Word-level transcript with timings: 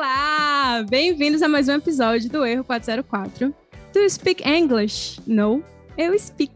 Olá! 0.00 0.82
Bem-vindos 0.88 1.42
a 1.42 1.48
mais 1.48 1.68
um 1.68 1.74
episódio 1.74 2.30
do 2.30 2.42
Erro 2.42 2.64
404. 2.64 3.54
Do 3.92 4.00
you 4.00 4.08
speak 4.08 4.42
English? 4.48 5.20
No, 5.26 5.62
eu 5.98 6.18
speak. 6.18 6.54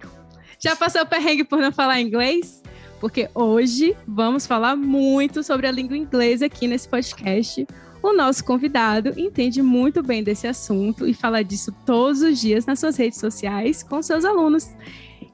Já 0.59 0.75
passou 0.75 1.03
o 1.03 1.07
perrengue 1.07 1.45
por 1.45 1.59
não 1.59 1.71
falar 1.71 2.01
inglês? 2.01 2.63
Porque 2.99 3.29
hoje 3.35 3.95
vamos 4.09 4.47
falar 4.47 4.77
muito 4.77 5.43
sobre 5.43 5.67
a 5.67 5.71
língua 5.71 5.95
inglesa 5.95 6.47
aqui 6.47 6.67
nesse 6.67 6.89
podcast. 6.89 7.67
O 8.03 8.15
nosso 8.15 8.43
convidado 8.47 9.13
entende 9.15 9.61
muito 9.61 10.03
bem 10.03 10.25
desse 10.25 10.47
assunto 10.47 11.07
e 11.07 11.13
fala 11.13 11.45
disso 11.45 11.71
todos 11.85 12.23
os 12.23 12.41
dias 12.41 12.65
nas 12.65 12.81
suas 12.81 12.97
redes 12.97 13.21
sociais 13.21 13.83
com 13.83 14.03
seus 14.03 14.25
alunos. 14.25 14.71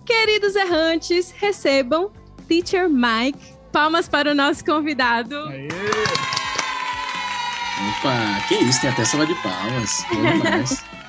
Queridos 0.05 0.57
errantes, 0.57 1.31
recebam 1.31 2.11
Teacher 2.49 2.91
Mike. 2.91 3.55
Palmas 3.71 4.09
para 4.09 4.33
o 4.33 4.35
nosso 4.35 4.65
convidado. 4.65 5.37
Aê. 5.47 6.40
Opa, 7.81 8.47
que 8.47 8.55
isso, 8.57 8.81
tem 8.81 8.91
até 8.91 9.05
sala 9.05 9.27
de 9.27 9.35
palmas. 9.37 10.05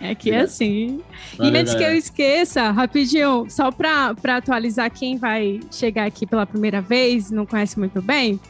É 0.00 0.14
que 0.14 0.30
é 0.30 0.40
assim. 0.40 1.02
Valeu, 1.36 1.52
e 1.52 1.58
antes 1.58 1.74
galera. 1.74 1.90
que 1.90 1.94
eu 1.94 1.98
esqueça, 1.98 2.70
rapidinho, 2.70 3.46
só 3.50 3.70
para 3.70 4.14
atualizar 4.24 4.90
quem 4.90 5.18
vai 5.18 5.60
chegar 5.70 6.06
aqui 6.06 6.26
pela 6.26 6.46
primeira 6.46 6.80
vez, 6.80 7.30
não 7.30 7.44
conhece 7.44 7.78
muito 7.78 8.00
bem, 8.00 8.40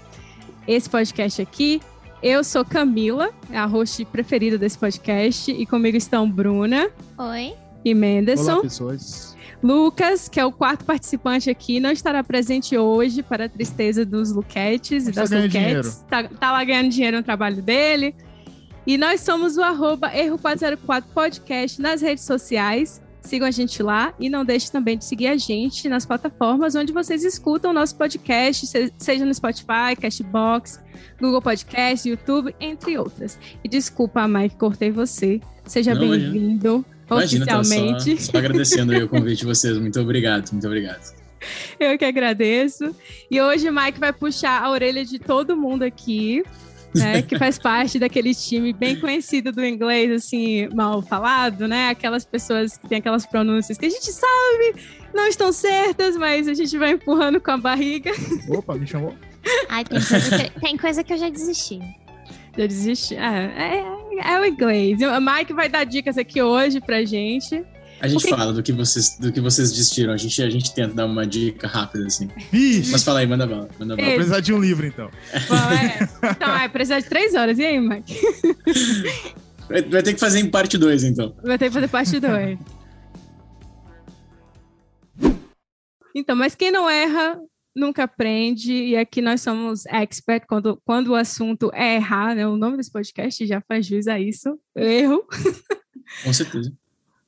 esse 0.68 0.88
podcast 0.88 1.42
aqui, 1.42 1.82
eu 2.22 2.44
sou 2.44 2.64
Camila, 2.64 3.30
a 3.52 3.64
host 3.66 4.04
preferida 4.04 4.56
desse 4.56 4.78
podcast, 4.78 5.50
e 5.50 5.66
comigo 5.66 5.96
estão 5.96 6.30
Bruna. 6.30 6.88
Oi. 7.18 7.54
E 7.84 7.94
Menderson. 7.94 8.52
Olá, 8.52 8.62
pessoas. 8.62 9.36
Lucas, 9.62 10.28
que 10.28 10.40
é 10.40 10.44
o 10.44 10.50
quarto 10.50 10.84
participante 10.84 11.50
aqui, 11.50 11.80
não 11.80 11.90
estará 11.90 12.24
presente 12.24 12.76
hoje 12.78 13.22
para 13.22 13.44
a 13.44 13.48
tristeza 13.48 14.06
dos 14.06 14.32
Luquetes 14.32 15.06
e 15.06 15.12
das 15.12 15.30
Luquetes. 15.30 16.04
Tá, 16.08 16.24
tá, 16.24 16.52
lá 16.52 16.64
ganhando 16.64 16.88
dinheiro 16.88 17.18
no 17.18 17.22
trabalho 17.22 17.60
dele. 17.60 18.14
E 18.86 18.96
nós 18.96 19.20
somos 19.20 19.58
o 19.58 19.62
arroba 19.62 20.10
Erro404 20.10 21.04
Podcast 21.12 21.80
nas 21.80 22.00
redes 22.00 22.24
sociais. 22.24 23.02
Sigam 23.20 23.46
a 23.46 23.50
gente 23.50 23.82
lá 23.82 24.14
e 24.18 24.30
não 24.30 24.46
deixe 24.46 24.72
também 24.72 24.96
de 24.96 25.04
seguir 25.04 25.26
a 25.26 25.36
gente 25.36 25.88
nas 25.90 26.06
plataformas 26.06 26.74
onde 26.74 26.90
vocês 26.90 27.22
escutam 27.22 27.70
o 27.70 27.74
nosso 27.74 27.94
podcast, 27.96 28.66
seja 28.96 29.26
no 29.26 29.34
Spotify, 29.34 29.94
Cashbox, 30.00 30.82
Google 31.20 31.42
Podcast, 31.42 32.08
YouTube, 32.08 32.54
entre 32.58 32.96
outras. 32.96 33.38
E 33.62 33.68
desculpa, 33.68 34.26
Mike, 34.26 34.56
cortei 34.56 34.90
você. 34.90 35.38
Seja 35.66 35.94
bem-vindo. 35.94 36.84
Imagina, 37.10 37.44
oficialmente. 37.58 38.22
Só, 38.22 38.32
só 38.32 38.38
agradecendo 38.38 38.96
o 38.96 39.08
convite 39.08 39.40
de 39.40 39.46
vocês. 39.46 39.76
Muito 39.78 40.00
obrigado, 40.00 40.50
muito 40.52 40.66
obrigado. 40.66 41.20
Eu 41.78 41.96
que 41.96 42.04
agradeço. 42.04 42.94
E 43.30 43.40
hoje 43.40 43.68
o 43.68 43.72
Mike 43.72 43.98
vai 43.98 44.12
puxar 44.12 44.62
a 44.62 44.70
orelha 44.70 45.04
de 45.04 45.18
todo 45.18 45.56
mundo 45.56 45.82
aqui, 45.82 46.42
né? 46.94 47.22
que 47.22 47.38
faz 47.38 47.56
parte 47.58 47.98
daquele 47.98 48.34
time 48.34 48.72
bem 48.72 48.98
conhecido 48.98 49.50
do 49.50 49.64
inglês, 49.64 50.10
assim, 50.10 50.68
mal 50.74 51.00
falado, 51.02 51.66
né? 51.66 51.88
Aquelas 51.88 52.24
pessoas 52.24 52.76
que 52.76 52.88
têm 52.88 52.98
aquelas 52.98 53.26
pronúncias 53.26 53.78
que 53.78 53.86
a 53.86 53.90
gente 53.90 54.12
sabe 54.12 54.74
não 55.14 55.26
estão 55.26 55.52
certas, 55.52 56.16
mas 56.16 56.46
a 56.46 56.54
gente 56.54 56.76
vai 56.76 56.92
empurrando 56.92 57.40
com 57.40 57.50
a 57.50 57.56
barriga. 57.56 58.12
Opa, 58.48 58.74
me 58.74 58.86
chamou. 58.86 59.14
Ai, 59.68 59.84
tem 59.84 60.00
coisa 60.00 60.38
que, 60.38 60.60
tem 60.60 60.76
coisa 60.76 61.04
que 61.04 61.12
eu 61.12 61.18
já 61.18 61.28
desisti. 61.28 61.80
Já 62.56 62.66
desisti. 62.66 63.14
É, 63.16 63.84
é, 64.26 64.32
é 64.32 64.40
o 64.40 64.44
inglês. 64.44 64.98
O 65.00 65.20
Mike 65.20 65.52
vai 65.52 65.68
dar 65.68 65.84
dicas 65.84 66.18
aqui 66.18 66.42
hoje 66.42 66.80
pra 66.80 67.04
gente. 67.04 67.64
A 68.00 68.08
gente 68.08 68.22
Porque... 68.22 68.34
fala 68.34 68.52
do 68.52 68.62
que 68.62 68.72
vocês 68.72 69.18
do 69.18 69.30
que 69.30 69.40
vocês 69.40 69.70
desistiram. 69.70 70.12
A 70.12 70.16
gente, 70.16 70.42
a 70.42 70.48
gente 70.48 70.74
tenta 70.74 70.94
dar 70.94 71.06
uma 71.06 71.26
dica 71.26 71.68
rápida, 71.68 72.06
assim. 72.06 72.28
Vixe. 72.50 72.92
Mas 72.92 73.04
fala 73.04 73.20
aí, 73.20 73.26
manda 73.26 73.46
bala. 73.46 73.68
Manda 73.78 73.94
bala. 73.94 74.08
Vou 74.08 74.16
precisar 74.16 74.40
de 74.40 74.52
um 74.54 74.58
livro, 74.58 74.86
então. 74.86 75.10
Bom, 75.48 75.54
é. 75.54 76.30
Então, 76.30 76.56
é, 76.56 76.68
precisar 76.68 77.00
de 77.00 77.06
três 77.06 77.34
horas. 77.34 77.58
E 77.58 77.64
aí, 77.64 77.78
Mike? 77.78 78.14
Vai, 79.68 79.82
vai 79.82 80.02
ter 80.02 80.14
que 80.14 80.20
fazer 80.20 80.40
em 80.40 80.50
parte 80.50 80.76
2, 80.76 81.04
então. 81.04 81.34
Vai 81.44 81.56
ter 81.56 81.66
que 81.66 81.74
fazer 81.74 81.88
parte 81.88 82.18
2. 82.18 82.58
Então, 86.14 86.34
mas 86.34 86.54
quem 86.54 86.72
não 86.72 86.90
erra 86.90 87.38
nunca 87.74 88.04
aprende, 88.04 88.72
e 88.72 88.96
aqui 88.96 89.22
nós 89.22 89.40
somos 89.40 89.86
expert 89.86 90.46
quando, 90.46 90.80
quando 90.84 91.08
o 91.08 91.14
assunto 91.14 91.70
é 91.72 91.96
errar, 91.96 92.34
né? 92.34 92.46
O 92.46 92.56
nome 92.56 92.76
desse 92.76 92.90
podcast 92.90 93.46
já 93.46 93.60
faz 93.60 93.86
jus 93.86 94.06
a 94.06 94.18
isso, 94.18 94.58
erro. 94.74 95.24
Com 96.24 96.32
certeza. 96.32 96.72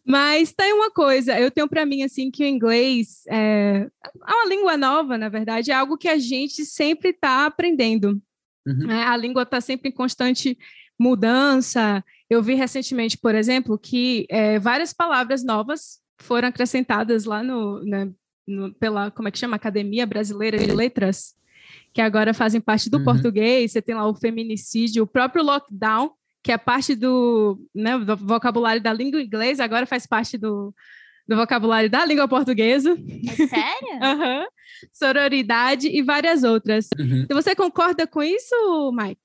Mas 0.05 0.53
tem 0.53 0.73
uma 0.73 0.91
coisa, 0.91 1.39
eu 1.39 1.51
tenho 1.51 1.69
para 1.69 1.87
mim 1.87 2.03
assim 2.03 2.31
que 2.31 2.43
o 2.43 2.47
inglês 2.47 3.23
é, 3.29 3.89
é 4.05 4.33
uma 4.33 4.49
língua 4.49 4.77
nova, 4.77 5.17
na 5.17 5.29
verdade, 5.29 5.71
é 5.71 5.75
algo 5.75 5.97
que 5.97 6.09
a 6.09 6.19
gente 6.19 6.65
sempre 6.65 7.11
está 7.11 7.47
aprendendo. 7.47 8.21
Uhum. 8.67 8.91
É, 8.91 9.05
a 9.05 9.17
língua 9.17 9.43
está 9.43 9.61
sempre 9.61 9.91
em 9.91 9.93
constante 9.93 10.59
mudança. 10.99 12.05
Eu 12.29 12.43
vi 12.43 12.55
recentemente, 12.55 13.17
por 13.17 13.35
exemplo, 13.35 13.79
que 13.79 14.27
é, 14.29 14.59
várias 14.59 14.93
palavras 14.93 15.45
novas 15.45 16.01
foram 16.21 16.49
acrescentadas 16.49 17.25
lá 17.25 17.43
no, 17.43 17.83
né, 17.85 18.11
no, 18.47 18.73
pela, 18.75 19.11
como 19.11 19.29
é 19.29 19.31
que 19.31 19.39
chama? 19.39 19.57
Academia 19.57 20.07
Brasileira 20.07 20.59
de 20.59 20.73
Letras, 20.73 21.35
que 21.93 22.01
agora 22.01 22.35
fazem 22.35 22.61
parte 22.61 22.91
do 22.91 22.99
uhum. 22.99 23.05
português. 23.05 23.73
Você 23.73 23.83
tem 23.83 23.95
lá 23.95 24.09
o 24.09 24.15
feminicídio, 24.15 25.05
o 25.05 25.07
próprio 25.07 25.45
lockdown, 25.45 26.13
que 26.43 26.53
é 26.53 26.59
parte 26.59 26.95
do, 26.95 27.59
né, 27.75 27.99
do 27.99 28.17
vocabulário 28.17 28.83
da 28.83 28.93
língua 28.93 29.23
inglesa, 29.23 29.63
agora 29.63 29.87
faz 29.87 30.07
parte 30.07 30.37
do, 30.37 30.75
do 31.27 31.37
vocabulário 31.37 31.89
da 31.89 32.05
língua 32.05 32.27
portuguesa. 32.27 32.91
É 32.91 33.47
sério? 33.47 33.89
uhum. 34.03 34.47
Sororidade 34.93 35.89
e 35.89 36.03
várias 36.03 36.43
outras. 36.43 36.89
Uhum. 36.99 37.23
Então, 37.23 37.41
você 37.41 37.55
concorda 37.55 38.07
com 38.07 38.23
isso, 38.23 38.55
Mike? 38.93 39.21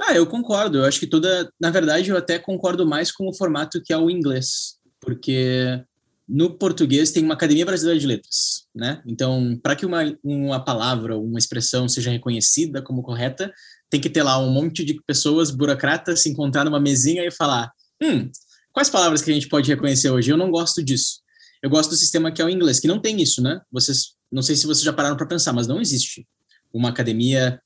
Ah, 0.00 0.14
eu 0.14 0.26
concordo. 0.26 0.78
Eu 0.78 0.84
acho 0.84 0.98
que 0.98 1.06
toda. 1.06 1.50
Na 1.60 1.70
verdade, 1.70 2.10
eu 2.10 2.16
até 2.16 2.38
concordo 2.38 2.86
mais 2.86 3.12
com 3.12 3.28
o 3.28 3.34
formato 3.34 3.82
que 3.82 3.92
é 3.92 3.98
o 3.98 4.08
inglês, 4.08 4.78
porque 4.98 5.82
no 6.30 6.56
português 6.56 7.10
tem 7.10 7.24
uma 7.24 7.34
Academia 7.34 7.66
Brasileira 7.66 7.98
de 7.98 8.06
Letras, 8.06 8.66
né? 8.72 9.02
Então, 9.04 9.58
para 9.60 9.74
que 9.74 9.84
uma, 9.84 10.16
uma 10.22 10.64
palavra, 10.64 11.18
uma 11.18 11.38
expressão 11.38 11.88
seja 11.88 12.12
reconhecida 12.12 12.80
como 12.80 13.02
correta, 13.02 13.52
tem 13.90 14.00
que 14.00 14.08
ter 14.08 14.22
lá 14.22 14.38
um 14.38 14.48
monte 14.48 14.84
de 14.84 15.02
pessoas 15.04 15.50
burocratas 15.50 16.22
se 16.22 16.28
encontrar 16.30 16.64
numa 16.64 16.78
mesinha 16.78 17.26
e 17.26 17.32
falar: 17.32 17.72
hum, 18.00 18.30
quais 18.72 18.88
palavras 18.88 19.22
que 19.22 19.30
a 19.30 19.34
gente 19.34 19.48
pode 19.48 19.68
reconhecer 19.68 20.08
hoje? 20.10 20.30
Eu 20.30 20.36
não 20.36 20.52
gosto 20.52 20.82
disso. 20.82 21.20
Eu 21.60 21.68
gosto 21.68 21.90
do 21.90 21.96
sistema 21.96 22.30
que 22.30 22.40
é 22.40 22.44
o 22.44 22.48
inglês, 22.48 22.78
que 22.78 22.88
não 22.88 23.00
tem 23.00 23.20
isso, 23.20 23.42
né? 23.42 23.60
Vocês, 23.70 24.14
não 24.30 24.40
sei 24.40 24.54
se 24.54 24.66
vocês 24.66 24.84
já 24.84 24.92
pararam 24.92 25.16
para 25.16 25.26
pensar, 25.26 25.52
mas 25.52 25.66
não 25.66 25.80
existe 25.80 26.26
uma 26.72 26.90
academia 26.90 27.60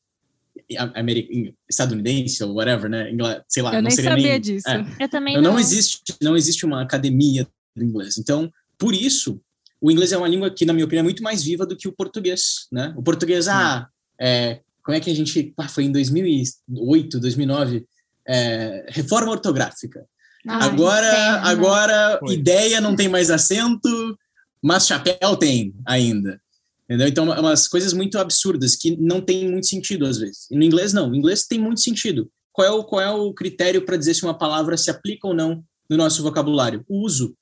estadunidense 1.69 2.43
ou 2.43 2.55
whatever, 2.55 2.89
né? 2.89 3.13
Sei 3.47 3.63
lá, 3.63 3.71
eu 3.71 3.75
não 3.75 3.83
nem 3.83 3.91
seria 3.91 4.11
sabia 4.11 4.33
nem, 4.33 4.41
disso. 4.41 4.69
É, 4.69 4.87
eu 5.01 5.09
também 5.09 5.35
não. 5.35 5.43
Não 5.43 5.59
existe, 5.59 6.03
não 6.23 6.35
existe 6.35 6.65
uma 6.65 6.83
academia 6.83 7.47
do 7.75 7.85
inglês. 7.85 8.19
Então, 8.19 8.51
por 8.79 8.95
isso, 8.95 9.41
o 9.81 9.91
inglês 9.91 10.13
é 10.13 10.19
uma 10.19 10.29
língua 10.29 10.51
que, 10.51 10.65
na 10.65 10.73
minha 10.73 10.85
opinião, 10.85 11.01
é 11.01 11.05
muito 11.05 11.23
mais 11.23 11.43
viva 11.43 11.67
do 11.67 11.77
que 11.77 11.89
o 11.89 11.93
português, 11.93 12.67
né? 12.73 12.95
O 12.97 13.03
português, 13.03 13.49
ah, 13.49 13.89
é, 14.21 14.61
como 14.83 14.97
é 14.97 15.01
que 15.01 15.11
a 15.11 15.15
gente, 15.15 15.53
ah, 15.57 15.69
foi 15.69 15.85
em 15.85 15.93
2008, 15.93 17.21
2009, 17.21 17.85
é, 18.27 18.87
reforma 18.89 19.31
ortográfica. 19.31 20.07
Ah, 20.47 20.65
agora, 20.65 21.07
interna. 21.07 21.41
agora 21.49 22.21
ideia 22.29 22.81
não 22.81 22.95
tem 22.95 23.09
mais 23.09 23.31
acento, 23.31 24.19
mas 24.63 24.87
chapéu 24.87 25.37
tem 25.37 25.75
ainda. 25.87 26.41
Entendeu? 26.85 27.09
Então, 27.09 27.33
é 27.33 27.41
umas 27.41 27.67
coisas 27.67 27.95
muito 27.95 28.19
absurdas 28.19 28.77
que 28.77 28.97
não 28.97 29.21
tem 29.21 29.51
muito 29.51 29.67
sentido 29.67 30.05
às 30.05 30.19
vezes. 30.19 30.51
E 30.51 30.57
no 30.57 30.63
inglês, 30.63 30.93
não. 30.93 31.09
No 31.09 31.17
inglês 31.17 31.47
tem 31.47 31.59
muito 31.59 31.81
sentido. 31.81 32.31
Qual 32.53 32.67
é 32.67 32.71
o, 32.71 32.85
qual 32.85 33.01
é 33.01 33.11
o 33.11 33.33
critério 33.33 33.85
para 33.85 33.97
dizer 33.97 34.15
se 34.15 34.23
uma 34.23 34.37
palavra 34.37 34.77
se 34.77 34.91
aplica 34.91 35.27
ou 35.27 35.35
não 35.35 35.65
no 35.89 35.97
nosso 35.97 36.23
vocabulário? 36.23 36.85
O 36.89 37.05
uso. 37.05 37.35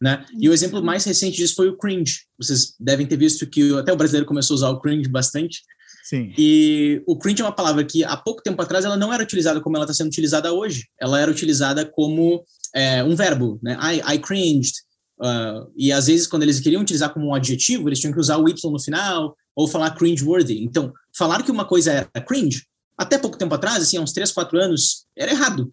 Né? 0.00 0.24
E 0.38 0.48
o 0.48 0.52
exemplo 0.52 0.82
mais 0.82 1.04
recente 1.04 1.36
disso 1.36 1.54
foi 1.54 1.68
o 1.68 1.76
cringe. 1.76 2.20
Vocês 2.38 2.74
devem 2.78 3.06
ter 3.06 3.16
visto 3.16 3.46
que 3.46 3.74
até 3.78 3.92
o 3.92 3.96
brasileiro 3.96 4.26
começou 4.26 4.54
a 4.54 4.56
usar 4.56 4.70
o 4.70 4.80
cringe 4.80 5.08
bastante. 5.08 5.62
Sim. 6.04 6.32
E 6.38 7.02
o 7.06 7.18
cringe 7.18 7.42
é 7.42 7.44
uma 7.44 7.54
palavra 7.54 7.84
que 7.84 8.04
há 8.04 8.16
pouco 8.16 8.42
tempo 8.42 8.60
atrás 8.62 8.84
ela 8.84 8.96
não 8.96 9.12
era 9.12 9.22
utilizada 9.22 9.60
como 9.60 9.76
ela 9.76 9.84
está 9.84 9.94
sendo 9.94 10.08
utilizada 10.08 10.52
hoje. 10.52 10.86
Ela 11.00 11.20
era 11.20 11.30
utilizada 11.30 11.84
como 11.84 12.44
é, 12.74 13.02
um 13.02 13.16
verbo, 13.16 13.58
né? 13.62 13.76
I, 13.80 14.14
I 14.14 14.18
cringed. 14.18 14.74
Uh, 15.18 15.72
e 15.74 15.90
às 15.90 16.06
vezes, 16.06 16.26
quando 16.26 16.42
eles 16.42 16.60
queriam 16.60 16.82
utilizar 16.82 17.12
como 17.12 17.28
um 17.28 17.34
adjetivo, 17.34 17.88
eles 17.88 17.98
tinham 17.98 18.12
que 18.12 18.20
usar 18.20 18.36
o 18.36 18.48
Y 18.48 18.70
no 18.70 18.78
final 18.78 19.34
ou 19.54 19.66
falar 19.66 19.96
cringe-worthy. 19.96 20.62
Então, 20.62 20.92
falar 21.16 21.42
que 21.42 21.50
uma 21.50 21.64
coisa 21.64 21.90
era 21.90 22.20
cringe, 22.20 22.66
até 22.96 23.18
pouco 23.18 23.38
tempo 23.38 23.54
atrás, 23.54 23.82
assim, 23.82 23.96
há 23.96 24.00
uns 24.00 24.12
3, 24.12 24.30
4 24.30 24.58
anos, 24.60 25.06
era 25.16 25.32
errado. 25.32 25.72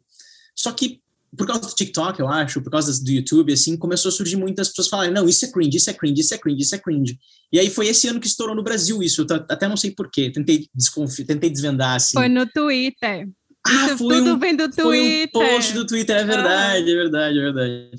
Só 0.55 0.71
que 0.71 1.01
por 1.37 1.47
causa 1.47 1.61
do 1.61 1.73
TikTok, 1.73 2.19
eu 2.19 2.27
acho, 2.27 2.61
por 2.61 2.69
causa 2.69 3.03
do 3.03 3.11
YouTube, 3.11 3.51
assim, 3.51 3.75
começou 3.77 4.09
a 4.09 4.11
surgir 4.11 4.35
muitas 4.35 4.69
pessoas 4.69 4.87
falarem, 4.87 5.13
não, 5.13 5.27
isso 5.27 5.45
é 5.45 5.51
cringe, 5.51 5.77
isso 5.77 5.89
é 5.89 5.93
cringe, 5.93 6.21
isso 6.21 6.33
é 6.33 6.37
cringe, 6.37 6.61
isso 6.61 6.75
é 6.75 6.79
cringe. 6.79 7.19
E 7.51 7.59
aí 7.59 7.69
foi 7.69 7.87
esse 7.87 8.07
ano 8.07 8.19
que 8.19 8.27
estourou 8.27 8.55
no 8.55 8.63
Brasil 8.63 9.01
isso, 9.01 9.21
eu 9.21 9.35
até 9.49 9.67
não 9.67 9.77
sei 9.77 9.91
porquê, 9.91 10.31
tentei, 10.31 10.67
desconfi 10.73 11.23
tentei 11.23 11.49
desvendar, 11.49 11.95
assim. 11.95 12.13
Foi 12.13 12.29
no 12.29 12.45
Twitter. 12.45 13.29
Ah, 13.65 13.85
isso 13.87 13.97
foi 13.97 14.17
tudo 14.17 14.33
um, 14.33 14.39
vem 14.39 14.55
do 14.55 14.69
Twitter. 14.69 14.83
Foi 14.83 15.23
um 15.23 15.27
post 15.51 15.73
do 15.73 15.87
Twitter, 15.87 16.17
é 16.17 16.23
verdade, 16.23 16.89
ah. 16.89 16.93
é 16.93 16.95
verdade, 16.95 17.39
é 17.39 17.41
verdade. 17.41 17.91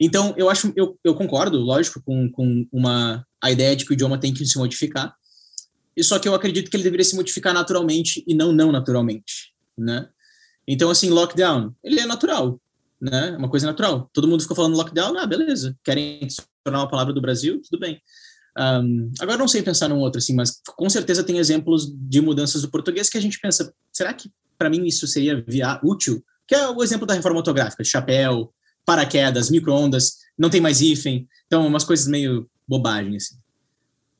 Então, 0.00 0.34
eu 0.36 0.50
acho, 0.50 0.72
eu, 0.76 0.98
eu 1.04 1.14
concordo, 1.14 1.58
lógico, 1.58 2.02
com, 2.04 2.30
com 2.30 2.66
uma, 2.72 3.24
a 3.42 3.50
ideia 3.50 3.76
de 3.76 3.84
que 3.84 3.92
o 3.92 3.94
idioma 3.94 4.18
tem 4.18 4.34
que 4.34 4.44
se 4.44 4.58
modificar, 4.58 5.14
só 6.02 6.18
que 6.18 6.28
eu 6.28 6.34
acredito 6.34 6.70
que 6.70 6.76
ele 6.76 6.82
deveria 6.82 7.04
se 7.04 7.14
modificar 7.14 7.54
naturalmente 7.54 8.24
e 8.26 8.34
não 8.34 8.52
não 8.52 8.72
naturalmente, 8.72 9.54
né? 9.78 10.08
Então, 10.66 10.90
assim, 10.90 11.10
lockdown, 11.10 11.72
ele 11.84 12.00
é 12.00 12.06
natural, 12.06 12.60
né? 13.04 13.30
É 13.34 13.36
uma 13.36 13.48
coisa 13.48 13.66
natural. 13.66 14.08
Todo 14.12 14.26
mundo 14.26 14.42
ficou 14.42 14.56
falando 14.56 14.76
lockdown, 14.76 15.18
ah, 15.18 15.26
beleza. 15.26 15.76
Querem 15.84 16.26
tornar 16.64 16.80
uma 16.80 16.88
palavra 16.88 17.12
do 17.12 17.20
Brasil? 17.20 17.60
Tudo 17.62 17.78
bem. 17.78 18.00
Um, 18.56 19.10
agora 19.20 19.36
não 19.36 19.48
sei 19.48 19.62
pensar 19.62 19.88
num 19.88 19.98
outro, 19.98 20.18
assim, 20.18 20.34
mas 20.34 20.60
com 20.76 20.88
certeza 20.88 21.24
tem 21.24 21.38
exemplos 21.38 21.92
de 21.92 22.20
mudanças 22.20 22.62
do 22.62 22.70
português 22.70 23.10
que 23.10 23.18
a 23.18 23.20
gente 23.20 23.40
pensa, 23.40 23.74
será 23.92 24.14
que 24.14 24.30
para 24.56 24.70
mim 24.70 24.86
isso 24.86 25.06
seria 25.06 25.44
via 25.46 25.80
útil? 25.82 26.24
Que 26.46 26.54
é 26.54 26.68
o 26.68 26.82
exemplo 26.82 27.06
da 27.06 27.14
reforma 27.14 27.38
ortográfica, 27.38 27.82
chapéu, 27.82 28.52
paraquedas, 28.86 29.50
micro-ondas, 29.50 30.18
não 30.38 30.48
tem 30.48 30.60
mais 30.60 30.80
hífen, 30.80 31.28
então 31.46 31.66
umas 31.66 31.82
coisas 31.82 32.06
meio 32.06 32.48
bobagem, 32.66 33.16
assim. 33.16 33.34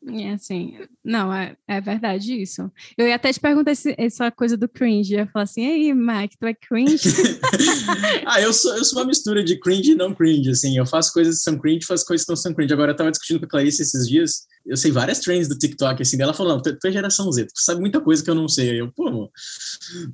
É 0.07 0.33
assim, 0.33 0.79
não, 1.03 1.33
é, 1.33 1.57
é 1.67 1.81
verdade 1.81 2.41
isso. 2.41 2.71
Eu 2.97 3.07
ia 3.09 3.15
até 3.15 3.33
te 3.33 3.41
perguntar 3.41 3.73
esse, 3.73 3.95
essa 3.97 4.31
coisa 4.31 4.57
do 4.57 4.69
cringe. 4.69 5.15
Eu 5.15 5.21
ia 5.21 5.27
falar 5.27 5.45
assim, 5.45 5.67
aí, 5.67 5.95
Mike, 5.95 6.37
tu 6.39 6.47
é 6.47 6.53
cringe? 6.53 7.09
ah, 8.27 8.41
eu 8.41 8.53
sou, 8.53 8.77
eu 8.77 8.85
sou 8.85 8.99
uma 8.99 9.07
mistura 9.07 9.43
de 9.43 9.59
cringe 9.59 9.93
e 9.93 9.95
não 9.95 10.15
cringe, 10.15 10.51
assim. 10.51 10.77
Eu 10.77 10.85
faço 10.85 11.13
coisas 11.13 11.39
que 11.39 11.43
são 11.43 11.59
cringe, 11.59 11.87
faço 11.87 12.05
coisas 12.05 12.27
que 12.27 12.31
não 12.31 12.37
são 12.37 12.53
cringe. 12.53 12.75
Agora, 12.75 12.93
eu 12.93 12.97
tava 12.97 13.11
discutindo 13.11 13.39
com 13.41 13.47
a 13.47 13.49
Clarice 13.49 13.81
esses 13.81 14.07
dias, 14.07 14.47
eu 14.67 14.77
sei 14.77 14.91
várias 14.91 15.21
trends 15.21 15.49
do 15.49 15.57
TikTok, 15.57 16.03
assim, 16.03 16.19
dela 16.19 16.35
falou, 16.35 16.55
não, 16.55 16.63
tu, 16.63 16.79
tu 16.79 16.87
é 16.87 16.93
geração 16.93 17.31
Z, 17.33 17.47
tu 17.47 17.61
sabe 17.61 17.81
muita 17.81 18.01
coisa 18.01 18.23
que 18.23 18.29
eu 18.29 18.35
não 18.35 18.49
sei. 18.49 18.71
Aí 18.71 18.79
eu, 18.79 18.93
pô, 18.93 19.31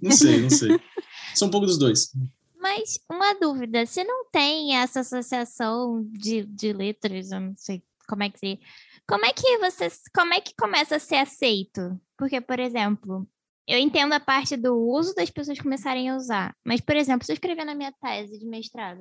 não 0.01 0.11
sei, 0.13 0.41
não 0.41 0.51
sei. 0.51 0.71
sou 1.35 1.49
um 1.49 1.51
pouco 1.51 1.67
dos 1.67 1.79
dois. 1.79 2.11
Mas 2.61 3.01
uma 3.11 3.35
dúvida, 3.35 3.85
se 3.87 4.05
não 4.05 4.27
tem 4.31 4.77
essa 4.77 5.01
associação 5.01 6.05
de, 6.13 6.45
de 6.45 6.73
letras, 6.73 7.33
eu 7.33 7.41
não 7.41 7.55
sei 7.57 7.83
como 8.07 8.23
é 8.23 8.31
que 8.31 8.39
seria 8.39 8.59
como 9.11 9.27
é 9.27 9.33
que 9.33 9.59
você, 9.59 9.89
como 10.15 10.33
é 10.33 10.41
que 10.41 10.55
começa 10.55 10.95
a 10.95 11.01
ser 11.01 11.17
aceito? 11.17 12.01
Porque, 12.17 12.41
por 12.41 12.61
exemplo, 12.61 13.29
eu 13.67 13.77
entendo 13.77 14.13
a 14.13 14.21
parte 14.21 14.57
do 14.57 14.73
uso 14.73 15.13
das 15.17 15.29
pessoas 15.29 15.59
começarem 15.59 16.09
a 16.09 16.17
usar, 16.17 16.57
mas, 16.65 16.81
por 16.81 16.95
exemplo, 16.95 17.27
se 17.27 17.33
eu 17.33 17.35
escrever 17.35 17.65
na 17.65 17.75
minha 17.75 17.93
tese 18.01 18.39
de 18.39 18.47
mestrado, 18.47 19.01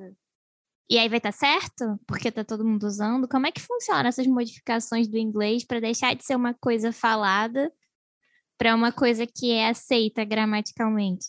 e 0.90 0.98
aí 0.98 1.08
vai 1.08 1.18
estar 1.18 1.30
tá 1.30 1.38
certo? 1.38 2.00
Porque 2.08 2.26
está 2.26 2.42
todo 2.42 2.64
mundo 2.64 2.84
usando. 2.84 3.28
Como 3.28 3.46
é 3.46 3.52
que 3.52 3.60
funciona 3.60 4.08
essas 4.08 4.26
modificações 4.26 5.06
do 5.06 5.16
inglês 5.16 5.64
para 5.64 5.78
deixar 5.78 6.16
de 6.16 6.24
ser 6.24 6.34
uma 6.34 6.54
coisa 6.54 6.90
falada 6.90 7.72
para 8.58 8.74
uma 8.74 8.90
coisa 8.90 9.24
que 9.24 9.52
é 9.52 9.68
aceita 9.68 10.24
gramaticalmente? 10.24 11.26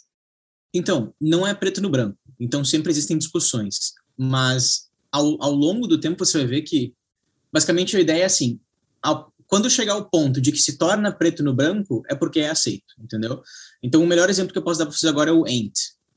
Então, 0.73 1.13
não 1.21 1.45
é 1.45 1.53
preto 1.53 1.79
no 1.79 1.91
branco. 1.91 2.17
Então, 2.39 2.65
sempre 2.65 2.89
existem 2.89 3.19
discussões. 3.19 3.93
Mas, 4.17 4.89
ao, 5.11 5.39
ao 5.39 5.51
longo 5.51 5.85
do 5.85 5.99
tempo, 5.99 6.25
você 6.25 6.39
vai 6.39 6.47
ver 6.47 6.61
que, 6.63 6.95
basicamente, 7.53 7.95
a 7.95 7.99
ideia 7.99 8.23
é 8.23 8.25
assim: 8.25 8.59
ao, 9.01 9.31
quando 9.47 9.69
chegar 9.69 9.93
ao 9.93 10.05
ponto 10.05 10.39
de 10.39 10.51
que 10.51 10.57
se 10.57 10.77
torna 10.77 11.11
preto 11.11 11.43
no 11.43 11.53
branco, 11.53 12.03
é 12.09 12.15
porque 12.15 12.39
é 12.39 12.49
aceito, 12.49 12.93
entendeu? 12.99 13.41
Então, 13.83 14.01
o 14.01 14.07
melhor 14.07 14.29
exemplo 14.29 14.53
que 14.53 14.57
eu 14.57 14.63
posso 14.63 14.79
dar 14.79 14.85
para 14.85 14.95
vocês 14.95 15.09
agora 15.09 15.29
é 15.29 15.33
o 15.33 15.45
ain't. 15.45 15.73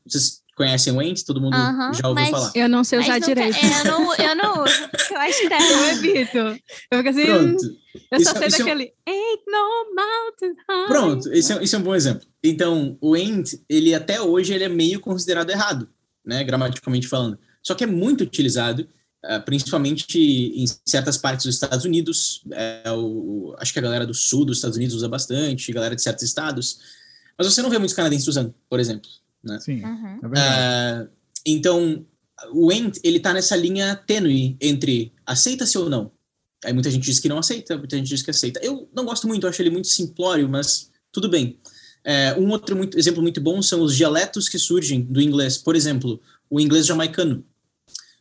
Vocês 0.06 0.42
conhecem 0.56 0.92
o 0.92 1.00
ain't? 1.00 1.24
Todo 1.24 1.40
mundo 1.40 1.54
uh 1.54 1.60
-huh, 1.60 1.94
já 1.94 2.08
ouviu 2.08 2.26
falar. 2.26 2.52
Eu 2.54 2.68
não 2.68 2.84
sei 2.84 3.00
usar 3.00 3.14
nunca, 3.14 3.26
direito. 3.26 3.56
É, 3.56 3.80
eu, 3.80 3.84
não, 3.84 4.14
eu 4.14 4.36
não 4.36 4.62
uso, 4.64 4.88
eu 5.10 5.18
acho 5.18 5.40
que 5.40 5.48
tá 5.48 5.58
Eu 5.60 5.84
evito. 5.90 6.38
Eu 6.38 6.98
fico 6.98 7.08
assim... 7.08 7.24
Pronto. 7.24 7.64
Eu 8.10 8.20
só 8.20 8.30
isso, 8.30 8.38
sei 8.38 8.48
daquele... 8.50 8.92
É 9.06 9.10
um... 9.10 9.14
Ain't 9.14 9.42
no 9.46 9.94
mountain 9.94 10.54
high. 10.68 10.86
Pronto, 10.86 11.32
esse 11.32 11.52
é, 11.52 11.62
esse 11.62 11.74
é 11.74 11.78
um 11.78 11.82
bom 11.82 11.94
exemplo. 11.94 12.26
Então, 12.42 12.96
o 13.00 13.14
ain't, 13.14 13.60
ele 13.68 13.94
até 13.94 14.20
hoje, 14.20 14.52
ele 14.52 14.64
é 14.64 14.68
meio 14.68 15.00
considerado 15.00 15.50
errado, 15.50 15.88
né? 16.24 16.44
Gramaticalmente 16.44 17.08
falando. 17.08 17.38
Só 17.62 17.74
que 17.74 17.82
é 17.82 17.86
muito 17.86 18.22
utilizado 18.22 18.86
principalmente 19.44 20.18
em 20.18 20.64
certas 20.84 21.16
partes 21.16 21.46
dos 21.46 21.54
Estados 21.54 21.84
Unidos. 21.84 22.42
É, 22.52 22.90
o, 22.92 23.54
acho 23.58 23.72
que 23.72 23.78
a 23.78 23.82
galera 23.82 24.06
do 24.06 24.14
sul 24.14 24.44
dos 24.44 24.58
Estados 24.58 24.76
Unidos 24.76 24.94
usa 24.94 25.08
bastante, 25.08 25.70
a 25.70 25.74
galera 25.74 25.96
de 25.96 26.02
certos 26.02 26.24
estados. 26.24 26.78
Mas 27.36 27.46
você 27.46 27.62
não 27.62 27.70
vê 27.70 27.78
muitos 27.78 27.96
canadenses 27.96 28.28
usando, 28.28 28.54
por 28.68 28.78
exemplo. 28.78 29.08
Né? 29.42 29.58
Sim, 29.60 29.84
uhum. 29.84 30.18
é 30.22 30.28
verdade. 30.28 31.04
Uh, 31.04 31.10
então, 31.46 32.06
o 32.52 32.72
ENT, 32.72 32.98
ele 33.02 33.20
tá 33.20 33.32
nessa 33.32 33.56
linha 33.56 33.94
tênue 33.94 34.56
entre 34.60 35.12
aceita-se 35.26 35.76
ou 35.78 35.88
não. 35.88 36.10
Aí 36.64 36.72
muita 36.72 36.90
gente 36.90 37.04
diz 37.04 37.18
que 37.18 37.28
não 37.28 37.38
aceita, 37.38 37.76
muita 37.76 37.96
gente 37.96 38.08
diz 38.08 38.22
que 38.22 38.30
aceita. 38.30 38.60
Eu 38.62 38.88
não 38.94 39.04
gosto 39.04 39.28
muito, 39.28 39.44
eu 39.44 39.50
acho 39.50 39.60
ele 39.60 39.70
muito 39.70 39.88
simplório, 39.88 40.48
mas 40.48 40.90
tudo 41.12 41.28
bem. 41.28 41.58
É, 42.02 42.34
um 42.38 42.50
outro 42.50 42.76
muito, 42.76 42.98
exemplo 42.98 43.22
muito 43.22 43.40
bom 43.40 43.62
são 43.62 43.80
os 43.82 43.96
dialetos 43.96 44.48
que 44.48 44.58
surgem 44.58 45.02
do 45.02 45.20
inglês. 45.20 45.56
Por 45.56 45.76
exemplo, 45.76 46.20
o 46.48 46.60
inglês 46.60 46.86
jamaicano. 46.86 47.44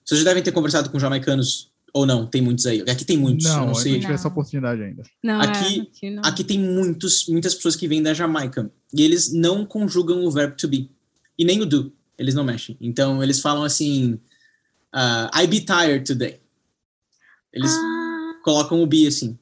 Vocês 0.05 0.19
já 0.19 0.25
devem 0.25 0.43
ter 0.43 0.51
conversado 0.51 0.89
com 0.89 0.99
jamaicanos 0.99 1.71
ou 1.93 2.05
não? 2.05 2.25
Tem 2.25 2.41
muitos 2.41 2.65
aí. 2.65 2.81
Aqui 2.81 3.05
tem 3.05 3.17
muitos. 3.17 3.45
Não, 3.45 3.67
não 3.67 3.75
sei. 3.75 3.93
não 3.93 3.99
tive 4.01 4.13
essa 4.13 4.27
oportunidade 4.27 4.81
ainda. 4.81 5.03
Não, 5.23 5.39
aqui, 5.41 5.79
é, 5.79 5.81
aqui, 5.81 6.09
não. 6.09 6.23
aqui 6.25 6.43
tem 6.43 6.59
muitos, 6.59 7.27
muitas 7.27 7.55
pessoas 7.55 7.75
que 7.75 7.87
vêm 7.87 8.01
da 8.01 8.13
Jamaica 8.13 8.71
e 8.93 9.01
eles 9.01 9.31
não 9.31 9.65
conjugam 9.65 10.23
o 10.23 10.31
verbo 10.31 10.55
to 10.55 10.67
be 10.67 10.89
e 11.37 11.45
nem 11.45 11.61
o 11.61 11.65
do. 11.65 11.93
Eles 12.17 12.35
não 12.35 12.43
mexem. 12.43 12.77
Então 12.79 13.23
eles 13.23 13.39
falam 13.39 13.63
assim: 13.63 14.19
uh, 14.93 15.41
I 15.41 15.47
be 15.47 15.61
tired 15.61 16.05
today. 16.05 16.39
Eles 17.51 17.71
ah. 17.71 18.39
colocam 18.43 18.81
o 18.81 18.87
be 18.87 19.07
assim, 19.07 19.37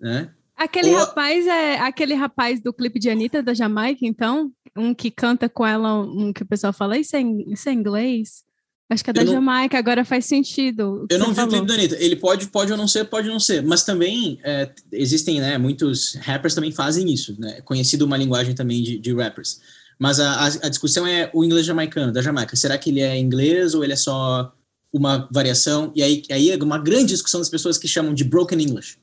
né? 0.00 0.30
Aquele 0.56 0.90
rapaz 0.90 1.46
é 1.46 1.78
aquele 1.78 2.14
rapaz 2.14 2.60
do 2.60 2.72
clipe 2.72 2.98
de 2.98 3.08
Anitta 3.08 3.40
da 3.40 3.54
Jamaica, 3.54 4.04
então? 4.04 4.50
Um 4.76 4.92
que 4.92 5.08
canta 5.08 5.48
com 5.48 5.64
ela, 5.64 6.00
um 6.00 6.32
que 6.32 6.42
o 6.42 6.46
pessoal 6.46 6.72
fala, 6.72 6.98
isso 6.98 7.14
é, 7.16 7.20
isso 7.20 7.68
é 7.68 7.72
inglês? 7.72 8.44
Acho 8.90 9.04
que 9.04 9.10
é 9.10 9.12
da 9.12 9.22
não, 9.22 9.34
Jamaica, 9.34 9.78
agora 9.78 10.02
faz 10.02 10.24
sentido. 10.24 11.06
Eu 11.10 11.18
não 11.18 11.28
vi 11.28 11.34
falou. 11.34 11.50
o 11.50 11.52
clipe 11.52 11.66
da 11.66 11.74
Anitta. 11.74 11.96
Ele 12.02 12.16
pode, 12.16 12.46
pode 12.46 12.72
ou 12.72 12.78
não 12.78 12.88
ser, 12.88 13.04
pode 13.04 13.28
não 13.28 13.38
ser. 13.38 13.62
Mas 13.62 13.84
também 13.84 14.40
é, 14.42 14.70
existem, 14.90 15.40
né? 15.40 15.58
Muitos 15.58 16.14
rappers 16.14 16.54
também 16.54 16.72
fazem 16.72 17.12
isso, 17.12 17.38
né? 17.38 17.60
Conhecido 17.62 18.06
uma 18.06 18.16
linguagem 18.16 18.54
também 18.54 18.82
de, 18.82 18.98
de 18.98 19.14
rappers. 19.14 19.60
Mas 19.98 20.18
a, 20.18 20.32
a, 20.32 20.46
a, 20.46 20.68
discussão 20.70 21.06
é 21.06 21.30
o 21.34 21.44
inglês 21.44 21.66
jamaicano, 21.66 22.12
da 22.12 22.22
Jamaica. 22.22 22.56
Será 22.56 22.78
que 22.78 22.88
ele 22.88 23.00
é 23.00 23.18
inglês 23.18 23.74
ou 23.74 23.84
ele 23.84 23.92
é 23.92 23.96
só 23.96 24.54
uma 24.90 25.28
variação? 25.30 25.92
E 25.94 26.02
aí, 26.02 26.22
aí 26.30 26.50
é 26.50 26.56
uma 26.56 26.78
grande 26.78 27.08
discussão 27.08 27.40
das 27.40 27.50
pessoas 27.50 27.76
que 27.76 27.86
chamam 27.86 28.14
de 28.14 28.24
broken 28.24 28.58
English, 28.58 28.96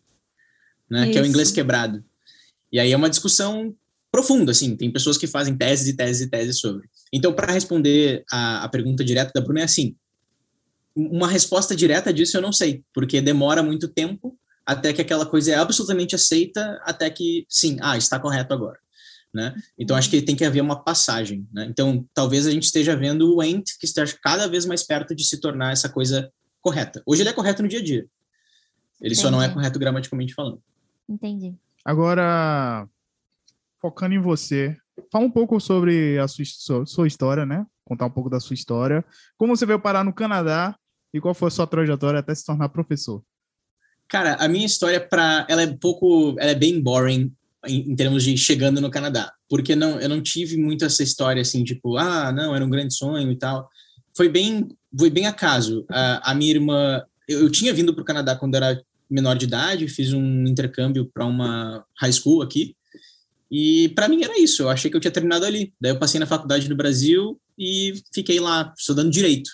né? 0.90 1.12
Que 1.12 1.20
é 1.20 1.22
o 1.22 1.26
inglês 1.26 1.52
quebrado. 1.52 2.04
E 2.72 2.80
aí 2.80 2.92
é 2.92 2.98
uma 2.98 3.10
discussão 3.10 3.76
profunda, 4.12 4.52
assim. 4.52 4.76
Tem 4.76 4.90
pessoas 4.90 5.16
que 5.18 5.28
fazem 5.28 5.56
teses 5.56 5.88
e 5.88 5.94
teses 5.94 6.26
e 6.26 6.30
teses 6.30 6.60
sobre. 6.60 6.90
Então, 7.14 7.34
para 7.34 7.54
responder 7.54 8.24
a, 8.32 8.64
a 8.64 8.70
pergunta 8.70 9.04
direta 9.04 9.32
da 9.34 9.42
Bruna, 9.42 9.62
é 9.62 9.64
assim: 9.64 9.96
uma 10.96 11.28
resposta 11.28 11.76
direta 11.76 12.14
disso 12.14 12.38
eu 12.38 12.42
não 12.42 12.52
sei, 12.52 12.84
porque 12.94 13.22
demora 13.22 13.62
muito 13.62 13.88
tempo 13.88 14.38
até 14.66 14.92
que 14.92 15.02
aquela 15.02 15.26
coisa 15.26 15.52
é 15.52 15.56
absolutamente 15.56 16.16
aceita, 16.16 16.82
até 16.84 17.10
que, 17.10 17.46
sim, 17.48 17.78
ah, 17.82 17.98
está 17.98 18.20
correto 18.20 18.54
agora. 18.54 18.80
Né? 19.32 19.54
Então, 19.78 19.96
acho 19.96 20.10
que 20.10 20.22
tem 20.22 20.36
que 20.36 20.46
haver 20.46 20.62
uma 20.62 20.82
passagem. 20.82 21.48
Né? 21.54 21.68
Então, 21.70 22.08
talvez 22.14 22.48
a 22.48 22.52
gente 22.52 22.64
esteja 22.64 22.96
vendo 22.96 23.36
o 23.36 23.44
ent 23.44 23.72
que 23.80 23.86
esteja 23.86 24.18
cada 24.24 24.48
vez 24.48 24.66
mais 24.66 24.82
perto 24.82 25.14
de 25.14 25.24
se 25.24 25.40
tornar 25.40 25.72
essa 25.74 25.90
coisa 25.90 26.32
correta. 26.62 27.04
Hoje 27.06 27.22
ele 27.22 27.30
é 27.30 27.34
correto 27.34 27.62
no 27.62 27.68
dia 27.68 27.80
a 27.80 27.84
dia. 27.84 28.08
Ele 29.02 29.14
Entendi. 29.14 29.16
só 29.16 29.30
não 29.30 29.42
é 29.42 29.50
correto 29.50 29.78
gramaticalmente 29.78 30.34
falando. 30.34 30.64
Entendi. 31.08 31.54
Agora, 31.84 32.88
focando 33.80 34.16
em 34.16 34.20
você, 34.20 34.76
fala 35.12 35.26
um 35.26 35.32
pouco 35.32 35.60
sobre 35.60 36.18
a 36.20 36.28
sua, 36.28 36.86
sua 36.86 37.08
história, 37.08 37.46
né? 37.46 37.66
Contar 37.84 38.06
um 38.06 38.12
pouco 38.12 38.30
da 38.30 38.40
sua 38.40 38.54
história. 38.54 39.04
Como 39.38 39.56
você 39.56 39.66
veio 39.66 39.80
parar 39.80 40.04
no 40.04 40.14
Canadá 40.14 40.76
e 41.14 41.22
qual 41.22 41.34
foi 41.34 41.48
a 41.48 41.52
sua 41.52 41.68
trajetória 41.68 42.20
até 42.20 42.34
se 42.34 42.46
tornar 42.46 42.70
professor? 42.70 43.24
Cara, 44.08 44.36
a 44.36 44.48
minha 44.48 44.66
história 44.66 45.00
para 45.00 45.46
ela 45.50 45.64
é 45.64 45.68
um 45.68 45.78
pouco, 45.78 46.36
ela 46.40 46.52
é 46.52 46.56
bem 46.56 46.82
boring 46.82 47.32
em, 47.66 47.92
em, 47.92 47.96
termos 47.96 48.24
de 48.24 48.38
chegando 48.38 48.80
no 48.80 48.92
Canadá, 48.92 49.34
porque 49.50 49.76
não, 49.76 50.00
eu 50.00 50.08
não 50.08 50.22
tive 50.22 50.58
muito 50.58 50.86
essa 50.86 51.02
história 51.02 51.42
assim, 51.42 51.64
tipo, 51.64 51.98
ah, 51.98 52.32
não, 52.32 52.56
era 52.56 52.64
um 52.64 52.70
grande 52.70 52.94
sonho 52.94 53.32
e 53.32 53.36
tal. 53.36 53.70
Foi 54.16 54.30
bem, 54.30 54.68
foi 54.98 55.10
bem 55.10 55.26
acaso. 55.26 55.86
A, 55.90 56.32
a 56.32 56.36
minha 56.36 56.52
irmã, 56.52 57.04
eu, 57.28 57.42
eu 57.42 57.52
tinha 57.52 57.74
vindo 57.74 57.94
para 57.94 58.02
o 58.02 58.06
Canadá 58.06 58.36
quando 58.36 58.56
era 58.56 58.80
menor 59.10 59.36
de 59.36 59.46
idade, 59.46 59.88
fiz 59.88 60.14
um 60.14 60.46
intercâmbio 60.46 61.10
para 61.12 61.26
uma 61.26 61.84
high 62.00 62.14
school 62.14 62.42
aqui. 62.42 62.76
E 63.58 63.88
para 63.96 64.10
mim 64.10 64.22
era 64.22 64.38
isso, 64.38 64.64
eu 64.64 64.70
achei 64.70 64.92
que 64.92 64.98
eu 64.98 65.00
tinha 65.00 65.10
terminado 65.10 65.46
ali. 65.46 65.74
Daí 65.80 65.94
eu 65.94 65.98
passei 65.98 66.20
na 66.20 66.26
faculdade 66.26 66.68
no 66.68 66.76
Brasil 66.76 67.40
e 67.58 67.94
fiquei 68.14 68.38
lá 68.38 68.74
estudando 68.78 69.10
direito. 69.10 69.50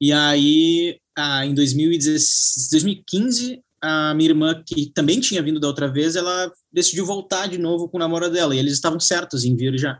E 0.00 0.12
aí, 0.12 0.98
ah, 1.16 1.46
em 1.46 1.54
2015, 1.54 3.62
a 3.80 4.12
minha 4.12 4.30
irmã, 4.30 4.60
que 4.66 4.90
também 4.92 5.20
tinha 5.20 5.40
vindo 5.40 5.60
da 5.60 5.68
outra 5.68 5.86
vez, 5.86 6.16
ela 6.16 6.50
decidiu 6.72 7.06
voltar 7.06 7.46
de 7.46 7.58
novo 7.58 7.88
com 7.88 7.96
o 7.96 8.00
namorado 8.00 8.34
dela, 8.34 8.56
e 8.56 8.58
eles 8.58 8.72
estavam 8.72 8.98
certos 8.98 9.44
em 9.44 9.54
vir 9.54 9.78
já. 9.78 9.96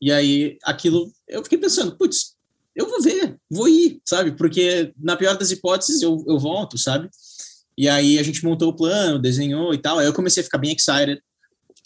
E 0.00 0.10
aí, 0.10 0.58
aquilo, 0.64 1.12
eu 1.28 1.44
fiquei 1.44 1.58
pensando, 1.58 1.96
putz, 1.96 2.34
eu 2.74 2.88
vou 2.88 3.00
ver, 3.00 3.36
vou 3.48 3.68
ir, 3.68 4.00
sabe? 4.04 4.32
Porque, 4.32 4.92
na 4.98 5.16
pior 5.16 5.38
das 5.38 5.52
hipóteses, 5.52 6.02
eu, 6.02 6.24
eu 6.26 6.40
volto, 6.40 6.76
sabe? 6.76 7.08
E 7.78 7.88
aí 7.88 8.18
a 8.18 8.22
gente 8.24 8.44
montou 8.44 8.70
o 8.70 8.76
plano, 8.76 9.20
desenhou 9.20 9.72
e 9.72 9.78
tal. 9.78 10.00
Aí 10.00 10.06
eu 10.06 10.12
comecei 10.12 10.40
a 10.40 10.44
ficar 10.44 10.58
bem 10.58 10.72
excited. 10.72 11.22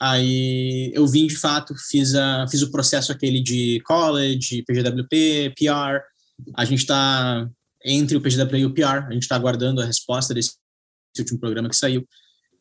Aí 0.00 0.92
eu 0.94 1.06
vim 1.06 1.26
de 1.26 1.36
fato, 1.36 1.74
fiz, 1.90 2.14
a, 2.14 2.46
fiz 2.48 2.62
o 2.62 2.70
processo 2.70 3.12
aquele 3.12 3.42
de 3.42 3.80
college, 3.84 4.62
PGWP, 4.62 5.54
PR. 5.56 6.02
A 6.54 6.64
gente 6.64 6.80
está 6.80 7.48
entre 7.84 8.16
o 8.16 8.20
PGWP 8.20 8.58
e 8.58 8.66
o 8.66 8.74
PR, 8.74 9.06
a 9.08 9.12
gente 9.12 9.22
está 9.22 9.36
aguardando 9.36 9.80
a 9.80 9.84
resposta 9.84 10.34
desse 10.34 10.56
último 11.18 11.38
programa 11.38 11.68
que 11.68 11.76
saiu. 11.76 12.06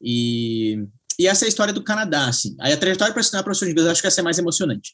E, 0.02 0.86
e 1.20 1.28
essa 1.28 1.46
é 1.46 1.48
a 1.48 1.50
história 1.50 1.74
do 1.74 1.84
Canadá, 1.84 2.28
assim. 2.28 2.56
Aí 2.60 2.72
a 2.72 2.78
trajetória 2.78 3.14
para 3.14 3.24
se 3.24 3.32
tornar 3.32 3.44
professor 3.44 3.66
de 3.66 3.72
inglês, 3.72 3.90
acho 3.90 4.02
que 4.02 4.08
essa 4.08 4.22
é 4.22 4.24
mais 4.24 4.38
emocionante. 4.38 4.94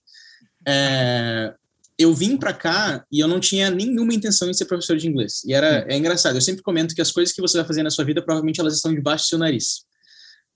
É, 0.67 1.53
eu 1.97 2.13
vim 2.15 2.37
para 2.37 2.53
cá 2.53 3.05
e 3.11 3.19
eu 3.19 3.27
não 3.27 3.39
tinha 3.39 3.69
nenhuma 3.69 4.13
intenção 4.13 4.49
em 4.49 4.53
ser 4.53 4.65
professor 4.65 4.97
de 4.97 5.07
inglês. 5.07 5.43
E 5.45 5.53
era 5.53 5.85
é 5.87 5.95
engraçado, 5.97 6.35
eu 6.35 6.41
sempre 6.41 6.63
comento 6.63 6.95
que 6.95 7.01
as 7.01 7.11
coisas 7.11 7.33
que 7.33 7.41
você 7.41 7.57
vai 7.57 7.67
fazer 7.67 7.83
na 7.83 7.91
sua 7.91 8.05
vida, 8.05 8.21
provavelmente 8.21 8.59
elas 8.59 8.75
estão 8.75 8.93
debaixo 8.93 9.25
do 9.25 9.29
seu 9.29 9.37
nariz. 9.37 9.85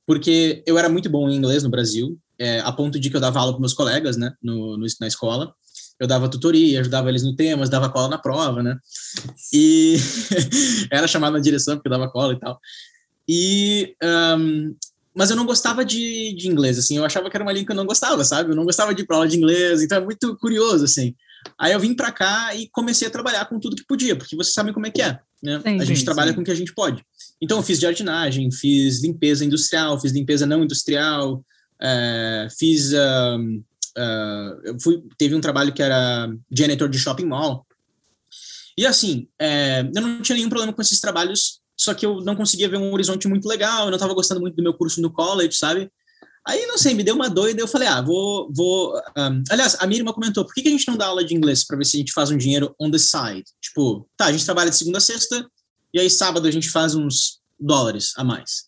Porque 0.05 0.63
eu 0.65 0.77
era 0.77 0.89
muito 0.89 1.09
bom 1.09 1.29
em 1.29 1.35
inglês 1.35 1.63
no 1.63 1.69
Brasil, 1.69 2.17
é, 2.37 2.59
a 2.59 2.71
ponto 2.71 2.99
de 2.99 3.09
que 3.09 3.15
eu 3.15 3.21
dava 3.21 3.39
aula 3.39 3.53
para 3.53 3.59
meus 3.59 3.73
colegas, 3.73 4.17
né, 4.17 4.33
no, 4.41 4.77
no, 4.77 4.85
na 4.99 5.07
escola. 5.07 5.53
Eu 5.97 6.07
dava 6.07 6.27
tutoria, 6.27 6.81
ajudava 6.81 7.07
eles 7.07 7.23
no 7.23 7.35
temas, 7.35 7.69
dava 7.69 7.89
cola 7.89 8.09
na 8.09 8.17
prova, 8.17 8.61
né? 8.61 8.77
E 9.53 9.95
era 10.91 11.07
chamado 11.07 11.33
na 11.33 11.39
direção 11.39 11.75
porque 11.75 11.87
eu 11.87 11.91
dava 11.91 12.11
cola 12.11 12.33
e 12.33 12.39
tal. 12.39 12.59
E 13.27 13.95
um, 14.37 14.75
mas 15.15 15.29
eu 15.29 15.37
não 15.37 15.45
gostava 15.45 15.85
de, 15.85 16.33
de 16.33 16.49
inglês, 16.49 16.77
assim, 16.77 16.97
eu 16.97 17.05
achava 17.05 17.29
que 17.29 17.37
era 17.37 17.43
uma 17.43 17.53
língua 17.53 17.67
que 17.67 17.71
eu 17.71 17.77
não 17.77 17.85
gostava, 17.85 18.25
sabe? 18.25 18.51
Eu 18.51 18.55
não 18.55 18.65
gostava 18.65 18.93
de 18.93 19.01
ir 19.01 19.05
para 19.05 19.15
aula 19.15 19.27
de 19.27 19.37
inglês, 19.37 19.81
então 19.81 19.97
é 19.97 20.01
muito 20.01 20.35
curioso, 20.35 20.83
assim. 20.83 21.15
Aí 21.57 21.71
eu 21.71 21.79
vim 21.79 21.93
para 21.93 22.11
cá 22.11 22.53
e 22.53 22.67
comecei 22.67 23.07
a 23.07 23.11
trabalhar 23.11 23.45
com 23.45 23.57
tudo 23.57 23.77
que 23.77 23.85
podia, 23.85 24.15
porque 24.15 24.35
vocês 24.35 24.53
sabem 24.53 24.73
como 24.73 24.87
é 24.87 24.91
que 24.91 25.01
é, 25.01 25.17
né? 25.41 25.61
Sim, 25.65 25.79
a 25.79 25.85
gente 25.85 25.99
sim, 25.99 26.05
trabalha 26.05 26.31
sim. 26.31 26.35
com 26.35 26.41
o 26.41 26.43
que 26.43 26.51
a 26.51 26.55
gente 26.55 26.73
pode. 26.73 27.01
Então 27.41 27.57
eu 27.57 27.63
fiz 27.63 27.79
jardinagem, 27.79 28.51
fiz 28.51 29.01
limpeza 29.01 29.43
industrial, 29.45 29.99
fiz 29.99 30.11
limpeza 30.11 30.45
não 30.45 30.63
industrial, 30.63 31.43
é, 31.81 32.47
fiz... 32.57 32.91
Uh, 32.93 33.63
eu 34.65 34.77
fui, 34.81 35.01
teve 35.17 35.35
um 35.35 35.41
trabalho 35.41 35.73
que 35.73 35.81
era 35.81 36.29
janitor 36.51 36.89
de 36.89 36.99
shopping 36.99 37.25
mall. 37.25 37.65
E 38.77 38.85
assim, 38.85 39.29
é, 39.39 39.89
eu 39.95 40.01
não 40.01 40.21
tinha 40.21 40.35
nenhum 40.35 40.49
problema 40.49 40.73
com 40.73 40.81
esses 40.81 40.99
trabalhos 40.99 41.61
só 41.77 41.93
que 41.93 42.05
eu 42.05 42.21
não 42.21 42.35
conseguia 42.35 42.69
ver 42.69 42.77
um 42.77 42.93
horizonte 42.93 43.27
muito 43.27 43.47
legal, 43.47 43.85
eu 43.85 43.91
não 43.91 43.95
estava 43.95 44.13
gostando 44.13 44.39
muito 44.39 44.55
do 44.55 44.63
meu 44.63 44.73
curso 44.73 45.01
no 45.01 45.11
college, 45.11 45.57
sabe? 45.57 45.91
Aí, 46.47 46.65
não 46.67 46.77
sei, 46.77 46.93
me 46.93 47.03
deu 47.03 47.15
uma 47.15 47.29
doida, 47.29 47.59
eu 47.59 47.67
falei, 47.67 47.87
ah, 47.87 48.01
vou... 48.01 48.51
vou 48.55 48.95
um... 49.17 49.43
Aliás, 49.49 49.75
a 49.79 49.87
minha 49.87 50.03
comentou, 50.13 50.45
por 50.45 50.53
que, 50.53 50.61
que 50.61 50.67
a 50.67 50.71
gente 50.71 50.87
não 50.87 50.95
dá 50.95 51.07
aula 51.07 51.25
de 51.25 51.33
inglês 51.33 51.65
para 51.65 51.75
ver 51.75 51.85
se 51.85 51.97
a 51.97 51.99
gente 51.99 52.13
faz 52.13 52.29
um 52.29 52.37
dinheiro 52.37 52.73
on 52.79 52.91
the 52.91 52.99
side? 52.99 53.43
Tipo, 53.61 54.07
tá, 54.15 54.25
a 54.25 54.31
gente 54.31 54.45
trabalha 54.45 54.69
de 54.69 54.77
segunda 54.77 54.99
a 54.99 55.01
sexta, 55.01 55.45
e 55.95 55.99
aí 55.99 56.09
sábado 56.09 56.47
a 56.47 56.51
gente 56.51 56.69
faz 56.69 56.93
uns 56.93 57.39
dólares 57.59 58.11
a 58.17 58.23
mais. 58.23 58.65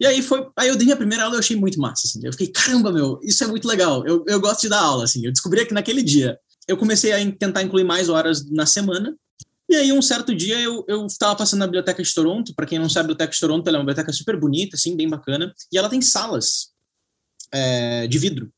E 0.00 0.06
aí 0.06 0.22
foi, 0.22 0.44
aí 0.56 0.68
eu 0.68 0.76
dei 0.76 0.90
a 0.90 0.96
primeira 0.96 1.24
aula, 1.24 1.36
eu 1.36 1.40
achei 1.40 1.56
muito 1.56 1.78
massa, 1.78 2.08
assim. 2.08 2.20
Eu 2.24 2.32
fiquei, 2.32 2.48
caramba, 2.48 2.90
meu, 2.90 3.20
isso 3.22 3.44
é 3.44 3.46
muito 3.46 3.68
legal. 3.68 4.04
Eu, 4.06 4.24
eu 4.26 4.40
gosto 4.40 4.62
de 4.62 4.70
dar 4.70 4.80
aula, 4.80 5.04
assim. 5.04 5.24
Eu 5.24 5.30
descobri 5.30 5.64
que 5.66 5.74
naquele 5.74 6.02
dia 6.02 6.38
eu 6.66 6.76
comecei 6.76 7.12
a 7.12 7.32
tentar 7.36 7.62
incluir 7.62 7.84
mais 7.84 8.08
horas 8.08 8.50
na 8.50 8.66
semana, 8.66 9.14
e 9.68 9.76
aí, 9.76 9.92
um 9.92 10.02
certo 10.02 10.34
dia, 10.34 10.60
eu, 10.60 10.84
eu 10.86 11.06
estava 11.06 11.34
passando 11.34 11.60
na 11.60 11.66
Biblioteca 11.66 12.02
de 12.02 12.14
Toronto. 12.14 12.54
Para 12.54 12.66
quem 12.66 12.78
não 12.78 12.88
sabe, 12.88 13.06
a 13.06 13.08
Biblioteca 13.08 13.32
de 13.32 13.40
Toronto 13.40 13.66
é 13.66 13.72
uma 13.72 13.78
biblioteca 13.78 14.12
super 14.12 14.38
bonita, 14.38 14.76
assim, 14.76 14.94
bem 14.94 15.08
bacana. 15.08 15.54
E 15.72 15.78
ela 15.78 15.88
tem 15.88 16.02
salas 16.02 16.68
é, 17.50 18.06
de 18.06 18.18
vidro. 18.18 18.52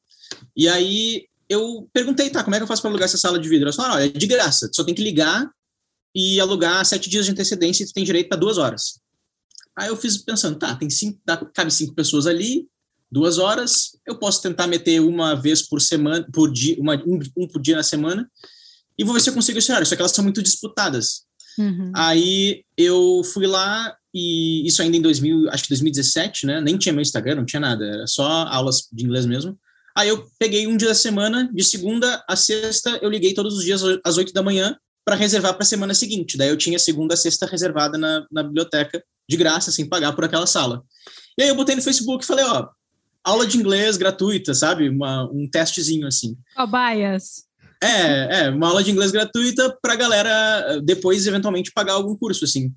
E 0.57 0.69
aí, 0.69 1.29
eu 1.49 1.89
perguntei, 1.93 2.29
tá, 2.29 2.43
como 2.43 2.57
é 2.57 2.59
que 2.59 2.65
eu 2.65 2.67
faço 2.67 2.83
para 2.83 2.91
alugar 2.91 3.07
essa 3.07 3.17
sala 3.17 3.39
de 3.39 3.49
vidro? 3.49 3.69
Ela 3.69 3.73
falou, 3.73 3.93
olha, 3.93 4.07
é 4.07 4.09
de 4.09 4.27
graça. 4.27 4.69
só 4.73 4.83
tem 4.83 4.95
que 4.95 5.03
ligar 5.03 5.49
e 6.17 6.41
alugar 6.41 6.83
sete 6.87 7.11
dias 7.11 7.27
de 7.27 7.33
antecedência 7.33 7.85
e 7.85 7.87
tu 7.87 7.93
tem 7.93 8.03
direito 8.03 8.31
para 8.31 8.39
duas 8.39 8.57
horas. 8.57 8.99
Aí 9.79 9.89
eu 9.89 9.97
fiz 9.99 10.17
pensando, 10.17 10.59
tá, 10.59 10.75
tem 10.75 10.89
cinco, 10.89 11.21
tá, 11.27 11.37
cabe 11.53 11.71
cinco 11.71 11.95
pessoas 11.95 12.27
ali, 12.27 12.67
duas 13.13 13.37
horas, 13.37 13.99
eu 14.07 14.19
posso 14.19 14.41
tentar 14.41 14.67
meter 14.67 14.99
uma 14.99 15.35
vez 15.35 15.61
por 15.61 15.79
semana, 15.79 16.27
por 16.33 16.51
dia, 16.51 16.75
uma, 16.81 16.95
um, 17.07 17.21
um 17.37 17.47
por 17.47 17.61
dia 17.61 17.77
na 17.77 17.83
semana, 17.83 18.27
e 18.99 19.05
vou 19.05 19.13
ver 19.13 19.21
se 19.21 19.29
eu 19.29 19.35
consigo 19.35 19.59
esse 19.59 19.71
horário, 19.71 19.87
só 19.87 19.95
que 19.95 20.01
elas 20.01 20.13
são 20.13 20.25
muito 20.25 20.43
disputadas. 20.43 21.27
Uhum. 21.59 21.93
Aí 21.95 22.65
eu 22.79 23.21
fui 23.35 23.47
lá 23.47 23.95
e 24.15 24.67
isso 24.67 24.81
ainda 24.81 24.97
em 24.97 25.03
2000, 25.03 25.51
acho 25.51 25.65
que 25.65 25.69
2017, 25.69 26.47
né? 26.47 26.63
Nem 26.63 26.79
tinha 26.79 26.95
meu 26.95 27.03
Instagram, 27.03 27.35
não 27.35 27.45
tinha 27.45 27.61
nada, 27.61 27.85
era 27.85 28.07
só 28.07 28.25
aulas 28.25 28.89
de 28.91 29.05
inglês 29.05 29.27
mesmo. 29.27 29.59
Aí 29.95 30.09
eu 30.09 30.27
peguei 30.39 30.67
um 30.67 30.79
dia 30.79 30.89
da 30.89 30.95
semana, 30.95 31.51
de 31.53 31.63
segunda 31.63 32.25
a 32.27 32.37
sexta, 32.37 32.99
eu 33.03 33.11
liguei 33.11 33.35
todos 33.35 33.59
os 33.59 33.65
dias 33.65 33.83
às 34.03 34.17
8 34.17 34.33
da 34.33 34.43
manhã 34.43 34.79
para 35.07 35.15
reservar 35.15 35.55
para 35.55 35.63
a 35.63 35.67
semana 35.67 35.95
seguinte. 35.95 36.37
Daí 36.37 36.49
eu 36.49 36.57
tinha 36.57 36.81
segunda 36.81 37.15
a 37.15 37.17
sexta 37.17 37.47
reservada 37.47 37.97
na, 37.97 38.27
na 38.31 38.43
biblioteca, 38.43 39.01
de 39.29 39.37
graça, 39.37 39.71
sem 39.71 39.89
pagar 39.89 40.13
por 40.13 40.25
aquela 40.25 40.49
sala. 40.49 40.83
E 41.39 41.45
aí 41.45 41.49
eu 41.49 41.55
botei 41.55 41.77
no 41.77 41.83
Facebook 41.83 42.25
e 42.25 42.27
falei, 42.27 42.45
ó, 42.45 42.69
aula 43.23 43.47
de 43.47 43.57
inglês 43.57 43.97
gratuita, 43.97 44.53
sabe? 44.53 44.89
Uma, 44.89 45.25
um 45.31 45.49
testezinho 45.49 46.09
assim. 46.09 46.37
Cobaias. 46.57 47.45
É, 47.81 48.41
é, 48.41 48.51
uma 48.51 48.69
aula 48.69 48.83
de 48.83 48.91
inglês 48.91 49.13
gratuita 49.13 49.77
pra 49.81 49.95
galera 49.95 50.81
depois, 50.83 51.25
eventualmente, 51.25 51.73
pagar 51.73 51.93
algum 51.93 52.17
curso, 52.17 52.45
assim. 52.45 52.73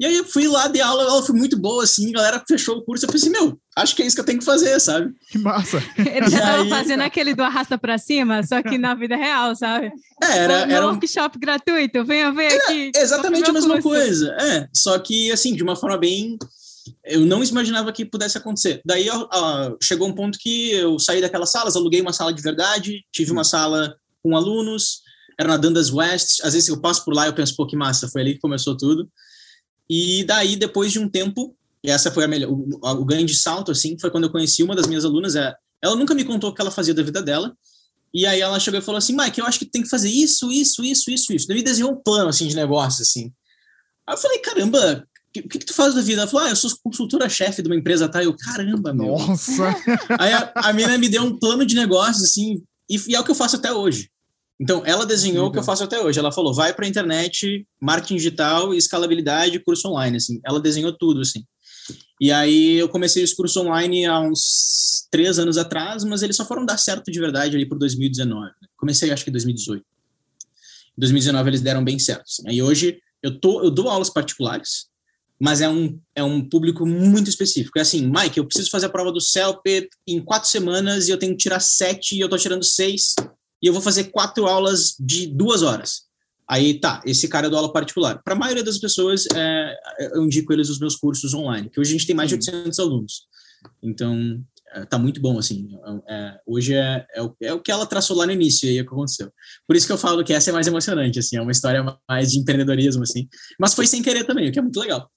E 0.00 0.06
aí 0.06 0.16
eu 0.16 0.24
fui 0.24 0.48
lá, 0.48 0.66
de 0.66 0.80
aula, 0.80 1.02
ela 1.02 1.22
foi 1.22 1.34
muito 1.34 1.58
boa, 1.58 1.84
assim, 1.84 2.08
a 2.08 2.12
galera 2.14 2.44
fechou 2.48 2.78
o 2.78 2.82
curso, 2.82 3.04
eu 3.04 3.10
pensei, 3.10 3.28
meu, 3.28 3.60
acho 3.76 3.94
que 3.94 4.02
é 4.02 4.06
isso 4.06 4.16
que 4.16 4.22
eu 4.22 4.24
tenho 4.24 4.38
que 4.38 4.44
fazer, 4.46 4.80
sabe? 4.80 5.12
Que 5.30 5.36
massa! 5.36 5.76
Ele 5.98 6.30
já 6.30 6.40
tava 6.40 6.62
aí... 6.62 6.70
fazendo 6.70 7.02
aquele 7.02 7.34
do 7.34 7.42
arrasta 7.42 7.76
pra 7.76 7.98
cima, 7.98 8.42
só 8.42 8.62
que 8.62 8.78
na 8.78 8.94
vida 8.94 9.14
real, 9.14 9.54
sabe? 9.54 9.92
É, 10.22 10.38
era... 10.38 10.54
era 10.72 10.86
um 10.86 10.92
workshop 10.92 11.38
gratuito, 11.38 12.02
venha 12.02 12.32
ver 12.32 12.46
aqui. 12.46 12.92
exatamente 12.96 13.50
a 13.50 13.52
mesma 13.52 13.74
curso. 13.74 13.88
coisa, 13.90 14.34
é, 14.40 14.66
só 14.74 14.98
que, 14.98 15.30
assim, 15.30 15.54
de 15.54 15.62
uma 15.62 15.76
forma 15.76 15.98
bem... 15.98 16.38
Eu 17.04 17.20
não 17.20 17.44
imaginava 17.44 17.92
que 17.92 18.06
pudesse 18.06 18.38
acontecer. 18.38 18.80
Daí 18.86 19.06
chegou 19.82 20.08
um 20.08 20.14
ponto 20.14 20.38
que 20.38 20.70
eu 20.72 20.98
saí 20.98 21.20
daquelas 21.20 21.52
salas, 21.52 21.76
aluguei 21.76 22.00
uma 22.00 22.12
sala 22.12 22.32
de 22.32 22.42
verdade, 22.42 23.04
tive 23.12 23.30
uma 23.30 23.44
sala 23.44 23.94
com 24.22 24.34
alunos, 24.34 25.02
era 25.38 25.50
na 25.50 25.56
Dundas 25.58 25.92
West, 25.92 26.40
às 26.42 26.54
vezes 26.54 26.70
eu 26.70 26.80
passo 26.80 27.04
por 27.04 27.14
lá 27.14 27.26
eu 27.26 27.34
penso, 27.34 27.54
pô, 27.54 27.66
que 27.66 27.76
massa, 27.76 28.08
foi 28.08 28.22
ali 28.22 28.34
que 28.34 28.40
começou 28.40 28.76
tudo. 28.76 29.08
E 29.92 30.22
daí, 30.22 30.54
depois 30.54 30.92
de 30.92 31.00
um 31.00 31.08
tempo, 31.08 31.52
e 31.82 31.90
essa 31.90 32.12
foi 32.12 32.22
a 32.22 32.28
melhor, 32.28 32.52
o, 32.52 32.78
o 32.80 33.04
grande 33.04 33.34
salto, 33.34 33.72
assim, 33.72 33.98
foi 33.98 34.08
quando 34.08 34.24
eu 34.24 34.30
conheci 34.30 34.62
uma 34.62 34.76
das 34.76 34.86
minhas 34.86 35.04
alunas, 35.04 35.34
é, 35.34 35.52
ela 35.82 35.96
nunca 35.96 36.14
me 36.14 36.24
contou 36.24 36.50
o 36.50 36.54
que 36.54 36.60
ela 36.60 36.70
fazia 36.70 36.94
da 36.94 37.02
vida 37.02 37.20
dela, 37.20 37.52
e 38.14 38.24
aí 38.24 38.40
ela 38.40 38.60
chegou 38.60 38.78
e 38.78 38.82
falou 38.82 38.98
assim, 38.98 39.16
Mike, 39.16 39.40
eu 39.40 39.46
acho 39.46 39.58
que 39.58 39.64
tem 39.64 39.82
que 39.82 39.88
fazer 39.88 40.08
isso, 40.08 40.52
isso, 40.52 40.84
isso, 40.84 41.10
isso, 41.10 41.32
isso. 41.32 41.48
Daí 41.48 41.56
me 41.56 41.64
desenhou 41.64 41.90
um 41.90 41.96
plano, 41.96 42.28
assim, 42.28 42.46
de 42.46 42.54
negócio, 42.54 43.02
assim. 43.02 43.32
Aí 44.06 44.14
eu 44.14 44.18
falei, 44.18 44.38
caramba, 44.38 45.04
o 45.04 45.32
que, 45.32 45.42
que, 45.42 45.58
que, 45.58 45.66
tu 45.66 45.74
faz 45.74 45.92
da 45.92 46.00
vida? 46.00 46.22
Ela 46.22 46.30
falou, 46.30 46.46
ah, 46.46 46.50
eu 46.50 46.56
sou 46.56 46.70
consultora-chefe 46.84 47.60
de 47.60 47.68
uma 47.68 47.76
empresa, 47.76 48.08
tá? 48.08 48.22
Eu, 48.22 48.36
caramba, 48.36 48.92
meu. 48.92 49.16
Nossa! 49.18 49.74
Aí 50.20 50.32
a, 50.32 50.52
a 50.54 50.72
mina 50.72 50.96
me 50.98 51.08
deu 51.08 51.22
um 51.22 51.36
plano 51.36 51.66
de 51.66 51.74
negócio, 51.74 52.22
assim, 52.22 52.62
e, 52.88 52.96
e, 53.08 53.14
é 53.16 53.20
o 53.20 53.24
que 53.24 53.30
eu 53.32 53.36
faço 53.36 53.56
até 53.56 53.72
hoje. 53.72 54.08
Então, 54.60 54.82
ela 54.84 55.06
desenhou 55.06 55.46
o 55.46 55.50
que 55.50 55.58
eu 55.58 55.62
faço 55.62 55.82
até 55.82 55.98
hoje. 55.98 56.18
Ela 56.18 56.30
falou, 56.30 56.52
vai 56.52 56.74
para 56.74 56.84
a 56.84 56.88
internet, 56.88 57.66
marketing 57.80 58.16
digital, 58.16 58.74
escalabilidade, 58.74 59.58
curso 59.60 59.88
online, 59.88 60.18
assim. 60.18 60.38
Ela 60.44 60.60
desenhou 60.60 60.92
tudo, 60.92 61.22
assim. 61.22 61.42
E 62.20 62.30
aí 62.30 62.76
eu 62.76 62.86
comecei 62.86 63.24
os 63.24 63.32
cursos 63.32 63.56
online 63.56 64.04
há 64.04 64.20
uns 64.20 65.08
três 65.10 65.38
anos 65.38 65.56
atrás, 65.56 66.04
mas 66.04 66.22
eles 66.22 66.36
só 66.36 66.44
foram 66.44 66.66
dar 66.66 66.76
certo 66.76 67.10
de 67.10 67.18
verdade 67.18 67.56
ali 67.56 67.66
por 67.66 67.78
2019. 67.78 68.44
Né? 68.44 68.52
Comecei, 68.76 69.10
acho 69.10 69.24
que 69.24 69.30
em 69.30 69.32
2018. 69.32 69.82
Em 69.82 71.00
2019 71.00 71.48
eles 71.48 71.62
deram 71.62 71.82
bem 71.82 71.98
certo. 71.98 72.24
Assim. 72.28 72.46
Aí 72.46 72.62
hoje 72.62 73.00
eu, 73.22 73.40
tô, 73.40 73.64
eu 73.64 73.70
dou 73.70 73.88
aulas 73.88 74.10
particulares, 74.10 74.90
mas 75.40 75.62
é 75.62 75.70
um, 75.70 75.98
é 76.14 76.22
um 76.22 76.46
público 76.46 76.84
muito 76.84 77.30
específico. 77.30 77.78
É 77.78 77.82
assim, 77.82 78.06
Mike, 78.06 78.36
eu 78.36 78.44
preciso 78.44 78.70
fazer 78.70 78.86
a 78.86 78.90
prova 78.90 79.10
do 79.10 79.22
CELP 79.22 79.88
em 80.06 80.20
quatro 80.20 80.50
semanas 80.50 81.08
e 81.08 81.12
eu 81.12 81.18
tenho 81.18 81.32
que 81.32 81.42
tirar 81.44 81.60
sete 81.60 82.14
e 82.14 82.20
eu 82.20 82.28
tô 82.28 82.36
tirando 82.36 82.62
seis 82.62 83.14
e 83.62 83.66
eu 83.66 83.72
vou 83.72 83.82
fazer 83.82 84.04
quatro 84.04 84.46
aulas 84.46 84.94
de 84.98 85.26
duas 85.26 85.62
horas. 85.62 86.08
Aí 86.48 86.80
tá, 86.80 87.00
esse 87.04 87.28
cara 87.28 87.46
é 87.46 87.50
do 87.50 87.56
aula 87.56 87.72
particular. 87.72 88.20
Para 88.24 88.34
a 88.34 88.38
maioria 88.38 88.64
das 88.64 88.78
pessoas, 88.78 89.24
é, 89.34 89.74
eu 90.12 90.24
indico 90.24 90.52
eles 90.52 90.68
os 90.68 90.80
meus 90.80 90.96
cursos 90.96 91.32
online, 91.32 91.70
que 91.70 91.78
hoje 91.78 91.90
a 91.90 91.92
gente 91.92 92.06
tem 92.06 92.16
mais 92.16 92.28
de 92.28 92.34
800 92.34 92.78
alunos. 92.80 93.28
Então, 93.80 94.42
é, 94.72 94.84
tá 94.84 94.98
muito 94.98 95.20
bom, 95.20 95.38
assim. 95.38 95.68
É, 96.08 96.40
hoje 96.46 96.74
é, 96.74 97.06
é 97.14 97.22
o, 97.22 97.36
é, 97.40 97.52
o, 97.52 97.60
que 97.60 97.70
ela 97.70 97.86
traçou 97.86 98.16
lá 98.16 98.26
no 98.26 98.32
início 98.32 98.66
e 98.66 98.70
aí 98.70 98.78
é 98.78 98.82
o 98.82 98.84
que 98.86 98.92
aconteceu. 98.92 99.32
Por 99.66 99.76
isso 99.76 99.86
que 99.86 99.92
eu 99.92 99.98
falo 99.98 100.24
que 100.24 100.32
essa 100.32 100.50
é 100.50 100.52
mais 100.52 100.66
emocionante, 100.66 101.18
assim, 101.18 101.36
é 101.36 101.42
uma 101.42 101.52
história 101.52 101.84
mais 102.08 102.32
de 102.32 102.38
empreendedorismo, 102.38 103.02
assim. 103.02 103.28
Mas 103.58 103.74
foi 103.74 103.86
sem 103.86 104.02
querer 104.02 104.24
também, 104.24 104.48
o 104.48 104.52
que 104.52 104.58
é 104.58 104.62
muito 104.62 104.80
legal. 104.80 105.10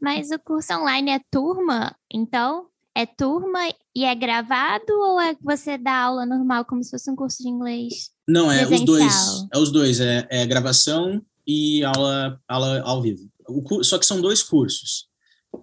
Mas 0.00 0.30
o 0.30 0.38
curso 0.38 0.72
online 0.74 1.10
é 1.10 1.20
turma, 1.30 1.94
então? 2.12 2.66
É 2.98 3.06
turma 3.06 3.60
e 3.94 4.04
é 4.04 4.12
gravado 4.12 4.92
ou 4.92 5.20
é 5.20 5.36
você 5.40 5.78
dá 5.78 5.96
aula 6.02 6.26
normal 6.26 6.64
como 6.64 6.82
se 6.82 6.90
fosse 6.90 7.08
um 7.08 7.14
curso 7.14 7.44
de 7.44 7.48
inglês? 7.48 8.10
Não, 8.26 8.50
é 8.50 8.66
presencial? 8.66 8.80
os 8.80 8.86
dois. 8.86 9.46
É 9.52 9.58
os 9.58 9.70
dois, 9.70 10.00
é, 10.00 10.26
é 10.28 10.44
gravação 10.44 11.22
e 11.46 11.84
aula, 11.84 12.40
aula 12.48 12.82
ao 12.82 13.00
vivo. 13.00 13.30
O, 13.48 13.84
só 13.84 14.00
que 14.00 14.04
são 14.04 14.20
dois 14.20 14.42
cursos. 14.42 15.06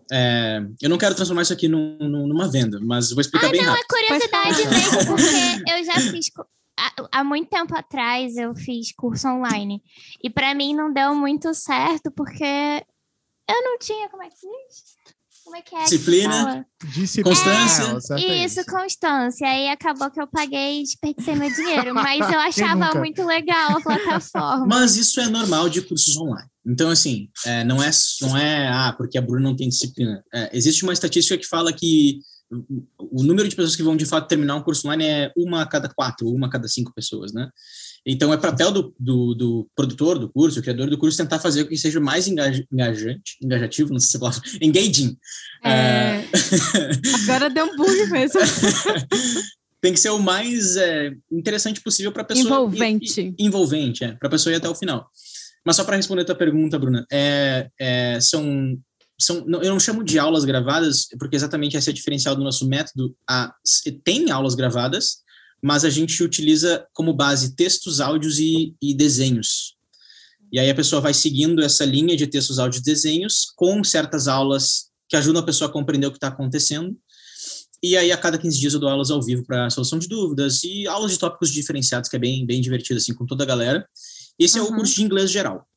É, 0.10 0.62
eu 0.82 0.89
não 0.89 0.98
quero 0.98 1.13
transformar 1.13 1.42
isso 1.42 1.51
aqui 1.51 1.68
num, 1.68 1.98
numa 2.00 2.48
venda, 2.50 2.80
mas 2.82 3.12
vou 3.12 3.20
explicar 3.20 3.48
ah, 3.48 3.51
bem 3.51 3.62
não, 3.62 3.74
rápido. 3.74 3.84
é 3.84 4.08
curiosidade 4.08 4.70
mesmo, 4.70 5.06
porque 5.06 5.72
eu 5.72 5.84
já 5.84 6.12
fiz 6.12 6.27
há, 6.80 7.20
há 7.20 7.24
muito 7.24 7.50
tempo 7.50 7.75
atrás 7.75 8.38
eu 8.38 8.56
fiz 8.56 8.94
curso 8.96 9.27
online 9.27 9.82
e 10.24 10.30
para 10.30 10.56
mim 10.56 10.74
não 10.74 10.92
deu 10.94 11.13
muito 11.13 11.54
certo 11.54 12.10
porque 12.12 12.46
eu 13.50 13.62
não 13.62 13.77
tinha, 13.77 14.08
como 14.10 14.24
é 14.24 14.30
que 14.30 14.38
se 14.38 14.48
diz? 14.48 14.94
Como 15.45 15.57
é 15.57 15.61
que 15.61 15.75
é? 15.75 15.83
Disciplina. 15.83 16.67
Disciplina. 16.95 17.35
Constância. 17.35 18.15
É, 18.15 18.43
isso, 18.43 18.65
constância. 18.65 19.47
Aí 19.47 19.69
acabou 19.69 20.09
que 20.09 20.19
eu 20.19 20.25
paguei 20.25 20.79
e 20.79 20.83
desperdicei 20.83 21.35
meu 21.35 21.53
dinheiro. 21.53 21.93
Mas 21.93 22.19
eu 22.31 22.39
achava 22.39 22.97
muito 22.97 23.23
legal 23.23 23.77
a 23.77 23.79
plataforma. 23.81 24.65
Mas 24.65 24.97
isso 24.97 25.21
é 25.21 25.29
normal 25.29 25.69
de 25.69 25.83
cursos 25.83 26.17
online. 26.17 26.49
Então, 26.65 26.89
assim, 26.89 27.29
é, 27.45 27.63
não, 27.63 27.81
é, 27.81 27.91
não 28.21 28.35
é, 28.35 28.67
ah, 28.69 28.95
porque 28.97 29.19
a 29.19 29.21
Bruna 29.21 29.41
não 29.41 29.55
tem 29.55 29.69
disciplina. 29.69 30.23
É, 30.33 30.49
existe 30.51 30.81
uma 30.81 30.93
estatística 30.93 31.37
que 31.37 31.47
fala 31.47 31.71
que 31.71 32.21
o 32.97 33.23
número 33.23 33.47
de 33.47 33.55
pessoas 33.55 33.75
que 33.75 33.83
vão 33.83 33.95
de 33.95 34.05
fato 34.05 34.27
terminar 34.27 34.55
um 34.55 34.63
curso 34.63 34.87
online 34.87 35.05
é 35.05 35.31
uma 35.37 35.61
a 35.61 35.67
cada 35.67 35.89
quatro, 35.89 36.27
uma 36.27 36.47
a 36.47 36.49
cada 36.49 36.67
cinco 36.67 36.91
pessoas, 36.91 37.31
né? 37.33 37.47
Então, 38.05 38.31
é 38.31 38.38
papel 38.38 38.71
do, 38.71 38.95
do, 39.00 39.33
do, 39.33 39.69
produtor 39.75 40.19
do 40.19 40.29
curso, 40.29 40.59
o 40.59 40.62
criador 40.62 40.89
do 40.89 40.97
curso, 40.97 41.17
tentar 41.17 41.39
fazer 41.39 41.63
com 41.63 41.69
que 41.69 41.77
seja 41.77 42.00
mais 42.00 42.27
engajante, 42.27 43.38
engajativo, 43.41 43.91
não 43.91 44.00
sei 44.00 44.09
se 44.09 44.17
é 44.17 44.19
palavra, 44.19 44.41
engaging. 44.62 45.17
É... 45.63 46.19
Uh... 46.19 47.24
Agora 47.24 47.50
deu 47.50 47.65
um 47.65 47.75
bug 47.75 48.05
mesmo. 48.12 48.39
Tem 49.81 49.93
que 49.93 50.00
ser 50.00 50.09
o 50.09 50.19
mais 50.19 50.75
é, 50.77 51.12
interessante 51.31 51.79
possível 51.81 52.12
para 52.12 52.24
a 52.24 52.25
pessoa. 52.25 52.45
Envolvente. 52.45 53.21
Ir, 53.21 53.35
envolvente, 53.38 54.03
é, 54.03 54.13
para 54.13 54.27
a 54.27 54.31
pessoa 54.31 54.53
ir 54.53 54.57
até 54.57 54.67
o 54.67 54.74
final. 54.74 55.07
Mas 55.65 55.75
só 55.75 55.83
para 55.83 55.95
responder 55.95 56.21
a 56.24 56.25
tua 56.25 56.35
pergunta, 56.35 56.79
Bruna, 56.79 57.05
é, 57.12 57.69
é, 57.79 58.19
são, 58.19 58.77
são, 59.19 59.45
eu 59.47 59.71
não 59.71 59.79
chamo 59.79 60.03
de 60.03 60.17
aulas 60.17 60.45
gravadas, 60.45 61.07
porque 61.19 61.35
exatamente 61.35 61.77
esse 61.77 61.89
é 61.89 61.91
o 61.91 61.95
diferencial 61.95 62.35
do 62.35 62.43
nosso 62.43 62.67
método. 62.67 63.15
A, 63.29 63.53
tem 64.03 64.31
aulas 64.31 64.55
gravadas, 64.55 65.17
mas 65.65 65.84
a 65.84 65.89
gente 65.89 66.24
utiliza 66.24 66.86
como 66.93 67.12
base 67.12 67.55
textos, 67.55 68.00
áudios 68.00 68.38
e, 68.38 68.75
e 68.79 68.93
desenhos. 68.93 69.75
E 70.53 70.60
aí 70.60 70.69
a 70.69 70.75
pessoa 70.75 71.01
vai 71.01 71.12
seguindo 71.12 71.60
essa 71.63 71.84
linha 71.84 72.15
de 72.15 72.27
textos, 72.27 72.60
áudios 72.60 72.84
e 72.84 72.86
desenhos 72.86 73.48
com 73.55 73.84
certas 73.84 74.27
aulas 74.27 74.91
que 75.10 75.15
ajudam 75.15 75.41
a 75.41 75.45
pessoa 75.45 75.67
a 75.67 75.74
compreender 75.74 76.05
o 76.05 76.12
que 76.12 76.17
está 76.17 76.27
acontecendo. 76.27 76.95
E 77.81 77.98
aí, 77.98 78.12
a 78.12 78.17
cada 78.17 78.38
15 78.38 78.60
dias, 78.60 78.74
eu 78.75 78.79
dou 78.79 78.88
aulas 78.88 79.10
ao 79.10 79.19
vivo 79.24 79.43
para 79.43 79.67
solução 79.72 79.98
de 79.98 80.07
dúvidas 80.07 80.63
e 80.63 80.86
aulas 80.86 81.12
de 81.12 81.17
tópicos 81.17 81.50
diferenciados, 81.50 82.12
que 82.12 82.15
é 82.15 82.19
bem, 82.19 82.45
bem 82.45 82.62
divertido, 82.62 83.00
assim, 83.00 83.15
com 83.15 83.25
toda 83.25 83.43
a 83.43 83.48
galera. 83.48 83.88
Esse 84.38 84.60
uhum. 84.60 84.67
é 84.67 84.69
o 84.69 84.75
curso 84.75 84.93
de 84.93 85.03
inglês 85.03 85.31
geral. 85.31 85.67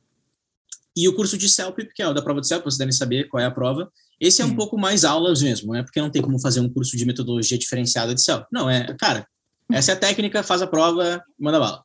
E 0.94 1.08
o 1.08 1.14
curso 1.14 1.38
de 1.38 1.48
CELP, 1.48 1.78
que 1.94 2.02
é 2.02 2.08
o 2.08 2.12
da 2.12 2.20
prova 2.20 2.42
de 2.42 2.46
CELP, 2.46 2.62
vocês 2.64 2.76
devem 2.76 2.92
saber 2.92 3.26
qual 3.28 3.42
é 3.42 3.46
a 3.46 3.50
prova. 3.50 3.90
Esse 4.20 4.42
é 4.42 4.44
um 4.44 4.54
pouco 4.54 4.76
mais 4.76 5.02
aulas 5.02 5.40
mesmo, 5.40 5.72
né? 5.72 5.82
Porque 5.82 5.98
não 5.98 6.10
tem 6.10 6.20
como 6.20 6.38
fazer 6.38 6.60
um 6.60 6.68
curso 6.68 6.94
de 6.94 7.06
metodologia 7.06 7.56
diferenciada 7.56 8.14
de 8.14 8.22
CELP. 8.22 8.46
Não, 8.52 8.68
é, 8.68 8.94
cara, 8.98 9.26
essa 9.72 9.92
é 9.92 9.94
a 9.94 9.98
técnica, 9.98 10.42
faz 10.42 10.62
a 10.62 10.66
prova, 10.66 11.22
manda 11.38 11.58
bala. 11.58 11.82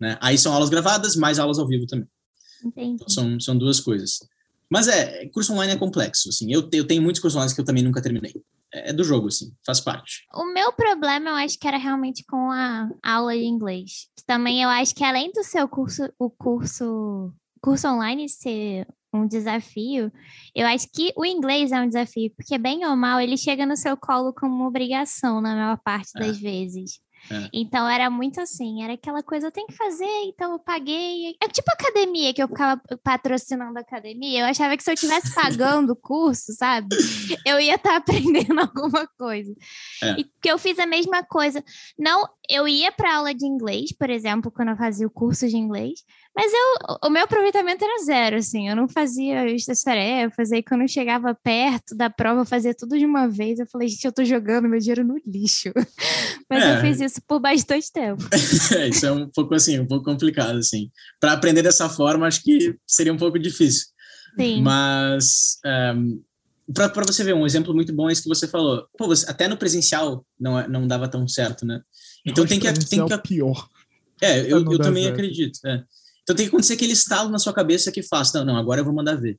Né? 0.00 0.18
Aí 0.20 0.36
são 0.38 0.52
aulas 0.52 0.68
gravadas, 0.68 1.16
mais 1.16 1.38
aulas 1.38 1.58
ao 1.58 1.66
vivo 1.66 1.86
também. 1.86 2.08
Entendi. 2.64 2.94
Então, 2.94 3.08
são, 3.08 3.40
são 3.40 3.56
duas 3.56 3.80
coisas. 3.80 4.18
Mas 4.70 4.88
é, 4.88 5.26
curso 5.28 5.52
online 5.52 5.74
é 5.74 5.78
complexo, 5.78 6.28
assim. 6.28 6.52
Eu, 6.52 6.68
eu 6.72 6.86
tenho 6.86 7.02
muitos 7.02 7.20
cursos 7.20 7.36
online 7.36 7.54
que 7.54 7.60
eu 7.60 7.64
também 7.64 7.84
nunca 7.84 8.02
terminei. 8.02 8.34
É, 8.72 8.90
é 8.90 8.92
do 8.92 9.04
jogo, 9.04 9.28
assim, 9.28 9.52
faz 9.64 9.80
parte. 9.80 10.26
O 10.34 10.52
meu 10.52 10.72
problema, 10.72 11.30
eu 11.30 11.34
acho 11.34 11.58
que 11.58 11.68
era 11.68 11.78
realmente 11.78 12.24
com 12.28 12.50
a 12.50 12.88
aula 13.02 13.32
de 13.32 13.44
inglês. 13.44 14.08
Também 14.26 14.62
eu 14.62 14.68
acho 14.68 14.94
que 14.94 15.04
além 15.04 15.30
do 15.32 15.44
seu 15.44 15.68
curso, 15.68 16.10
o 16.18 16.28
curso, 16.28 17.32
curso 17.60 17.88
online 17.88 18.28
ser 18.28 18.86
um 19.14 19.26
desafio, 19.26 20.12
eu 20.54 20.66
acho 20.66 20.88
que 20.92 21.12
o 21.16 21.24
inglês 21.24 21.72
é 21.72 21.80
um 21.80 21.88
desafio, 21.88 22.30
porque 22.36 22.58
bem 22.58 22.84
ou 22.84 22.96
mal, 22.96 23.20
ele 23.20 23.36
chega 23.36 23.64
no 23.64 23.76
seu 23.76 23.96
colo 23.96 24.32
como 24.32 24.54
uma 24.54 24.68
obrigação 24.68 25.40
na 25.40 25.54
maior 25.54 25.78
parte 25.82 26.10
é. 26.16 26.20
das 26.20 26.38
vezes. 26.38 27.00
É. 27.30 27.48
Então 27.52 27.88
era 27.88 28.08
muito 28.10 28.40
assim, 28.40 28.82
era 28.82 28.94
aquela 28.94 29.22
coisa, 29.22 29.46
eu 29.46 29.52
tenho 29.52 29.66
que 29.66 29.76
fazer, 29.76 30.04
então 30.26 30.52
eu 30.52 30.58
paguei. 30.58 31.36
É 31.42 31.48
tipo 31.48 31.70
academia, 31.70 32.32
que 32.32 32.42
eu 32.42 32.48
ficava 32.48 32.80
patrocinando 33.02 33.78
a 33.78 33.82
academia. 33.82 34.40
Eu 34.40 34.46
achava 34.46 34.76
que 34.76 34.82
se 34.82 34.90
eu 34.90 34.94
estivesse 34.94 35.32
pagando 35.34 35.90
o 35.92 35.96
curso, 35.96 36.52
sabe, 36.52 36.88
eu 37.44 37.60
ia 37.60 37.74
estar 37.74 37.90
tá 37.90 37.96
aprendendo 37.98 38.60
alguma 38.60 39.06
coisa. 39.18 39.54
É. 40.02 40.20
E 40.20 40.24
que 40.40 40.50
eu 40.50 40.58
fiz 40.58 40.78
a 40.78 40.86
mesma 40.86 41.22
coisa. 41.22 41.62
Não, 41.98 42.28
eu 42.48 42.68
ia 42.68 42.92
para 42.92 43.16
aula 43.16 43.34
de 43.34 43.46
inglês, 43.46 43.92
por 43.92 44.10
exemplo, 44.10 44.50
quando 44.50 44.70
eu 44.70 44.76
fazia 44.76 45.06
o 45.06 45.10
curso 45.10 45.48
de 45.48 45.56
inglês, 45.56 46.04
mas 46.36 46.52
eu, 46.52 46.98
o 47.04 47.10
meu 47.10 47.24
aproveitamento 47.24 47.82
era 47.82 48.04
zero, 48.04 48.36
assim, 48.36 48.68
eu 48.68 48.76
não 48.76 48.86
fazia 48.86 49.46
as 49.46 49.82
tarefas, 49.82 50.52
aí 50.52 50.62
quando 50.62 50.82
eu 50.82 50.88
chegava 50.88 51.34
perto 51.34 51.96
da 51.96 52.10
prova, 52.10 52.42
eu 52.42 52.44
fazia 52.44 52.74
tudo 52.74 52.98
de 52.98 53.06
uma 53.06 53.26
vez, 53.26 53.58
eu 53.58 53.66
falei, 53.66 53.88
gente, 53.88 54.04
eu 54.04 54.12
tô 54.12 54.22
jogando 54.22 54.68
meu 54.68 54.78
dinheiro 54.78 55.02
no 55.02 55.16
lixo. 55.26 55.72
Mas 56.50 56.62
é. 56.62 56.76
eu 56.76 56.80
fiz 56.82 57.00
isso 57.00 57.22
por 57.26 57.40
bastante 57.40 57.90
tempo. 57.90 58.22
é, 58.76 58.88
isso 58.88 59.06
é 59.06 59.12
um 59.12 59.30
pouco 59.30 59.54
assim, 59.54 59.78
um 59.78 59.86
pouco 59.86 60.04
complicado, 60.04 60.58
assim. 60.58 60.90
Para 61.18 61.32
aprender 61.32 61.62
dessa 61.62 61.88
forma, 61.88 62.26
acho 62.26 62.42
que 62.42 62.76
seria 62.86 63.14
um 63.14 63.16
pouco 63.16 63.38
difícil. 63.38 63.86
Sim. 64.38 64.60
Mas 64.60 65.58
um, 65.98 66.20
para 66.74 67.06
você 67.06 67.24
ver, 67.24 67.34
um 67.34 67.46
exemplo 67.46 67.74
muito 67.74 67.94
bom 67.94 68.10
é 68.10 68.12
isso 68.12 68.22
que 68.22 68.28
você 68.28 68.46
falou. 68.46 68.86
Pô, 68.98 69.06
você, 69.06 69.28
até 69.30 69.48
no 69.48 69.56
presencial 69.56 70.22
não, 70.38 70.58
é, 70.58 70.68
não 70.68 70.86
dava 70.86 71.08
tão 71.08 71.26
certo, 71.26 71.64
né? 71.64 71.80
Então 72.26 72.44
tem 72.44 72.60
que, 72.60 72.70
tem 72.72 73.06
que. 73.06 73.12
É 73.12 73.18
pior. 73.18 73.68
É, 74.20 74.40
eu, 74.40 74.70
eu 74.70 74.78
também 74.78 75.04
certo. 75.04 75.14
acredito. 75.14 75.58
É. 75.64 75.82
Então 76.26 76.34
tem 76.34 76.46
que 76.46 76.48
acontecer 76.48 76.72
aquele 76.72 76.92
estalo 76.92 77.30
na 77.30 77.38
sua 77.38 77.52
cabeça 77.52 77.92
que 77.92 78.02
faz, 78.02 78.32
não, 78.32 78.44
não, 78.44 78.56
agora 78.56 78.80
eu 78.80 78.84
vou 78.84 78.92
mandar 78.92 79.14
ver, 79.14 79.38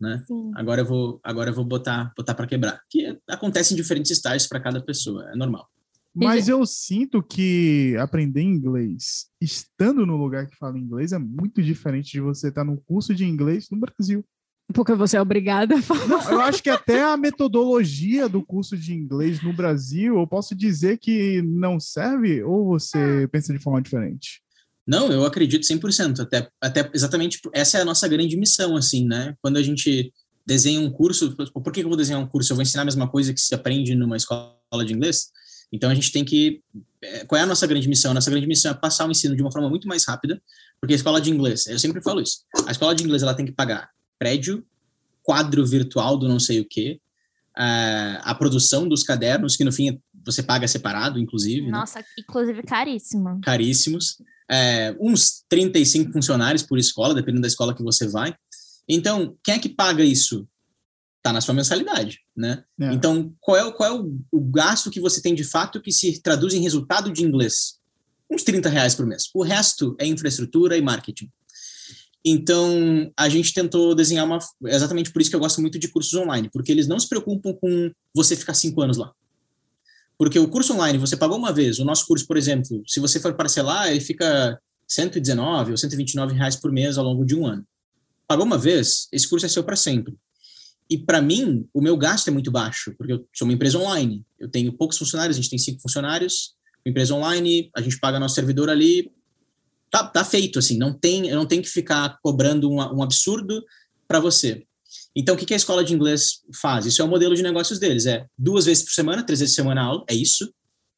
né? 0.00 0.20
Sim. 0.26 0.50
Agora 0.56 0.80
eu 0.80 0.84
vou, 0.84 1.20
agora 1.22 1.50
eu 1.50 1.54
vou 1.54 1.64
botar, 1.64 2.12
botar 2.16 2.34
para 2.34 2.48
quebrar. 2.48 2.80
Que 2.90 3.16
acontece 3.28 3.72
em 3.72 3.76
diferentes 3.76 4.10
estágios 4.10 4.48
para 4.48 4.58
cada 4.58 4.82
pessoa, 4.82 5.30
é 5.30 5.36
normal. 5.36 5.68
Mas 6.12 6.48
eu 6.48 6.66
sinto 6.66 7.22
que 7.22 7.96
aprender 8.00 8.42
inglês 8.42 9.28
estando 9.40 10.04
no 10.04 10.16
lugar 10.16 10.48
que 10.48 10.56
fala 10.56 10.76
inglês 10.76 11.12
é 11.12 11.18
muito 11.18 11.62
diferente 11.62 12.10
de 12.10 12.20
você 12.20 12.48
estar 12.48 12.64
num 12.64 12.76
curso 12.76 13.14
de 13.14 13.24
inglês 13.24 13.68
no 13.70 13.78
Brasil. 13.78 14.24
Porque 14.72 14.94
você 14.94 15.16
é 15.16 15.22
obrigada 15.22 15.76
a 15.76 15.82
falar. 15.82 16.06
Não, 16.06 16.30
eu 16.30 16.40
acho 16.40 16.62
que 16.62 16.70
até 16.70 17.02
a 17.02 17.16
metodologia 17.16 18.28
do 18.28 18.44
curso 18.44 18.76
de 18.76 18.92
inglês 18.92 19.40
no 19.40 19.52
Brasil, 19.52 20.18
eu 20.18 20.26
posso 20.26 20.54
dizer 20.54 20.98
que 20.98 21.42
não 21.42 21.78
serve 21.78 22.42
ou 22.42 22.64
você 22.64 23.28
pensa 23.30 23.52
de 23.52 23.58
forma 23.60 23.80
diferente? 23.80 24.43
Não, 24.86 25.10
eu 25.10 25.24
acredito 25.24 25.66
100%, 25.66 26.20
até, 26.20 26.48
até 26.60 26.90
exatamente 26.92 27.40
essa 27.54 27.78
é 27.78 27.80
a 27.80 27.84
nossa 27.84 28.06
grande 28.06 28.36
missão, 28.36 28.76
assim, 28.76 29.06
né? 29.06 29.34
Quando 29.40 29.56
a 29.56 29.62
gente 29.62 30.12
desenha 30.46 30.78
um 30.80 30.90
curso, 30.90 31.34
por 31.52 31.72
que 31.72 31.80
eu 31.80 31.88
vou 31.88 31.96
desenhar 31.96 32.20
um 32.20 32.26
curso? 32.26 32.52
Eu 32.52 32.56
vou 32.56 32.62
ensinar 32.62 32.82
a 32.82 32.84
mesma 32.84 33.08
coisa 33.08 33.32
que 33.32 33.40
se 33.40 33.54
aprende 33.54 33.94
numa 33.94 34.16
escola 34.16 34.84
de 34.84 34.92
inglês? 34.92 35.30
Então 35.72 35.90
a 35.90 35.94
gente 35.94 36.12
tem 36.12 36.24
que. 36.24 36.60
É, 37.02 37.24
qual 37.24 37.38
é 37.38 37.42
a 37.42 37.46
nossa 37.46 37.66
grande 37.66 37.88
missão? 37.88 38.10
A 38.10 38.14
nossa 38.14 38.30
grande 38.30 38.46
missão 38.46 38.70
é 38.70 38.74
passar 38.74 39.08
o 39.08 39.10
ensino 39.10 39.34
de 39.34 39.42
uma 39.42 39.50
forma 39.50 39.70
muito 39.70 39.88
mais 39.88 40.04
rápida, 40.06 40.40
porque 40.78 40.92
a 40.92 40.96
escola 40.96 41.20
de 41.20 41.30
inglês, 41.30 41.66
eu 41.66 41.78
sempre 41.78 42.02
falo 42.02 42.20
isso, 42.20 42.44
a 42.66 42.70
escola 42.70 42.94
de 42.94 43.02
inglês 43.02 43.22
ela 43.22 43.34
tem 43.34 43.46
que 43.46 43.52
pagar 43.52 43.88
prédio, 44.18 44.64
quadro 45.22 45.66
virtual 45.66 46.18
do 46.18 46.28
não 46.28 46.38
sei 46.38 46.60
o 46.60 46.66
quê, 46.68 47.00
a, 47.56 48.30
a 48.30 48.34
produção 48.34 48.86
dos 48.86 49.02
cadernos, 49.02 49.56
que 49.56 49.64
no 49.64 49.72
fim 49.72 49.98
você 50.24 50.42
paga 50.42 50.68
separado, 50.68 51.18
inclusive. 51.18 51.62
Né? 51.62 51.70
Nossa, 51.70 52.00
né? 52.00 52.04
inclusive 52.18 52.62
caríssimo. 52.62 53.40
Caríssimos 53.40 54.18
é, 54.50 54.94
uns 55.00 55.44
35 55.48 56.12
funcionários 56.12 56.62
por 56.62 56.78
escola, 56.78 57.14
dependendo 57.14 57.42
da 57.42 57.48
escola 57.48 57.74
que 57.74 57.82
você 57.82 58.06
vai. 58.06 58.34
Então, 58.88 59.36
quem 59.42 59.54
é 59.54 59.58
que 59.58 59.68
paga 59.68 60.04
isso? 60.04 60.46
Está 61.18 61.32
na 61.32 61.40
sua 61.40 61.54
mensalidade, 61.54 62.20
né? 62.36 62.64
É. 62.78 62.92
Então, 62.92 63.34
qual 63.40 63.56
é, 63.56 63.72
qual 63.72 63.88
é 63.88 63.98
o, 63.98 64.20
o, 64.30 64.40
gasto 64.40 64.90
que 64.90 65.00
você 65.00 65.22
tem 65.22 65.34
de 65.34 65.44
fato 65.44 65.80
que 65.80 65.90
se 65.90 66.20
traduz 66.20 66.52
em 66.52 66.60
resultado 66.60 67.10
de 67.10 67.24
inglês? 67.24 67.78
Uns 68.30 68.42
30 68.42 68.68
reais 68.68 68.94
por 68.94 69.06
mês. 69.06 69.30
O 69.34 69.42
resto 69.42 69.96
é 69.98 70.06
infraestrutura 70.06 70.76
e 70.76 70.82
marketing. 70.82 71.30
Então, 72.22 73.10
a 73.16 73.28
gente 73.28 73.52
tentou 73.54 73.94
desenhar 73.94 74.24
uma. 74.24 74.38
Exatamente 74.66 75.10
por 75.12 75.20
isso 75.20 75.30
que 75.30 75.36
eu 75.36 75.40
gosto 75.40 75.60
muito 75.60 75.78
de 75.78 75.88
cursos 75.88 76.14
online, 76.14 76.50
porque 76.50 76.72
eles 76.72 76.86
não 76.86 76.98
se 76.98 77.08
preocupam 77.08 77.52
com 77.54 77.90
você 78.14 78.34
ficar 78.34 78.54
cinco 78.54 78.80
anos 78.82 78.96
lá. 78.96 79.12
Porque 80.18 80.38
o 80.38 80.48
curso 80.48 80.74
online, 80.74 80.98
você 80.98 81.16
pagou 81.16 81.36
uma 81.36 81.52
vez, 81.52 81.78
o 81.78 81.84
nosso 81.84 82.06
curso, 82.06 82.26
por 82.26 82.36
exemplo, 82.36 82.82
se 82.86 83.00
você 83.00 83.18
for 83.18 83.34
parcelar, 83.34 83.88
ele 83.88 84.00
fica 84.00 84.58
119 84.86 85.72
ou 85.72 85.76
129 85.76 86.34
reais 86.34 86.56
por 86.56 86.70
mês 86.70 86.96
ao 86.96 87.04
longo 87.04 87.24
de 87.24 87.34
um 87.34 87.46
ano. 87.46 87.66
Pagou 88.26 88.46
uma 88.46 88.58
vez, 88.58 89.08
esse 89.12 89.28
curso 89.28 89.44
é 89.44 89.48
seu 89.48 89.64
para 89.64 89.76
sempre. 89.76 90.14
E 90.88 90.98
para 90.98 91.20
mim, 91.20 91.66
o 91.72 91.80
meu 91.80 91.96
gasto 91.96 92.28
é 92.28 92.30
muito 92.30 92.50
baixo, 92.50 92.94
porque 92.96 93.12
eu 93.12 93.26
sou 93.34 93.46
uma 93.46 93.54
empresa 93.54 93.78
online. 93.78 94.24
Eu 94.38 94.48
tenho 94.48 94.72
poucos 94.72 94.98
funcionários, 94.98 95.36
a 95.36 95.40
gente 95.40 95.50
tem 95.50 95.58
cinco 95.58 95.80
funcionários, 95.80 96.54
uma 96.84 96.90
empresa 96.90 97.14
online, 97.14 97.70
a 97.74 97.80
gente 97.80 97.98
paga 97.98 98.20
nosso 98.20 98.34
servidor 98.34 98.68
ali, 98.68 99.10
tá, 99.90 100.06
tá 100.06 100.24
feito, 100.24 100.58
assim, 100.58 100.76
não 100.76 100.92
tem, 100.92 101.28
eu 101.28 101.36
não 101.36 101.46
tenho 101.46 101.62
que 101.62 101.68
ficar 101.68 102.18
cobrando 102.22 102.70
um, 102.70 102.76
um 102.76 103.02
absurdo 103.02 103.64
para 104.06 104.20
você. 104.20 104.64
Então, 105.16 105.34
o 105.34 105.38
que 105.38 105.54
a 105.54 105.56
escola 105.56 105.84
de 105.84 105.94
inglês 105.94 106.42
faz? 106.54 106.86
Isso 106.86 107.00
é 107.00 107.04
o 107.04 107.08
modelo 107.08 107.36
de 107.36 107.42
negócios 107.42 107.78
deles, 107.78 108.06
é 108.06 108.26
duas 108.36 108.66
vezes 108.66 108.82
por 108.82 108.92
semana, 108.92 109.22
três 109.22 109.40
vezes 109.40 109.54
por 109.54 109.62
semana 109.62 109.82
aula, 109.82 110.04
é 110.08 110.14
isso, 110.14 110.52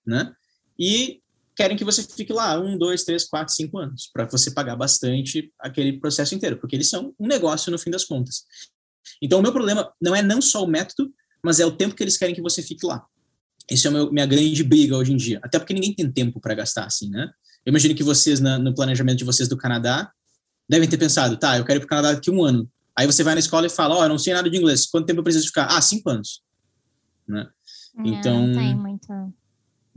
né? 0.06 0.32
E 0.78 1.20
querem 1.54 1.76
que 1.76 1.84
você 1.84 2.02
fique 2.02 2.32
lá 2.32 2.58
um, 2.58 2.78
dois, 2.78 3.04
três, 3.04 3.24
quatro, 3.24 3.54
cinco 3.54 3.78
anos, 3.78 4.10
para 4.12 4.24
você 4.26 4.50
pagar 4.50 4.76
bastante 4.76 5.52
aquele 5.58 5.98
processo 5.98 6.34
inteiro, 6.34 6.58
porque 6.58 6.76
eles 6.76 6.88
são 6.88 7.14
um 7.18 7.26
negócio 7.26 7.70
no 7.70 7.78
fim 7.78 7.90
das 7.90 8.04
contas. 8.04 8.44
Então, 9.22 9.38
o 9.38 9.42
meu 9.42 9.52
problema 9.52 9.92
não 10.00 10.14
é 10.14 10.22
não 10.22 10.40
só 10.40 10.64
o 10.64 10.66
método, 10.66 11.12
mas 11.42 11.60
é 11.60 11.66
o 11.66 11.72
tempo 11.72 11.94
que 11.94 12.02
eles 12.02 12.16
querem 12.16 12.34
que 12.34 12.42
você 12.42 12.62
fique 12.62 12.86
lá. 12.86 13.04
Isso 13.70 13.88
é 13.88 13.90
a 13.90 14.10
minha 14.10 14.26
grande 14.26 14.62
briga 14.62 14.96
hoje 14.96 15.12
em 15.12 15.16
dia. 15.16 15.40
Até 15.42 15.58
porque 15.58 15.74
ninguém 15.74 15.92
tem 15.92 16.10
tempo 16.10 16.40
para 16.40 16.54
gastar 16.54 16.84
assim, 16.84 17.10
né? 17.10 17.30
Eu 17.64 17.70
imagino 17.70 17.94
que 17.94 18.02
vocês, 18.02 18.38
na, 18.38 18.58
no 18.58 18.74
planejamento 18.74 19.18
de 19.18 19.24
vocês 19.24 19.48
do 19.48 19.56
Canadá, 19.56 20.10
devem 20.68 20.88
ter 20.88 20.98
pensado, 20.98 21.36
tá, 21.36 21.58
eu 21.58 21.64
quero 21.64 21.78
ir 21.78 21.80
para 21.80 21.86
o 21.86 21.88
Canadá 21.88 22.12
daqui 22.12 22.30
um 22.30 22.44
ano. 22.44 22.70
Aí 22.98 23.06
você 23.06 23.22
vai 23.22 23.34
na 23.34 23.40
escola 23.40 23.66
e 23.66 23.70
fala, 23.70 23.94
ó, 23.94 24.00
oh, 24.00 24.04
eu 24.04 24.08
não 24.08 24.18
sei 24.18 24.32
nada 24.32 24.48
de 24.48 24.56
inglês, 24.56 24.86
quanto 24.86 25.06
tempo 25.06 25.20
eu 25.20 25.24
preciso 25.24 25.46
ficar? 25.46 25.66
Ah, 25.66 25.80
cinco 25.80 26.08
anos. 26.10 26.42
Né? 27.28 27.46
É, 27.98 28.08
então... 28.08 28.46
Não 28.46 28.54
tem 28.54 28.74
muito... 28.74 29.12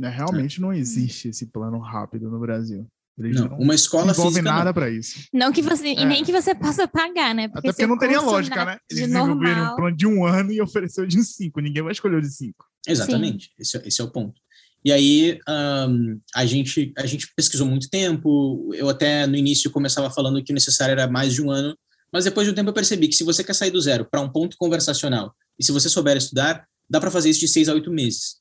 É, 0.02 0.10
realmente 0.10 0.62
não 0.62 0.72
existe 0.72 1.28
esse 1.28 1.46
plano 1.48 1.78
rápido 1.80 2.30
no 2.30 2.40
Brasil. 2.40 2.88
Eles 3.20 3.36
não, 3.36 3.50
não 3.50 3.58
uma 3.58 3.76
escola 3.76 4.06
não 4.06 4.14
envolve 4.14 4.42
nada 4.42 4.74
para 4.74 4.90
isso. 4.90 5.28
Não 5.34 5.52
que 5.52 5.62
você, 5.62 5.88
é. 5.90 6.02
e 6.02 6.06
nem 6.06 6.24
que 6.24 6.32
você 6.32 6.56
possa 6.56 6.88
pagar, 6.88 7.36
né? 7.36 7.50
Porque 7.50 7.68
Até 7.68 7.74
porque 7.74 7.88
não 7.88 7.98
teria 7.98 8.22
lógica, 8.22 8.64
né? 8.64 8.78
Eles 8.90 9.08
desenvolveram 9.08 9.74
um 9.74 9.76
plano 9.76 9.96
de 9.96 10.08
um 10.08 10.26
ano 10.26 10.52
e 10.54 10.62
ofereceu 10.62 11.06
de 11.06 11.22
cinco. 11.24 11.60
Ninguém 11.60 11.84
vai 11.84 11.92
escolher 11.92 12.16
o 12.16 12.22
de 12.22 12.32
cinco. 12.32 12.66
Exatamente. 12.88 13.52
Esse, 13.60 13.78
é, 13.78 13.88
esse, 13.88 14.00
é 14.00 14.04
o 14.06 14.10
ponto. 14.10 14.40
E 14.86 14.94
aí 14.94 15.38
um, 15.50 16.18
a, 16.34 16.46
gente, 16.46 16.94
a 16.98 17.06
gente 17.06 17.28
pesquisou 17.36 17.68
muito 17.68 17.90
tempo. 17.90 18.72
Eu 18.74 18.88
até 18.88 19.28
no 19.28 19.36
início 19.36 19.70
começava 19.70 20.10
falando 20.10 20.42
que 20.42 20.54
o 20.54 20.56
necessário 20.56 20.94
era 20.94 21.12
mais 21.12 21.34
de 21.34 21.42
um 21.42 21.52
ano, 21.52 21.78
mas 22.12 22.26
depois 22.26 22.46
de 22.46 22.52
um 22.52 22.56
tempo 22.56 22.70
eu 22.70 22.74
percebi 22.74 23.08
que 23.08 23.16
se 23.16 23.24
você 23.24 23.44
quer 23.44 23.54
sair 23.54 23.72
do 23.72 23.82
zero 23.82 24.06
para 24.10 24.22
um 24.22 24.30
ponto 24.30 24.58
conversacional 24.58 25.36
e 25.58 25.64
se 25.64 25.72
você 25.72 25.90
souber 25.90 26.18
estudar, 26.18 26.66
dá 26.90 27.00
para 27.00 27.12
fazer 27.12 27.30
isso 27.30 27.40
de 27.40 27.48
seis 27.48 27.70
a 27.70 27.74
oito 27.74 27.92
meses. 27.92 28.38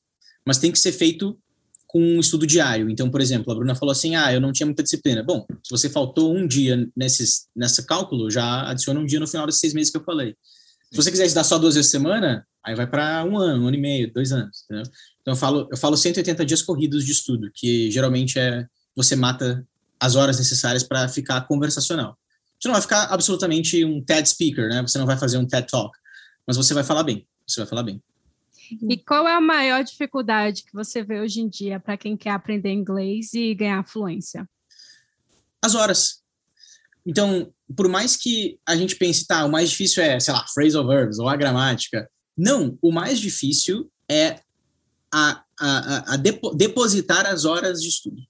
Mas 0.46 0.58
tem 0.58 0.72
que 0.72 0.78
ser 0.78 0.92
feito 0.92 1.38
com 1.88 2.00
um 2.00 2.20
estudo 2.20 2.46
diário. 2.46 2.88
Então, 2.90 3.10
por 3.10 3.20
exemplo, 3.20 3.52
a 3.52 3.56
Bruna 3.56 3.74
falou 3.74 3.92
assim: 3.92 4.14
ah, 4.14 4.32
eu 4.32 4.40
não 4.40 4.52
tinha 4.52 4.66
muita 4.66 4.82
disciplina. 4.82 5.22
Bom, 5.22 5.44
se 5.62 5.70
você 5.70 5.88
faltou 5.88 6.34
um 6.34 6.46
dia 6.46 6.86
nesses, 6.96 7.48
nessa 7.56 7.82
cálculo, 7.82 8.30
já 8.30 8.68
adiciona 8.68 9.00
um 9.00 9.06
dia 9.06 9.18
no 9.18 9.26
final 9.26 9.46
desses 9.46 9.60
seis 9.60 9.74
meses 9.74 9.90
que 9.90 9.98
eu 9.98 10.04
falei. 10.04 10.34
Se 10.90 10.96
você 10.96 11.10
quiser 11.10 11.26
estudar 11.26 11.44
só 11.44 11.58
duas 11.58 11.74
vezes 11.74 11.90
por 11.90 11.98
semana, 11.98 12.46
aí 12.64 12.74
vai 12.74 12.86
para 12.86 13.24
um 13.24 13.36
ano, 13.36 13.64
um 13.64 13.68
ano 13.68 13.76
e 13.76 13.80
meio, 13.80 14.12
dois 14.12 14.32
anos. 14.32 14.64
Entendeu? 14.64 14.90
Então, 15.20 15.34
eu 15.34 15.36
falo, 15.36 15.68
eu 15.70 15.76
falo 15.76 15.96
180 15.96 16.46
dias 16.46 16.62
corridos 16.62 17.04
de 17.04 17.12
estudo, 17.12 17.50
que 17.54 17.90
geralmente 17.90 18.38
é 18.38 18.66
você 18.96 19.14
mata 19.14 19.66
as 20.00 20.14
horas 20.14 20.38
necessárias 20.38 20.82
para 20.82 21.08
ficar 21.08 21.42
conversacional. 21.42 22.16
Você 22.58 22.68
não 22.68 22.74
vai 22.74 22.82
ficar 22.82 23.04
absolutamente 23.04 23.84
um 23.84 24.02
TED 24.02 24.28
speaker, 24.28 24.68
né? 24.68 24.82
Você 24.82 24.98
não 24.98 25.06
vai 25.06 25.16
fazer 25.16 25.38
um 25.38 25.46
TED 25.46 25.66
talk, 25.68 25.96
mas 26.46 26.56
você 26.56 26.74
vai 26.74 26.82
falar 26.82 27.04
bem. 27.04 27.26
Você 27.46 27.60
vai 27.60 27.68
falar 27.68 27.82
bem. 27.82 28.02
E 28.88 28.98
qual 28.98 29.26
é 29.26 29.34
a 29.34 29.40
maior 29.40 29.82
dificuldade 29.82 30.64
que 30.64 30.72
você 30.72 31.02
vê 31.02 31.20
hoje 31.20 31.40
em 31.40 31.48
dia 31.48 31.80
para 31.80 31.96
quem 31.96 32.16
quer 32.16 32.30
aprender 32.30 32.70
inglês 32.70 33.32
e 33.32 33.54
ganhar 33.54 33.86
fluência? 33.86 34.48
As 35.62 35.74
horas. 35.74 36.22
Então, 37.06 37.52
por 37.74 37.88
mais 37.88 38.16
que 38.16 38.58
a 38.66 38.76
gente 38.76 38.96
pense, 38.96 39.26
tá, 39.26 39.44
o 39.44 39.50
mais 39.50 39.70
difícil 39.70 40.02
é, 40.02 40.20
sei 40.20 40.34
lá, 40.34 40.44
phrasal 40.52 40.86
verbs 40.86 41.18
ou 41.18 41.28
a 41.28 41.36
gramática. 41.36 42.08
Não, 42.36 42.78
o 42.82 42.92
mais 42.92 43.18
difícil 43.18 43.90
é 44.10 44.40
a, 45.12 45.42
a, 45.58 46.14
a 46.14 46.16
depo, 46.16 46.54
depositar 46.54 47.26
as 47.26 47.44
horas 47.44 47.80
de 47.80 47.88
estudo. 47.88 48.22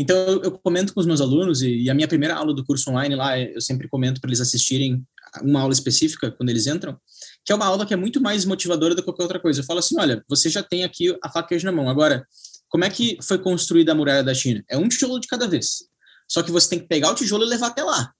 Então, 0.00 0.16
eu, 0.16 0.50
comento 0.52 0.94
com 0.94 1.00
os 1.00 1.04
meus 1.04 1.20
alunos, 1.20 1.60
e, 1.60 1.82
e, 1.82 1.90
a 1.90 1.94
minha 1.94 2.08
primeira 2.08 2.34
aula 2.34 2.54
do 2.54 2.64
curso 2.64 2.88
online 2.90 3.14
lá, 3.14 3.38
eu 3.38 3.60
sempre 3.60 3.86
comento 3.86 4.18
para 4.18 4.30
eles 4.30 4.40
assistirem 4.40 5.04
uma 5.42 5.60
aula 5.60 5.74
específica 5.74 6.30
quando 6.30 6.48
eles 6.48 6.66
entram, 6.66 6.98
que 7.44 7.52
é 7.52 7.54
uma 7.54 7.66
aula 7.66 7.84
que 7.84 7.92
é 7.92 7.96
muito 7.98 8.18
mais 8.18 8.46
motivadora 8.46 8.94
do 8.94 9.02
que 9.02 9.04
qualquer 9.04 9.24
outra 9.24 9.38
coisa. 9.38 9.60
Eu 9.60 9.64
falo 9.64 9.78
assim: 9.78 10.00
olha, 10.00 10.24
você 10.26 10.48
já 10.48 10.62
tem 10.62 10.84
aqui 10.84 11.14
a 11.22 11.28
faca 11.28 11.54
na 11.62 11.70
mão. 11.70 11.86
Agora, 11.90 12.26
como 12.70 12.82
é 12.82 12.88
que 12.88 13.18
foi 13.22 13.38
construída 13.38 13.92
a 13.92 13.94
muralha 13.94 14.24
da 14.24 14.32
China? 14.32 14.64
É 14.70 14.78
um 14.78 14.88
tijolo 14.88 15.20
de 15.20 15.28
cada 15.28 15.46
vez. 15.46 15.84
Só 16.26 16.42
que 16.42 16.50
você 16.50 16.70
tem 16.70 16.78
que 16.78 16.88
pegar 16.88 17.10
o 17.10 17.14
tijolo 17.14 17.44
e 17.44 17.48
levar 17.48 17.66
até 17.66 17.84
lá. 17.84 18.10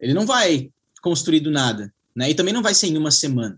Ele 0.00 0.14
não 0.14 0.26
vai 0.26 0.68
construir 1.00 1.38
do 1.38 1.50
nada, 1.50 1.94
né? 2.16 2.28
E 2.28 2.34
também 2.34 2.52
não 2.52 2.62
vai 2.62 2.74
ser 2.74 2.88
em 2.88 2.98
uma 2.98 3.12
semana. 3.12 3.56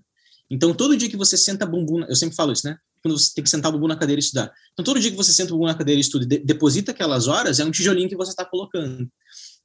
Então, 0.50 0.74
todo 0.74 0.96
dia 0.96 1.08
que 1.08 1.16
você 1.16 1.38
senta 1.38 1.64
bumbum, 1.64 2.04
eu 2.04 2.14
sempre 2.14 2.36
falo 2.36 2.52
isso, 2.52 2.66
né? 2.66 2.76
Quando 3.06 3.18
você 3.18 3.32
tem 3.34 3.44
que 3.44 3.50
sentar 3.50 3.70
o 3.70 3.74
bumbum 3.74 3.88
na 3.88 3.96
cadeira 3.96 4.18
e 4.18 4.24
estudar. 4.24 4.52
Então, 4.72 4.84
todo 4.84 5.00
dia 5.00 5.10
que 5.10 5.16
você 5.16 5.32
senta 5.32 5.52
o 5.52 5.56
bumbum 5.56 5.66
na 5.66 5.74
cadeira 5.74 5.98
e 5.98 6.00
estuda 6.00 6.24
e 6.24 6.28
de 6.28 6.38
deposita 6.38 6.90
aquelas 6.90 7.28
horas, 7.28 7.60
é 7.60 7.64
um 7.64 7.70
tijolinho 7.70 8.08
que 8.08 8.16
você 8.16 8.30
está 8.30 8.44
colocando. 8.44 9.08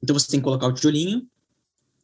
Então, 0.02 0.18
você 0.18 0.28
tem 0.28 0.40
que 0.40 0.44
colocar 0.44 0.66
o 0.66 0.72
tijolinho, 0.72 1.26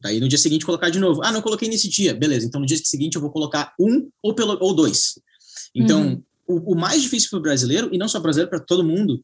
Daí 0.01 0.19
no 0.19 0.29
dia 0.29 0.37
seguinte 0.37 0.65
colocar 0.65 0.89
de 0.89 0.99
novo. 0.99 1.21
Ah, 1.23 1.31
não 1.31 1.41
coloquei 1.41 1.67
nesse 1.67 1.89
dia. 1.89 2.13
Beleza, 2.13 2.45
então 2.45 2.61
no 2.61 2.65
dia 2.65 2.77
seguinte 2.77 3.15
eu 3.15 3.21
vou 3.21 3.29
colocar 3.29 3.73
um 3.79 4.09
ou, 4.23 4.33
pelo, 4.33 4.57
ou 4.61 4.73
dois. 4.73 5.19
Então, 5.75 6.01
uhum. 6.01 6.23
o, 6.47 6.73
o, 6.73 6.75
mais 6.75 7.01
difícil 7.01 7.29
para 7.29 7.39
o 7.39 7.41
brasileiro, 7.41 7.89
e 7.91 7.97
não 7.97 8.07
só 8.07 8.19
brasileiro, 8.19 8.49
para 8.49 8.59
todo 8.59 8.83
mundo, 8.83 9.23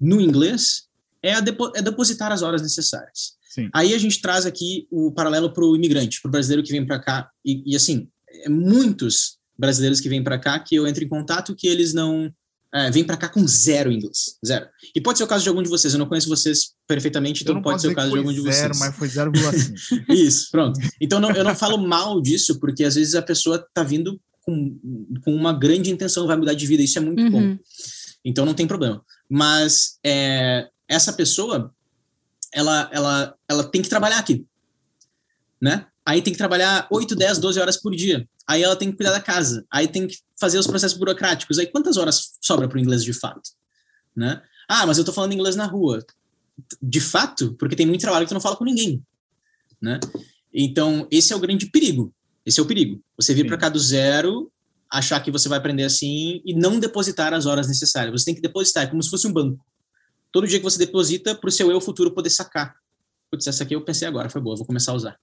no 0.00 0.20
inglês, 0.20 0.88
é, 1.22 1.40
depo, 1.40 1.70
é 1.76 1.82
depositar 1.82 2.32
as 2.32 2.42
horas 2.42 2.60
necessárias. 2.60 3.38
Sim. 3.48 3.68
Aí 3.72 3.94
a 3.94 3.98
gente 3.98 4.20
traz 4.20 4.46
aqui 4.46 4.86
o 4.90 5.12
paralelo 5.12 5.52
para 5.52 5.64
o 5.64 5.76
imigrante, 5.76 6.20
para 6.20 6.28
o 6.28 6.32
brasileiro 6.32 6.62
que 6.62 6.72
vem 6.72 6.86
para 6.86 6.98
cá. 6.98 7.30
E, 7.44 7.72
e, 7.72 7.76
assim, 7.76 8.08
é 8.28 8.48
muitos 8.48 9.38
brasileiros 9.60 10.00
que 10.00 10.08
vêm 10.08 10.24
para 10.24 10.38
cá 10.38 10.58
que 10.58 10.74
eu 10.74 10.86
entro 10.86 11.04
em 11.04 11.08
contato 11.08 11.54
que 11.54 11.68
eles 11.68 11.92
não 11.92 12.32
é, 12.72 12.90
vem 12.90 13.04
para 13.04 13.16
cá 13.16 13.28
com 13.28 13.46
zero 13.46 13.92
inglês, 13.92 14.38
zero. 14.46 14.66
E 14.94 15.00
pode 15.00 15.18
ser 15.18 15.24
o 15.24 15.26
caso 15.26 15.42
de 15.42 15.48
algum 15.48 15.62
de 15.62 15.68
vocês, 15.68 15.92
eu 15.92 15.98
não 15.98 16.06
conheço 16.06 16.28
vocês 16.28 16.72
perfeitamente, 16.86 17.42
então 17.42 17.60
pode 17.60 17.82
ser 17.82 17.88
o 17.88 17.94
caso 17.94 18.12
de 18.12 18.18
algum 18.18 18.32
de 18.32 18.40
vocês. 18.40 18.56
Zero, 18.56 18.78
mas 18.78 18.96
foi 18.96 19.08
0,5. 19.08 20.04
Isso, 20.08 20.48
pronto. 20.50 20.80
Então 21.00 21.20
não, 21.20 21.30
eu 21.32 21.44
não 21.44 21.54
falo 21.54 21.76
mal 21.76 22.20
disso, 22.20 22.58
porque 22.58 22.84
às 22.84 22.94
vezes 22.94 23.14
a 23.14 23.22
pessoa 23.22 23.66
tá 23.74 23.82
vindo 23.82 24.20
com, 24.40 24.78
com 25.24 25.34
uma 25.34 25.52
grande 25.52 25.90
intenção, 25.90 26.26
vai 26.26 26.36
mudar 26.36 26.54
de 26.54 26.66
vida, 26.66 26.82
isso 26.82 26.98
é 26.98 27.02
muito 27.02 27.22
uhum. 27.22 27.30
bom. 27.30 27.58
Então 28.24 28.46
não 28.46 28.54
tem 28.54 28.66
problema. 28.66 29.04
Mas 29.28 29.98
é, 30.04 30.68
essa 30.88 31.12
pessoa, 31.12 31.74
ela, 32.52 32.88
ela, 32.92 33.34
ela 33.48 33.64
tem 33.64 33.82
que 33.82 33.88
trabalhar 33.88 34.18
aqui, 34.18 34.46
né? 35.60 35.86
Aí 36.06 36.22
tem 36.22 36.32
que 36.32 36.38
trabalhar 36.38 36.86
8, 36.90 37.14
10, 37.14 37.38
12 37.38 37.60
horas 37.60 37.76
por 37.76 37.94
dia. 37.94 38.28
Aí 38.46 38.62
ela 38.62 38.76
tem 38.76 38.90
que 38.90 38.96
cuidar 38.96 39.12
da 39.12 39.20
casa. 39.20 39.64
Aí 39.70 39.86
tem 39.86 40.06
que 40.06 40.18
fazer 40.38 40.58
os 40.58 40.66
processos 40.66 40.98
burocráticos. 40.98 41.58
Aí 41.58 41.66
quantas 41.66 41.96
horas 41.96 42.32
sobra 42.40 42.68
para 42.68 42.76
o 42.76 42.80
inglês 42.80 43.04
de 43.04 43.12
fato? 43.12 43.50
Né? 44.16 44.42
Ah, 44.68 44.86
mas 44.86 44.98
eu 44.98 45.02
estou 45.02 45.14
falando 45.14 45.32
inglês 45.32 45.56
na 45.56 45.66
rua. 45.66 46.04
De 46.82 47.00
fato, 47.00 47.54
porque 47.54 47.76
tem 47.76 47.86
muito 47.86 48.00
trabalho 48.00 48.24
que 48.24 48.30
tu 48.30 48.34
não 48.34 48.40
fala 48.40 48.56
com 48.56 48.64
ninguém. 48.64 49.02
Né? 49.80 50.00
Então, 50.52 51.06
esse 51.10 51.32
é 51.32 51.36
o 51.36 51.40
grande 51.40 51.66
perigo. 51.66 52.12
Esse 52.44 52.58
é 52.58 52.62
o 52.62 52.66
perigo. 52.66 53.02
Você 53.16 53.34
vir 53.34 53.46
para 53.46 53.58
cá 53.58 53.68
do 53.68 53.78
zero, 53.78 54.50
achar 54.90 55.20
que 55.20 55.30
você 55.30 55.48
vai 55.48 55.58
aprender 55.58 55.84
assim 55.84 56.42
e 56.44 56.54
não 56.54 56.80
depositar 56.80 57.32
as 57.32 57.46
horas 57.46 57.68
necessárias. 57.68 58.20
Você 58.20 58.24
tem 58.24 58.34
que 58.34 58.40
depositar, 58.40 58.84
é 58.84 58.86
como 58.86 59.02
se 59.02 59.10
fosse 59.10 59.26
um 59.26 59.32
banco. 59.32 59.64
Todo 60.32 60.46
dia 60.46 60.58
que 60.58 60.64
você 60.64 60.78
deposita 60.78 61.34
para 61.34 61.48
o 61.48 61.52
seu 61.52 61.70
eu 61.70 61.80
futuro 61.80 62.12
poder 62.12 62.30
sacar 62.30 62.79
putz, 63.30 63.46
essa 63.46 63.62
aqui 63.62 63.74
eu 63.74 63.84
pensei 63.84 64.08
agora, 64.08 64.28
foi 64.28 64.40
boa, 64.40 64.56
vou 64.56 64.66
começar 64.66 64.92
a 64.92 64.94
usar. 64.96 65.16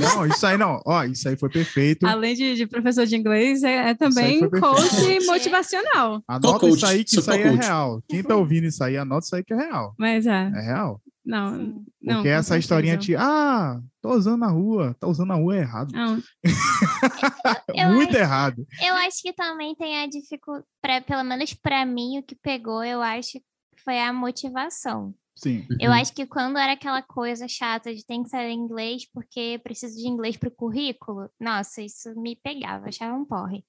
Não, 0.00 0.26
isso 0.26 0.44
aí 0.46 0.58
não, 0.58 0.80
ó, 0.84 1.04
isso 1.04 1.28
aí 1.28 1.36
foi 1.36 1.48
perfeito. 1.48 2.06
Além 2.06 2.34
de, 2.34 2.54
de 2.56 2.66
professor 2.66 3.06
de 3.06 3.16
inglês, 3.16 3.62
é, 3.62 3.90
é 3.90 3.94
também 3.94 4.40
coach 4.50 5.26
motivacional. 5.26 6.22
Anota 6.26 6.58
coach, 6.58 6.76
isso 6.76 6.86
aí 6.86 7.04
que 7.04 7.18
isso 7.18 7.30
aí 7.30 7.42
é 7.42 7.50
real. 7.50 8.02
Quem 8.08 8.22
tá 8.22 8.36
ouvindo 8.36 8.66
isso 8.66 8.82
aí, 8.82 8.96
anota 8.96 9.24
isso 9.24 9.36
aí 9.36 9.44
que 9.44 9.54
é 9.54 9.56
real. 9.56 9.94
Mas 9.98 10.26
é. 10.26 10.50
É 10.54 10.60
real. 10.60 11.00
Não, 11.24 11.82
não. 12.02 12.16
Porque 12.16 12.28
essa 12.28 12.58
historinha 12.58 12.98
de, 12.98 13.16
ah, 13.16 13.80
tô 14.02 14.10
usando 14.10 14.40
na 14.40 14.50
rua, 14.50 14.94
tá 15.00 15.06
usando 15.06 15.28
na 15.28 15.36
rua 15.36 15.56
é 15.56 15.60
errado. 15.60 15.90
Não. 15.92 16.22
Muito 17.94 18.10
acho, 18.10 18.18
errado. 18.18 18.66
Eu 18.82 18.94
acho 18.96 19.22
que 19.22 19.32
também 19.32 19.74
tem 19.74 20.02
a 20.02 20.06
dificuldade, 20.06 20.66
pelo 21.06 21.24
menos 21.24 21.54
para 21.54 21.86
mim, 21.86 22.18
o 22.18 22.22
que 22.22 22.34
pegou, 22.34 22.84
eu 22.84 23.00
acho 23.00 23.32
que 23.32 23.42
foi 23.82 23.98
a 24.00 24.12
motivação. 24.12 25.14
Sim. 25.36 25.66
Eu 25.80 25.90
uhum. 25.90 25.96
acho 25.96 26.12
que 26.12 26.26
quando 26.26 26.58
era 26.58 26.72
aquela 26.72 27.02
coisa 27.02 27.48
chata 27.48 27.94
de 27.94 28.06
tem 28.06 28.22
que 28.22 28.28
saber 28.28 28.50
inglês 28.50 29.04
porque 29.12 29.60
preciso 29.62 29.96
de 29.96 30.06
inglês 30.06 30.36
para 30.36 30.48
o 30.48 30.52
currículo, 30.52 31.28
nossa, 31.40 31.82
isso 31.82 32.14
me 32.20 32.36
pegava, 32.36 32.88
achava 32.88 33.16
um 33.16 33.24
porre. 33.24 33.64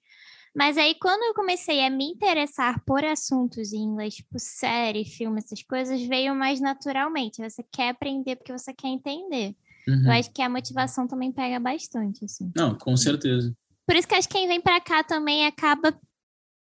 Mas 0.55 0.77
aí, 0.77 0.95
quando 0.95 1.21
eu 1.23 1.33
comecei 1.33 1.85
a 1.85 1.89
me 1.89 2.05
interessar 2.05 2.81
por 2.85 3.03
assuntos 3.03 3.73
em 3.73 3.79
inglês, 3.79 4.15
tipo 4.15 4.39
série, 4.39 5.03
filme, 5.03 5.39
essas 5.39 5.61
coisas, 5.61 6.01
veio 6.03 6.33
mais 6.33 6.61
naturalmente. 6.61 7.41
Você 7.41 7.61
quer 7.61 7.89
aprender 7.89 8.37
porque 8.37 8.53
você 8.53 8.73
quer 8.73 8.87
entender. 8.87 9.53
Uhum. 9.85 10.05
Eu 10.05 10.11
acho 10.11 10.31
que 10.31 10.41
a 10.41 10.47
motivação 10.47 11.07
também 11.07 11.29
pega 11.29 11.59
bastante, 11.59 12.23
assim. 12.23 12.53
Não, 12.55 12.73
com 12.73 12.95
certeza. 12.95 13.53
Por 13.85 13.97
isso 13.97 14.07
que 14.07 14.15
acho 14.15 14.29
que 14.29 14.35
quem 14.35 14.47
vem 14.47 14.61
para 14.61 14.79
cá 14.79 15.03
também 15.03 15.45
acaba 15.45 15.93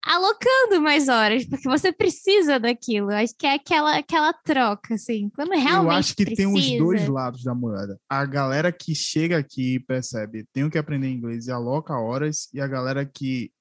alocando 0.05 0.81
mais 0.81 1.07
horas, 1.07 1.45
porque 1.45 1.67
você 1.67 1.91
precisa 1.91 2.59
daquilo. 2.59 3.09
Acho 3.09 3.33
que 3.37 3.47
é 3.47 3.55
aquela, 3.55 3.97
aquela 3.97 4.31
troca, 4.31 4.93
assim. 4.93 5.29
Quando 5.29 5.51
realmente 5.51 5.83
Eu 5.83 5.91
acho 5.91 6.15
que 6.15 6.25
precisa... 6.25 6.47
tem 6.47 6.55
os 6.55 6.77
dois 6.77 7.07
lados 7.07 7.43
da 7.43 7.55
moeda. 7.55 7.99
A 8.07 8.23
galera 8.23 8.71
que 8.71 8.93
chega 8.93 9.37
aqui 9.37 9.75
e 9.75 9.79
percebe, 9.79 10.45
tenho 10.53 10.69
que 10.69 10.77
aprender 10.77 11.09
inglês 11.09 11.47
e 11.47 11.51
aloca 11.51 11.97
horas, 11.97 12.47
e 12.53 12.61
a 12.61 12.67
galera 12.67 13.03
que 13.03 13.51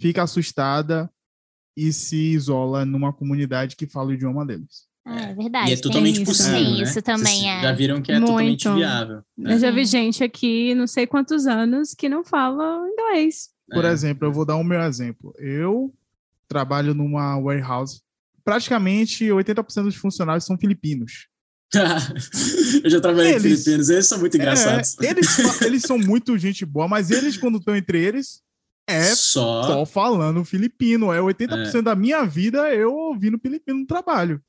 fica 0.00 0.24
assustada 0.24 1.10
e 1.76 1.92
se 1.92 2.32
isola 2.32 2.84
numa 2.84 3.12
comunidade 3.12 3.76
que 3.76 3.86
fala 3.86 4.08
o 4.08 4.12
idioma 4.12 4.44
deles. 4.44 4.88
Ah, 5.06 5.22
é 5.22 5.34
verdade. 5.34 5.70
E 5.70 5.74
é 5.74 5.76
totalmente 5.76 6.24
possível. 6.24 6.52
Tem 6.52 6.76
né? 6.76 6.82
isso 6.82 7.00
também, 7.00 7.42
Vocês 7.42 7.58
é. 7.58 7.62
Já 7.62 7.72
viram 7.72 8.02
que 8.02 8.12
é 8.12 8.18
Muito. 8.18 8.26
totalmente 8.26 8.68
viável. 8.68 9.22
Né? 9.36 9.54
Eu 9.54 9.58
já 9.58 9.70
vi 9.70 9.84
gente 9.84 10.22
aqui, 10.22 10.74
não 10.74 10.86
sei 10.86 11.06
quantos 11.06 11.46
anos, 11.46 11.94
que 11.94 12.08
não 12.08 12.22
fala 12.24 12.84
inglês. 12.86 13.48
Por 13.70 13.84
é. 13.84 13.92
exemplo, 13.92 14.26
eu 14.26 14.32
vou 14.32 14.44
dar 14.44 14.56
o 14.56 14.64
meu 14.64 14.80
exemplo. 14.80 15.34
Eu 15.38 15.92
trabalho 16.48 16.94
numa 16.94 17.38
warehouse. 17.38 18.00
Praticamente 18.44 19.26
80% 19.26 19.84
dos 19.84 19.96
funcionários 19.96 20.44
são 20.44 20.56
filipinos. 20.58 21.28
eu 22.82 22.88
já 22.88 22.98
trabalhei 22.98 23.32
eles, 23.32 23.42
com 23.42 23.48
filipinos, 23.48 23.90
eles 23.90 24.08
são 24.08 24.18
muito 24.18 24.34
é, 24.34 24.38
engraçados. 24.38 24.96
É, 25.00 25.10
eles, 25.10 25.38
eles 25.60 25.82
são 25.82 25.98
muito 25.98 26.38
gente 26.38 26.64
boa, 26.64 26.88
mas 26.88 27.10
eles, 27.10 27.36
quando 27.36 27.58
estão 27.58 27.76
entre 27.76 28.02
eles, 28.02 28.40
é 28.86 29.14
só, 29.14 29.64
só 29.64 29.86
falando 29.86 30.42
filipino. 30.46 31.12
É 31.12 31.20
80% 31.20 31.74
é. 31.74 31.82
da 31.82 31.94
minha 31.94 32.24
vida 32.24 32.74
eu 32.74 32.94
ouvindo 32.94 33.38
filipino 33.38 33.80
no 33.80 33.86
trabalho. 33.86 34.40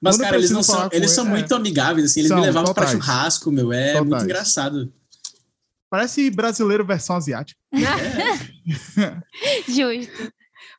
Mas, 0.00 0.16
quando 0.16 0.22
cara, 0.22 0.36
eles, 0.36 0.50
não 0.50 0.62
são, 0.62 0.88
eles 0.92 1.10
são 1.10 1.24
muito 1.24 1.52
é. 1.52 1.56
amigáveis, 1.56 2.10
assim, 2.10 2.20
eles 2.20 2.28
são, 2.28 2.38
me 2.38 2.46
levavam 2.46 2.74
para 2.74 2.88
churrasco, 2.88 3.50
meu. 3.50 3.72
É 3.72 3.92
totais. 3.92 4.06
muito 4.08 4.24
engraçado. 4.24 4.92
Parece 5.92 6.30
brasileiro 6.30 6.86
versão 6.86 7.16
asiática. 7.16 7.60
Justo. 9.68 10.32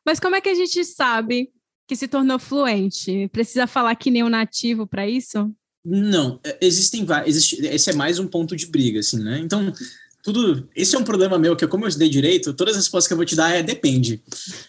Mas 0.04 0.18
como 0.18 0.34
é 0.34 0.40
que 0.40 0.48
a 0.48 0.54
gente 0.56 0.84
sabe 0.84 1.50
que 1.86 1.94
se 1.94 2.08
tornou 2.08 2.36
fluente? 2.36 3.28
Precisa 3.28 3.68
falar 3.68 3.94
que 3.94 4.10
nem 4.10 4.24
um 4.24 4.28
nativo 4.28 4.88
para 4.88 5.08
isso? 5.08 5.54
Não, 5.84 6.40
é, 6.42 6.58
existem 6.60 7.04
vários. 7.04 7.36
Existe, 7.36 7.64
esse 7.64 7.90
é 7.90 7.94
mais 7.94 8.18
um 8.18 8.26
ponto 8.26 8.56
de 8.56 8.66
briga, 8.66 8.98
assim, 8.98 9.22
né? 9.22 9.38
Então, 9.38 9.72
tudo. 10.20 10.68
Esse 10.74 10.96
é 10.96 10.98
um 10.98 11.04
problema 11.04 11.38
meu, 11.38 11.54
que 11.54 11.64
como 11.68 11.84
eu 11.84 11.88
estudei 11.88 12.08
direito, 12.08 12.52
todas 12.52 12.74
as 12.74 12.82
respostas 12.82 13.06
que 13.06 13.12
eu 13.12 13.16
vou 13.16 13.24
te 13.24 13.36
dar 13.36 13.54
é 13.54 13.62
depende. 13.62 14.20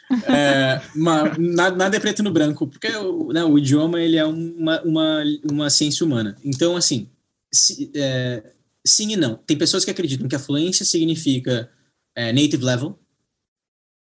é, 0.30 0.80
uma, 0.96 1.24
nada, 1.40 1.76
nada, 1.76 1.98
é 1.98 2.00
preto 2.00 2.22
no 2.22 2.32
branco, 2.32 2.68
porque 2.68 2.96
o, 2.96 3.34
né, 3.34 3.44
o 3.44 3.58
idioma 3.58 4.00
ele 4.00 4.18
é 4.18 4.26
uma, 4.26 4.80
uma, 4.84 5.24
uma 5.50 5.70
ciência 5.72 6.06
humana. 6.06 6.36
Então, 6.44 6.78
assim, 6.78 7.10
se, 7.52 7.90
é, 7.96 8.52
sim 8.86 9.14
e 9.14 9.18
não. 9.18 9.36
Tem 9.36 9.58
pessoas 9.58 9.84
que 9.84 9.92
acreditam 9.92 10.28
que 10.28 10.36
a 10.36 10.40
fluência 10.40 10.86
significa 10.86 11.70
é, 12.16 12.32
native 12.32 12.64
level. 12.64 13.00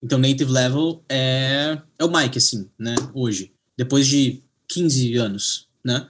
Então, 0.02 0.18
native 0.18 0.52
level 0.52 1.04
é, 1.08 1.80
é 1.98 2.04
o 2.04 2.10
Mike, 2.10 2.38
assim, 2.38 2.68
né, 2.78 2.94
hoje. 3.14 3.52
Depois 3.76 4.06
de 4.06 4.42
15 4.68 5.16
anos, 5.16 5.68
né? 5.84 6.08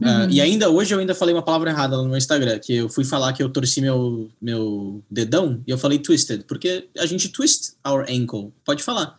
Uhum. 0.00 0.26
Uh, 0.26 0.30
e 0.30 0.40
ainda 0.40 0.70
hoje 0.70 0.94
eu 0.94 1.00
ainda 1.00 1.14
falei 1.14 1.34
uma 1.34 1.42
palavra 1.42 1.70
errada 1.70 1.96
no 1.96 2.04
meu 2.04 2.16
Instagram, 2.16 2.58
que 2.60 2.74
eu 2.74 2.88
fui 2.88 3.04
falar 3.04 3.32
que 3.32 3.42
eu 3.42 3.48
torci 3.48 3.80
meu, 3.80 4.30
meu 4.40 5.02
dedão 5.10 5.60
e 5.66 5.70
eu 5.70 5.76
falei 5.76 5.98
twisted, 5.98 6.44
porque 6.44 6.88
a 6.96 7.06
gente 7.06 7.28
twist 7.28 7.72
our 7.86 8.02
ankle, 8.08 8.52
pode 8.64 8.84
falar. 8.84 9.18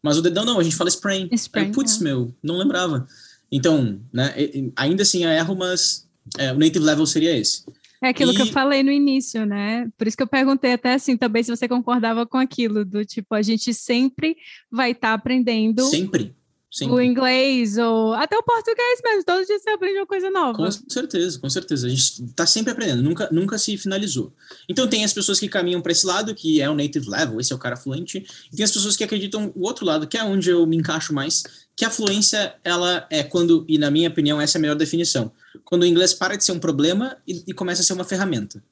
Mas 0.00 0.16
o 0.16 0.22
dedão 0.22 0.44
não, 0.44 0.60
a 0.60 0.62
gente 0.62 0.76
fala 0.76 0.88
sprain. 0.88 1.28
sprain 1.32 1.72
putz, 1.72 2.00
é. 2.00 2.04
meu, 2.04 2.32
não 2.42 2.58
lembrava. 2.58 3.08
Então, 3.50 4.00
né, 4.12 4.34
ainda 4.76 5.02
assim 5.02 5.24
eu 5.24 5.30
erro, 5.30 5.56
mas 5.56 6.06
é, 6.38 6.52
o 6.52 6.58
native 6.58 6.84
level 6.84 7.06
seria 7.06 7.36
esse. 7.36 7.64
É 8.04 8.10
aquilo 8.10 8.32
e... 8.32 8.36
que 8.36 8.42
eu 8.42 8.46
falei 8.46 8.82
no 8.82 8.90
início, 8.90 9.46
né? 9.46 9.88
Por 9.96 10.06
isso 10.06 10.16
que 10.16 10.22
eu 10.22 10.26
perguntei 10.26 10.74
até 10.74 10.92
assim 10.92 11.16
também 11.16 11.42
se 11.42 11.50
você 11.50 11.66
concordava 11.66 12.26
com 12.26 12.36
aquilo, 12.36 12.84
do 12.84 13.04
tipo, 13.04 13.34
a 13.34 13.40
gente 13.40 13.72
sempre 13.72 14.36
vai 14.70 14.90
estar 14.90 15.08
tá 15.08 15.14
aprendendo. 15.14 15.82
Sempre 15.86 16.34
Sim. 16.74 16.90
o 16.90 17.00
inglês, 17.00 17.78
ou 17.78 18.14
até 18.14 18.36
o 18.36 18.42
português 18.42 19.00
mesmo. 19.04 19.24
Todo 19.24 19.46
dia 19.46 19.58
você 19.60 19.70
aprende 19.70 19.96
uma 19.96 20.06
coisa 20.06 20.28
nova. 20.28 20.54
Com 20.54 20.70
certeza, 20.70 21.38
com 21.38 21.48
certeza. 21.48 21.86
A 21.86 21.90
gente 21.90 22.24
está 22.24 22.44
sempre 22.46 22.72
aprendendo, 22.72 23.00
nunca, 23.00 23.28
nunca 23.30 23.56
se 23.56 23.78
finalizou. 23.78 24.32
Então, 24.68 24.88
tem 24.88 25.04
as 25.04 25.12
pessoas 25.12 25.38
que 25.38 25.48
caminham 25.48 25.80
para 25.80 25.92
esse 25.92 26.04
lado, 26.04 26.34
que 26.34 26.60
é 26.60 26.68
o 26.68 26.74
native 26.74 27.08
level, 27.08 27.40
esse 27.40 27.52
é 27.52 27.56
o 27.56 27.60
cara 27.60 27.76
fluente, 27.76 28.26
e 28.52 28.56
tem 28.56 28.64
as 28.64 28.72
pessoas 28.72 28.96
que 28.96 29.04
acreditam 29.04 29.52
o 29.54 29.64
outro 29.64 29.86
lado, 29.86 30.08
que 30.08 30.18
é 30.18 30.24
onde 30.24 30.50
eu 30.50 30.66
me 30.66 30.76
encaixo 30.76 31.14
mais, 31.14 31.44
que 31.76 31.84
a 31.84 31.90
fluência, 31.90 32.56
ela 32.64 33.06
é 33.08 33.22
quando, 33.22 33.64
e 33.68 33.78
na 33.78 33.88
minha 33.88 34.08
opinião, 34.08 34.40
essa 34.40 34.58
é 34.58 34.60
a 34.60 34.62
melhor 34.62 34.76
definição, 34.76 35.30
quando 35.64 35.82
o 35.82 35.86
inglês 35.86 36.14
para 36.14 36.36
de 36.36 36.44
ser 36.44 36.52
um 36.52 36.58
problema 36.58 37.16
e, 37.26 37.44
e 37.48 37.52
começa 37.52 37.82
a 37.82 37.84
ser 37.84 37.92
uma 37.92 38.04
ferramenta. 38.04 38.62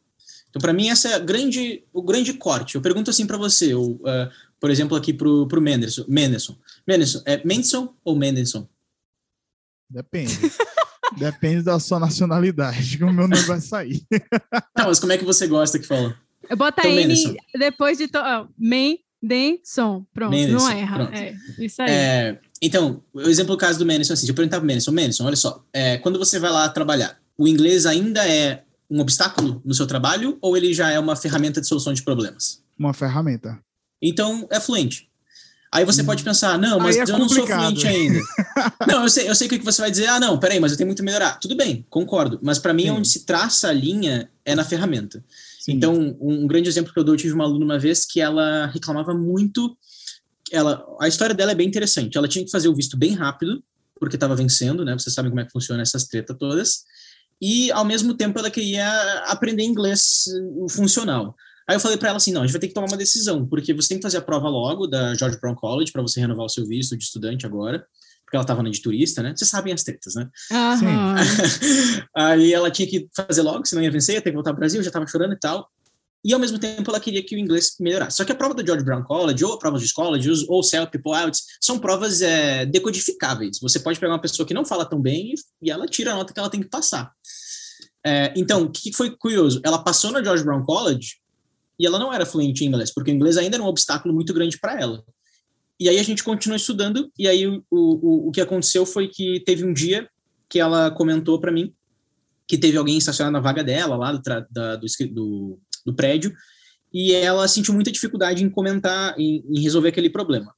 Então, 0.53 0.61
para 0.61 0.73
mim, 0.73 0.89
essa 0.89 1.09
é 1.09 1.19
grande, 1.19 1.83
o 1.93 2.03
grande 2.03 2.35
corte. 2.35 2.75
Eu 2.75 2.83
pergunto 2.83 3.09
assim 3.11 3.27
para 3.27 3.39
você, 3.39 3.75
ou, 3.75 3.93
uh, 3.93 4.31
por 4.61 4.71
exemplo, 4.71 4.97
aqui 4.97 5.13
para 5.13 5.27
o 5.27 5.61
Menderson. 5.61 6.05
Menderson. 6.07 6.57
Menderson, 6.87 7.23
é 7.25 7.39
Mendelssohn 7.39 7.89
ou 8.05 8.15
Menderson? 8.15 8.69
Depende. 9.89 10.39
Depende 11.17 11.63
da 11.63 11.79
sua 11.79 11.99
nacionalidade, 11.99 12.97
que 12.97 13.05
o 13.05 13.13
meu 13.13 13.29
nome 13.29 13.43
vai 13.43 13.61
sair. 13.61 14.03
Não, 14.77 14.87
mas 14.87 14.99
como 14.99 15.13
é 15.13 15.19
que 15.19 15.25
você 15.25 15.47
gosta 15.47 15.79
que 15.79 15.87
fala? 15.87 16.17
Bota 16.57 16.87
então, 16.87 16.99
N 16.99 17.37
depois 17.59 17.99
de... 17.99 18.09
To... 18.09 18.19
Oh, 18.19 18.49
Menderson. 19.23 20.05
Pronto, 20.13 20.31
Menderson, 20.31 20.65
não 20.65 20.71
erra. 20.71 20.97
Pronto. 20.97 21.15
É, 21.15 21.35
isso 21.59 21.81
aí. 21.81 21.91
É, 21.91 22.39
então, 22.61 23.03
o 23.13 23.21
exemplo 23.23 23.55
do 23.55 23.59
caso 23.59 23.79
do 23.79 23.87
Menderson, 23.87 24.15
assim, 24.15 24.23
deixa 24.23 24.33
eu 24.33 24.37
perguntar 24.37 24.57
para 24.59 24.65
o 24.65 24.67
Menderson. 24.67 24.91
Menderson, 24.91 25.25
olha 25.25 25.37
só, 25.37 25.65
é, 25.73 25.99
quando 25.99 26.19
você 26.19 26.39
vai 26.39 26.51
lá 26.51 26.69
trabalhar, 26.69 27.19
o 27.39 27.47
inglês 27.47 27.87
ainda 27.87 28.27
é 28.27 28.65
um 28.91 29.01
obstáculo 29.01 29.63
no 29.65 29.75
seu 29.75 29.87
trabalho 29.87 30.37
ou 30.41 30.57
ele 30.57 30.75
já 30.75 30.91
é 30.91 30.99
uma 30.99 31.17
ferramenta 31.17 31.61
de 31.61 31.67
solução 31.67 31.93
de 31.93 32.03
problemas? 32.03 32.63
Uma 32.79 32.93
ferramenta. 32.93 33.59
Então, 34.03 34.47
é 34.51 34.59
fluente. 34.59 35.09
Aí 35.73 35.87
você 35.87 36.03
hum. 36.03 36.07
pode 36.07 36.23
pensar, 36.23 36.59
não, 36.59 36.79
mas 36.79 36.97
é 36.97 37.03
eu 37.03 37.19
não 37.19 37.29
sou 37.29 37.47
fluente 37.47 37.87
ainda. 37.87 38.21
não, 38.87 39.05
eu 39.05 39.09
sei, 39.09 39.29
eu 39.31 39.35
sei 39.35 39.49
que 39.49 39.59
você 39.59 39.81
vai 39.81 39.91
dizer, 39.91 40.07
ah, 40.07 40.21
não, 40.21 40.39
peraí, 40.39 40.61
mas 40.61 40.73
eu 40.73 40.77
tenho 40.77 40.87
muito 40.87 41.01
a 41.01 41.05
melhorar. 41.05 41.41
Tudo 41.41 41.57
bem, 41.57 41.87
concordo. 41.89 42.39
Mas 42.43 42.59
para 42.59 42.75
mim, 42.75 42.85
Sim. 42.85 42.91
onde 42.91 43.09
se 43.09 43.21
traça 43.25 43.69
a 43.69 43.73
linha 43.73 44.29
é 44.45 44.55
na 44.55 44.65
ferramenta. 44.65 45.25
Sim. 45.63 45.75
Então, 45.75 46.17
um, 46.21 46.47
grande 46.47 46.69
exemplo 46.69 46.93
que 46.93 46.99
eu 46.99 47.05
dou, 47.05 47.15
eu 47.15 47.19
tive 47.19 47.35
uma 47.35 47.45
aluna 47.45 47.65
uma 47.65 47.79
vez 47.79 48.05
que 48.05 48.21
ela 48.21 48.67
reclamava 48.67 49.15
muito. 49.15 49.77
Ela, 50.51 50.85
a 51.01 51.07
história 51.07 51.35
dela 51.35 51.53
é 51.53 51.55
bem 51.55 51.69
interessante. 51.69 52.19
Ela 52.19 52.27
tinha 52.27 52.45
que 52.45 52.51
fazer 52.51 52.69
o 52.69 52.75
visto 52.75 52.97
bem 52.97 53.15
rápido, 53.15 53.63
porque 54.01 54.17
estava 54.17 54.35
vencendo, 54.35 54.85
né? 54.85 54.93
Vocês 54.93 55.15
sabem 55.15 55.31
como 55.31 55.41
é 55.41 55.45
que 55.45 55.53
funciona 55.53 55.81
essas 55.81 56.05
tretas 56.07 56.37
todas 56.37 56.83
e 57.43 57.73
ao 57.73 57.85
mesmo 57.85 58.15
tempo 58.15 58.39
ela 58.39 58.51
queria 58.51 58.89
aprender 59.27 59.65
inglês 59.65 60.25
funcional. 60.71 61.35
Aí 61.69 61.75
eu 61.75 61.81
falei 61.81 61.99
para 61.99 62.11
ela 62.11 62.17
assim, 62.17 62.33
não, 62.33 62.43
a 62.43 62.47
gente 62.47 62.53
vai 62.53 62.61
ter 62.61 62.69
que 62.69 62.75
tomar 62.75 62.87
uma 62.87 62.97
decisão, 62.97 63.45
porque 63.47 63.75
você 63.75 63.89
tem 63.89 63.99
que 63.99 64.03
fazer 64.03 64.19
a 64.19 64.23
prova 64.23 64.49
logo 64.49 64.87
da 64.87 65.15
George 65.15 65.39
Brown 65.41 65.57
College 65.57 65.91
para 65.91 66.03
você 66.03 66.21
renovar 66.21 66.47
o 66.47 66.49
seu 66.49 66.65
visto 66.65 66.97
de 66.97 67.03
estudante 67.03 67.45
agora, 67.45 67.85
porque 68.33 68.39
ela 68.39 68.45
estava 68.45 68.63
na 68.63 68.71
de 68.71 68.81
turista, 68.81 69.23
né? 69.23 69.35
Vocês 69.37 69.51
sabem 69.51 69.75
as 69.75 69.83
tretas, 69.83 70.15
né? 70.15 70.27
Sim. 70.79 72.03
Aí 72.17 72.55
ela 72.55 72.71
tinha 72.71 72.89
que 72.89 73.07
fazer 73.15 73.43
logo, 73.43 73.67
senão 73.67 73.83
ia 73.83 73.91
vencer, 73.91 74.15
ia 74.15 74.23
ter 74.23 74.31
que 74.31 74.35
voltar 74.35 74.53
ao 74.53 74.57
Brasil, 74.57 74.83
já 74.83 74.89
estava 74.89 75.07
chorando 75.07 75.35
e 75.35 75.39
tal. 75.39 75.69
E 76.25 76.33
ao 76.33 76.41
mesmo 76.41 76.59
tempo 76.59 76.91
ela 76.91 76.99
queria 76.99 77.23
que 77.23 77.37
o 77.37 77.39
inglês 77.39 77.77
melhorasse. 77.79 78.17
Só 78.17 78.25
que 78.25 78.33
a 78.33 78.35
prova 78.35 78.55
do 78.55 78.65
George 78.65 78.87
Brown 78.87 79.03
College, 79.03 79.45
ou 79.45 79.53
a 79.53 79.59
prova 79.59 79.79
de 79.79 79.93
college, 79.93 80.47
ou 80.49 80.63
CEL, 80.63 80.87
People 80.87 81.13
Outs, 81.15 81.43
são 81.61 81.79
provas 81.79 82.23
é, 82.23 82.65
decodificáveis. 82.65 83.59
Você 83.61 83.79
pode 83.79 84.01
pegar 84.01 84.15
uma 84.15 84.21
pessoa 84.21 84.47
que 84.47 84.55
não 84.55 84.65
fala 84.65 84.87
tão 84.87 84.99
bem 84.99 85.35
e, 85.35 85.67
e 85.67 85.71
ela 85.71 85.87
tira 85.87 86.13
a 86.13 86.15
nota 86.15 86.33
que 86.33 86.41
ela 86.41 86.49
tem 86.49 86.63
que 86.63 86.71
passar. 86.71 87.13
É, 88.07 88.33
então, 88.35 88.63
o 88.63 88.71
que 88.71 88.95
foi 88.95 89.15
curioso? 89.15 89.61
Ela 89.63 89.85
passou 89.85 90.11
na 90.11 90.25
George 90.25 90.43
Brown 90.43 90.65
College 90.65 91.17
e 91.79 91.87
ela 91.87 91.99
não 91.99 92.11
era 92.11 92.25
fluente 92.25 92.65
em 92.65 92.69
inglês, 92.69 92.91
porque 92.95 93.11
o 93.11 93.15
inglês 93.15 93.37
ainda 93.37 93.57
era 93.57 93.63
um 93.63 93.69
obstáculo 93.69 94.15
muito 94.15 94.33
grande 94.33 94.59
para 94.59 94.81
ela. 94.81 95.05
E 95.79 95.89
aí 95.89 95.99
a 95.99 96.03
gente 96.03 96.23
continuou 96.23 96.57
estudando, 96.57 97.11
e 97.19 97.27
aí 97.27 97.47
o, 97.47 97.65
o, 97.71 98.29
o 98.29 98.31
que 98.31 98.41
aconteceu 98.41 98.87
foi 98.87 99.09
que 99.09 99.43
teve 99.45 99.65
um 99.65 99.73
dia 99.73 100.09
que 100.49 100.61
ela 100.61 100.91
comentou 100.91 101.41
para 101.41 101.51
mim 101.51 101.75
que 102.47 102.59
teve 102.59 102.77
alguém 102.77 102.99
estacionado 102.99 103.33
na 103.33 103.41
vaga 103.41 103.65
dela, 103.65 103.97
lá 103.97 104.13
do, 104.13 104.21
da, 104.51 104.77
do, 104.77 104.87
do 105.11 105.59
do 105.85 105.95
prédio, 105.95 106.33
e 106.93 107.13
ela 107.13 107.49
sentiu 107.49 107.75
muita 107.75 107.91
dificuldade 107.91 108.45
em 108.45 108.51
comentar, 108.51 109.19
em, 109.19 109.45
em, 109.49 109.61
resolver 109.61 109.89
aquele 109.89 110.11
problema. 110.11 110.53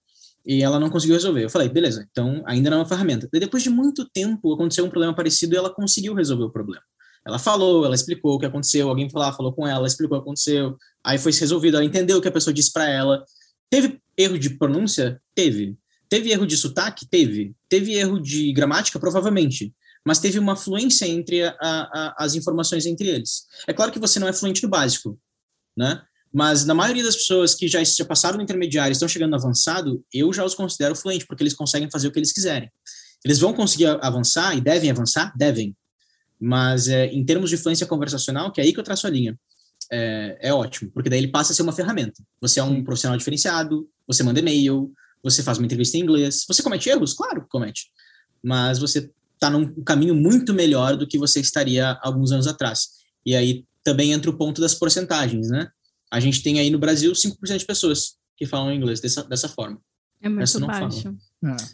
E 0.46 0.62
ela 0.62 0.78
não 0.78 0.90
conseguiu 0.90 1.14
resolver. 1.14 1.44
Eu 1.44 1.50
falei, 1.50 1.68
beleza, 1.68 2.06
então 2.10 2.42
ainda 2.46 2.68
não 2.68 2.78
é 2.78 2.80
uma 2.80 2.88
ferramenta. 2.88 3.28
E 3.32 3.40
depois 3.40 3.62
de 3.62 3.70
muito 3.70 4.04
tempo, 4.10 4.52
aconteceu 4.52 4.84
um 4.84 4.90
problema 4.90 5.14
parecido 5.14 5.54
e 5.54 5.58
ela 5.58 5.72
conseguiu 5.72 6.14
resolver 6.14 6.44
o 6.44 6.50
problema. 6.50 6.82
Ela 7.26 7.38
falou, 7.38 7.86
ela 7.86 7.94
explicou 7.94 8.34
o 8.34 8.38
que 8.38 8.44
aconteceu, 8.44 8.88
alguém 8.88 9.08
lá, 9.14 9.32
falou 9.32 9.54
com 9.54 9.66
ela, 9.66 9.86
explicou 9.86 10.18
o 10.18 10.20
que 10.20 10.24
aconteceu, 10.24 10.76
aí 11.02 11.16
foi 11.16 11.32
resolvido, 11.32 11.76
ela 11.76 11.84
entendeu 11.84 12.18
o 12.18 12.20
que 12.20 12.28
a 12.28 12.32
pessoa 12.32 12.52
disse 12.52 12.70
para 12.70 12.86
ela. 12.86 13.24
Teve 13.74 14.00
erro 14.16 14.38
de 14.38 14.50
pronúncia? 14.50 15.20
Teve. 15.34 15.76
Teve 16.08 16.30
erro 16.30 16.46
de 16.46 16.56
sotaque? 16.56 17.06
Teve. 17.08 17.56
Teve 17.68 17.94
erro 17.94 18.20
de 18.20 18.52
gramática? 18.52 19.00
Provavelmente 19.00 19.74
mas 20.04 20.18
teve 20.18 20.38
uma 20.38 20.54
fluência 20.54 21.06
entre 21.06 21.42
a, 21.42 21.56
a, 21.60 22.14
as 22.18 22.34
informações 22.34 22.84
entre 22.84 23.08
eles. 23.08 23.46
É 23.66 23.72
claro 23.72 23.90
que 23.90 23.98
você 23.98 24.20
não 24.20 24.28
é 24.28 24.32
fluente 24.32 24.62
no 24.62 24.68
básico, 24.68 25.18
né? 25.74 26.02
Mas 26.30 26.64
na 26.66 26.74
maioria 26.74 27.02
das 27.02 27.16
pessoas 27.16 27.54
que 27.54 27.68
já, 27.68 27.82
já 27.82 28.04
passaram 28.04 28.36
no 28.36 28.42
intermediário 28.42 28.90
e 28.90 28.92
estão 28.92 29.08
chegando 29.08 29.30
no 29.30 29.36
avançado, 29.36 30.04
eu 30.12 30.32
já 30.32 30.44
os 30.44 30.54
considero 30.54 30.94
fluentes, 30.94 31.26
porque 31.26 31.42
eles 31.42 31.54
conseguem 31.54 31.88
fazer 31.90 32.08
o 32.08 32.12
que 32.12 32.18
eles 32.18 32.32
quiserem. 32.32 32.70
Eles 33.24 33.38
vão 33.38 33.54
conseguir 33.54 33.86
avançar 33.86 34.54
e 34.54 34.60
devem 34.60 34.90
avançar? 34.90 35.32
Devem. 35.36 35.74
Mas 36.38 36.88
é, 36.88 37.06
em 37.06 37.24
termos 37.24 37.48
de 37.48 37.56
fluência 37.56 37.86
conversacional, 37.86 38.52
que 38.52 38.60
é 38.60 38.64
aí 38.64 38.72
que 38.72 38.80
eu 38.80 38.84
traço 38.84 39.06
a 39.06 39.10
linha, 39.10 39.38
é, 39.92 40.38
é 40.40 40.54
ótimo, 40.54 40.90
porque 40.92 41.08
daí 41.08 41.18
ele 41.18 41.28
passa 41.28 41.52
a 41.52 41.54
ser 41.56 41.62
uma 41.62 41.72
ferramenta. 41.72 42.22
Você 42.40 42.60
é 42.60 42.62
um 42.62 42.82
profissional 42.82 43.16
diferenciado, 43.16 43.88
você 44.06 44.22
manda 44.22 44.40
e-mail, 44.40 44.92
você 45.22 45.42
faz 45.42 45.58
uma 45.58 45.64
entrevista 45.64 45.96
em 45.96 46.00
inglês. 46.00 46.44
Você 46.46 46.62
comete 46.62 46.88
erros? 46.88 47.14
Claro 47.14 47.42
que 47.42 47.48
comete. 47.48 47.86
Mas 48.42 48.78
você 48.78 49.10
está 49.34 49.48
num 49.48 49.82
caminho 49.82 50.14
muito 50.14 50.52
melhor 50.52 50.96
do 50.96 51.06
que 51.06 51.18
você 51.18 51.40
estaria 51.40 51.98
alguns 52.02 52.30
anos 52.30 52.46
atrás. 52.46 52.88
E 53.24 53.34
aí 53.34 53.64
também 53.82 54.12
entra 54.12 54.30
o 54.30 54.36
ponto 54.36 54.60
das 54.60 54.74
porcentagens, 54.74 55.48
né? 55.48 55.68
A 56.10 56.20
gente 56.20 56.42
tem 56.42 56.60
aí 56.60 56.70
no 56.70 56.78
Brasil 56.78 57.12
5% 57.12 57.58
de 57.58 57.64
pessoas 57.64 58.16
que 58.36 58.46
falam 58.46 58.72
inglês 58.72 59.00
dessa, 59.00 59.24
dessa 59.24 59.48
forma. 59.48 59.80
É 60.20 60.28
muito 60.28 60.60
baixo. 60.60 61.14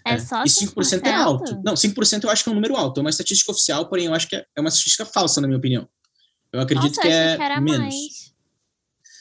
É. 0.04 0.14
é 0.14 0.18
só 0.18 0.42
5%? 0.42 0.46
E 0.46 0.66
5% 0.66 1.06
é 1.06 1.14
alto. 1.14 1.60
Não, 1.64 1.74
5% 1.74 2.24
eu 2.24 2.30
acho 2.30 2.42
que 2.42 2.48
é 2.48 2.52
um 2.52 2.56
número 2.56 2.76
alto. 2.76 2.98
É 2.98 3.00
uma 3.02 3.10
estatística 3.10 3.52
oficial, 3.52 3.88
porém 3.88 4.06
eu 4.06 4.14
acho 4.14 4.28
que 4.28 4.36
é, 4.36 4.44
é 4.56 4.60
uma 4.60 4.68
estatística 4.68 5.04
falsa, 5.04 5.40
na 5.40 5.46
minha 5.46 5.58
opinião. 5.58 5.88
Eu 6.52 6.60
acredito 6.60 6.96
Nossa, 6.96 7.02
que 7.02 7.08
é 7.08 7.36
que 7.36 7.60
menos. 7.60 7.78
Mais. 7.78 8.34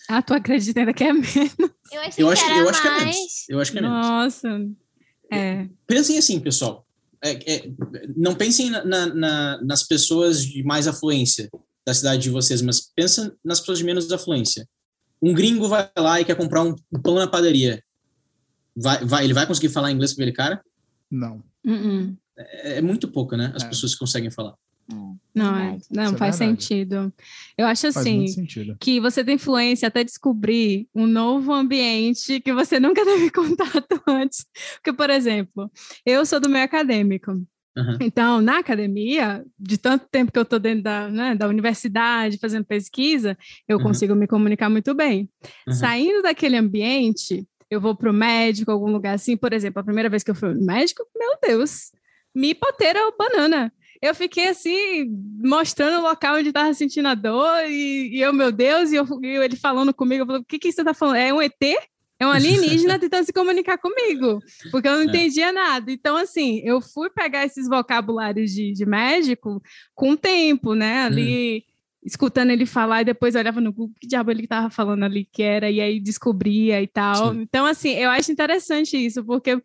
Ah, 0.09 0.21
tu 0.21 0.33
acredita 0.33 0.79
ainda 0.79 0.93
que 0.93 1.03
é 1.03 1.13
menos? 1.13 1.35
Eu, 1.91 2.01
eu 2.17 2.29
acho, 2.29 2.45
que, 2.45 2.51
eu 2.51 2.69
acho 2.69 2.81
que 2.81 2.87
é 2.87 2.99
menos. 2.99 3.49
Eu 3.49 3.59
acho 3.59 3.71
que 3.71 3.77
é 3.77 3.81
menos. 3.81 3.97
Nossa. 3.97 4.69
É. 5.31 5.67
Pensem 5.87 6.17
assim, 6.17 6.39
pessoal 6.39 6.85
é, 7.23 7.53
é, 7.53 7.71
não 8.15 8.33
pensem 8.33 8.69
na, 8.69 8.83
na, 9.07 9.61
nas 9.61 9.83
pessoas 9.83 10.45
de 10.45 10.63
mais 10.63 10.87
afluência 10.87 11.49
da 11.85 11.93
cidade 11.93 12.23
de 12.23 12.29
vocês, 12.29 12.61
mas 12.61 12.81
pensa 12.95 13.35
nas 13.43 13.59
pessoas 13.59 13.79
de 13.79 13.83
menos 13.83 14.11
afluência. 14.11 14.67
Um 15.21 15.33
gringo 15.33 15.67
vai 15.67 15.89
lá 15.97 16.21
e 16.21 16.25
quer 16.25 16.35
comprar 16.35 16.63
um, 16.63 16.75
pão 17.03 17.15
na 17.15 17.27
padaria. 17.27 17.83
Vai, 18.75 19.03
vai, 19.03 19.23
ele 19.25 19.33
vai 19.33 19.45
conseguir 19.45 19.69
falar 19.69 19.91
inglês 19.91 20.13
com 20.13 20.21
aquele 20.21 20.31
cara? 20.31 20.63
Não. 21.11 21.43
Uh 21.65 21.71
-uh. 21.71 22.17
É, 22.37 22.77
é, 22.77 22.81
muito 22.81 23.07
pouco, 23.09 23.35
né? 23.35 23.51
As 23.53 23.63
é. 23.63 23.67
pessoas 23.67 23.93
que 23.93 23.99
conseguem 23.99 24.31
falar. 24.31 24.55
Não, 25.43 25.57
é, 25.57 25.77
não 25.89 26.17
faz 26.17 26.35
sentido. 26.35 27.13
Eu 27.57 27.65
acho 27.65 27.87
assim 27.87 28.25
que 28.79 28.99
você 28.99 29.23
tem 29.23 29.35
influência 29.35 29.87
até 29.87 30.03
descobrir 30.03 30.87
um 30.93 31.07
novo 31.07 31.53
ambiente 31.53 32.39
que 32.39 32.53
você 32.53 32.79
nunca 32.79 33.03
teve 33.05 33.29
contato 33.31 34.01
antes. 34.07 34.45
Porque, 34.75 34.93
por 34.93 35.09
exemplo, 35.09 35.71
eu 36.05 36.25
sou 36.25 36.39
do 36.39 36.49
meio 36.49 36.65
acadêmico. 36.65 37.31
Uhum. 37.77 37.97
Então, 38.01 38.41
na 38.41 38.59
academia, 38.59 39.43
de 39.57 39.77
tanto 39.77 40.05
tempo 40.11 40.31
que 40.31 40.39
eu 40.39 40.43
estou 40.43 40.59
dentro 40.59 40.83
da, 40.83 41.07
né, 41.07 41.35
da 41.35 41.47
universidade, 41.47 42.37
fazendo 42.37 42.65
pesquisa, 42.65 43.37
eu 43.67 43.77
uhum. 43.77 43.83
consigo 43.83 44.15
me 44.15 44.27
comunicar 44.27 44.69
muito 44.69 44.93
bem. 44.93 45.29
Uhum. 45.67 45.73
Saindo 45.73 46.21
daquele 46.21 46.57
ambiente, 46.57 47.47
eu 47.69 47.79
vou 47.79 47.95
para 47.95 48.09
o 48.09 48.13
médico, 48.13 48.71
algum 48.71 48.91
lugar 48.91 49.13
assim, 49.13 49.37
por 49.37 49.53
exemplo, 49.53 49.79
a 49.79 49.83
primeira 49.83 50.09
vez 50.09 50.23
que 50.23 50.31
eu 50.31 50.35
fui 50.35 50.53
no 50.53 50.65
médico, 50.65 51.05
meu 51.15 51.37
Deus, 51.41 51.91
me 52.35 52.49
hipoteira 52.49 53.07
o 53.07 53.15
banana. 53.17 53.71
Eu 54.01 54.15
fiquei 54.15 54.47
assim, 54.47 55.09
mostrando 55.43 55.99
o 55.99 56.07
local 56.07 56.37
onde 56.37 56.49
estava 56.49 56.73
sentindo 56.73 57.09
a 57.09 57.15
dor, 57.15 57.65
e, 57.67 58.15
e, 58.15 58.21
eu, 58.21 58.31
meu 58.31 58.49
Deus, 58.49 58.91
e, 58.91 58.95
eu, 58.95 59.05
e 59.21 59.27
ele 59.27 59.57
falando 59.57 59.93
comigo, 59.93 60.23
eu 60.23 60.25
falei, 60.25 60.41
o 60.41 60.45
que, 60.45 60.57
que 60.57 60.71
você 60.71 60.81
está 60.81 60.93
falando? 60.93 61.17
É 61.17 61.33
um 61.33 61.41
ET? 61.41 61.53
É 62.17 62.25
um 62.25 62.31
alienígena 62.31 62.97
tentando 62.99 63.25
se 63.25 63.33
comunicar 63.33 63.77
comigo, 63.77 64.39
porque 64.71 64.87
eu 64.87 64.93
não 64.93 65.01
é. 65.01 65.05
entendia 65.05 65.51
nada. 65.51 65.91
Então, 65.91 66.15
assim, 66.15 66.61
eu 66.63 66.79
fui 66.81 67.09
pegar 67.09 67.45
esses 67.45 67.67
vocabulários 67.67 68.51
de, 68.51 68.71
de 68.71 68.85
médico 68.85 69.61
com 69.93 70.11
o 70.11 70.17
tempo, 70.17 70.75
né? 70.75 71.03
Ali, 71.03 71.65
hum. 71.67 71.73
escutando 72.05 72.51
ele 72.51 72.65
falar, 72.65 73.01
e 73.01 73.05
depois 73.05 73.35
olhava 73.35 73.59
no 73.59 73.73
Google 73.73 73.95
que 73.99 74.07
diabo 74.07 74.31
ele 74.31 74.43
estava 74.43 74.69
falando 74.69 75.03
ali 75.03 75.27
que 75.29 75.43
era, 75.43 75.69
e 75.69 75.81
aí 75.81 75.99
descobria 75.99 76.81
e 76.81 76.87
tal. 76.87 77.33
Sim. 77.33 77.41
Então, 77.41 77.65
assim, 77.65 77.91
eu 77.91 78.09
acho 78.09 78.31
interessante 78.31 78.97
isso, 78.97 79.25
porque 79.25 79.61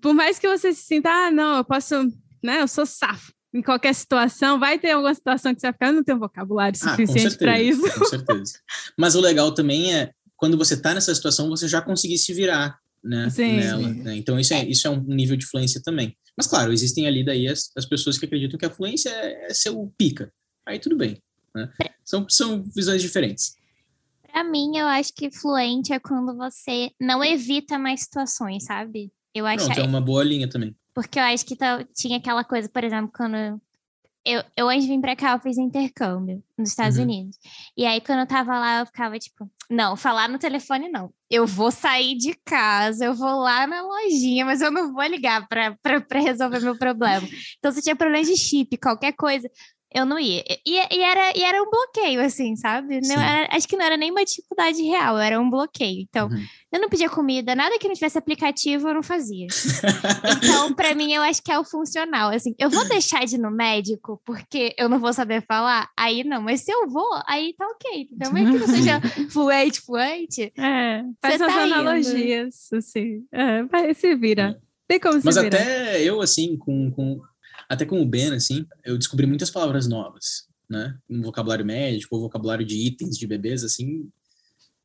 por 0.00 0.14
mais 0.14 0.38
que 0.38 0.48
você 0.48 0.72
se 0.72 0.82
sinta, 0.82 1.10
ah, 1.10 1.30
não, 1.30 1.58
eu 1.58 1.64
posso, 1.64 1.94
né? 2.42 2.60
Eu 2.60 2.68
sou 2.68 2.86
safo 2.86 3.32
em 3.52 3.62
qualquer 3.62 3.94
situação, 3.94 4.58
vai 4.58 4.78
ter 4.78 4.90
alguma 4.90 5.14
situação 5.14 5.54
que 5.54 5.60
você 5.60 5.68
vai 5.68 5.72
ficar, 5.72 5.86
eu 5.88 5.92
não 5.94 6.04
tenho 6.04 6.18
vocabulário 6.18 6.78
ah, 6.82 6.90
suficiente 6.90 7.34
ah, 7.34 7.38
para 7.38 7.60
isso. 7.60 7.82
Com 7.98 8.04
certeza. 8.04 8.58
Mas 8.96 9.14
o 9.14 9.20
legal 9.20 9.52
também 9.52 9.94
é 9.94 10.12
quando 10.36 10.56
você 10.56 10.74
está 10.74 10.94
nessa 10.94 11.14
situação, 11.14 11.48
você 11.48 11.66
já 11.66 11.82
conseguir 11.82 12.18
se 12.18 12.32
virar 12.32 12.78
né, 13.02 13.28
Sim. 13.30 13.56
nela. 13.56 13.88
Né? 13.88 14.16
Então, 14.16 14.38
isso 14.38 14.54
é, 14.54 14.64
isso 14.66 14.86
é 14.86 14.90
um 14.90 15.02
nível 15.02 15.36
de 15.36 15.46
fluência 15.46 15.80
também. 15.82 16.16
Mas, 16.36 16.46
claro, 16.46 16.72
existem 16.72 17.06
ali 17.06 17.24
daí 17.24 17.48
as, 17.48 17.70
as 17.76 17.84
pessoas 17.86 18.18
que 18.18 18.26
acreditam 18.26 18.58
que 18.58 18.66
a 18.66 18.70
fluência 18.70 19.10
é, 19.10 19.46
é 19.50 19.54
seu 19.54 19.92
pica. 19.96 20.32
Aí 20.66 20.78
tudo 20.78 20.96
bem. 20.96 21.20
Né? 21.54 21.68
São, 22.04 22.28
são 22.28 22.62
visões 22.74 23.02
diferentes. 23.02 23.56
Para 24.30 24.44
mim, 24.44 24.76
eu 24.76 24.86
acho 24.86 25.12
que 25.14 25.30
fluente 25.30 25.92
é 25.92 25.98
quando 25.98 26.36
você 26.36 26.90
não 27.00 27.24
evita 27.24 27.78
mais 27.78 28.02
situações, 28.02 28.64
sabe? 28.64 29.10
Eu 29.34 29.46
acho 29.46 29.64
Pronto, 29.64 29.80
é 29.80 29.84
uma 29.84 30.00
boa 30.00 30.22
linha 30.22 30.48
também. 30.48 30.76
Porque 30.98 31.16
eu 31.16 31.22
acho 31.22 31.46
que 31.46 31.54
tá, 31.54 31.84
tinha 31.94 32.18
aquela 32.18 32.42
coisa, 32.42 32.68
por 32.68 32.82
exemplo, 32.82 33.08
quando 33.16 33.36
eu, 34.24 34.42
eu 34.56 34.68
antes 34.68 34.82
de 34.82 34.88
vir 34.88 35.00
pra 35.00 35.14
cá, 35.14 35.30
eu 35.30 35.38
fiz 35.38 35.56
intercâmbio 35.56 36.42
nos 36.58 36.70
Estados 36.70 36.98
uhum. 36.98 37.04
Unidos. 37.04 37.38
E 37.76 37.86
aí, 37.86 38.00
quando 38.00 38.18
eu 38.18 38.26
tava 38.26 38.58
lá, 38.58 38.80
eu 38.80 38.86
ficava 38.86 39.16
tipo, 39.16 39.48
não, 39.70 39.96
falar 39.96 40.28
no 40.28 40.40
telefone 40.40 40.88
não. 40.88 41.14
Eu 41.30 41.46
vou 41.46 41.70
sair 41.70 42.16
de 42.16 42.34
casa, 42.44 43.04
eu 43.04 43.14
vou 43.14 43.30
lá 43.38 43.64
na 43.64 43.80
lojinha, 43.80 44.44
mas 44.44 44.60
eu 44.60 44.72
não 44.72 44.92
vou 44.92 45.04
ligar 45.04 45.46
pra, 45.46 45.76
pra, 45.80 46.00
pra 46.00 46.18
resolver 46.18 46.58
meu 46.58 46.76
problema. 46.76 47.28
Então, 47.58 47.70
se 47.70 47.80
tinha 47.80 47.94
problema 47.94 48.24
de 48.24 48.36
chip, 48.36 48.76
qualquer 48.78 49.12
coisa, 49.12 49.48
eu 49.94 50.04
não 50.04 50.18
ia. 50.18 50.44
E, 50.66 50.74
e, 50.74 51.00
era, 51.00 51.36
e 51.36 51.42
era 51.42 51.62
um 51.62 51.70
bloqueio, 51.70 52.20
assim, 52.20 52.54
sabe? 52.56 53.00
Não 53.00 53.20
era, 53.20 53.48
acho 53.56 53.66
que 53.66 53.76
não 53.76 53.84
era 53.84 53.96
nem 53.96 54.10
uma 54.10 54.24
dificuldade 54.24 54.82
real, 54.82 55.18
era 55.18 55.40
um 55.40 55.48
bloqueio. 55.48 56.02
Então, 56.02 56.28
uhum. 56.28 56.44
eu 56.72 56.80
não 56.80 56.88
pedia 56.88 57.08
comida, 57.08 57.54
nada 57.54 57.78
que 57.78 57.88
não 57.88 57.94
tivesse 57.94 58.18
aplicativo 58.18 58.88
eu 58.88 58.94
não 58.94 59.02
fazia. 59.02 59.46
então, 60.36 60.72
para 60.76 60.94
mim, 60.94 61.12
eu 61.12 61.22
acho 61.22 61.42
que 61.42 61.50
é 61.50 61.58
o 61.58 61.64
funcional. 61.64 62.30
Assim, 62.30 62.54
eu 62.58 62.68
vou 62.68 62.86
deixar 62.86 63.24
de 63.24 63.36
ir 63.36 63.38
no 63.38 63.50
médico 63.50 64.20
porque 64.24 64.74
eu 64.78 64.88
não 64.88 64.98
vou 64.98 65.12
saber 65.12 65.42
falar? 65.46 65.88
Aí 65.96 66.22
não, 66.22 66.42
mas 66.42 66.60
se 66.60 66.70
eu 66.70 66.86
vou, 66.88 67.08
aí 67.26 67.54
tá 67.56 67.66
ok. 67.66 68.08
Então, 68.12 68.32
mesmo 68.32 68.52
que 68.52 68.58
não 68.58 68.66
seja 68.66 69.00
fluente, 69.32 69.80
fluente. 69.80 70.52
É, 70.58 71.02
faz 71.20 71.40
as 71.40 71.54
tá 71.54 71.62
analogias, 71.62 72.68
indo. 72.70 72.78
assim. 72.78 73.24
É, 73.32 73.94
se 73.94 74.14
vira. 74.14 74.58
É. 74.62 74.68
Tem 74.88 74.98
como 74.98 75.20
Mas 75.22 75.34
se 75.34 75.42
virar. 75.42 75.60
até 75.60 76.02
eu, 76.02 76.20
assim, 76.22 76.56
com, 76.56 76.90
com 76.90 77.20
até 77.68 77.84
com 77.84 78.00
o 78.00 78.06
Ben, 78.06 78.32
assim, 78.32 78.66
eu 78.84 78.96
descobri 78.96 79.26
muitas 79.26 79.50
palavras 79.50 79.86
novas, 79.86 80.46
né? 80.68 80.96
Um 81.08 81.20
vocabulário 81.20 81.66
médico, 81.66 82.16
ou 82.16 82.22
vocabulário 82.22 82.64
de 82.64 82.74
itens 82.74 83.18
de 83.18 83.26
bebês, 83.26 83.62
assim. 83.62 84.08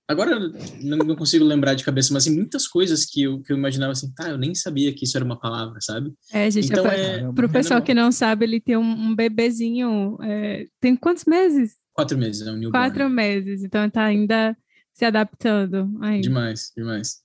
Agora 0.06 0.38
não, 0.82 0.98
não 0.98 1.16
consigo 1.16 1.46
lembrar 1.46 1.76
de 1.76 1.84
cabeça, 1.86 2.14
mas 2.14 2.24
assim, 2.28 2.36
muitas 2.36 2.68
coisas 2.68 3.06
que 3.06 3.24
eu, 3.24 3.42
que 3.42 3.54
eu 3.54 3.58
imaginava 3.58 3.94
assim, 3.94 4.14
tá, 4.14 4.30
eu 4.30 4.38
nem 4.38 4.54
sabia 4.54 4.94
que 4.94 5.06
isso 5.06 5.16
era 5.18 5.24
uma 5.24 5.40
palavra, 5.40 5.80
sabe? 5.80 6.14
É, 6.32 6.52
gente, 6.52 6.68
então, 6.68 6.86
é, 6.86 7.22
é 7.22 7.32
para 7.32 7.46
o 7.46 7.50
pessoal 7.50 7.82
que 7.82 7.94
não 7.94 8.12
sabe, 8.12 8.44
ele 8.44 8.60
tem 8.60 8.76
um, 8.76 8.82
um 8.82 9.16
bebezinho, 9.16 10.18
é, 10.22 10.68
tem 10.82 10.94
quantos 10.94 11.24
meses? 11.24 11.78
Quatro 11.94 12.18
meses, 12.18 12.46
é 12.46 12.52
um 12.52 12.58
newborn. 12.58 12.72
Quatro 12.72 13.10
meses, 13.10 13.64
então 13.64 13.90
tá 13.90 14.04
ainda 14.04 14.58
se 14.94 15.06
adaptando. 15.06 15.90
Ainda. 16.02 16.22
Demais, 16.22 16.74
demais. 16.76 17.24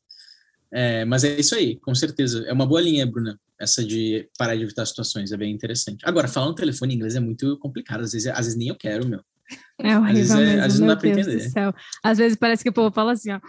É, 0.70 1.04
mas 1.04 1.24
é 1.24 1.40
isso 1.40 1.56
aí, 1.56 1.76
com 1.80 1.94
certeza. 1.94 2.44
É 2.46 2.52
uma 2.52 2.66
boa 2.66 2.80
linha, 2.80 3.04
Bruna 3.04 3.40
essa 3.60 3.84
de 3.84 4.28
parar 4.38 4.56
de 4.56 4.62
evitar 4.62 4.86
situações, 4.86 5.32
é 5.32 5.36
bem 5.36 5.52
interessante. 5.52 6.04
Agora, 6.04 6.28
falar 6.28 6.46
no 6.46 6.54
telefone 6.54 6.94
em 6.94 6.96
inglês 6.96 7.16
é 7.16 7.20
muito 7.20 7.58
complicado, 7.58 8.02
às 8.02 8.12
vezes, 8.12 8.28
às 8.28 8.38
vezes 8.38 8.56
nem 8.56 8.68
eu 8.68 8.76
quero, 8.76 9.08
meu. 9.08 9.20
É 9.78 9.96
horrível 9.98 10.10
às 10.10 10.14
vezes, 10.14 10.30
é, 10.30 10.36
mesmo, 10.36 10.58
às 10.58 10.64
vezes 10.64 10.80
não 10.80 10.86
dá 10.88 10.96
pra 10.96 11.10
Deus 11.10 11.26
entender. 11.26 11.74
Às 12.02 12.18
vezes 12.18 12.36
parece 12.36 12.62
que 12.62 12.68
o 12.68 12.72
povo 12.72 12.94
fala 12.94 13.12
assim, 13.12 13.30
ó. 13.32 13.36
É? 13.36 13.40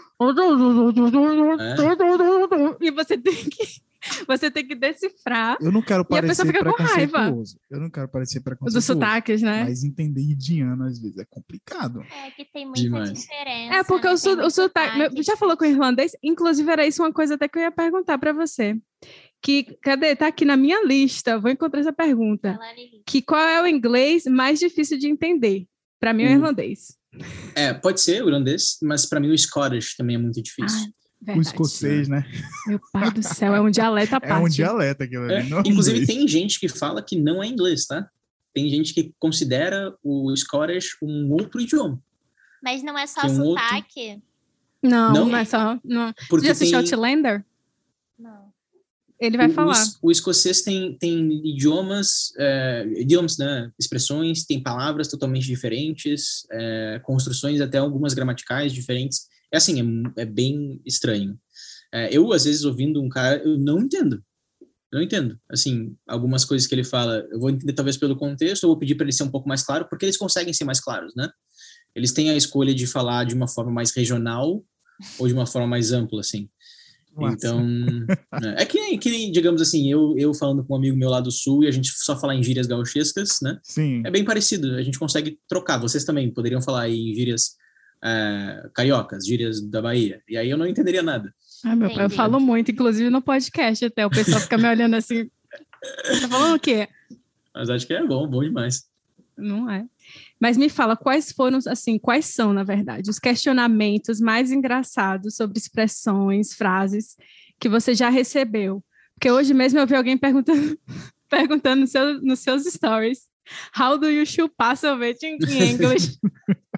E 2.82 2.92
você 2.92 3.18
tem 3.18 3.36
que 3.36 3.82
você 4.28 4.50
tem 4.50 4.66
que 4.66 4.76
decifrar. 4.76 5.58
Eu 5.60 5.72
não 5.72 5.82
quero 5.82 6.06
parecer 6.06 6.46
preconceituoso. 6.46 7.60
Eu 7.70 7.80
não 7.80 7.90
quero 7.90 8.08
parecer 8.08 8.40
preconceituoso. 8.40 8.78
Dos 8.78 8.86
sotaques, 8.86 9.42
né? 9.42 9.66
Mas 9.66 9.84
entender 9.84 10.22
indiano 10.22 10.86
às 10.86 11.00
vezes 11.00 11.18
é 11.18 11.26
complicado. 11.30 12.02
É 12.02 12.32
que 12.32 12.46
tem 12.46 12.66
muita 12.66 12.82
Demais. 12.82 13.14
diferença. 13.14 13.76
É 13.76 13.84
porque 13.84 14.08
né? 14.08 14.14
o, 14.14 14.46
o 14.46 14.50
sotaque. 14.50 15.22
Já 15.22 15.36
falou 15.36 15.58
com 15.58 15.66
o 15.66 15.68
irlandês? 15.68 16.14
Inclusive, 16.24 16.72
era 16.72 16.88
isso 16.88 17.04
uma 17.04 17.12
coisa 17.12 17.36
até 17.36 17.48
que 17.48 17.58
eu 17.58 17.64
ia 17.64 17.72
perguntar 17.72 18.18
para 18.18 18.32
você 18.32 18.78
que 19.42 19.64
cadê? 19.82 20.16
Tá 20.16 20.28
aqui 20.28 20.46
na 20.46 20.58
minha 20.58 20.86
lista. 20.86 21.40
Vou 21.40 21.52
encontrar 21.52 21.80
essa 21.80 21.94
pergunta. 21.94 22.60
Que 23.06 23.22
qual 23.22 23.42
é 23.42 23.62
o 23.62 23.68
inglês 23.68 24.26
mais 24.26 24.60
difícil 24.60 24.98
de 24.98 25.08
entender? 25.08 25.66
Para 26.00 26.14
mim 26.14 26.24
é 26.24 26.28
o 26.28 26.30
hum. 26.30 26.36
irlandês. 26.36 26.98
É, 27.56 27.74
pode 27.74 28.02
ser 28.02 28.24
o 28.24 28.28
irlandês, 28.28 28.78
mas 28.82 29.06
para 29.06 29.20
mim 29.20 29.32
o 29.32 29.38
Scottish 29.38 29.96
também 29.96 30.16
é 30.16 30.20
muito 30.20 30.42
difícil. 30.42 30.92
Ah, 31.28 31.34
o 31.36 31.42
escocês, 31.42 32.08
né? 32.08 32.24
Meu 32.68 32.80
pai 32.94 33.12
do 33.12 33.22
céu, 33.22 33.54
é 33.54 33.60
um 33.60 33.70
dialeto 33.70 34.16
à 34.16 34.22
parte. 34.22 34.34
É 34.34 34.38
um 34.38 34.48
dialeto 34.48 35.04
aquilo 35.04 35.24
ali. 35.24 35.34
É, 35.34 35.60
inclusive, 35.66 36.06
tem 36.06 36.28
gente 36.28 36.60
que 36.60 36.70
fala 36.70 37.02
que 37.02 37.18
não 37.20 37.44
é 37.44 37.48
inglês, 37.48 37.86
tá? 37.86 38.08
Tem 38.54 38.70
gente 38.70 38.94
que 38.94 39.14
considera 39.20 39.94
o 40.04 40.34
Scottish 40.36 40.98
um 41.02 41.32
outro 41.32 41.60
idioma. 41.60 42.02
Mas 42.64 42.84
não 42.84 42.98
é 42.98 43.06
só 43.06 43.26
um 43.26 43.30
sotaque? 43.30 44.10
Outro... 44.10 44.24
Não, 44.82 45.14
não, 45.14 45.26
não 45.28 45.38
é 45.38 45.46
só. 45.46 45.78
Não. 45.84 46.14
Porque 46.30 46.46
Você 46.48 46.52
assistiu 46.52 46.82
tem... 46.84 46.94
Outlander? 46.94 47.46
Ele 49.20 49.38
vai 49.38 49.48
o, 49.48 49.54
falar. 49.54 49.84
O, 50.02 50.08
o, 50.08 50.12
escocês 50.12 50.62
tem, 50.62 50.98
tem 50.98 51.46
idiomas, 51.46 52.32
é, 52.38 52.86
idiomas, 52.98 53.38
né? 53.38 53.70
Expressões, 53.78 54.46
tem 54.46 54.64
palavras 54.64 55.08
totalmente 55.10 55.46
diferentes, 55.46 56.48
é, 56.52 57.02
construções 57.04 57.60
até 57.60 57.78
algumas 57.78 58.14
gramaticais 58.14 58.72
diferentes. 58.72 59.28
É 59.52 59.58
assim, 59.58 60.12
é, 60.18 60.22
é 60.22 60.26
bem 60.26 60.82
estranho. 60.86 61.38
É, 61.94 62.16
eu, 62.16 62.32
às 62.32 62.46
vezes, 62.46 62.64
ouvindo 62.64 63.02
um 63.02 63.10
cara, 63.10 63.42
eu 63.44 63.58
não 63.58 63.80
entendo. 63.80 64.24
Não 64.92 65.02
entendo. 65.02 65.38
Assim, 65.50 65.96
algumas 66.08 66.46
coisas 66.46 66.66
que 66.68 66.74
ele 66.74 66.84
fala, 66.84 67.26
eu 67.32 67.40
vou 67.40 67.50
entender 67.50 67.74
talvez 67.74 67.98
pelo 67.98 68.16
contexto, 68.16 68.64
ou 68.64 68.72
vou 68.72 68.80
pedir 68.80 68.96
para 68.96 69.06
ele 69.06 69.12
ser 69.12 69.24
um 69.24 69.32
pouco 69.32 69.48
mais 69.48 69.64
claro, 69.64 69.88
porque 69.90 70.06
eles 70.06 70.18
conseguem 70.18 70.54
ser 70.54 70.64
mais 70.64 70.80
claros, 70.80 71.14
né? 71.16 71.30
Eles 71.94 72.12
têm 72.12 72.30
a 72.30 72.36
escolha 72.36 72.74
de 72.74 72.88
falar 72.88 73.26
de 73.26 73.36
uma 73.36 73.48
forma 73.48 73.72
mais 73.72 73.92
regional 73.92 74.64
ou 75.18 75.28
de 75.28 75.34
uma 75.34 75.46
forma 75.46 75.68
mais 75.68 75.92
ampla, 75.92 76.22
assim. 76.22 76.50
Então, 77.28 77.66
é, 78.58 78.64
é 78.64 78.66
que, 78.66 78.80
nem, 78.80 78.98
que 78.98 79.10
nem, 79.10 79.32
digamos 79.32 79.62
assim, 79.62 79.92
eu, 79.92 80.16
eu 80.18 80.34
falando 80.34 80.64
com 80.64 80.74
um 80.74 80.78
amigo 80.78 80.98
meu 80.98 81.10
lá 81.10 81.20
do 81.20 81.32
sul 81.32 81.64
e 81.64 81.68
a 81.68 81.72
gente 81.72 81.90
só 81.90 82.20
falar 82.20 82.36
em 82.36 82.44
gírias 82.44 82.68
gauchescas, 82.68 83.40
né? 83.42 83.60
Sim. 83.64 84.02
É 84.06 84.12
bem 84.12 84.24
parecido, 84.24 84.76
a 84.76 84.82
gente 84.82 85.00
consegue 85.00 85.40
trocar. 85.48 85.78
Vocês 85.80 86.04
também 86.04 86.32
poderiam 86.32 86.62
falar 86.62 86.90
em 86.90 87.14
gírias 87.14 87.56
é, 88.04 88.70
cariocas, 88.74 89.26
gírias 89.26 89.62
da 89.62 89.82
Bahia. 89.82 90.22
E 90.28 90.38
aí 90.38 90.50
eu 90.50 90.58
não 90.58 90.68
entenderia 90.68 91.04
nada. 91.04 91.34
Ah, 91.64 91.76
meu 91.76 91.94
pai, 91.94 92.06
eu 92.06 92.10
falo 92.10 92.40
muito, 92.40 92.72
inclusive 92.72 93.10
no 93.10 93.22
podcast 93.22 93.86
até. 93.86 94.06
O 94.06 94.10
pessoal 94.10 94.40
fica 94.40 94.58
me 94.58 94.68
olhando 94.68 94.96
assim. 94.96 95.30
Tá 96.22 96.28
falando 96.28 96.58
o 96.58 96.60
quê? 96.60 96.90
Mas 97.56 97.70
acho 97.70 97.88
que 97.88 97.94
é 97.94 98.06
bom, 98.06 98.28
bom 98.28 98.44
demais. 98.44 98.84
Não 99.38 99.70
é. 99.70 99.86
Mas 100.40 100.58
me 100.58 100.70
fala 100.70 100.96
quais 100.96 101.32
foram, 101.32 101.60
assim, 101.68 102.00
quais 102.00 102.26
são, 102.28 102.54
na 102.54 102.64
verdade, 102.64 103.10
os 103.10 103.20
questionamentos 103.20 104.22
mais 104.22 104.52
engraçados 104.52 105.36
sobre 105.36 105.58
expressões, 105.60 106.54
frases 106.54 107.16
que 107.60 107.68
você 107.68 107.94
já 107.94 108.10
recebeu. 108.10 108.84
Porque 109.16 109.30
hoje 109.30 109.54
mesmo 109.54 109.80
eu 109.80 109.86
vi 109.86 109.96
alguém 109.96 110.18
perguntando, 110.18 110.80
perguntando 111.30 111.82
no 111.82 111.88
seu, 111.88 112.22
nos 112.22 112.40
seus 112.40 112.64
stories, 112.64 113.28
how 113.78 113.98
do 113.98 114.10
you 114.10 114.26
chupar 114.26 114.78
sorvete 114.78 115.24
em 115.24 115.36
inglês? 115.36 116.18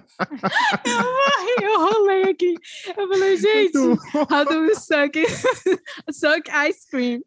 eu 0.84 0.96
morri, 0.96 1.62
eu 1.62 1.78
rolei 1.78 2.22
aqui. 2.24 2.54
Eu 2.96 3.08
falei, 3.08 3.36
gente, 3.36 3.78
how 3.78 4.44
do 4.44 4.64
you 4.64 4.74
suck, 4.74 5.12
suck 6.10 6.50
ice 6.68 6.88
cream? 6.90 7.20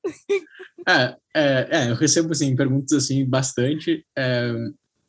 É, 0.87 1.15
é, 1.33 1.67
é, 1.71 1.91
eu 1.91 1.95
recebo, 1.95 2.31
assim, 2.31 2.55
perguntas, 2.55 2.91
assim, 3.05 3.25
bastante. 3.25 4.05
É, 4.17 4.53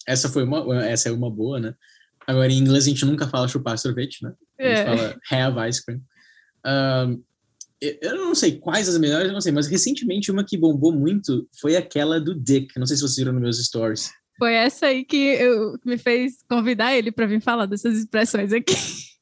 essa 0.06 0.28
foi 0.28 0.44
uma, 0.44 0.84
essa 0.84 1.08
é 1.08 1.12
uma 1.12 1.30
boa, 1.30 1.58
né? 1.58 1.74
Agora, 2.26 2.50
em 2.52 2.58
inglês, 2.58 2.84
a 2.84 2.88
gente 2.88 3.04
nunca 3.04 3.28
fala 3.28 3.48
chupar 3.48 3.78
sorvete, 3.78 4.22
né? 4.22 4.32
A 4.58 4.62
gente 4.62 4.78
é. 4.78 4.84
fala 4.84 5.20
have 5.30 5.68
ice 5.68 5.84
cream. 5.84 6.00
Um, 6.66 7.22
eu 7.80 8.16
não 8.16 8.34
sei 8.34 8.58
quais 8.58 8.88
as 8.88 8.98
melhores, 8.98 9.28
eu 9.28 9.32
não 9.32 9.40
sei, 9.40 9.52
mas 9.52 9.66
recentemente 9.66 10.30
uma 10.30 10.42
que 10.42 10.56
bombou 10.56 10.92
muito 10.92 11.46
foi 11.60 11.76
aquela 11.76 12.20
do 12.20 12.34
Dick. 12.34 12.78
Não 12.78 12.86
sei 12.86 12.96
se 12.96 13.02
vocês 13.02 13.16
viram 13.16 13.32
nos 13.32 13.42
meus 13.42 13.64
stories. 13.64 14.10
Foi 14.38 14.54
essa 14.54 14.86
aí 14.86 15.04
que 15.04 15.16
eu, 15.16 15.78
me 15.84 15.96
fez 15.96 16.42
convidar 16.48 16.94
ele 16.94 17.12
para 17.12 17.26
vir 17.26 17.40
falar 17.40 17.66
dessas 17.66 17.96
expressões 17.96 18.52
aqui. 18.52 18.74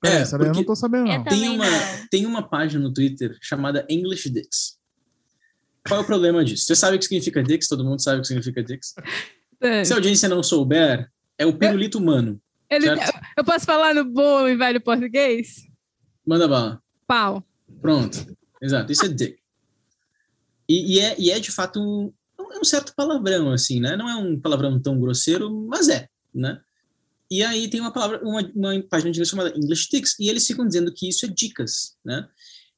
É, 0.05 0.17
essa 0.17 0.37
eu 0.37 0.53
não 0.53 0.65
tô 0.65 0.75
sabendo, 0.75 1.07
não. 1.07 1.25
Tem 1.25 1.49
uma, 1.49 1.67
tem 2.11 2.27
uma 2.27 2.43
página 2.43 2.83
no 2.83 2.93
Twitter 2.93 3.37
chamada 3.41 3.87
English 3.89 4.29
Dicks. 4.31 4.79
Qual 5.87 6.01
é 6.01 6.03
o 6.03 6.07
problema 6.07 6.45
disso? 6.45 6.65
Você 6.65 6.75
sabe 6.75 6.97
o 6.97 6.99
que 6.99 7.07
significa 7.07 7.43
Dicks? 7.43 7.69
Todo 7.69 7.85
mundo 7.85 8.03
sabe 8.03 8.19
o 8.19 8.21
que 8.23 8.29
significa 8.29 8.63
Dicks? 8.63 8.95
É. 9.65 9.83
Se 9.83 9.95
a 9.95 9.97
audiência 9.97 10.29
não 10.29 10.43
souber, 10.43 11.11
é 11.39 11.47
o 11.47 11.57
pirulito 11.57 11.99
humano. 11.99 12.39
Ele, 12.69 12.87
eu 13.37 13.45
posso 13.45 13.65
falar 13.65 13.95
no 13.95 14.05
bom 14.05 14.47
e 14.47 14.55
velho 14.55 14.81
português? 14.81 15.67
Manda 16.27 16.47
bala. 16.47 16.83
Pau. 17.07 17.43
Pronto. 17.81 18.37
Exato. 18.61 18.93
Isso 18.93 19.07
é 19.07 19.09
dick. 19.09 19.39
E, 20.69 20.97
e, 20.97 21.01
é, 21.01 21.17
e 21.19 21.31
é 21.31 21.41
de 21.41 21.51
fato 21.51 21.81
um, 21.81 22.13
é 22.53 22.59
um 22.59 22.65
certo 22.65 22.95
palavrão, 22.95 23.53
assim, 23.53 23.81
né? 23.81 23.97
Não 23.97 24.09
é 24.09 24.17
um 24.17 24.39
palavrão 24.39 24.81
tão 24.81 25.01
grosseiro, 25.01 25.51
mas 25.67 25.89
é, 25.89 26.09
né? 26.35 26.61
E 27.31 27.43
aí 27.43 27.69
tem 27.69 27.81
uma 27.81 27.93
palavra, 27.93 28.23
uma, 28.23 28.41
uma 28.55 28.83
página 28.83 29.11
de 29.11 29.19
inglês 29.19 29.29
chamada 29.29 29.53
English 29.57 29.89
Tics, 29.89 30.19
e 30.21 30.29
eles 30.29 30.47
ficam 30.47 30.67
dizendo 30.67 30.93
que 30.93 31.09
isso 31.09 31.25
é 31.25 31.29
dicas, 31.29 31.97
né? 32.05 32.29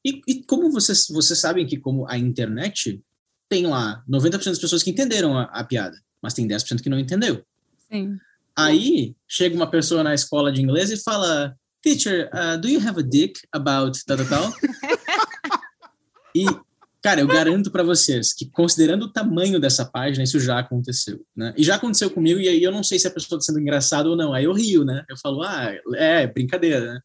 E, 0.05 0.21
e 0.25 0.43
como 0.43 0.71
vocês, 0.71 1.07
vocês 1.09 1.37
sabem 1.37 1.65
que 1.65 1.77
como 1.77 2.07
a 2.07 2.17
internet 2.17 3.01
tem 3.49 3.67
lá 3.67 4.03
90% 4.09 4.45
das 4.45 4.59
pessoas 4.59 4.83
que 4.83 4.89
entenderam 4.89 5.37
a, 5.37 5.43
a 5.43 5.63
piada, 5.63 5.97
mas 6.21 6.33
tem 6.33 6.47
10% 6.47 6.81
que 6.81 6.89
não 6.89 6.99
entendeu. 6.99 7.43
Sim. 7.91 8.17
Aí 8.55 9.15
chega 9.27 9.55
uma 9.55 9.69
pessoa 9.69 10.03
na 10.03 10.13
escola 10.13 10.51
de 10.51 10.61
inglês 10.61 10.91
e 10.91 10.97
fala, 10.97 11.55
teacher, 11.81 12.29
uh, 12.33 12.59
do 12.59 12.67
you 12.67 12.79
have 12.79 12.99
a 12.99 13.03
dick 13.03 13.39
about 13.51 14.03
tal, 14.05 14.17
tal, 14.17 14.25
tal? 14.27 14.53
e 16.35 16.45
Cara, 17.07 17.21
eu 17.21 17.27
garanto 17.27 17.71
para 17.71 17.83
vocês 17.83 18.33
que, 18.33 18.49
considerando 18.49 19.03
o 19.03 19.11
tamanho 19.11 19.61
dessa 19.61 19.85
página, 19.85 20.25
isso 20.25 20.41
já 20.41 20.59
aconteceu, 20.59 21.23
né? 21.33 21.53
E 21.55 21.63
já 21.63 21.75
aconteceu 21.75 22.09
comigo, 22.09 22.37
e 22.37 22.49
aí 22.49 22.61
eu 22.61 22.69
não 22.69 22.83
sei 22.83 22.99
se 22.99 23.07
a 23.07 23.11
pessoa 23.11 23.37
está 23.37 23.45
sendo 23.49 23.61
engraçada 23.61 24.09
ou 24.09 24.15
não. 24.17 24.33
Aí 24.33 24.43
eu 24.43 24.51
rio, 24.51 24.83
né? 24.83 25.05
Eu 25.07 25.15
falo, 25.15 25.41
ah, 25.43 25.73
é, 25.95 26.27
brincadeira, 26.27 26.95
né? 26.95 26.99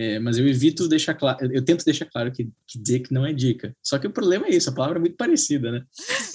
É, 0.00 0.20
mas 0.20 0.38
eu 0.38 0.46
evito 0.46 0.86
deixar 0.86 1.12
claro, 1.12 1.52
eu 1.52 1.64
tento 1.64 1.84
deixar 1.84 2.04
claro 2.04 2.30
que, 2.30 2.48
que 2.68 2.78
dick 2.78 3.12
não 3.12 3.26
é 3.26 3.32
dica. 3.32 3.74
Só 3.82 3.98
que 3.98 4.06
o 4.06 4.12
problema 4.12 4.46
é 4.46 4.50
isso, 4.50 4.70
a 4.70 4.72
palavra 4.72 4.96
é 4.96 5.00
muito 5.00 5.16
parecida, 5.16 5.72
né? 5.72 5.82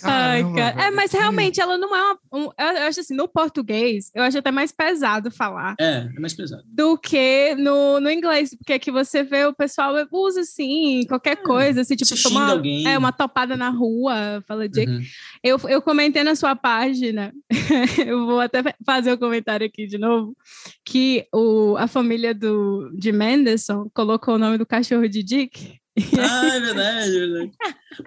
Ai, 0.04 0.44
cara. 0.54 0.88
É, 0.88 0.92
mas 0.92 1.14
realmente 1.14 1.62
ela 1.62 1.78
não 1.78 1.96
é 1.96 2.02
uma. 2.02 2.20
Um, 2.34 2.44
eu 2.44 2.84
acho 2.88 3.00
assim, 3.00 3.16
no 3.16 3.26
português, 3.26 4.12
eu 4.14 4.22
acho 4.22 4.38
até 4.38 4.52
mais 4.52 4.74
pesado 4.74 5.32
falar. 5.32 5.76
É, 5.80 6.10
é 6.14 6.20
mais 6.20 6.34
pesado. 6.34 6.62
Do 6.68 6.98
que 6.98 7.56
no, 7.56 8.02
no 8.02 8.12
inglês, 8.12 8.54
porque 8.54 8.74
aqui 8.74 8.92
você 8.92 9.24
vê 9.24 9.46
o 9.46 9.54
pessoal 9.54 9.94
usa 10.12 10.42
assim, 10.42 11.06
qualquer 11.08 11.34
é, 11.34 11.36
coisa, 11.38 11.82
assim, 11.82 11.96
tipo, 11.96 12.22
tomar 12.22 12.52
alguém. 12.52 12.86
É, 12.86 12.98
uma 12.98 13.14
topada 13.14 13.56
na 13.56 13.70
rua, 13.70 14.44
fala 14.46 14.68
dick. 14.68 14.92
Uhum. 14.92 15.02
Eu, 15.42 15.58
eu 15.70 15.82
comentei 15.82 16.22
na 16.24 16.36
sua 16.36 16.54
página, 16.54 17.34
eu 18.06 18.26
vou 18.26 18.42
até 18.42 18.62
fazer 18.86 19.12
o 19.12 19.14
um 19.14 19.18
comentário 19.18 19.66
aqui 19.66 19.88
de 19.88 19.98
novo, 19.98 20.36
que 20.84 21.26
o, 21.34 21.78
a 21.78 21.88
família 21.88 22.34
do, 22.34 22.92
de 22.94 23.14
Mendes 23.14 23.53
Anderson 23.54 23.90
colocou 23.94 24.36
o 24.36 24.38
nome 24.38 24.58
do 24.58 24.66
cachorro 24.66 25.08
de 25.08 25.24
Dick. 25.24 25.80
Ah, 26.18 26.56
é 26.56 26.60
verdade, 26.60 27.16
é 27.16 27.20
verdade. 27.20 27.52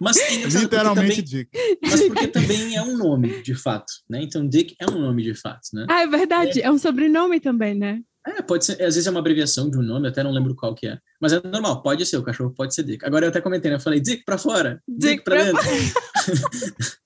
Mas 0.01 0.17
literalmente 0.53 1.23
também, 1.23 1.25
Dick. 1.25 1.51
Mas 1.81 2.03
porque 2.09 2.27
também 2.27 2.77
é 2.77 2.83
um 2.83 2.97
nome, 2.97 3.43
de 3.43 3.55
fato, 3.55 3.93
né? 4.11 4.23
Então 4.23 4.47
Dick 4.47 4.75
é 4.81 4.91
um 4.91 4.99
nome 4.99 5.23
de 5.23 5.35
fato, 5.35 5.69
né? 5.73 5.87
Ah, 5.89 6.03
é 6.03 6.07
verdade, 6.07 6.61
é, 6.61 6.65
é 6.65 6.71
um 6.71 6.79
sobrenome 6.79 7.39
também, 7.39 7.75
né? 7.75 8.01
É, 8.27 8.43
pode 8.43 8.65
ser, 8.65 8.73
às 8.73 8.97
vezes 8.97 9.07
é 9.07 9.11
uma 9.11 9.21
abreviação 9.21 9.71
de 9.71 9.79
um 9.79 9.83
nome, 9.83 10.09
até 10.09 10.25
não 10.25 10.33
lembro 10.33 10.57
qual 10.57 10.75
que 10.75 10.89
é. 10.89 10.99
Mas 11.21 11.33
é 11.33 11.41
normal, 11.41 11.81
pode 11.81 12.05
ser, 12.05 12.17
o 12.17 12.25
cachorro 12.25 12.53
pode 12.53 12.75
ser 12.75 12.83
Dick. 12.83 13.05
Agora 13.05 13.25
eu 13.25 13.29
até 13.29 13.41
comentei, 13.41 13.71
né? 13.71 13.77
Eu 13.77 13.81
falei, 13.81 14.01
Dick 14.01 14.25
pra 14.25 14.37
fora, 14.37 14.83
Dick, 14.89 15.13
Dick 15.13 15.25
pra, 15.25 15.37
pra 15.37 15.45
dentro. 15.45 16.97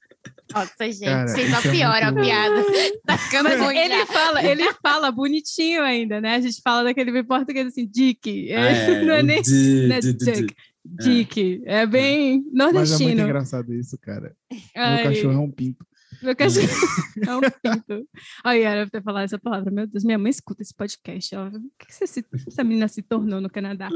Nossa, 0.53 0.93
gente, 0.93 1.05
Cara, 1.05 1.29
vocês 1.29 1.51
só 1.51 1.63
pioram 1.63 2.09
a 2.09 2.13
piada. 2.13 2.65
Mas 3.07 3.33
ele 3.77 4.07
fala, 4.07 4.45
ele 4.45 4.73
fala 4.83 5.11
bonitinho 5.11 5.83
ainda, 5.83 6.21
né? 6.21 6.37
A 6.37 6.41
gente 6.41 6.61
fala 6.63 6.85
daquele 6.85 7.23
português 7.23 7.69
assim, 7.69 7.87
Dick. 7.87 8.53
Ah, 8.53 8.61
é, 8.61 9.03
não 9.05 9.15
é 9.15 9.23
nem 9.23 9.43
né, 9.89 10.01
Dick. 10.01 10.55
Dick. 10.85 11.63
É 11.67 11.87
bem 11.87 12.45
nordestino. 12.53 12.81
Mas 12.81 13.01
é 13.01 13.05
muito 13.05 13.21
engraçado 13.23 13.75
isso, 13.75 13.97
cara. 13.99 14.35
Ai. 14.77 15.03
Meu 15.03 15.13
cachorro 15.13 15.35
é 15.35 15.39
um 15.39 15.51
pinto. 15.51 15.87
Meu 16.23 16.37
cachorro 16.37 16.67
é 17.27 17.37
um 17.37 17.41
pinto. 17.41 18.09
Olha, 18.45 18.69
era 18.69 18.91
ter 18.91 19.03
falado 19.03 19.25
essa 19.25 19.39
palavra. 19.39 19.71
Meu 19.71 19.87
Deus, 19.87 20.05
minha 20.05 20.19
mãe 20.19 20.31
escuta 20.31 20.63
esse 20.63 20.75
podcast. 20.75 21.35
Ó. 21.37 21.47
O 21.47 21.61
que 21.79 21.95
você, 22.07 22.25
essa 22.47 22.65
menina 22.65 22.89
se 22.89 23.03
tornou 23.03 23.41
no 23.41 23.49
Canadá? 23.49 23.89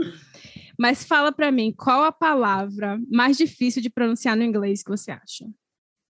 Mas 0.79 1.05
fala 1.05 1.33
para 1.33 1.51
mim, 1.51 1.75
qual 1.77 2.05
a 2.05 2.13
palavra 2.13 2.99
mais 3.11 3.37
difícil 3.37 3.83
de 3.83 3.91
pronunciar 3.91 4.37
no 4.37 4.45
inglês 4.45 4.83
que 4.83 4.91
você 4.91 5.11
acha? 5.11 5.47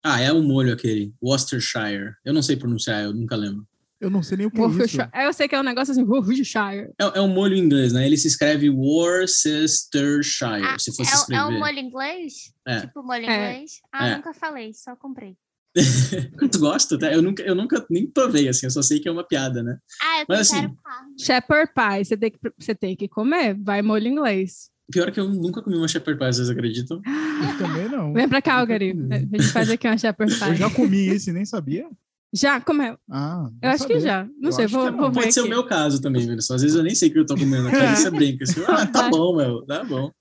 Ah, 0.03 0.20
é 0.20 0.32
o 0.32 0.42
molho 0.42 0.72
aquele, 0.72 1.12
Worcestershire. 1.22 2.14
Eu 2.24 2.32
não 2.32 2.42
sei 2.42 2.57
pronunciar, 2.57 3.05
eu 3.05 3.12
nunca 3.12 3.36
lembro. 3.36 3.66
Eu 4.01 4.09
não 4.09 4.22
sei 4.22 4.38
nem 4.38 4.46
o 4.46 4.51
que 4.51 4.59
é 4.59 4.66
isso. 4.84 4.96
Eu 5.14 5.32
sei 5.32 5.46
que 5.46 5.55
é 5.55 5.61
um 5.61 5.62
negócio 5.62 5.92
assim, 5.92 6.03
Worcestershire. 6.03 6.90
É, 6.98 7.18
é 7.18 7.20
um 7.20 7.28
molho 7.28 7.55
inglês, 7.55 7.92
né? 7.92 8.07
Ele 8.07 8.16
se 8.16 8.28
escreve 8.28 8.70
Worcestershire, 8.70 10.64
ah, 10.64 10.78
se 10.78 10.96
fosse 10.96 11.11
é, 11.12 11.14
escrever. 11.14 11.42
É 11.42 11.44
um 11.44 11.59
molho 11.59 11.78
inglês? 11.78 12.32
É. 12.66 12.80
Tipo 12.80 13.03
molho 13.03 13.26
é. 13.26 13.53
inglês? 13.53 13.72
Ah, 13.92 14.09
é. 14.09 14.16
nunca 14.16 14.32
falei, 14.32 14.72
só 14.72 14.96
comprei. 14.96 15.36
tu 16.51 16.59
gosta? 16.59 16.98
Tá? 16.98 17.12
Eu 17.12 17.20
nunca, 17.20 17.42
eu 17.42 17.55
nunca 17.55 17.84
nem 17.90 18.11
provei, 18.11 18.48
assim, 18.48 18.66
eu 18.66 18.70
só 18.70 18.80
sei 18.82 19.01
que 19.01 19.09
é 19.09 19.12
uma 19.12 19.26
piada, 19.26 19.62
né? 19.62 19.78
Ah, 20.03 20.20
eu 20.20 20.26
Mas, 20.28 20.51
assim, 20.51 20.74
Shepherd 21.18 21.72
pie, 21.74 22.05
você 22.05 22.16
tem, 22.16 22.30
que, 22.30 22.38
você 22.59 22.74
tem 22.74 22.96
que 22.96 23.07
comer, 23.07 23.55
vai 23.62 23.82
molho 23.82 24.09
inglês. 24.09 24.70
Pior 24.91 25.11
que 25.11 25.20
eu 25.20 25.28
nunca 25.28 25.62
comi 25.62 25.76
uma 25.76 25.88
shepherd 25.88 26.18
pie, 26.18 26.32
vocês 26.32 26.51
acreditam? 26.51 27.01
Eu 27.07 27.59
também 27.59 27.88
não. 27.88 28.12
Vem 28.12 28.28
pra 28.28 28.43
Calgary. 28.43 28.95
A 29.11 29.18
gente 29.18 29.49
faz 29.49 29.70
aqui 29.70 29.86
uma 29.86 29.97
shepherd 29.97 30.34
pie. 30.34 30.49
Eu 30.49 30.55
já 30.55 30.70
comi 30.70 31.09
esse, 31.09 31.32
nem 31.32 31.45
sabia. 31.45 31.86
Já 32.32 32.61
comeu? 32.61 32.97
Ah, 33.11 33.49
eu 33.61 33.70
acho 33.70 33.86
que 33.86 33.99
já. 33.99 34.24
Não 34.41 34.51
eu 34.51 34.53
sei, 34.53 34.66
vou, 34.66 34.93
vou 34.93 35.11
Pode 35.11 35.32
ser 35.32 35.41
aqui. 35.41 35.49
o 35.49 35.51
meu 35.51 35.64
caso 35.64 36.01
também, 36.01 36.24
velho. 36.24 36.38
Às 36.38 36.62
vezes 36.62 36.76
eu 36.76 36.82
nem 36.82 36.95
sei 36.95 37.09
o 37.09 37.12
que 37.12 37.18
eu 37.18 37.26
tô 37.26 37.36
comendo. 37.36 37.66
A 37.66 37.70
Clarissa 37.70 38.11
brinca 38.11 38.45
assim, 38.45 38.62
ah, 38.68 38.86
tá 38.86 39.09
bom, 39.11 39.36
meu, 39.36 39.66
tá 39.66 39.82
bom. 39.82 40.12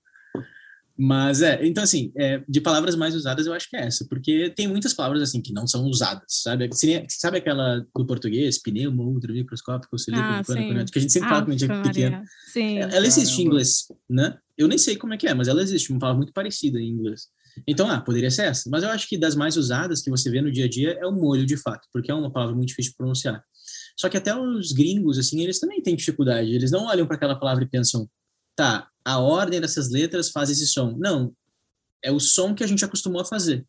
Mas 1.02 1.40
é, 1.40 1.66
então 1.66 1.82
assim, 1.82 2.12
é, 2.14 2.42
de 2.46 2.60
palavras 2.60 2.94
mais 2.94 3.14
usadas 3.14 3.46
eu 3.46 3.54
acho 3.54 3.70
que 3.70 3.76
é 3.76 3.86
essa, 3.86 4.04
porque 4.06 4.50
tem 4.50 4.68
muitas 4.68 4.92
palavras 4.92 5.22
assim 5.22 5.40
que 5.40 5.50
não 5.50 5.66
são 5.66 5.86
usadas, 5.86 6.24
sabe? 6.28 6.68
Seria, 6.74 7.06
sabe 7.08 7.38
aquela 7.38 7.78
do 7.96 8.06
português, 8.06 8.58
pneumo, 8.58 9.04
ultra, 9.04 9.32
microscópico, 9.32 9.98
cilíndrico, 9.98 10.52
ah, 10.52 10.84
que 10.84 10.98
a 10.98 11.00
gente 11.00 11.10
sempre 11.10 11.28
ah, 11.28 11.30
fala 11.30 11.42
quando 11.42 11.54
a 11.54 11.58
gente 11.58 11.72
é 11.72 11.82
pequeno. 11.82 12.22
Sim. 12.52 12.78
Ela 12.80 13.06
existe 13.06 13.30
Caramba. 13.30 13.40
em 13.40 13.46
inglês, 13.46 13.84
né? 14.10 14.38
Eu 14.58 14.68
nem 14.68 14.76
sei 14.76 14.94
como 14.94 15.14
é 15.14 15.16
que 15.16 15.26
é, 15.26 15.32
mas 15.32 15.48
ela 15.48 15.62
existe, 15.62 15.90
uma 15.90 15.98
palavra 15.98 16.18
muito 16.18 16.34
parecida 16.34 16.78
em 16.78 16.90
inglês. 16.90 17.28
Então, 17.66 17.90
ah, 17.90 18.02
poderia 18.02 18.30
ser 18.30 18.42
essa. 18.42 18.68
Mas 18.68 18.82
eu 18.82 18.90
acho 18.90 19.08
que 19.08 19.16
das 19.16 19.34
mais 19.34 19.56
usadas 19.56 20.02
que 20.02 20.10
você 20.10 20.30
vê 20.30 20.42
no 20.42 20.52
dia 20.52 20.66
a 20.66 20.68
dia 20.68 20.98
é 21.00 21.06
o 21.06 21.12
molho, 21.12 21.46
de 21.46 21.56
fato, 21.56 21.88
porque 21.94 22.10
é 22.10 22.14
uma 22.14 22.30
palavra 22.30 22.54
muito 22.54 22.68
difícil 22.68 22.92
de 22.92 22.98
pronunciar. 22.98 23.42
Só 23.96 24.10
que 24.10 24.18
até 24.18 24.38
os 24.38 24.72
gringos, 24.72 25.18
assim, 25.18 25.40
eles 25.40 25.58
também 25.58 25.80
têm 25.80 25.96
dificuldade. 25.96 26.54
Eles 26.54 26.70
não 26.70 26.84
olham 26.84 27.06
para 27.06 27.16
aquela 27.16 27.34
palavra 27.34 27.64
e 27.64 27.66
pensam, 27.66 28.06
tá, 28.60 28.88
a 29.04 29.18
ordem 29.18 29.60
dessas 29.60 29.90
letras 29.90 30.30
faz 30.30 30.50
esse 30.50 30.66
som. 30.66 30.96
Não, 30.98 31.32
é 32.02 32.12
o 32.12 32.20
som 32.20 32.54
que 32.54 32.62
a 32.62 32.66
gente 32.66 32.84
acostumou 32.84 33.20
a 33.20 33.24
fazer, 33.24 33.66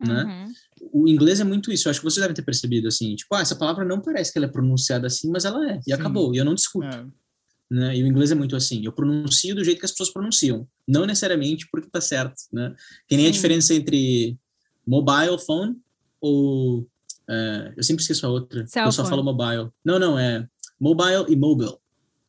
né? 0.00 0.22
uhum. 0.22 0.26
né? 0.26 0.52
O 0.92 1.08
inglês 1.08 1.40
é 1.40 1.44
muito 1.44 1.72
isso. 1.72 1.88
Eu 1.88 1.90
acho 1.90 2.00
que 2.00 2.04
vocês 2.04 2.22
devem 2.22 2.34
ter 2.34 2.42
percebido 2.42 2.86
assim, 2.86 3.16
tipo, 3.16 3.34
ah, 3.34 3.40
essa 3.40 3.56
palavra 3.56 3.84
não 3.84 4.00
parece 4.00 4.32
que 4.32 4.38
ela 4.38 4.46
é 4.46 4.50
pronunciada 4.50 5.06
assim, 5.06 5.30
mas 5.30 5.44
ela 5.44 5.72
é. 5.72 5.78
E 5.78 5.82
Sim. 5.84 5.92
acabou. 5.92 6.34
E 6.34 6.38
eu 6.38 6.44
não 6.44 6.54
discuto. 6.54 6.86
É. 6.86 7.06
Né? 7.68 7.96
E 7.96 8.02
o 8.04 8.06
inglês 8.06 8.30
é 8.30 8.34
muito 8.34 8.54
assim. 8.54 8.84
Eu 8.84 8.92
pronuncio 8.92 9.54
do 9.54 9.64
jeito 9.64 9.80
que 9.80 9.86
as 9.86 9.90
pessoas 9.90 10.12
pronunciam, 10.12 10.68
não 10.86 11.04
necessariamente 11.04 11.66
porque 11.72 11.90
tá 11.90 12.00
certo, 12.00 12.36
né? 12.52 12.74
Que 13.08 13.16
nem 13.16 13.24
Sim. 13.24 13.30
a 13.30 13.32
diferença 13.32 13.74
entre 13.74 14.38
mobile 14.86 15.38
phone 15.44 15.76
ou 16.20 16.86
é, 17.28 17.72
eu 17.76 17.82
sempre 17.82 18.02
esqueço 18.02 18.24
a 18.26 18.28
outra. 18.28 18.66
Cell 18.66 18.84
eu 18.84 18.92
só 18.92 19.02
phone. 19.02 19.10
falo 19.10 19.24
mobile. 19.24 19.70
Não, 19.84 19.98
não 19.98 20.18
é 20.18 20.46
mobile 20.78 21.26
e 21.28 21.34
mobile. 21.34 21.76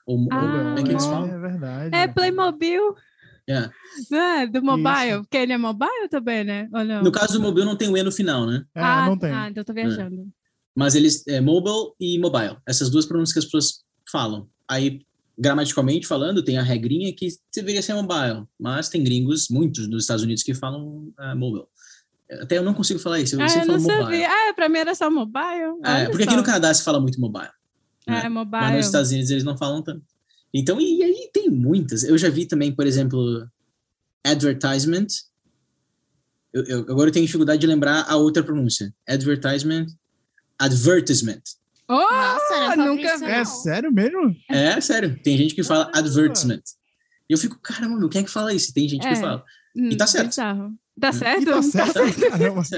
Ou 0.07 0.25
ah, 0.31 0.39
como 0.39 0.79
é 0.79 0.83
que 0.83 0.89
eles 0.91 1.05
falam? 1.05 1.29
É 1.29 1.37
verdade. 1.37 1.95
É 1.95 2.07
Playmobil. 2.07 2.95
Yeah. 3.49 3.71
Não 4.09 4.17
é? 4.17 4.47
Do 4.47 4.63
mobile? 4.63 5.11
Isso. 5.11 5.21
Porque 5.21 5.37
ele 5.37 5.53
é 5.53 5.57
mobile 5.57 6.09
também, 6.09 6.43
né? 6.45 6.69
Ou 6.73 6.83
não? 6.83 7.03
No 7.03 7.11
caso 7.11 7.33
do 7.33 7.41
mobile 7.41 7.65
não 7.65 7.75
tem 7.75 7.89
o 7.89 7.97
E 7.97 8.03
no 8.03 8.11
final, 8.11 8.45
né? 8.45 8.63
É, 8.73 8.81
ah, 8.81 9.05
não 9.05 9.17
tem. 9.17 9.31
Ah, 9.31 9.49
então 9.49 9.61
eu 9.61 9.65
tô 9.65 9.73
viajando. 9.73 10.15
É. 10.15 10.25
Mas 10.73 10.95
eles, 10.95 11.27
é 11.27 11.41
mobile 11.41 11.93
e 11.99 12.17
mobile. 12.19 12.57
Essas 12.65 12.89
duas 12.89 13.05
pronúncias 13.05 13.33
que 13.33 13.39
as 13.39 13.45
pessoas 13.45 13.83
falam. 14.09 14.47
Aí, 14.67 15.01
gramaticalmente 15.37 16.07
falando, 16.07 16.43
tem 16.43 16.57
a 16.57 16.63
regrinha 16.63 17.13
que 17.13 17.27
deveria 17.53 17.81
ser 17.81 17.93
mobile. 17.93 18.45
Mas 18.59 18.87
tem 18.87 19.03
gringos, 19.03 19.47
muitos 19.49 19.89
nos 19.89 20.03
Estados 20.03 20.23
Unidos, 20.23 20.43
que 20.43 20.53
falam 20.53 21.11
uh, 21.19 21.35
mobile. 21.35 21.65
Até 22.41 22.57
eu 22.57 22.63
não 22.63 22.73
consigo 22.73 22.99
falar 22.99 23.19
isso. 23.19 23.35
Eu 23.35 23.41
ah, 23.41 23.47
eu 23.47 23.65
não 23.65 23.79
sabia. 23.79 24.03
Mobile. 24.03 24.25
Ah, 24.25 24.53
pra 24.53 24.69
mim 24.69 24.79
era 24.79 24.93
só 24.93 25.09
mobile. 25.09 25.79
É, 25.83 26.05
porque 26.05 26.23
só. 26.23 26.29
aqui 26.29 26.37
no 26.37 26.43
Canadá 26.43 26.73
se 26.73 26.83
fala 26.83 26.99
muito 26.99 27.19
mobile. 27.19 27.49
Né? 28.07 28.21
É, 28.25 28.29
mobile. 28.29 28.61
Mas 28.61 28.75
nos 28.75 28.85
Estados 28.85 29.11
Unidos 29.11 29.29
eles 29.29 29.43
não 29.43 29.57
falam 29.57 29.81
tanto. 29.81 30.05
Então, 30.53 30.79
e 30.79 31.03
aí 31.03 31.29
tem 31.33 31.49
muitas. 31.49 32.03
Eu 32.03 32.17
já 32.17 32.29
vi 32.29 32.45
também, 32.45 32.71
por 32.73 32.87
exemplo, 32.87 33.45
advertisement. 34.23 35.07
Eu, 36.53 36.63
eu, 36.63 36.79
agora 36.89 37.09
eu 37.09 37.13
tenho 37.13 37.25
dificuldade 37.25 37.59
de 37.59 37.67
lembrar 37.67 38.05
a 38.07 38.15
outra 38.15 38.41
pronúncia. 38.43 38.93
Advertisement. 39.07 39.87
Advertisement. 40.57 41.41
Oh, 41.89 41.93
Nossa, 41.95 42.75
nunca 42.75 43.17
vi. 43.17 43.25
É 43.25 43.45
sério 43.45 43.91
mesmo? 43.91 44.35
É 44.49 44.79
sério. 44.81 45.19
Tem 45.21 45.37
gente 45.37 45.53
que 45.55 45.63
fala 45.63 45.91
advertisement. 45.93 46.61
E 47.29 47.33
eu 47.33 47.37
fico, 47.37 47.59
caramba, 47.61 47.97
meu, 47.97 48.09
quem 48.09 48.21
é 48.21 48.23
que 48.23 48.31
fala 48.31 48.53
isso? 48.53 48.73
Tem 48.73 48.87
gente 48.87 49.05
É. 49.05 49.09
que 49.13 49.15
fala. 49.19 49.43
Hum, 49.77 49.95
tá 49.97 50.07
certo. 50.07 50.27
bizarro. 50.27 50.73
Tá 50.99 51.11
certo? 51.11 51.41
E 51.43 51.45
tá 51.45 51.61
certo. 51.61 52.19
Caramba. 52.31 52.61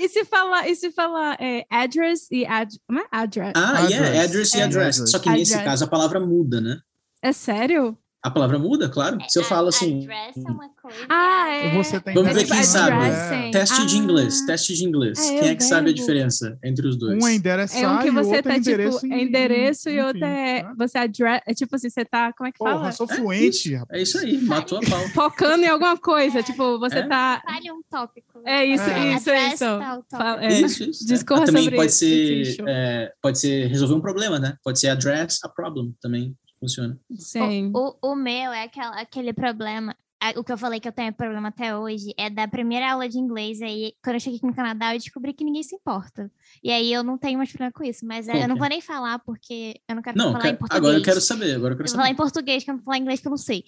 E 0.00 0.08
se 0.08 0.24
falar, 0.24 0.66
e 0.68 0.74
se 0.74 0.90
falar 0.90 1.36
é, 1.38 1.64
address 1.70 2.26
e 2.30 2.46
ad, 2.46 2.76
como 2.88 2.98
é? 2.98 3.04
address? 3.12 3.52
Ah, 3.54 3.80
yeah, 3.88 4.06
Address. 4.08 4.24
address 4.24 4.54
e 4.54 4.58
É. 4.58 4.62
address. 4.64 4.96
Address. 4.96 5.10
Só 5.10 5.18
que 5.18 5.30
nesse 5.30 5.52
Address. 5.52 5.70
caso 5.70 5.84
a 5.84 5.86
palavra 5.86 6.18
muda, 6.18 6.60
né? 6.62 6.80
É 7.22 7.30
sério? 7.30 7.96
A 8.24 8.30
palavra 8.30 8.56
muda, 8.56 8.88
claro. 8.88 9.18
Se 9.28 9.36
eu 9.40 9.42
falo 9.42 9.66
assim, 9.66 10.02
Address 10.04 10.36
é 10.46 10.50
uma 10.52 10.68
coisa. 10.80 10.98
Ah, 11.08 11.48
e 11.48 11.66
é. 11.66 11.82
Você 11.82 12.00
tem 12.00 12.14
Vamos 12.14 12.32
ver 12.32 12.40
tipo 12.44 12.52
quem 12.54 12.62
sabe. 12.62 12.92
addressing. 12.92 13.50
teste 13.50 13.84
de 13.86 13.96
Ah. 13.96 13.98
inglês, 13.98 14.46
teste 14.46 14.74
de 14.74 14.84
inglês. 14.84 15.18
É, 15.18 15.38
quem 15.40 15.48
é 15.48 15.54
que 15.56 15.64
sabe 15.64 15.90
a 15.90 15.92
diferença 15.92 16.56
entre 16.62 16.86
os 16.86 16.96
dois? 16.96 17.20
Um 17.20 17.26
é 17.26 17.34
endereçar 17.34 17.82
É 17.82 17.88
um 17.88 17.98
que 17.98 18.06
e 18.06 18.10
você 18.12 18.28
outro 18.36 18.42
tá, 18.44 18.52
é 18.54 18.56
endereço 18.58 19.00
tipo, 19.00 19.12
em- 19.12 19.18
é 19.18 19.22
endereço 19.24 19.90
e 19.90 20.00
outro 20.00 20.24
é. 20.24 20.62
né? 20.62 20.72
Você 20.78 20.98
address. 20.98 21.42
É 21.48 21.52
tipo 21.52 21.74
assim, 21.74 21.90
você 21.90 22.04
tá. 22.04 22.32
Como 22.32 22.46
é 22.48 22.52
que 22.52 22.58
Porra, 22.58 22.74
fala? 22.74 22.92
sou 22.92 23.08
É 23.10 23.14
fluente, 23.16 23.74
rapaz. 23.74 23.98
É 23.98 24.02
isso 24.02 24.18
aí, 24.18 24.38
matou 24.40 24.78
a 24.78 24.80
pau. 24.82 25.00
Focando 25.10 25.64
em 25.64 25.68
alguma 25.68 25.96
coisa. 25.98 26.44
Tipo, 26.44 26.78
você 26.78 26.98
É. 26.98 27.08
tá. 27.08 27.42
Fale 27.44 27.72
um 27.72 27.82
tópico. 27.90 28.40
É 28.46 28.64
isso, 28.64 28.84
É. 28.84 29.14
isso, 29.16 29.30
isso. 29.30 29.64
Fala- 30.12 30.44
é. 30.44 30.60
Isso, 30.60 30.84
isso. 30.84 31.04
Discorra 31.06 31.42
Ah, 31.42 31.46
também 31.46 31.64
sobre 31.64 31.76
pode 31.76 31.92
ser, 31.92 32.56
é, 32.68 33.12
pode 33.20 33.40
ser 33.40 33.66
resolver 33.66 33.94
um 33.94 34.00
problema, 34.00 34.38
né? 34.38 34.54
Pode 34.62 34.78
ser 34.78 34.90
address 34.90 35.40
a 35.44 35.48
problem 35.48 35.92
também 36.00 36.36
funciona. 36.62 36.98
Sim. 37.18 37.70
O, 37.74 37.96
o, 38.02 38.12
o 38.12 38.14
meu 38.16 38.52
é 38.52 38.62
aquela, 38.64 39.00
aquele 39.00 39.32
problema. 39.32 39.94
O 40.36 40.44
que 40.44 40.52
eu 40.52 40.56
falei 40.56 40.78
que 40.78 40.86
eu 40.86 40.92
tenho 40.92 41.12
problema 41.12 41.48
até 41.48 41.76
hoje 41.76 42.14
é 42.16 42.30
da 42.30 42.46
primeira 42.46 42.92
aula 42.92 43.08
de 43.08 43.18
inglês. 43.18 43.60
Aí, 43.60 43.92
quando 44.04 44.14
eu 44.14 44.20
cheguei 44.20 44.36
aqui 44.36 44.46
no 44.46 44.54
Canadá, 44.54 44.94
eu 44.94 44.98
descobri 45.00 45.32
que 45.32 45.42
ninguém 45.42 45.64
se 45.64 45.74
importa. 45.74 46.30
E 46.62 46.70
aí 46.70 46.92
eu 46.92 47.02
não 47.02 47.18
tenho 47.18 47.36
mais 47.38 47.50
problema 47.50 47.72
com 47.72 47.82
isso. 47.82 48.06
Mas 48.06 48.28
é, 48.28 48.30
Qual 48.30 48.42
eu 48.42 48.46
não 48.48 48.54
que 48.54 48.60
é? 48.60 48.62
vou 48.62 48.68
nem 48.68 48.80
falar, 48.80 49.18
porque 49.18 49.80
eu 49.88 49.96
não 49.96 50.00
quero 50.02 50.16
Não, 50.16 50.26
falar 50.26 50.42
quero- 50.42 50.54
em 50.54 50.58
português. 50.58 50.78
agora 50.78 50.96
eu 50.96 51.02
quero 51.02 51.20
saber, 51.20 51.54
agora 51.56 51.74
eu 51.74 51.76
quero 51.76 51.88
Eu 51.88 51.90
vou 51.90 51.96
falar 51.96 52.04
saber. 52.04 52.12
em 52.12 52.16
português, 52.16 52.62
que 52.62 52.70
eu 52.70 52.74
não 52.74 52.78
vou 52.78 52.84
falar 52.84 52.98
em 52.98 53.00
inglês, 53.00 53.20
que 53.20 53.26
eu 53.26 53.30
não 53.30 53.36
sei. 53.36 53.64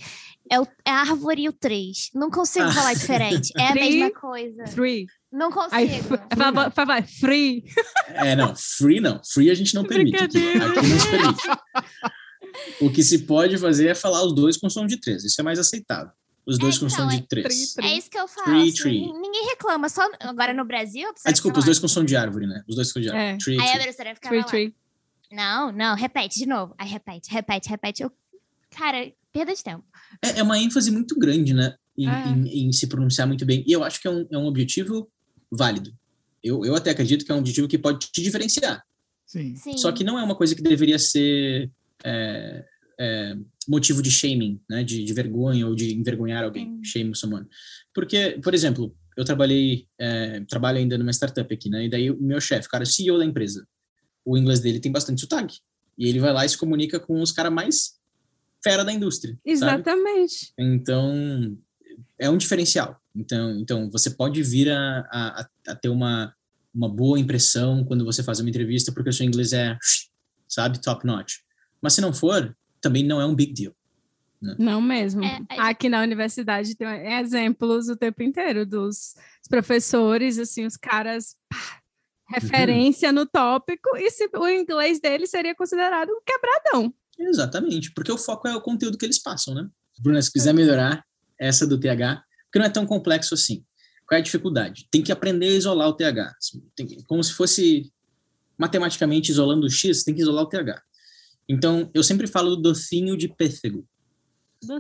É, 0.49 0.61
o, 0.61 0.65
é 0.87 0.91
a 0.93 1.01
árvore 1.01 1.43
e 1.43 1.49
o 1.49 1.53
3. 1.53 2.11
Não 2.15 2.31
consigo 2.31 2.67
Ah. 2.67 2.73
falar 2.73 2.95
diferente. 2.95 3.51
É 3.59 3.67
a 3.67 3.75
mesma 3.75 4.11
coisa. 4.13 4.65
Free. 4.69 5.07
Não 5.33 5.49
Aí, 5.73 5.89
consigo. 5.89 6.19
fala, 6.37 6.71
fala, 6.71 7.03
free. 7.03 7.65
É, 8.11 8.37
não, 8.37 8.55
free 8.55 9.01
não. 9.01 9.21
Free 9.25 9.51
a 9.51 9.55
gente 9.55 9.75
não 9.75 9.83
permite. 9.83 10.23
Aqui, 10.23 10.39
aqui 10.39 10.89
não 10.89 11.01
se 11.01 11.11
permite. 11.11 11.43
O 12.81 12.91
que 12.91 13.03
se 13.03 13.21
pode 13.27 13.59
fazer 13.59 13.89
é 13.89 13.95
falar 13.95 14.25
os 14.25 14.35
dois 14.35 14.57
com 14.57 14.69
som 14.71 14.87
de 14.87 14.99
três. 15.01 15.25
Isso 15.25 15.41
é 15.41 15.45
mais 15.45 15.59
aceitável. 15.59 16.13
Os 16.47 16.59
dois 16.59 16.77
É, 16.77 16.81
com 16.81 16.89
som 16.91 16.97
então, 17.05 17.09
de 17.09 17.23
Tri, 17.27 17.43
três. 17.43 17.73
tri. 17.73 17.87
É 17.87 17.97
isso 17.97 18.11
que 18.11 18.19
eu 18.19 18.29
falo. 18.29 18.47
Tree, 18.59 18.69
assim, 18.69 18.77
tree. 18.83 19.01
Ninguém 19.13 19.47
reclama. 19.49 19.89
Só 19.89 20.03
agora 20.21 20.53
no 20.53 20.65
Brasil. 20.65 21.09
Ah, 21.25 21.33
desculpa, 21.33 21.59
os 21.59 21.65
dois 21.65 21.79
com 21.79 21.89
som 21.89 22.05
de 22.05 22.15
árvore, 22.17 22.47
né? 22.47 22.63
Os 22.69 22.77
dois 22.77 22.89
com 22.93 22.95
som 22.95 23.01
de 23.01 23.09
árvore. 23.09 23.25
É. 23.35 23.37
Tree, 23.39 23.61
Aí 23.61 23.69
a 23.71 23.77
professora 23.79 24.15
ficava 24.15 24.31
Tree, 24.31 24.41
lá. 24.43 24.47
tree. 24.47 24.75
Não, 25.33 25.73
não, 25.73 25.97
repete 25.97 26.39
de 26.39 26.47
novo. 26.47 26.75
Aí 26.79 26.89
repete, 26.89 27.31
repete, 27.33 27.69
repete. 27.71 28.03
Eu... 28.03 28.13
Cara, 28.77 29.11
perda 29.33 29.55
de 29.55 29.65
tempo. 29.65 29.85
É, 30.23 30.41
é 30.41 30.43
uma 30.43 30.59
ênfase 30.59 30.91
muito 30.91 31.19
grande, 31.19 31.55
né? 31.55 31.75
Em, 31.97 32.09
É. 32.09 32.29
em- 32.29 32.69
em 32.69 32.73
se 32.73 32.87
pronunciar 32.89 33.27
muito 33.27 33.47
bem. 33.47 33.65
E 33.67 33.73
eu 33.73 33.83
acho 33.83 34.01
que 34.01 34.07
é 34.07 34.11
um, 34.11 34.27
é 34.31 34.37
um 34.37 34.47
objetivo 34.47 35.09
válido. 35.51 35.93
Eu, 36.43 36.63
eu 36.65 36.75
até 36.75 36.91
acredito 36.91 37.25
que 37.25 37.33
é 37.33 37.35
um 37.35 37.39
objetivo 37.39 37.67
que 37.67 37.79
pode 37.79 38.11
te 38.11 38.21
diferenciar. 38.23 38.83
Sim. 39.27 39.57
Sim. 39.57 39.79
Só 39.79 39.91
que 39.93 40.05
não 40.05 40.19
é 40.19 40.23
uma 40.23 40.35
coisa 40.37 40.55
que 40.55 40.63
deveria 40.63 40.99
ser 40.99 41.71
é, 42.05 42.65
é, 43.01 43.37
motivo 43.69 44.03
de 44.03 44.11
shaming, 44.11 44.61
né? 44.69 44.85
De, 44.85 45.05
de 45.05 45.13
vergonha 45.13 45.67
ou 45.67 45.75
de 45.75 45.95
envergonhar 45.95 46.45
alguém, 46.45 46.67
Sim. 46.77 46.85
shame 46.85 47.17
someone. 47.17 47.47
Porque, 47.95 48.39
por 48.43 48.55
exemplo, 48.55 48.95
eu 49.17 49.25
trabalhei, 49.25 49.87
é, 49.99 50.41
trabalho 50.49 50.79
ainda 50.79 50.99
numa 50.99 51.13
startup 51.13 51.53
aqui, 51.53 51.71
né? 51.71 51.85
E 51.87 51.91
daí 51.91 52.11
o 52.11 52.21
meu 52.21 52.41
chefe, 52.41 52.69
cara, 52.69 52.85
CEO 52.85 53.19
da 53.19 53.25
empresa, 53.25 53.67
o 54.25 54.37
inglês 54.37 54.61
dele 54.61 54.81
tem 54.81 54.93
bastante 54.93 55.21
sotaque. 55.21 55.59
E 55.97 56.09
ele 56.09 56.19
vai 56.19 56.33
lá 56.33 56.45
e 56.45 56.49
se 56.49 56.59
comunica 56.59 56.99
com 56.99 57.21
os 57.21 57.31
caras 57.33 57.53
mais 57.53 57.93
fera 58.63 58.85
da 58.85 58.93
indústria, 58.93 59.35
sabe? 59.35 59.51
Exatamente. 59.53 60.53
Então, 60.59 61.57
é 62.19 62.29
um 62.31 62.37
diferencial. 62.37 63.01
Então, 63.15 63.59
então 63.61 63.91
você 63.91 64.11
pode 64.11 64.43
vir 64.43 64.71
a, 64.71 65.01
a, 65.13 65.41
a- 65.43 65.49
a 65.69 65.75
ter 65.77 65.89
uma, 65.89 66.35
uma 66.75 66.89
boa 66.89 67.19
impressão 67.21 67.85
quando 67.85 68.05
você 68.05 68.23
faz 68.23 68.41
uma 68.41 68.49
entrevista, 68.51 68.91
porque 68.93 69.11
o 69.11 69.13
seu 69.13 69.25
inglês 69.27 69.53
é, 69.53 69.77
sabe, 70.49 70.81
top 70.81 71.07
notch. 71.07 71.35
Mas 71.85 71.93
se 71.93 72.01
não 72.01 72.14
for, 72.14 72.57
também 72.80 73.05
não 73.05 73.20
é 73.20 73.26
um 73.26 73.35
big 73.35 73.53
deal. 73.53 73.74
Não 74.59 74.80
mesmo. 74.80 75.22
É, 75.22 75.39
a 75.51 75.68
Aqui 75.68 75.87
na 75.91 76.01
universidade 76.03 76.74
tem 76.74 76.89
exemplos 77.20 77.91
o 77.91 77.97
tempo 77.97 78.22
inteiro 78.22 78.64
dos 78.64 79.14
professores, 79.51 80.39
assim, 80.39 80.64
os 80.64 80.78
caras, 80.78 81.37
pá, 81.47 81.82
referência 82.26 83.12
no 83.12 83.26
tópico, 83.26 83.99
e 83.99 84.11
se 84.11 84.30
o 84.35 84.49
inglês 84.49 84.99
dele 84.99 85.26
seria 85.26 85.55
considerado 85.55 86.09
um 86.09 86.20
quebradão. 86.24 86.95
Exatamente, 87.18 87.93
porque 87.93 88.11
o 88.11 88.16
foco 88.16 88.49
é 88.49 88.57
o 88.57 88.62
conteúdo 88.62 88.97
que 88.97 89.05
eles 89.05 89.18
passam, 89.22 89.55
né? 89.55 89.68
Bruna, 90.01 90.22
se 90.22 90.32
quiser 90.32 90.55
melhorar 90.55 91.05
essa 91.39 91.66
do 91.66 91.78
TH, 91.78 92.22
porque 92.47 92.59
não 92.61 92.64
é 92.66 92.70
tão 92.70 92.87
complexo 92.87 93.35
assim. 93.35 93.62
Qual 94.09 94.16
é 94.16 94.20
a 94.20 94.24
dificuldade? 94.24 94.89
Tem 94.91 95.03
que 95.03 95.12
aprender 95.12 95.49
a 95.49 95.53
isolar 95.53 95.89
o 95.89 95.93
TH. 95.95 96.32
Tem 96.74 96.87
que- 96.87 97.05
como 97.05 97.22
se 97.22 97.35
fosse 97.35 97.93
matematicamente 98.59 99.30
isolando 99.30 99.66
o 99.66 99.70
X, 99.70 100.03
tem 100.03 100.14
que 100.14 100.22
isolar 100.22 100.45
o 100.45 100.49
TH. 100.49 100.82
Então, 101.49 101.91
eu 101.95 102.03
sempre 102.03 102.27
falo 102.27 102.57
do 102.57 102.63
docinho 102.63 103.17
de 103.17 103.29
pêssego. 103.29 103.87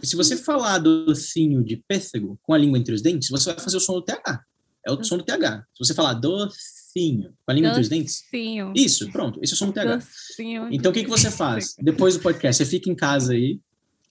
E 0.02 0.06
se 0.06 0.16
você 0.16 0.36
falar 0.36 0.78
docinho 0.78 1.62
de 1.62 1.76
pêssego 1.86 2.38
com 2.42 2.54
a 2.54 2.58
língua 2.58 2.78
entre 2.78 2.94
os 2.94 3.02
dentes, 3.02 3.28
você 3.28 3.52
vai 3.52 3.62
fazer 3.62 3.76
o 3.76 3.80
som 3.80 3.94
do 3.94 4.02
TH. 4.02 4.42
É 4.86 4.90
o 4.92 5.02
som 5.04 5.16
do 5.18 5.24
TH. 5.24 5.64
Se 5.74 5.84
você 5.84 5.94
falar 5.94 6.14
docinho 6.14 7.34
com 7.44 7.50
a 7.50 7.54
língua 7.54 7.70
entre 7.70 7.82
os 7.82 7.88
dentes, 7.88 8.22
Docinho. 8.22 8.72
isso, 8.76 9.10
pronto, 9.10 9.40
esse 9.42 9.52
é 9.52 9.56
o 9.56 9.58
som 9.58 9.66
do 9.66 9.72
TH. 9.72 9.96
Docinho. 9.96 10.68
Então, 10.70 10.90
o 10.90 10.94
que, 10.94 11.04
que 11.04 11.10
você 11.10 11.30
faz? 11.30 11.74
Depois 11.78 12.14
do 12.14 12.20
podcast, 12.22 12.62
você 12.62 12.70
fica 12.70 12.90
em 12.90 12.94
casa 12.94 13.32
aí, 13.32 13.60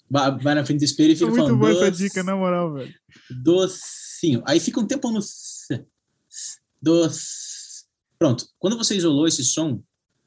vai 0.10 0.54
na 0.54 0.66
frente 0.66 0.80
do 0.80 0.86
espelho 0.86 1.14
e 1.14 1.16
fica 1.16 1.28
Muito 1.28 1.42
falando 1.44 1.60
boa 1.60 1.72
essa 1.72 1.92
dica, 1.92 2.24
na 2.24 2.36
moral, 2.36 2.74
velho. 2.74 2.94
docinho. 3.44 4.44
Aí 4.46 4.60
fica 4.60 4.80
um 4.80 4.86
tempo 4.86 5.10
no 5.12 5.20
doce. 6.82 7.86
Pronto. 8.20 8.48
Quando 8.60 8.78
você 8.78 8.96
isolou 8.96 9.28
esse 9.28 9.44
som, 9.44 9.82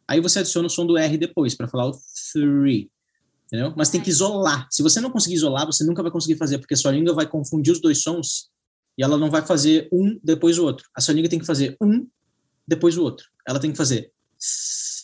aí 0.09 0.21
você 0.21 0.41
adiciona 0.41 0.67
o 0.67 0.71
som 0.71 0.87
do 0.87 0.97
R 0.97 1.17
depois 1.17 1.55
para 1.55 1.69
falar 1.69 1.89
o 1.89 1.99
three. 2.33 2.91
Entendeu? 3.47 3.73
Mas 3.77 3.91
tem 3.91 4.01
que 4.01 4.11
isolar. 4.11 4.67
Se 4.71 4.83
você 4.83 5.01
não 5.01 5.11
conseguir 5.11 5.37
isolar, 5.37 5.67
você 5.67 5.85
nunca 5.85 6.03
vai 6.03 6.11
conseguir 6.11 6.37
fazer, 6.37 6.59
porque 6.59 6.75
a 6.75 6.77
sua 6.77 6.91
língua 6.93 7.15
vai 7.15 7.29
confundir 7.29 7.73
os 7.73 7.81
dois 7.81 8.03
sons 8.03 8.51
e 8.99 9.05
ela 9.05 9.17
não 9.17 9.31
vai 9.31 9.43
fazer 9.43 9.89
um 9.93 10.19
depois 10.23 10.57
do 10.57 10.65
outro. 10.65 10.89
A 10.95 11.01
sua 11.01 11.15
língua 11.15 11.31
tem 11.31 11.39
que 11.39 11.47
fazer 11.47 11.77
um 11.81 12.07
depois 12.67 12.97
do 12.97 13.03
outro. 13.03 13.29
Ela 13.47 13.61
tem 13.61 13.71
que 13.71 13.77
fazer 13.77 14.11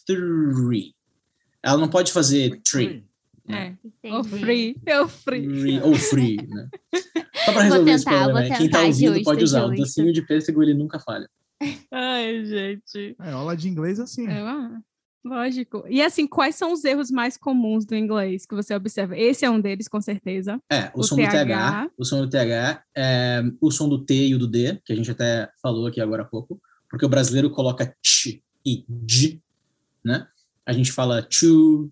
three. 0.06 0.94
Ela 1.62 1.78
não 1.78 1.88
pode 1.88 2.10
fazer 2.10 2.60
tree. 2.62 3.04
É. 3.48 3.74
Entendi. 3.84 4.16
O 4.16 4.24
free. 4.24 4.76
Eu 4.86 5.08
free. 5.08 5.60
Free, 5.60 5.80
ou 5.80 5.94
free, 5.94 6.36
né? 6.36 6.68
Só 7.44 7.52
para 7.52 7.62
resolver 7.62 7.90
esse 7.90 8.04
problema, 8.04 8.40
né? 8.40 8.56
Quem 8.56 8.70
tá 8.70 8.82
ouvindo 8.82 9.14
justo, 9.14 9.24
pode 9.24 9.44
usar. 9.44 9.64
O 9.64 9.68
justo. 9.68 9.82
docinho 9.82 10.12
de 10.12 10.26
pêssego, 10.26 10.62
ele 10.62 10.74
nunca 10.74 10.98
falha. 10.98 11.28
Ai, 11.90 12.44
gente. 12.44 13.16
É, 13.20 13.30
aula 13.30 13.56
de 13.56 13.68
inglês 13.68 14.00
assim. 14.00 14.26
É, 14.26 14.42
lógico. 15.24 15.84
E 15.88 16.02
assim, 16.02 16.26
quais 16.26 16.54
são 16.56 16.72
os 16.72 16.84
erros 16.84 17.10
mais 17.10 17.36
comuns 17.36 17.84
do 17.84 17.94
inglês 17.94 18.44
que 18.46 18.54
você 18.54 18.74
observa? 18.74 19.16
Esse 19.16 19.44
é 19.44 19.50
um 19.50 19.60
deles, 19.60 19.88
com 19.88 20.00
certeza. 20.00 20.60
É, 20.70 20.90
o, 20.94 21.00
O 21.00 21.02
som 21.02 21.16
do 21.16 21.22
TH. 21.22 21.32
TH, 21.32 21.90
o 21.96 22.04
som 22.04 22.20
do 22.20 22.28
TH, 22.30 22.82
é, 22.96 23.42
o 23.60 23.70
som 23.70 23.88
do 23.88 24.04
T 24.04 24.14
e 24.28 24.34
o 24.34 24.38
do 24.38 24.46
D, 24.48 24.80
que 24.84 24.92
a 24.92 24.96
gente 24.96 25.10
até 25.10 25.48
falou 25.62 25.86
aqui 25.86 26.00
agora 26.00 26.22
há 26.22 26.26
pouco, 26.26 26.60
porque 26.90 27.06
o 27.06 27.08
brasileiro 27.08 27.50
coloca 27.50 27.94
ch 28.02 28.40
e 28.64 28.84
d, 28.88 29.40
né? 30.04 30.26
A 30.66 30.72
gente 30.72 30.92
fala 30.92 31.26
chu, 31.30 31.90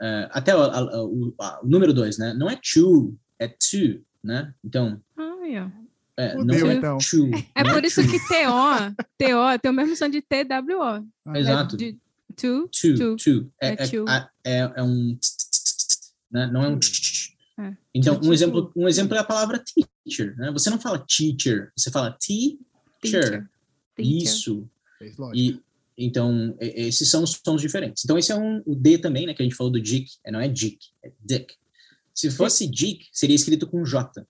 é, 0.00 0.28
até 0.32 0.54
o, 0.54 0.60
a- 0.62 1.04
o- 1.04 1.34
a- 1.40 1.60
o 1.62 1.66
número 1.66 1.92
dois, 1.92 2.18
né? 2.18 2.34
Não 2.34 2.48
é 2.50 2.58
chu, 2.62 3.14
é 3.38 3.48
tu, 3.48 4.02
né? 4.22 4.52
Então, 4.64 5.00
Ai, 5.16 5.58
ó. 5.60 5.68
é, 6.16 6.34
não 6.34 6.40
Fudeu, 6.54 6.70
é 6.70 6.74
então. 6.74 7.00
chu. 7.00 7.30
É 7.54 7.64
não 7.64 7.72
por 7.72 7.84
isso 7.84 8.00
que 8.02 8.18
TO, 8.20 8.94
TO 9.18 9.58
tem 9.60 9.70
o 9.70 9.74
mesmo 9.74 9.96
som 9.96 10.08
de 10.08 10.20
TWO. 10.22 11.04
Ah, 11.26 11.38
Exato. 11.38 11.74
É 11.74 11.78
de 11.78 11.98
to, 12.36 12.68
To, 12.68 12.96
to. 12.96 13.16
to. 13.16 13.52
É, 13.60 13.68
É 13.70 13.74
é, 14.44 14.58
é- 14.58 14.72
é 14.76 14.82
um 14.82 15.18
né? 16.30 16.46
não 16.52 16.64
é 16.64 16.68
um 16.68 16.78
tss. 16.78 17.32
É. 17.58 17.76
Então, 17.94 18.14
Tipo- 18.14 18.26
um 18.26 18.32
exemplo, 18.32 18.72
um 18.76 18.88
exemplo 18.88 19.14
é 19.16 19.20
a 19.20 19.24
palavra 19.24 19.62
teacher, 20.04 20.36
né? 20.36 20.50
Você 20.52 20.68
não 20.70 20.80
fala 20.80 20.98
teacher, 20.98 21.70
você 21.76 21.90
fala 21.90 22.10
teacher. 22.18 23.48
Isso. 23.98 24.68
E 25.34 25.60
então, 25.96 26.56
esses 26.60 27.08
são 27.08 27.22
os 27.22 27.40
sons 27.44 27.60
diferentes. 27.60 28.04
Então, 28.04 28.18
esse 28.18 28.32
é 28.32 28.36
um 28.36 28.60
o 28.66 28.74
D 28.74 28.98
também, 28.98 29.26
né, 29.26 29.34
que 29.34 29.40
a 29.42 29.44
gente 29.44 29.54
falou 29.54 29.72
do 29.72 29.80
dick, 29.80 30.10
é, 30.24 30.32
não 30.32 30.40
é 30.40 30.48
dick, 30.48 30.86
é 31.04 31.12
dick. 31.24 31.54
Se 32.12 32.28
fosse 32.32 32.66
dick, 32.66 33.06
seria 33.12 33.36
escrito 33.36 33.64
com 33.68 33.84
J 33.84 34.26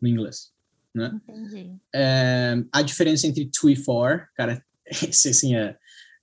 no 0.00 0.06
inglês. 0.06 0.52
Entendi. 0.94 1.74
É, 1.92 2.62
a 2.70 2.82
diferença 2.82 3.26
entre 3.26 3.46
to 3.46 3.68
e 3.68 3.74
for, 3.74 4.28
cara, 4.36 4.64
esse 4.86 5.28
assim 5.30 5.56
é, 5.56 5.76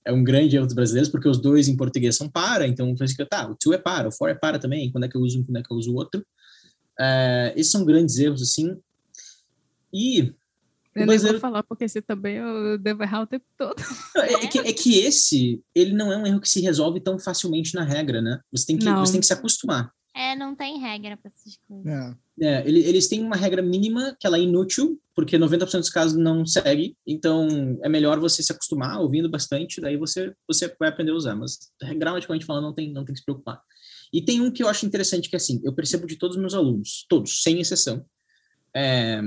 é 0.04 0.12
um 0.12 0.24
grande 0.24 0.56
erro 0.56 0.66
dos 0.66 0.74
brasileiros, 0.74 1.10
porque 1.10 1.28
os 1.28 1.38
dois 1.38 1.68
em 1.68 1.76
português 1.76 2.16
são 2.16 2.28
para, 2.28 2.66
então 2.66 2.94
você 2.96 3.08
fica, 3.08 3.26
tá, 3.26 3.48
o 3.48 3.54
to 3.54 3.72
é 3.72 3.78
para, 3.78 4.08
o 4.08 4.12
for 4.12 4.28
é 4.28 4.34
para 4.34 4.58
também, 4.58 4.90
quando 4.90 5.04
é 5.04 5.08
que 5.08 5.16
eu 5.16 5.20
uso 5.20 5.40
um, 5.40 5.44
quando 5.44 5.58
é 5.58 5.62
que 5.62 5.72
eu 5.72 5.76
uso 5.76 5.92
o 5.92 5.96
outro. 5.96 6.24
É, 6.98 7.52
esses 7.56 7.72
são 7.72 7.84
grandes 7.84 8.18
erros, 8.18 8.42
assim. 8.42 8.76
E 9.92 10.34
Eu 10.94 11.06
nem 11.06 11.18
vou 11.18 11.38
falar, 11.38 11.62
porque 11.62 11.84
esse 11.84 12.02
também 12.02 12.36
eu 12.36 12.78
devo 12.78 13.02
errar 13.02 13.22
o 13.22 13.26
tempo 13.26 13.44
todo. 13.56 13.80
é, 14.16 14.32
é 14.34 14.46
que, 14.46 14.58
é 14.58 14.72
que 14.72 14.98
esse, 14.98 15.62
ele 15.74 15.92
não 15.92 16.12
é 16.12 16.16
um 16.16 16.26
erro 16.26 16.40
que 16.40 16.48
se 16.48 16.60
resolve 16.60 17.00
tão 17.00 17.18
facilmente 17.18 17.74
na 17.74 17.84
regra, 17.84 18.20
né? 18.20 18.40
Você 18.52 18.66
tem 18.66 18.78
que, 18.78 18.84
Não. 18.84 18.98
você 18.98 19.12
tem 19.12 19.20
que 19.20 19.26
se 19.26 19.32
acostumar. 19.32 19.92
É, 20.20 20.36
não 20.36 20.54
tem 20.54 20.78
regra 20.78 21.16
para 21.16 21.30
essas 21.34 21.58
coisas. 21.66 21.86
É. 21.86 22.16
É, 22.42 22.68
ele- 22.68 22.80
eles 22.80 23.08
têm 23.08 23.22
uma 23.22 23.36
regra 23.36 23.62
mínima 23.62 24.16
que 24.18 24.26
ela 24.26 24.36
é 24.36 24.40
inútil, 24.40 25.00
porque 25.14 25.38
90% 25.38 25.80
dos 25.80 25.90
casos 25.90 26.16
não 26.18 26.44
segue, 26.44 26.96
então 27.06 27.78
é 27.82 27.88
melhor 27.88 28.18
você 28.20 28.42
se 28.42 28.52
acostumar 28.52 29.00
ouvindo 29.00 29.30
bastante, 29.30 29.80
daí 29.80 29.96
você, 29.96 30.34
você 30.46 30.74
vai 30.78 30.88
aprender 30.88 31.12
a 31.12 31.14
usar, 31.14 31.34
mas 31.34 31.58
gramaticalmente 31.96 32.44
falando 32.46 32.64
não 32.64 32.74
tem, 32.74 32.92
não 32.92 33.04
tem 33.04 33.14
que 33.14 33.18
se 33.20 33.24
preocupar. 33.24 33.60
E 34.12 34.22
tem 34.22 34.40
um 34.40 34.50
que 34.50 34.62
eu 34.62 34.68
acho 34.68 34.84
interessante 34.84 35.28
que 35.28 35.36
é 35.36 35.38
assim, 35.38 35.60
eu 35.64 35.72
percebo 35.72 36.06
de 36.06 36.16
todos 36.16 36.36
os 36.36 36.40
meus 36.40 36.54
alunos, 36.54 37.06
todos, 37.08 37.42
sem 37.42 37.60
exceção, 37.60 38.04
é, 38.74 39.20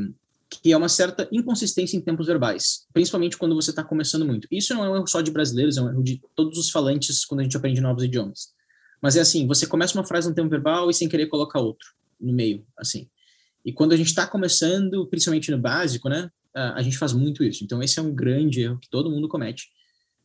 que 0.50 0.72
é 0.72 0.78
uma 0.78 0.90
certa 0.90 1.28
inconsistência 1.32 1.98
em 1.98 2.02
tempos 2.02 2.28
verbais, 2.28 2.86
principalmente 2.94 3.38
quando 3.38 3.56
você 3.56 3.70
está 3.72 3.84
começando 3.84 4.26
muito. 4.26 4.48
Isso 4.52 4.74
não 4.74 4.86
é 4.86 4.90
um 4.90 4.96
erro 4.96 5.08
só 5.08 5.22
de 5.22 5.32
brasileiros, 5.32 5.78
é 5.78 5.82
um 5.82 5.90
erro 5.90 6.04
de 6.04 6.22
todos 6.36 6.58
os 6.58 6.70
falantes 6.70 7.26
quando 7.26 7.40
a 7.40 7.44
gente 7.44 7.58
aprende 7.58 7.82
novos 7.82 8.04
idiomas. 8.04 8.54
Mas 9.04 9.18
é 9.18 9.20
assim, 9.20 9.46
você 9.46 9.68
começa 9.68 9.98
uma 9.98 10.06
frase 10.06 10.30
no 10.30 10.34
tempo 10.34 10.50
verbal 10.50 10.90
e 10.90 10.94
sem 10.94 11.10
querer 11.10 11.28
coloca 11.28 11.60
outro 11.60 11.90
no 12.18 12.32
meio, 12.32 12.66
assim. 12.78 13.10
E 13.66 13.74
quando 13.74 13.92
a 13.92 13.98
gente 13.98 14.08
está 14.08 14.26
começando, 14.26 15.06
principalmente 15.08 15.52
no 15.52 15.58
básico, 15.58 16.08
né, 16.08 16.32
a 16.56 16.82
gente 16.82 16.98
faz 16.98 17.12
muito 17.12 17.44
isso. 17.44 17.66
Então 17.66 17.84
esse 17.84 18.00
é 18.00 18.02
um 18.02 18.16
grande 18.16 18.62
erro 18.62 18.80
que 18.80 18.90
todo 18.90 19.12
mundo 19.12 19.28
comete. 19.28 19.68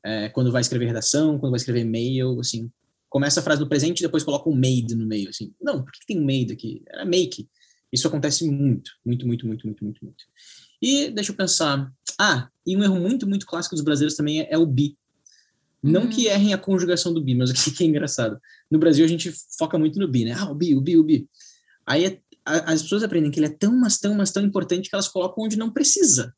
É, 0.04 0.28
quando 0.28 0.52
vai 0.52 0.60
escrever 0.60 0.86
redação, 0.86 1.40
quando 1.40 1.50
vai 1.50 1.56
escrever 1.56 1.80
e-mail, 1.80 2.38
assim, 2.38 2.70
começa 3.08 3.40
a 3.40 3.42
frase 3.42 3.60
no 3.60 3.68
presente 3.68 3.98
e 3.98 4.02
depois 4.02 4.22
coloca 4.22 4.48
um 4.48 4.54
made 4.54 4.94
no 4.94 5.06
meio, 5.06 5.28
assim. 5.28 5.52
Não, 5.60 5.82
por 5.82 5.90
que 5.90 6.06
tem 6.06 6.20
um 6.20 6.24
made 6.24 6.52
aqui? 6.52 6.84
Era 6.88 7.04
make. 7.04 7.48
Isso 7.92 8.06
acontece 8.06 8.48
muito, 8.48 8.92
muito, 9.04 9.26
muito, 9.26 9.44
muito, 9.44 9.66
muito, 9.66 9.84
muito, 9.84 10.04
muito. 10.04 10.24
E 10.80 11.10
deixa 11.10 11.32
eu 11.32 11.36
pensar. 11.36 11.90
Ah, 12.16 12.48
e 12.64 12.76
um 12.76 12.84
erro 12.84 13.00
muito, 13.00 13.26
muito 13.26 13.44
clássico 13.44 13.74
dos 13.74 13.82
brasileiros 13.82 14.16
também 14.16 14.42
é, 14.42 14.48
é 14.52 14.58
o 14.58 14.66
be. 14.66 14.96
Não 15.82 16.02
Uhum. 16.02 16.08
que 16.08 16.26
errem 16.26 16.52
a 16.52 16.58
conjugação 16.58 17.12
do 17.14 17.22
be, 17.22 17.34
mas 17.34 17.50
o 17.50 17.54
que 17.74 17.84
é 17.84 17.86
engraçado. 17.86 18.38
No 18.70 18.78
Brasil 18.78 19.04
a 19.04 19.08
gente 19.08 19.32
foca 19.58 19.78
muito 19.78 19.98
no 19.98 20.08
be, 20.08 20.24
né? 20.24 20.34
Ah, 20.36 20.50
o 20.50 20.54
be, 20.54 20.74
o 20.74 20.80
be, 20.80 20.96
o 20.96 21.02
be. 21.04 21.28
Aí 21.86 22.04
é- 22.04 22.20
a- 22.44 22.72
as 22.72 22.82
pessoas 22.82 23.02
aprendem 23.02 23.30
que 23.30 23.38
ele 23.38 23.46
é 23.46 23.50
tão, 23.50 23.76
mas 23.78 23.98
tão, 23.98 24.14
mas 24.14 24.30
tão 24.32 24.42
importante 24.44 24.88
que 24.88 24.94
elas 24.94 25.08
colocam 25.08 25.44
onde 25.44 25.56
não 25.56 25.70
precisa. 25.70 26.34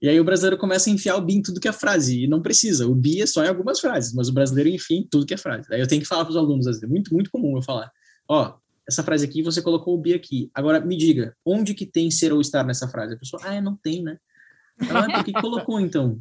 E 0.00 0.08
aí 0.08 0.20
o 0.20 0.24
brasileiro 0.24 0.56
começa 0.58 0.88
a 0.88 0.92
enfiar 0.92 1.16
o 1.16 1.20
be 1.20 1.34
em 1.34 1.42
tudo 1.42 1.60
que 1.60 1.66
é 1.66 1.72
frase, 1.72 2.24
e 2.24 2.28
não 2.28 2.40
precisa. 2.40 2.86
O 2.86 2.94
be 2.94 3.20
é 3.22 3.26
só 3.26 3.44
em 3.44 3.48
algumas 3.48 3.80
frases, 3.80 4.12
mas 4.14 4.28
o 4.28 4.32
brasileiro 4.32 4.68
enfia 4.70 4.96
em 4.98 5.08
tudo 5.10 5.26
que 5.26 5.34
é 5.34 5.36
frase. 5.36 5.66
Aí 5.72 5.80
eu 5.80 5.88
tenho 5.88 6.00
que 6.02 6.06
falar 6.06 6.24
para 6.24 6.30
os 6.30 6.36
alunos, 6.36 6.66
às 6.68 6.76
vezes, 6.76 6.82
é 6.84 6.86
muito, 6.86 7.12
muito 7.12 7.30
comum 7.30 7.56
eu 7.56 7.62
falar, 7.62 7.90
ó, 8.28 8.54
essa 8.88 9.02
frase 9.02 9.24
aqui, 9.24 9.42
você 9.42 9.60
colocou 9.60 9.94
o 9.94 9.98
be 10.00 10.14
aqui. 10.14 10.50
Agora, 10.54 10.80
me 10.80 10.96
diga, 10.96 11.34
onde 11.44 11.74
que 11.74 11.84
tem 11.84 12.10
ser 12.10 12.32
ou 12.32 12.40
estar 12.40 12.64
nessa 12.64 12.86
frase? 12.88 13.14
A 13.14 13.18
pessoa, 13.18 13.42
ah, 13.44 13.54
é, 13.54 13.60
não 13.60 13.76
tem, 13.76 14.02
né? 14.02 14.18
Ah, 14.88 15.10
por 15.12 15.24
que 15.24 15.32
colocou, 15.32 15.80
então? 15.80 16.20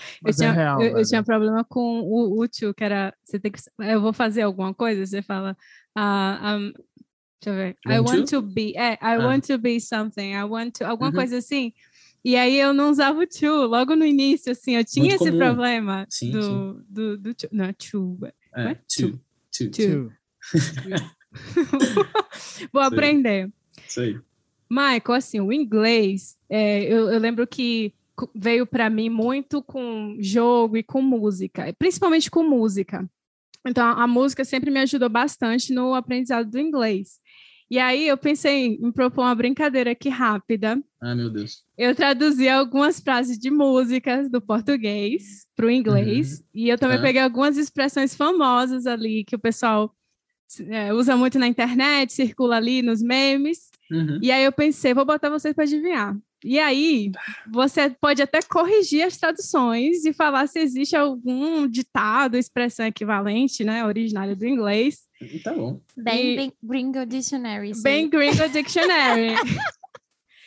Eu 0.00 0.20
Mas 0.24 0.36
tinha, 0.36 0.50
é 0.50 0.52
real. 0.52 0.82
eu, 0.82 0.98
eu 0.98 1.04
tinha 1.04 1.22
problema 1.22 1.64
com 1.64 2.00
o 2.00 2.38
útil, 2.40 2.72
que 2.74 2.84
era 2.84 3.14
você 3.24 3.38
tem 3.38 3.50
que. 3.52 3.60
Eu 3.78 4.00
vou 4.00 4.12
fazer 4.12 4.42
alguma 4.42 4.72
coisa, 4.74 5.04
você 5.06 5.22
fala. 5.22 5.56
ah, 5.94 6.56
um, 6.58 6.72
deixa 6.72 7.46
eu 7.46 7.54
ver. 7.54 7.76
I 7.86 7.98
Want 8.00 8.08
want 8.18 8.28
to 8.30 8.42
be. 8.42 8.72
É, 8.76 8.92
I 8.94 8.98
Ah. 9.02 9.18
want 9.18 9.46
to 9.46 9.58
be 9.58 9.80
something. 9.80 10.32
I 10.34 10.44
want 10.44 10.72
to. 10.78 10.84
Alguma 10.84 11.10
Uhum. 11.10 11.14
coisa 11.16 11.38
assim. 11.38 11.72
E 12.24 12.36
aí 12.36 12.56
eu 12.58 12.74
não 12.74 12.90
usava 12.90 13.18
o 13.18 13.26
to 13.26 13.46
logo 13.66 13.96
no 13.96 14.04
início, 14.04 14.52
assim, 14.52 14.76
eu 14.76 14.84
tinha 14.84 15.04
Muito 15.08 15.14
esse 15.22 15.30
comum. 15.30 15.38
problema 15.38 16.06
Sim, 16.10 16.30
do, 16.32 16.84
do, 16.86 17.16
do 17.18 17.34
to. 17.34 17.48
Não, 17.50 17.64
é 17.64 17.72
to. 17.72 18.18
É, 18.54 18.64
Ué? 18.66 18.74
to, 18.94 19.10
to, 19.12 19.64
To. 19.64 19.70
Tio. 19.70 20.12
Vou 22.72 22.82
Sim. 22.82 22.88
aprender. 22.88 23.50
isso 23.86 24.00
aí. 24.00 24.18
Michael, 24.70 25.16
assim, 25.16 25.40
o 25.40 25.52
inglês, 25.52 26.36
é, 26.48 26.84
eu, 26.84 27.08
eu 27.10 27.18
lembro 27.18 27.46
que 27.46 27.92
veio 28.34 28.66
para 28.66 28.90
mim 28.90 29.08
muito 29.08 29.62
com 29.62 30.16
jogo 30.20 30.76
e 30.76 30.82
com 30.82 31.00
música, 31.02 31.74
principalmente 31.78 32.30
com 32.30 32.42
música. 32.42 33.08
Então, 33.66 33.86
a, 33.86 34.06
música 34.06 34.44
sempre 34.44 34.70
me 34.70 34.80
ajudou 34.80 35.08
bastante 35.08 35.72
no 35.72 35.94
aprendizado 35.94 36.50
do 36.50 36.58
inglês. 36.58 37.20
E 37.70 37.78
aí 37.78 38.08
eu 38.08 38.16
pensei 38.16 38.78
em 38.82 38.90
propor 38.90 39.22
uma 39.22 39.34
brincadeira 39.34 39.92
aqui 39.92 40.08
rápida. 40.08 40.82
Ah, 41.00 41.14
meu 41.14 41.30
Deus. 41.30 41.62
Eu 41.78 41.94
traduzi 41.94 42.48
algumas 42.48 42.98
frases 42.98 43.38
de 43.38 43.48
músicas 43.50 44.28
do 44.28 44.40
português 44.40 45.46
para 45.54 45.66
o 45.66 45.70
inglês. 45.70 46.42
E 46.52 46.68
eu 46.68 46.76
também 46.76 46.96
Tá. 46.96 47.04
peguei 47.04 47.20
algumas 47.20 47.56
expressões 47.56 48.14
famosas 48.14 48.86
ali 48.86 49.24
que 49.24 49.36
o 49.36 49.38
pessoal 49.38 49.94
é, 50.68 50.92
usa 50.92 51.16
muito 51.16 51.38
na 51.38 51.46
internet, 51.46 52.12
circula 52.12 52.56
ali 52.56 52.82
nos 52.82 53.00
memes. 53.00 53.70
Uhum. 53.88 54.18
E 54.20 54.32
aí 54.32 54.42
eu 54.44 54.50
pensei, 54.50 54.92
vou 54.92 55.04
botar 55.04 55.30
vocês 55.30 55.54
para 55.54 55.62
adivinhar. 55.62 56.16
E 56.44 56.58
aí, 56.58 57.12
você 57.52 57.90
pode 57.90 58.22
até 58.22 58.40
corrigir 58.42 59.02
as 59.06 59.16
traduções 59.16 60.04
e 60.04 60.12
falar 60.12 60.46
se 60.46 60.58
existe 60.58 60.96
algum 60.96 61.68
ditado, 61.68 62.36
expressão 62.36 62.86
equivalente, 62.86 63.62
né, 63.64 63.84
originária 63.84 64.34
do 64.34 64.46
inglês, 64.46 65.00
Tá 65.44 65.52
bom. 65.52 65.78
Bem, 65.94 66.32
E- 66.32 66.36
bem 66.36 66.52
Gringo 66.62 67.04
Dictionary. 67.04 67.70
isso 67.72 67.82
bem. 67.82 68.08
Gringo 68.08 68.48
Dictionary. 68.48 69.34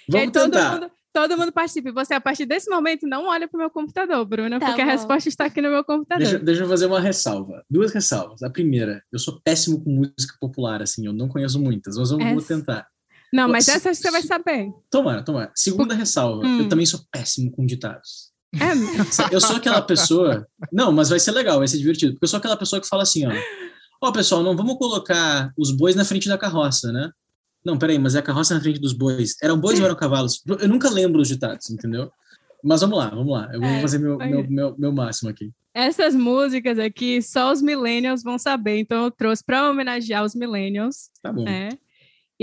e 0.10 0.18
aí 0.18 0.26
Vamos 0.26 0.32
todo 0.32 0.52
tentar. 0.52 0.72
mundo, 0.74 0.92
todo 1.14 1.38
mundo 1.38 1.52
participa. 1.52 1.90
E 1.90 1.92
você, 1.92 2.16
a 2.16 2.20
partir 2.22 2.48
desse 2.48 2.70
momento, 2.72 3.06
não 3.08 3.28
olha 3.28 3.48
para 3.48 3.56
o 3.56 3.62
meu 3.62 3.70
computador, 3.70 4.26
Bruna, 4.26 4.60
Tá 4.60 4.66
porque 4.66 4.82
a 4.82 4.86
bom. 4.86 4.92
resposta 4.92 5.30
está 5.30 5.46
aqui 5.46 5.62
no 5.62 5.70
meu 5.70 5.84
computador. 5.84 6.24
Deixa, 6.28 6.40
deixa 6.40 6.64
eu 6.64 6.68
fazer 6.68 6.88
uma 6.88 7.00
ressalva. 7.00 7.64
Duas 7.70 7.94
ressalvas. 7.94 8.42
A 8.42 8.50
primeira, 8.50 9.04
eu 9.12 9.20
sou 9.20 9.40
péssimo 9.44 9.84
com 9.84 9.92
música 9.92 10.36
popular, 10.42 10.82
assim, 10.82 11.06
eu 11.06 11.14
não 11.14 11.28
conheço 11.30 11.60
muitas, 11.62 11.96
mas 11.96 12.10
vamos, 12.10 12.32
vou 12.34 12.42
tentar. 12.42 12.88
Não, 13.34 13.50
mas 13.50 13.66
Se- 13.66 13.72
essa 13.72 13.94
você 13.94 14.12
vai 14.12 14.22
saber. 14.22 14.70
Tomara, 14.92 15.24
tomara. 15.24 15.52
Segunda 15.56 15.96
ressalva, 15.96 16.46
Hum. 16.46 16.60
eu 16.60 16.70
também 16.70 16.86
sou 16.86 17.00
péssimo 17.12 17.52
com 17.52 17.66
ditados. 17.66 18.32
É, 18.54 19.34
Eu 19.34 19.42
sou 19.42 19.56
aquela 19.56 19.82
pessoa. 19.82 20.48
Não, 20.72 20.92
mas 20.92 21.10
vai 21.10 21.20
ser 21.20 21.32
legal, 21.32 21.58
vai 21.58 21.68
ser 21.68 21.80
divertido. 21.80 22.14
Porque 22.14 22.26
eu 22.26 22.30
sou 22.30 22.38
aquela 22.38 22.56
pessoa 22.56 22.80
que 22.80 22.88
fala 22.88 23.02
assim, 23.02 23.26
ó. 23.26 23.32
Ó, 24.02 24.12
pessoal, 24.12 24.44
não 24.44 24.56
vamos 24.56 24.78
colocar 24.78 25.52
os 25.58 25.72
bois 25.72 25.96
na 25.96 26.06
frente 26.06 26.30
da 26.30 26.38
carroça, 26.38 26.92
né? 26.92 27.10
Não, 27.66 27.78
peraí, 27.80 27.98
mas 27.98 28.14
é 28.14 28.20
a 28.20 28.22
carroça 28.22 28.54
na 28.54 28.62
frente 28.62 28.80
dos 28.80 28.94
bois. 28.94 29.36
Eram 29.42 29.58
bois 29.58 29.80
ou 29.80 29.86
eram 29.86 29.96
cavalos? 29.96 30.44
Eu 30.60 30.68
nunca 30.68 30.90
lembro 30.90 31.20
os 31.22 31.28
ditados, 31.30 31.70
entendeu? 31.72 32.12
Mas 32.64 32.82
vamos 32.82 32.98
lá, 32.98 33.10
vamos 33.10 33.32
lá. 33.34 33.50
Eu 33.52 33.60
vou 33.60 33.70
É, 33.70 33.82
fazer 33.82 33.98
meu, 33.98 34.18
meu, 34.18 34.48
meu, 34.50 34.76
meu 34.78 34.92
máximo 34.92 35.30
aqui. 35.30 35.52
essas 35.74 36.14
músicas 36.14 36.78
aqui, 36.78 37.22
só 37.22 37.52
os 37.52 37.62
millennials 37.62 38.22
vão 38.22 38.38
saber. 38.38 38.78
Então, 38.78 39.06
eu 39.06 39.12
trouxe 39.12 39.44
para 39.44 39.70
homenagear 39.70 40.24
os 40.24 40.36
millennials. 40.36 41.10
Tá 41.22 41.32
bom. 41.34 41.48
É. 41.48 41.70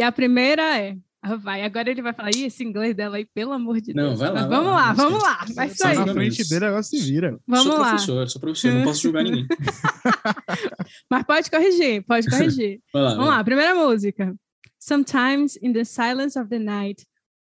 E 0.01 0.03
a 0.03 0.11
primeira 0.11 0.63
é. 0.79 0.97
ah, 1.23 1.37
Vai, 1.37 1.63
agora 1.63 1.91
ele 1.91 2.01
vai 2.01 2.15
falar, 2.15 2.31
Ih, 2.35 2.45
esse 2.47 2.65
inglês 2.65 2.95
dela 2.97 3.19
aí, 3.19 3.27
pelo 3.27 3.53
amor 3.53 3.79
de 3.83 3.93
Não, 3.93 4.09
Deus. 4.09 4.19
vai 4.21 4.31
lá, 4.33 4.41
Mas 4.41 4.49
vamos 4.49 4.67
lá, 4.73 4.77
lá, 4.77 4.89
não 4.89 4.97
vamos 4.97 5.23
lá, 5.23 5.45
vai 5.55 5.69
Só 5.69 5.75
Só 5.75 5.85
sair. 5.85 5.99
na 5.99 6.07
Não, 6.07 6.15
frente 6.15 6.49
dele, 6.49 6.65
agora 6.65 6.83
se 6.83 6.99
vira. 6.99 7.39
Vamos 7.47 7.65
sou 7.67 7.79
lá. 7.79 7.89
professor, 7.91 8.29
sou 8.31 8.41
professor, 8.41 8.73
não 8.73 8.83
posso 8.85 9.03
julgar 9.03 9.25
ninguém. 9.25 9.47
Mas 11.11 11.23
pode 11.25 11.51
corrigir, 11.51 12.03
pode 12.07 12.31
corrigir. 12.31 12.81
Vai 12.95 13.03
lá. 13.03 13.11
vamos 13.11 13.27
vai 13.27 13.37
lá, 13.37 13.45
primeira 13.45 13.75
música. 13.75 14.35
Sometimes 14.79 15.57
in 15.63 15.75
the 15.75 15.85
silence 15.85 16.39
of 16.39 16.49
the 16.49 16.59
night, 16.59 17.05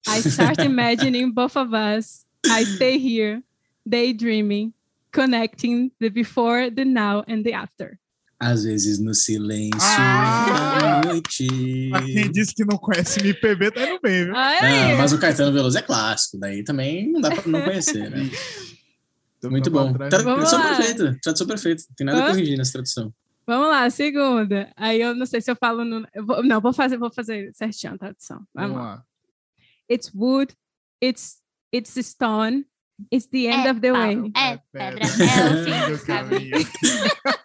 I 0.08 0.20
start 0.22 0.60
imagining 0.60 1.32
both 1.32 1.58
of 1.58 1.74
us. 1.74 2.26
I 2.46 2.64
stay 2.64 3.00
here, 3.00 3.42
daydreaming, 3.88 4.72
connecting 5.12 5.92
the 6.00 6.10
before, 6.12 6.70
the 6.70 6.86
now, 6.86 7.24
and 7.28 7.44
the 7.44 7.54
after. 7.54 7.98
Às 8.40 8.64
vezes 8.66 9.00
no 9.00 9.14
silêncio 9.14 9.80
Ah! 9.82 11.02
da 11.02 11.10
noite. 11.14 11.48
Quem 12.14 12.30
disse 12.32 12.54
que 12.54 12.66
não 12.66 12.78
conhece 12.78 13.20
MPB, 13.22 13.72
tá 13.72 13.90
indo 13.90 14.00
bem, 14.02 14.26
viu? 14.26 14.36
Ai, 14.36 14.94
Ah, 14.94 14.98
mas 14.98 15.14
o 15.14 15.20
Caetano 15.20 15.54
Veloso 15.54 15.78
é 15.78 15.82
clássico, 15.82 16.38
daí 16.38 16.64
também 16.64 17.12
não 17.12 17.22
dá 17.22 17.32
pra 17.32 17.44
não 17.48 17.62
conhecer, 17.62 18.10
né? 18.12 18.30
Tô 19.40 19.50
Muito 19.50 19.72
pra 19.72 19.84
bom. 19.86 19.94
Tradução 20.10 20.62
perfeita, 20.62 21.18
tradução 21.22 21.48
perfeita. 21.48 21.84
Não 21.90 21.96
tem 21.96 22.06
nada 22.06 22.24
a 22.26 22.28
corrigir 22.30 22.58
nessa 22.58 22.74
tradução. 22.74 23.14
Vamos 23.48 23.68
lá, 23.70 23.90
segunda. 23.90 24.72
Aí 24.76 25.00
eu 25.02 25.16
não 25.16 25.26
sei 25.26 25.40
se 25.40 25.52
eu 25.52 25.56
falo 25.56 25.86
no. 25.86 26.06
eu 26.14 26.26
vou- 26.26 26.44
não, 26.44 26.60
vou 26.60 26.74
fazer, 26.74 26.98
vou 26.98 27.14
fazer 27.14 27.52
certinho 27.54 27.94
a 27.94 27.98
tradução. 27.98 28.44
Vamos, 28.54 28.72
Vamos 28.72 28.78
lá. 28.78 28.96
lá. 28.96 29.04
It's 29.90 30.12
wood, 30.14 30.54
it's 31.02 31.38
it's 31.74 31.94
stone, 32.08 32.66
it's 33.12 33.28
the 33.28 33.48
end 33.48 33.68
É 33.68 33.72
of 33.72 33.80
the 33.82 33.92
way. 33.92 34.32
É 34.36 34.60
pedra, 34.72 35.00
é 35.04 35.06
o 35.06 35.64
fim 35.66 35.92
do 35.94 36.06
caminho. 36.06 36.58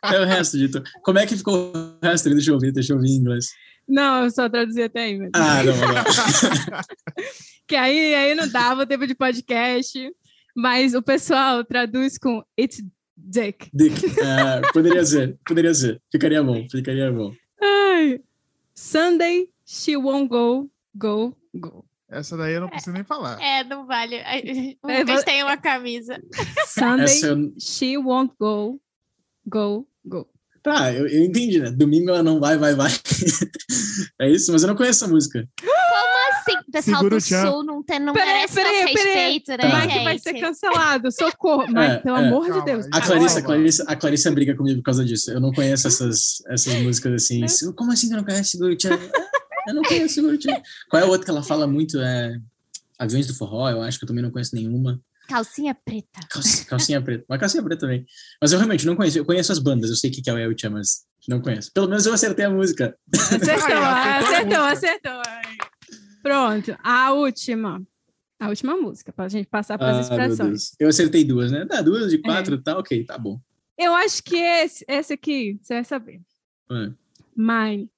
É 0.03 0.21
o 0.21 0.25
resto, 0.25 0.59
Dito. 0.59 0.83
Como 1.03 1.19
é 1.19 1.27
que 1.27 1.37
ficou 1.37 1.73
o 1.75 2.07
resto? 2.07 2.31
Deixa 2.31 2.51
eu 2.51 2.55
ouvir, 2.55 2.73
deixa 2.73 2.93
eu 2.93 2.97
ouvir 2.97 3.11
em 3.11 3.17
inglês. 3.17 3.47
Não, 3.89 4.25
eu 4.25 4.31
só 4.31 4.49
traduzi 4.49 4.83
até 4.83 5.03
aí, 5.03 5.19
mesmo. 5.19 5.33
Ah, 5.35 5.63
não, 5.65 5.75
lá. 5.93 6.85
Que 7.67 7.77
aí, 7.77 8.15
aí 8.17 8.35
não 8.35 8.49
dava 8.49 8.85
tempo 8.85 9.07
de 9.07 9.15
podcast, 9.15 9.97
mas 10.57 10.93
o 10.93 11.01
pessoal 11.01 11.65
traduz 11.65 12.19
com 12.19 12.43
it's 12.59 12.83
dick. 13.17 13.71
Dick. 13.73 13.95
Ah, 14.23 14.61
poderia 14.73 15.05
ser, 15.05 15.39
poderia 15.47 15.73
ser. 15.73 16.01
Ficaria 16.11 16.43
bom, 16.43 16.67
ficaria 16.69 17.13
bom. 17.13 17.33
Ai. 17.63 18.21
Sunday, 18.75 19.49
she 19.65 19.97
won't 19.97 20.29
go, 20.29 20.69
go, 20.97 21.37
go. 21.55 21.85
Essa 22.11 22.37
daí 22.37 22.55
eu 22.55 22.61
não 22.61 22.69
preciso 22.69 22.93
nem 22.93 23.05
falar. 23.05 23.41
É, 23.41 23.63
não 23.63 23.87
vale. 23.87 24.17
O 24.83 24.91
É, 24.91 25.05
vou- 25.05 25.23
tem 25.23 25.43
uma 25.45 25.57
camisa. 25.57 26.21
Sunday, 26.67 27.21
eu... 27.23 27.53
she 27.59 27.97
won't 27.97 28.35
go, 28.39 28.81
go, 29.47 29.87
go. 30.05 30.27
Tá, 30.63 30.93
eu, 30.93 31.07
eu 31.07 31.25
entendi, 31.25 31.59
né? 31.59 31.71
Domingo 31.71 32.11
ela 32.11 32.23
não 32.23 32.39
vai, 32.39 32.59
vai, 32.59 32.75
vai. 32.75 32.91
é 34.21 34.29
isso, 34.31 34.53
mas 34.53 34.63
eu 34.63 34.69
não 34.69 34.77
conheço 34.77 35.05
essa 35.05 35.13
música. 35.13 35.49
Como 35.59 36.33
assim? 36.33 36.69
O 36.69 36.73
pessoal 36.73 36.97
Segura 36.97 37.17
do 37.17 37.23
sul 37.23 37.65
não, 37.65 37.83
tem, 37.83 37.99
não 37.99 38.13
Peraí, 38.13 38.29
merece 38.29 38.55
peraí, 38.55 38.83
nosso 38.83 38.95
peraí. 38.95 39.15
respeito, 39.15 39.51
né, 39.51 39.81
Mike 39.81 39.95
gente? 39.95 40.05
vai 40.05 40.19
ser 40.19 40.35
cancelado. 40.35 41.13
Socorro. 41.13 41.79
É, 41.79 41.97
pelo 41.99 42.17
é. 42.17 42.27
amor 42.27 42.43
de 42.45 42.51
Calma, 42.51 42.65
Deus. 42.67 42.85
aí. 42.87 42.91
A 42.93 43.01
Clarissa, 43.01 43.39
a. 43.39 43.43
Clarissa, 43.43 43.85
a 43.85 43.97
Clarissa 43.97 44.31
briga 44.33 44.55
comigo 44.55 44.81
por 44.81 44.85
causa 44.85 45.03
disso. 45.03 45.31
Eu 45.31 45.41
não 45.41 45.51
conheço 45.51 45.87
essas, 45.87 46.43
essas 46.49 46.75
músicas 46.83 47.15
assim. 47.15 47.41
Como 47.75 47.91
assim 47.91 48.09
você 48.09 48.17
não 48.17 48.25
conhece 48.25 48.51
Seguro 48.51 48.77
Tchan? 48.77 48.99
Eu 49.71 49.75
não 49.75 49.83
conheço. 49.83 50.23
Qual 50.89 51.03
é 51.03 51.07
a 51.07 51.09
outra 51.09 51.25
que 51.25 51.31
ela 51.31 51.43
fala 51.43 51.67
muito? 51.67 51.99
É 52.01 52.39
Aviões 52.99 53.27
do 53.27 53.35
Forró, 53.35 53.71
eu 53.71 53.81
acho 53.81 53.99
que 53.99 54.05
eu 54.05 54.09
também 54.09 54.23
não 54.23 54.31
conheço 54.31 54.55
nenhuma. 54.55 55.01
Calcinha 55.27 55.75
preta. 55.75 56.21
Calcinha, 56.29 56.65
calcinha 56.67 57.03
preta. 57.03 57.25
Uma 57.29 57.39
calcinha 57.39 57.63
preta 57.63 57.81
também. 57.81 58.05
Mas 58.43 58.53
eu 58.53 58.59
realmente 58.59 58.85
não 58.85 58.95
conheço. 58.95 59.17
Eu 59.17 59.25
conheço 59.25 59.53
as 59.53 59.59
bandas, 59.59 59.89
eu 59.89 59.97
sei 59.97 60.11
o 60.11 60.13
que 60.13 60.21
que 60.21 60.29
é 60.29 60.35
o 60.35 60.39
El 60.39 60.55
mas 60.71 61.07
não 61.29 61.41
conheço. 61.41 61.71
Pelo 61.73 61.89
menos 61.89 62.05
eu 62.05 62.13
acertei 62.13 62.45
a 62.45 62.51
música. 62.51 62.95
Acertou, 63.15 63.77
acertou 63.79 64.63
acertou. 64.65 65.23
Pronto, 66.23 66.77
a 66.83 67.13
última. 67.13 67.83
A 68.39 68.49
última 68.49 68.77
música, 68.77 69.13
para 69.13 69.27
a 69.27 69.29
gente 69.29 69.47
passar 69.47 69.79
para 69.79 69.99
as 70.01 70.11
Ah, 70.11 70.15
expressões. 70.15 70.73
Eu 70.79 70.89
acertei 70.89 71.25
duas, 71.25 71.53
né? 71.53 71.65
Dá 71.65 71.83
duas 71.83 72.11
de 72.11 72.19
quatro, 72.19 72.61
tá 72.61 72.79
ok, 72.79 73.05
tá 73.05 73.19
bom. 73.19 73.39
Eu 73.79 73.95
acho 73.95 74.23
que 74.23 74.37
esse, 74.37 74.85
esse 74.89 75.13
aqui, 75.13 75.59
você 75.63 75.75
vai 75.75 75.85
saber. 75.85 76.21
É. 76.71 76.91
Mine. 77.37 77.91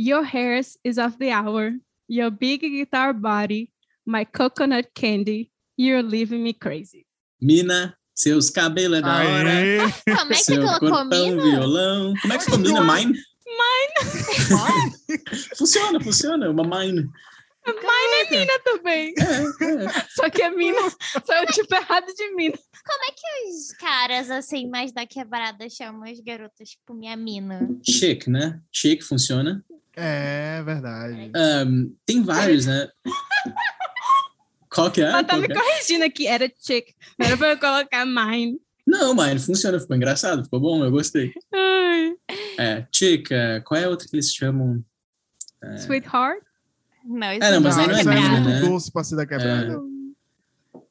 Your 0.00 0.22
hair 0.22 0.62
is 0.84 0.96
of 0.96 1.18
the 1.18 1.32
hour. 1.32 1.72
Your 2.06 2.30
big 2.30 2.60
guitar 2.60 3.12
body. 3.12 3.72
My 4.06 4.22
coconut 4.22 4.94
candy. 4.94 5.50
You're 5.76 6.04
leaving 6.04 6.44
me 6.44 6.52
crazy. 6.52 7.04
Mina, 7.42 7.98
seus 8.14 8.48
cabelos 8.48 9.00
é 9.00 9.02
da 9.02 9.16
hora. 9.16 9.92
Como 10.16 10.32
é 10.32 10.36
que 10.36 10.44
Seu 10.44 10.62
colocou 10.62 10.88
corpão, 10.88 11.30
mina? 11.30 11.42
violão. 11.42 12.14
Como 12.22 12.32
é 12.32 12.38
que 12.38 12.44
ficou 12.44 12.60
mina? 12.60 12.80
Mine? 12.80 13.18
funciona, 15.58 16.00
funciona. 16.00 16.48
Uma 16.48 16.62
mine. 16.62 17.10
Mine 17.66 18.14
é 18.24 18.30
mina 18.30 18.58
também. 18.64 19.12
É, 19.18 19.64
é. 19.64 19.88
Só 20.10 20.30
que 20.30 20.42
é 20.42 20.50
mina. 20.50 20.78
Só 21.26 21.32
é 21.34 21.42
o 21.42 21.46
tipo 21.46 21.74
errado 21.74 22.06
de 22.14 22.34
mina. 22.36 22.56
Os 22.56 23.72
caras, 23.78 24.30
assim, 24.30 24.68
mais 24.68 24.92
da 24.92 25.04
quebrada 25.06 25.68
chamam 25.68 26.08
as 26.08 26.20
garotas, 26.20 26.68
tipo, 26.70 26.94
minha 26.94 27.16
mina. 27.16 27.68
Chic, 27.84 28.28
né? 28.28 28.60
Chic 28.72 29.02
funciona. 29.02 29.64
É 30.00 30.62
verdade. 30.62 31.32
Ahn, 31.34 31.90
tem 32.06 32.22
vários, 32.22 32.66
né? 32.66 32.88
Qual 34.72 34.90
que 34.92 35.00
é? 35.00 35.04
Ela 35.06 35.24
tá 35.24 35.30
Qual 35.34 35.40
me 35.40 35.48
é? 35.50 35.54
corrigindo 35.54 36.04
aqui. 36.04 36.26
Era 36.26 36.48
chick. 36.60 36.94
Não 37.18 37.26
era 37.26 37.36
pra 37.36 37.48
eu 37.52 37.58
colocar 37.58 38.06
mine. 38.06 38.60
Não, 38.86 39.14
mine, 39.14 39.40
funciona. 39.40 39.80
Ficou 39.80 39.96
engraçado, 39.96 40.44
ficou 40.44 40.60
bom, 40.60 40.84
eu 40.84 40.90
gostei. 40.90 41.32
Ai. 41.52 42.14
É, 42.58 42.86
chic, 42.94 43.30
é, 43.32 43.60
qual 43.60 43.80
é 43.80 43.84
a 43.84 43.88
outra 43.88 44.06
que 44.08 44.14
eles 44.14 44.32
chamam? 44.32 44.84
Sweetheart. 45.78 46.42
Não, 47.04 47.32
isso 47.32 47.42
É, 47.44 47.50
não, 47.52 47.60
mas 47.60 47.76
é 47.76 47.80
aí 47.80 47.86
não 47.88 47.94
é 47.98 48.04
mina, 48.04 48.20
quebrada. 48.36 48.48
né? 48.48 48.60
doce 48.60 48.92
pra 48.92 49.02
ser 49.02 49.16
da 49.16 49.26
quebrada. 49.26 49.80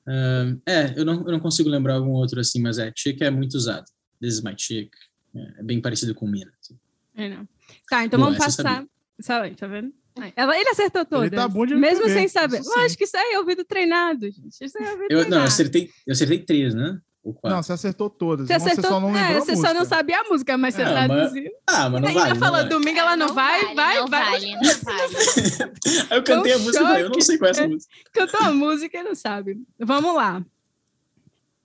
Ahn, 0.07 0.59
é, 0.65 0.93
eu 0.97 1.05
não, 1.05 1.13
eu 1.25 1.31
não 1.31 1.39
consigo 1.39 1.69
lembrar 1.69 1.95
algum 1.95 2.11
outro 2.11 2.39
assim, 2.39 2.61
mas 2.61 2.77
é, 2.77 2.91
chic 2.95 3.21
é 3.21 3.29
muito 3.29 3.53
usado. 3.55 3.85
This 4.21 4.35
is 4.35 4.41
my 4.43 4.53
chic. 4.57 4.89
É, 5.35 5.59
é 5.59 5.63
bem 5.63 5.79
parecido 5.81 6.13
com 6.15 6.27
mina. 6.27 6.51
assim. 6.61 6.77
É, 7.15 7.29
não. 7.29 7.47
Tá, 7.89 8.03
então 8.05 8.19
Boa, 8.19 8.31
vamos 8.31 8.43
passar. 8.43 8.85
Sabe, 9.19 9.55
tá 9.55 9.67
vendo? 9.67 9.91
Aí, 10.19 10.33
Ela, 10.35 10.57
ele 10.59 10.69
acertou 10.69 11.05
todas. 11.05 11.29
tá 11.29 11.47
bom 11.47 11.65
de 11.65 11.75
Mesmo 11.75 12.07
sem 12.09 12.27
saber. 12.27 12.61
Lógico 12.63 12.97
que 12.97 13.03
isso 13.03 13.15
aí 13.17 13.33
é 13.33 13.39
ouvido 13.39 13.63
treinado, 13.63 14.25
gente. 14.31 14.63
Isso 14.63 14.77
aí 14.79 14.85
é 14.85 14.91
ouvido 14.91 15.11
Eu, 15.11 15.15
não, 15.17 15.17
eu 15.17 15.25
treinado. 15.25 15.47
acertei, 15.47 15.89
eu 16.07 16.11
acertei 16.13 16.39
três, 16.39 16.73
né? 16.73 16.99
Não, 17.43 17.61
você 17.61 17.73
acertou 17.73 18.09
todas. 18.09 18.47
Você 18.47 18.53
mas 18.53 18.61
acertou. 18.63 18.83
Você 18.83 18.89
só 18.89 18.99
não 19.01 19.07
lembrou 19.11 19.25
é, 19.33 19.37
a 19.37 19.39
você 19.41 19.55
só 19.57 19.61
não 19.73 19.79
música. 19.81 19.95
sabia 19.97 20.19
a 20.21 20.23
música, 20.23 20.57
mas 20.57 20.75
você 20.75 20.81
Ah, 20.81 20.93
mas- 20.93 21.07
traduziu. 21.07 21.51
ah, 21.67 21.89
mas 21.89 22.01
não 22.01 22.35
falou 22.37 22.51
vale. 22.57 22.69
domingo, 22.69 22.99
ela 22.99 23.15
não, 23.17 23.33
vai, 23.33 23.61
vale, 23.63 23.75
vai, 23.75 23.95
não 23.97 24.07
vai. 24.07 24.31
Vale, 24.31 24.51
não 24.55 24.61
vale. 24.61 25.71
Aí 26.09 26.17
eu 26.17 26.23
cantei 26.23 26.53
a 26.53 26.57
música 26.57 26.99
eu 26.99 27.09
não 27.09 27.21
sei 27.21 27.37
qual 27.37 27.47
é 27.47 27.51
essa 27.51 27.63
É. 27.63 27.67
música. 27.67 27.93
Cantou 28.13 28.39
a 28.39 28.51
música 28.53 28.97
e 28.97 29.03
não 29.03 29.13
sabe. 29.13 29.57
Vamos 29.77 30.15
lá. 30.15 30.43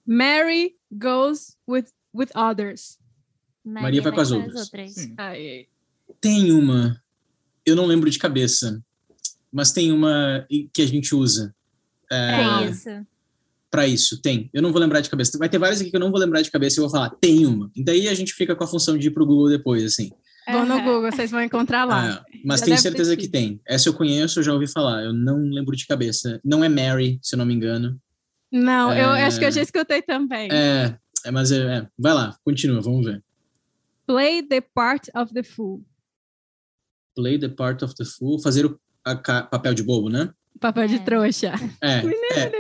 Mary 0.07 0.77
goes 0.91 1.57
with, 1.69 1.87
with 2.13 2.29
others. 2.35 2.99
Maria 3.65 4.03
vai 4.03 4.13
com 4.13 4.21
as 4.21 4.33
outras. 4.33 4.63
outras. 4.65 4.95
Sim. 4.95 5.15
Aí. 5.17 5.69
Tem 6.21 6.51
uma, 6.53 7.01
eu 7.67 7.77
não 7.77 7.87
lembro 7.87 8.11
de 8.11 8.19
cabeça, 8.19 8.83
mas 9.53 9.73
tem 9.73 9.93
uma 9.93 10.47
que 10.73 10.83
a 10.83 10.87
gente 10.87 11.15
usa. 11.15 11.55
É, 12.11 12.37
Pra 12.37 12.63
isso. 12.71 13.07
Pra 13.71 13.87
isso, 13.89 14.21
tem. 14.21 14.51
Eu 14.53 14.61
não 14.61 14.71
vou 14.71 14.81
lembrar 14.81 15.01
de 15.01 15.09
cabeça. 15.09 15.39
Vai 15.39 15.49
ter 15.49 15.57
várias 15.59 15.81
aqui 15.81 15.91
que 15.91 15.97
eu 15.97 16.01
não 16.01 16.11
vou 16.11 16.21
lembrar 16.21 16.43
de 16.43 16.51
cabeça 16.51 16.79
e 16.79 16.79
eu 16.81 16.83
vou 16.85 16.91
falar, 16.91 17.09
tem 17.11 17.47
uma. 17.47 17.71
E 17.75 17.83
daí 17.83 18.07
a 18.07 18.13
gente 18.15 18.35
fica 18.35 18.55
com 18.55 18.65
a 18.65 18.67
função 18.67 18.99
de 18.99 19.09
ir 19.09 19.11
pro 19.13 19.25
Google 19.25 19.49
depois, 19.49 19.83
assim. 19.83 20.11
Vão 20.47 20.67
no. 20.67 20.79
Google, 20.83 21.11
vocês 21.11 21.31
vão 21.31 21.41
encontrar 21.43 21.85
lá. 21.85 22.19
Ah, 22.21 22.25
mas 22.45 22.61
Já 22.61 22.67
tenho 22.67 22.79
certeza 22.79 23.17
que 23.17 23.29
tem. 23.29 23.61
Essa 23.67 23.89
eu 23.89 23.95
conheço, 23.95 24.41
eu 24.41 24.43
já 24.43 24.53
ouvi 24.53 24.67
falar. 24.67 25.03
Eu 25.05 25.13
não 25.15 25.39
lembro 25.49 25.75
de 25.75 25.87
cabeça. 25.87 26.39
Não 26.45 26.63
é 26.63 26.69
Mary, 26.69 27.19
se 27.23 27.35
eu 27.35 27.39
não 27.39 27.47
me 27.47 27.55
engano. 27.55 27.99
Não, 28.51 28.93
eu 28.93 29.15
É. 29.15 29.25
acho 29.25 29.39
que 29.39 29.45
eu 29.47 29.51
já 29.53 29.63
escutei 29.63 30.03
também. 30.03 30.49
É, 30.53 30.95
é 31.25 31.31
mas 31.31 31.51
é, 31.51 31.79
é. 31.79 31.87
vai 31.99 32.13
lá, 32.13 32.37
continua, 32.45 32.83
vamos 32.83 33.07
ver. 33.07 33.23
Play 34.07 34.43
the 34.43 34.61
part 34.61 35.11
of 35.15 35.33
the 35.33 35.43
fool. 35.43 35.83
Play 37.15 37.39
the 37.39 37.49
part 37.49 37.85
of 37.85 37.95
the 37.97 38.05
fool, 38.05 38.41
fazer 38.41 38.65
o 38.67 38.81
papel 39.51 39.75
de 39.75 39.83
bobo, 39.83 40.09
né? 40.09 40.33
Papel 40.61 40.87
de 40.89 40.97
É. 40.97 40.99
trouxa. 40.99 41.53
É, 41.81 41.99
é. 42.39 42.53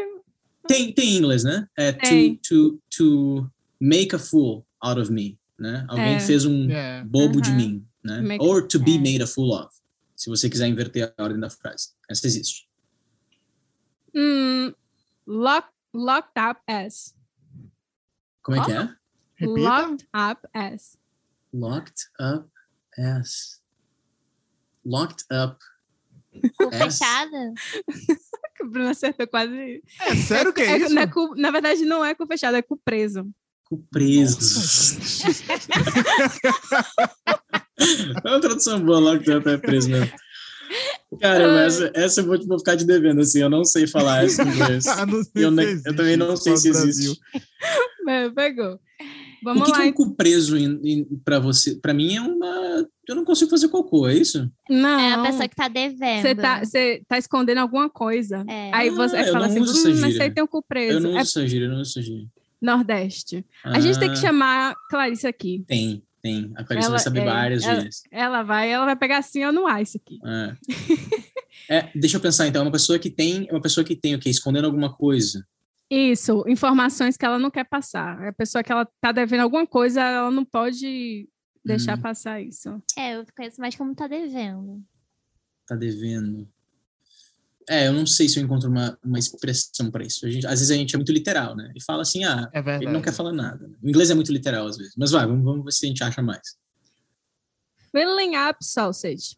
Tem, 0.66 0.92
tem 0.92 1.14
em 1.14 1.18
inglês, 1.18 1.42
né? 1.44 1.66
É 1.76 1.92
Tem. 1.92 2.36
to, 2.36 2.78
to, 2.78 2.82
to 2.96 3.50
make 3.80 4.14
a 4.14 4.18
fool 4.18 4.64
out 4.84 5.00
of 5.00 5.10
me, 5.10 5.38
né? 5.58 5.84
Alguém 5.88 6.14
É. 6.16 6.20
fez 6.20 6.44
um 6.44 6.70
É. 6.70 7.02
bobo 7.04 7.40
de 7.40 7.50
Aham. 7.50 7.56
mim, 7.56 7.86
né? 8.04 8.20
Make- 8.20 8.44
Or 8.44 8.66
to 8.66 8.78
be 8.78 8.94
é. 8.96 8.98
made 8.98 9.22
a 9.22 9.26
fool 9.26 9.52
of. 9.52 9.74
Se 10.16 10.28
você 10.30 10.48
quiser 10.48 10.68
inverter 10.68 11.12
a 11.16 11.22
ordem 11.22 11.40
da 11.40 11.50
frase. 11.50 11.88
Essa 12.08 12.26
existe. 12.26 12.68
Hum, 14.14 14.72
lock, 15.26 15.68
locked 15.94 16.32
up 16.38 16.60
as. 16.66 17.14
Como 18.42 18.56
é 18.60 18.64
que 18.64 18.72
é? 18.72 18.88
Repita. 19.34 19.60
Locked 19.60 20.06
up 20.14 20.48
as. 20.54 20.98
Locked 21.52 22.04
up 22.20 22.48
as. 22.98 23.61
Locked 24.84 25.24
up. 25.32 25.56
As. 26.72 26.78
fechada? 26.98 27.52
O 28.62 28.66
Bruno 28.68 28.90
acertou 28.90 29.26
quase. 29.26 29.82
É 30.00 30.14
sério 30.14 30.52
que 30.52 30.60
é, 30.62 30.78
isso? 30.78 30.94
não 30.94 31.08
cu- 31.08 31.34
na 31.36 31.50
verdade, 31.50 31.84
não 31.84 32.04
é 32.04 32.14
com 32.14 32.24
fechado, 32.28 32.56
é 32.56 32.62
com 32.62 32.76
preso. 32.76 33.28
Com 33.64 33.82
preso. 33.90 34.38
é 38.24 38.28
uma 38.28 38.40
tradução 38.40 38.80
boa, 38.80 38.98
locked 39.00 39.30
up 39.32 39.48
é 39.48 39.56
preso 39.56 39.90
mesmo. 39.90 40.12
Cara, 41.20 41.64
essa, 41.64 41.90
essa 41.94 42.20
eu 42.20 42.26
vou, 42.26 42.46
vou 42.46 42.58
ficar 42.58 42.76
te 42.76 42.84
devendo, 42.84 43.20
assim, 43.20 43.40
eu 43.40 43.50
não 43.50 43.64
sei 43.64 43.86
falar 43.86 44.24
essa 44.24 44.42
em 44.42 44.48
inglês. 44.48 44.86
Ah, 44.96 45.04
não 45.04 45.22
sei 45.22 45.44
Eu, 45.44 45.50
eu 45.84 45.96
também 45.96 46.16
não 46.16 46.36
sei 46.36 46.56
se 46.56 46.68
existe. 46.68 47.20
É, 48.08 48.30
pegou. 48.30 48.78
O 49.42 49.44
Vamos 49.44 49.64
que, 49.64 49.72
que 49.72 49.78
lá. 49.78 49.84
é 49.84 49.88
um 49.88 49.92
cu 49.92 50.14
preso 50.14 50.56
pra 51.24 51.38
você? 51.40 51.74
Pra 51.76 51.92
mim 51.92 52.14
é 52.16 52.20
uma. 52.20 52.86
Eu 53.08 53.16
não 53.16 53.24
consigo 53.24 53.50
fazer 53.50 53.68
cocô, 53.68 54.06
é 54.08 54.14
isso? 54.14 54.48
Não. 54.70 54.98
É 55.00 55.12
a 55.14 55.22
pessoa 55.22 55.48
que 55.48 55.56
tá 55.56 55.66
devendo. 55.68 56.22
Você 56.22 56.34
tá, 56.34 56.64
você 56.64 57.02
tá 57.08 57.18
escondendo 57.18 57.58
alguma 57.58 57.90
coisa. 57.90 58.44
É. 58.48 58.70
Aí 58.72 58.90
você 58.90 59.16
Ah, 59.16 59.24
fala 59.32 59.48
não 59.48 59.64
assim, 59.64 59.90
hum, 59.90 60.00
mas 60.00 60.20
aí 60.20 60.30
tem 60.30 60.44
um 60.44 60.46
cu 60.46 60.62
preso. 60.62 60.98
Eu 60.98 61.00
não 61.00 61.10
uso 61.10 61.18
É 61.18 61.20
essa 61.22 61.46
gíria, 61.46 61.66
eu 61.66 61.70
não 61.72 61.80
uso 61.80 61.90
essa 61.90 62.02
gíria. 62.02 62.26
Nordeste. 62.60 63.44
A 63.64 63.80
gente 63.80 63.98
tem 63.98 64.08
que 64.08 64.18
Ah, 64.18 64.20
chamar 64.20 64.74
Clarice 64.88 65.26
aqui. 65.26 65.64
Tem, 65.66 66.00
tem. 66.22 66.52
A 66.56 66.62
Clarice 66.62 66.86
Ela- 66.86 66.96
vai 66.96 67.04
saber 67.04 67.20
é, 67.20 67.24
várias 67.24 67.64
ela- 67.64 67.74
gírias. 67.74 68.02
Ela 68.12 68.42
vai, 68.44 68.70
ela 68.70 68.84
vai 68.84 68.94
pegar 68.96 69.18
assim 69.18 69.44
ou 69.44 69.52
no 69.52 69.66
ar 69.66 69.82
isso 69.82 69.96
aqui. 69.96 70.20
É. 70.24 70.56
É, 71.68 71.88
deixa 71.94 72.16
eu 72.16 72.20
pensar 72.20 72.46
então, 72.46 72.62
é 72.62 72.64
uma 72.64 72.70
pessoa 72.72 72.98
que 72.98 73.10
tem, 73.10 73.46
é 73.48 73.52
uma 73.52 73.60
pessoa 73.60 73.84
que 73.84 73.96
tem 73.96 74.14
o 74.14 74.18
quê? 74.18 74.30
Escondendo 74.30 74.66
alguma 74.66 74.92
coisa. 74.92 75.44
Isso, 75.94 76.42
informações 76.48 77.18
que 77.18 77.24
ela 77.26 77.38
não 77.38 77.50
quer 77.50 77.64
passar. 77.64 78.28
A 78.28 78.32
pessoa 78.32 78.64
que 78.64 78.72
ela 78.72 78.88
tá 78.98 79.12
devendo 79.12 79.40
alguma 79.40 79.66
coisa, 79.66 80.00
ela 80.00 80.30
não 80.30 80.42
pode 80.42 81.28
deixar 81.62 81.98
Hum. 81.98 82.00
passar 82.00 82.40
isso. 82.40 82.82
É, 82.96 83.14
eu 83.16 83.26
conheço 83.36 83.60
mais 83.60 83.76
como 83.76 83.94
tá 83.94 84.06
devendo. 84.06 84.82
Tá 85.66 85.76
devendo. 85.76 86.48
É, 87.68 87.88
eu 87.88 87.92
não 87.92 88.06
sei 88.06 88.26
se 88.26 88.38
eu 88.40 88.42
encontro 88.42 88.70
uma, 88.70 88.98
uma 89.04 89.18
expressão 89.18 89.90
para 89.90 90.02
isso. 90.02 90.24
A 90.24 90.30
gente, 90.30 90.46
às 90.46 90.60
vezes 90.60 90.70
a 90.70 90.74
gente 90.74 90.94
é 90.94 90.98
muito 90.98 91.12
literal, 91.12 91.54
né? 91.54 91.70
E 91.76 91.82
fala 91.84 92.00
assim, 92.00 92.24
ah, 92.24 92.50
É 92.54 92.60
ele 92.76 92.90
não 92.90 93.02
quer 93.02 93.12
falar 93.12 93.32
nada. 93.32 93.70
O 93.82 93.88
inglês 93.88 94.10
é 94.10 94.14
muito 94.14 94.32
literal 94.32 94.66
às 94.66 94.78
vezes. 94.78 94.94
Mas 94.96 95.10
vai, 95.10 95.26
vamos, 95.26 95.44
vamos 95.44 95.62
ver 95.62 95.72
se 95.72 95.84
a 95.84 95.88
gente 95.88 96.02
acha 96.02 96.22
mais. 96.22 96.56
Filling 97.90 98.34
up 98.36 98.64
sausage. 98.64 99.36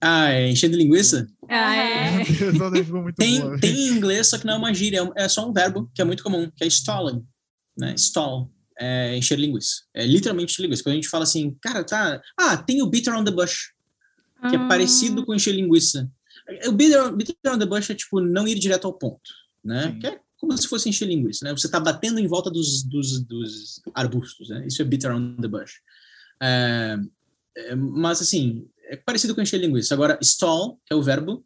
Ah, 0.00 0.30
é 0.30 0.48
enchendo 0.48 0.76
linguiça? 0.76 1.26
Ah, 1.48 1.76
é. 1.76 2.24
Tem, 3.16 3.40
boa. 3.40 3.60
tem 3.60 3.74
em 3.74 3.88
inglês, 3.88 4.28
só 4.28 4.38
que 4.38 4.46
não 4.46 4.54
é 4.54 4.56
uma 4.56 4.72
gíria, 4.72 5.00
é 5.16 5.24
é 5.24 5.28
só 5.28 5.48
um 5.48 5.52
verbo 5.52 5.90
que 5.94 6.00
é 6.00 6.04
muito 6.04 6.22
comum, 6.22 6.50
que 6.56 6.64
é 6.64 6.66
stalling, 6.66 7.22
né? 7.76 7.94
Stall, 7.96 8.50
é 8.78 9.14
encher 9.16 9.38
linguiça. 9.38 9.82
É 9.92 10.06
literalmente 10.06 10.52
encher 10.52 10.62
linguiça. 10.62 10.82
Quando 10.82 10.94
a 10.94 10.96
gente 10.96 11.08
fala 11.08 11.24
assim, 11.24 11.54
cara, 11.60 11.84
tá... 11.84 12.20
Ah, 12.38 12.56
tem 12.56 12.80
o 12.82 12.86
beat 12.86 13.06
around 13.08 13.30
the 13.30 13.36
bush, 13.36 13.72
que 14.48 14.56
é 14.56 14.58
Ah, 14.58 14.68
parecido 14.68 15.26
com 15.26 15.34
encher 15.34 15.54
linguiça. 15.54 16.10
O 16.66 16.72
beat 16.72 16.94
around, 16.94 17.16
beat 17.16 17.36
around 17.44 17.62
the 17.62 17.68
bush 17.68 17.90
é, 17.90 17.94
tipo, 17.94 18.20
não 18.20 18.48
ir 18.48 18.58
direto 18.58 18.86
ao 18.86 18.94
ponto, 18.94 19.30
né? 19.62 19.92
Sim. 19.92 19.98
Que 19.98 20.06
é 20.06 20.20
como 20.38 20.56
se 20.56 20.66
fosse 20.66 20.88
encher 20.88 21.06
linguiça, 21.06 21.44
né? 21.44 21.52
Você 21.52 21.70
tá 21.70 21.78
batendo 21.78 22.18
em 22.18 22.26
volta 22.26 22.50
dos, 22.50 22.82
dos, 22.82 23.20
dos 23.20 23.82
arbustos, 23.94 24.48
né? 24.48 24.66
Isso 24.66 24.80
é 24.80 24.84
beat 24.86 25.04
around 25.04 25.42
the 25.42 25.48
bush. 25.48 25.74
É, 26.42 26.96
é, 27.56 27.74
mas, 27.74 28.22
assim, 28.22 28.66
é 28.90 28.96
parecido 28.96 29.34
com 29.34 29.40
encher 29.40 29.60
linguiça. 29.60 29.94
Agora, 29.94 30.18
stall, 30.20 30.80
que 30.84 30.92
é 30.92 30.96
o 30.96 31.02
verbo, 31.02 31.44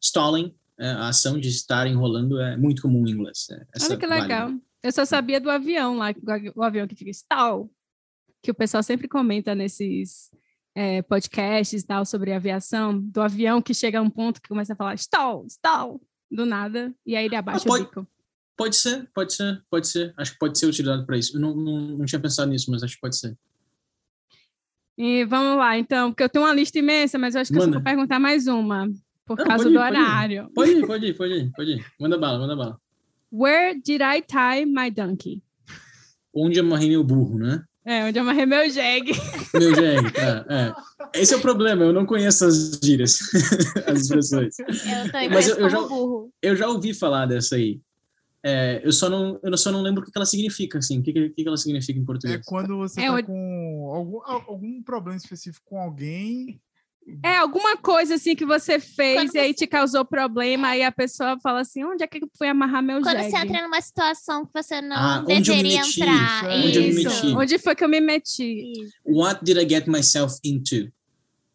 stalling, 0.00 0.54
é, 0.78 0.88
a 0.88 1.08
ação 1.08 1.40
de 1.40 1.48
estar 1.48 1.86
enrolando 1.86 2.38
é 2.38 2.56
muito 2.56 2.82
comum 2.82 3.06
em 3.06 3.12
inglês. 3.12 3.48
É, 3.50 3.84
Olha 3.84 3.96
que 3.96 4.06
legal. 4.06 4.48
Válida. 4.48 4.64
Eu 4.82 4.92
só 4.92 5.04
sabia 5.04 5.40
do 5.40 5.48
avião 5.48 5.96
lá, 5.96 6.12
o 6.54 6.62
avião 6.62 6.86
que 6.86 6.94
fica 6.94 7.10
stall, 7.10 7.70
que 8.42 8.50
o 8.50 8.54
pessoal 8.54 8.82
sempre 8.82 9.08
comenta 9.08 9.54
nesses 9.54 10.30
é, 10.74 11.00
podcasts 11.02 11.84
tal 11.84 12.04
sobre 12.04 12.32
aviação, 12.32 12.98
do 12.98 13.22
avião 13.22 13.62
que 13.62 13.72
chega 13.72 13.98
a 14.00 14.02
um 14.02 14.10
ponto 14.10 14.42
que 14.42 14.48
começa 14.48 14.72
a 14.72 14.76
falar 14.76 14.94
stall, 14.96 15.46
stall, 15.46 16.00
do 16.30 16.44
nada, 16.44 16.92
e 17.06 17.14
aí 17.14 17.26
ele 17.26 17.36
abaixa 17.36 17.64
ah, 17.64 17.68
pode, 17.68 17.84
o 17.84 17.86
bico. 17.86 18.06
Pode 18.56 18.76
ser, 18.76 19.08
pode 19.14 19.34
ser, 19.34 19.62
pode 19.70 19.88
ser. 19.88 20.12
Acho 20.16 20.32
que 20.32 20.38
pode 20.38 20.58
ser 20.58 20.66
utilizado 20.66 21.06
para 21.06 21.16
isso. 21.16 21.36
Eu 21.36 21.40
não, 21.40 21.54
não, 21.54 21.80
não 21.98 22.04
tinha 22.04 22.20
pensado 22.20 22.50
nisso, 22.50 22.70
mas 22.70 22.82
acho 22.82 22.96
que 22.96 23.00
pode 23.00 23.16
ser. 23.16 23.36
E 24.96 25.24
vamos 25.24 25.56
lá, 25.56 25.78
então, 25.78 26.10
porque 26.10 26.22
eu 26.22 26.28
tenho 26.28 26.44
uma 26.44 26.54
lista 26.54 26.78
imensa, 26.78 27.18
mas 27.18 27.34
eu 27.34 27.40
acho 27.40 27.52
que 27.52 27.58
Manda. 27.58 27.68
eu 27.68 27.72
vou 27.74 27.82
perguntar 27.82 28.18
mais 28.18 28.46
uma, 28.46 28.88
por 29.24 29.38
não, 29.38 29.44
causa 29.44 29.64
do 29.64 29.74
ir, 29.74 29.78
horário. 29.78 30.50
Pode 30.54 30.70
ir, 30.72 30.84
pode 30.86 31.06
ir, 31.06 31.14
pode 31.14 31.34
ir, 31.34 31.52
pode 31.52 31.70
ir. 31.72 31.86
Manda 31.98 32.18
bala, 32.18 32.38
manda 32.38 32.56
bala. 32.56 32.78
Where 33.32 33.80
did 33.80 34.02
I 34.02 34.20
tie 34.20 34.66
my 34.66 34.90
donkey? 34.90 35.42
Onde 36.34 36.58
eu 36.58 36.64
amarrei 36.64 36.90
meu 36.90 37.02
burro, 37.02 37.38
né? 37.38 37.62
É, 37.84 38.04
onde 38.04 38.18
eu 38.18 38.22
amarrei 38.22 38.46
meu 38.46 38.68
jegue. 38.70 39.12
Meu 39.54 39.74
jegue, 39.74 40.12
é, 40.16 40.54
é. 40.54 41.20
Esse 41.20 41.34
é 41.34 41.36
o 41.36 41.40
problema, 41.40 41.84
eu 41.84 41.92
não 41.92 42.06
conheço 42.06 42.44
as 42.44 42.78
gírias, 42.82 43.18
as 43.86 44.02
expressões. 44.02 44.56
Eu 44.58 45.30
Mas 45.30 45.48
eu, 45.48 45.56
eu, 45.56 45.68
já, 45.68 45.80
burro. 45.80 46.32
eu 46.40 46.56
já 46.56 46.68
ouvi 46.68 46.94
falar 46.94 47.26
dessa 47.26 47.56
aí. 47.56 47.80
É, 48.44 48.80
eu 48.84 48.92
só 48.92 49.08
não 49.08 49.38
eu 49.40 49.56
só 49.56 49.70
não 49.70 49.82
lembro 49.82 50.02
o 50.02 50.04
que 50.04 50.10
ela 50.14 50.26
significa, 50.26 50.78
assim. 50.78 50.98
O 50.98 51.02
que, 51.02 51.12
que, 51.12 51.46
ela 51.46 51.56
significa 51.56 51.98
em 51.98 52.04
português? 52.04 52.40
É 52.40 52.42
quando 52.44 52.76
você 52.76 53.00
é, 53.00 53.08
tá 53.08 53.18
eu... 53.18 53.24
com 53.24 53.92
algum, 53.94 54.20
algum 54.50 54.82
problema 54.82 55.16
específico 55.16 55.64
com 55.64 55.78
alguém. 55.78 56.60
É 57.22 57.36
alguma 57.36 57.76
coisa 57.76 58.14
assim 58.14 58.36
que 58.36 58.46
você 58.46 58.78
fez 58.78 59.22
quando 59.22 59.34
e 59.34 59.38
aí 59.38 59.52
te 59.52 59.66
causou 59.66 60.04
problema, 60.04 60.68
aí 60.68 60.84
a 60.84 60.92
pessoa 60.92 61.36
fala 61.40 61.60
assim: 61.60 61.84
onde 61.84 62.04
é 62.04 62.06
que 62.06 62.18
eu 62.18 62.28
fui 62.36 62.48
amarrar 62.48 62.82
meu 62.82 63.00
Quando 63.00 63.18
jegue? 63.18 63.30
você 63.30 63.36
entra 63.38 63.62
numa 63.62 63.80
situação 63.80 64.46
que 64.46 64.52
você 64.54 64.80
não 64.80 64.96
ah, 64.96 65.24
deveria 65.26 65.80
entrar. 65.80 66.44
Isso. 66.44 66.68
Onde 66.68 66.78
eu 66.78 66.82
me 66.82 67.04
meti. 67.04 67.26
Onde 67.36 67.58
foi 67.58 67.74
que 67.74 67.84
eu 67.84 67.88
me 67.88 68.00
meti? 68.00 68.72
Isso. 68.72 68.92
What 69.04 69.44
did 69.44 69.56
I 69.56 69.68
get 69.68 69.88
myself 69.88 70.38
into? 70.44 70.92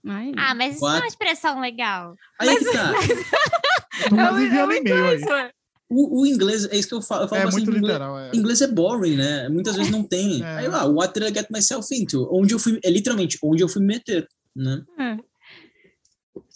Ai. 0.06 0.34
Ah, 0.38 0.54
mas 0.54 0.76
isso 0.76 0.86
What? 0.86 0.98
é 0.98 1.02
uma 1.02 1.08
expressão 1.08 1.60
legal. 1.62 2.16
Aí 2.40 2.48
mas, 2.48 2.60
que 2.60 2.72
tá. 2.72 2.92
Mas... 4.12 4.54
eu, 4.54 4.72
eu, 4.72 4.72
eu, 4.72 5.28
eu, 5.28 5.52
o, 5.90 6.22
o, 6.22 6.26
inglês, 6.26 6.66
é 6.66 6.78
isso 6.78 6.88
que 6.88 6.94
eu 6.94 7.02
falo. 7.02 7.24
Eu 7.24 7.28
falo 7.28 7.42
é 7.42 7.46
assim, 7.46 7.58
muito 7.58 7.70
inglês, 7.70 7.94
literal. 7.94 8.20
É. 8.20 8.32
Inglês 8.34 8.62
é 8.62 8.68
boring, 8.68 9.16
né? 9.16 9.50
Muitas 9.50 9.76
vezes 9.76 9.92
não 9.92 10.04
tem. 10.04 10.44
É. 10.48 10.58
Aí 10.58 10.68
lá, 10.68 10.86
what 10.86 11.14
did 11.14 11.30
I 11.30 11.34
get 11.34 11.50
myself 11.50 11.88
into? 11.94 12.28
Onde 12.32 12.54
eu 12.54 12.60
fui, 12.60 12.80
é 12.84 12.90
literalmente, 12.90 13.38
onde 13.42 13.64
eu 13.64 13.68
fui 13.68 13.82
me 13.82 13.88
meter, 13.88 14.28
né? 14.56 14.84
É. 15.00 15.18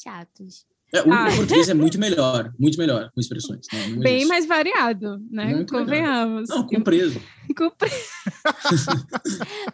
Chatos. 0.01 0.65
É, 0.93 1.01
o, 1.03 1.13
ah. 1.13 1.29
português 1.35 1.69
é 1.69 1.73
muito 1.73 1.97
melhor, 1.99 2.51
muito 2.59 2.77
melhor 2.77 3.09
com 3.13 3.21
expressões. 3.21 3.65
Né? 3.71 3.95
Bem 3.97 4.25
mais 4.25 4.45
variado, 4.45 5.19
né? 5.31 5.55
Muito 5.55 5.73
Convenhamos. 5.73 6.49
Melhor. 6.49 6.61
Não, 6.61 6.67
compreso. 6.67 7.21
compreso. 7.57 7.95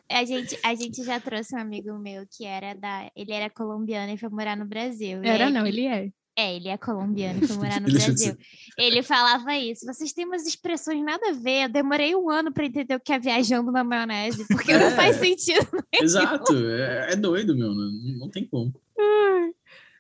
a, 0.10 0.24
gente, 0.24 0.60
a 0.64 0.76
gente 0.76 1.04
já 1.04 1.20
trouxe 1.20 1.56
um 1.56 1.60
amigo 1.60 1.98
meu 1.98 2.26
que 2.30 2.46
era 2.46 2.76
da. 2.76 3.10
Ele 3.16 3.32
era 3.32 3.50
colombiano 3.50 4.14
e 4.14 4.18
foi 4.18 4.30
morar 4.30 4.56
no 4.56 4.66
Brasil. 4.66 5.22
Era, 5.24 5.50
não, 5.50 5.66
ele 5.66 5.86
é. 5.86 6.10
É, 6.38 6.56
ele 6.56 6.70
é 6.70 6.78
colombiano 6.78 7.48
foi 7.48 7.56
morar 7.56 7.82
no 7.82 7.92
Brasil. 7.92 8.38
Ele 8.78 9.02
falava 9.02 9.56
isso. 9.58 9.88
Vocês 9.88 10.14
têm 10.14 10.24
umas 10.24 10.46
expressões 10.46 11.04
nada 11.04 11.32
a 11.32 11.34
ver. 11.34 11.64
Eu 11.64 11.70
demorei 11.70 12.16
um 12.16 12.30
ano 12.30 12.54
para 12.54 12.64
entender 12.64 12.94
o 12.94 13.00
que 13.00 13.12
é 13.12 13.18
viajando 13.18 13.72
na 13.72 13.84
maionese, 13.84 14.48
porque 14.48 14.72
é. 14.72 14.78
não 14.78 14.92
faz 14.92 15.16
sentido. 15.16 15.68
Nenhum. 15.92 16.06
Exato. 16.06 16.54
É, 16.56 17.14
é, 17.14 17.16
doido, 17.16 17.58
meu. 17.58 17.74
Não, 17.74 17.92
não 18.20 18.30
tem 18.30 18.46
como. 18.46 18.72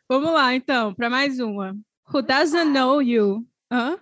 Vamos 0.07 0.31
lá, 0.31 0.53
então, 0.53 0.93
para 0.93 1.09
mais 1.09 1.39
uma. 1.39 1.75
Who 2.13 2.21
doesn't 2.21 2.71
know 2.71 3.01
you? 3.01 3.43
Hã? 3.71 3.97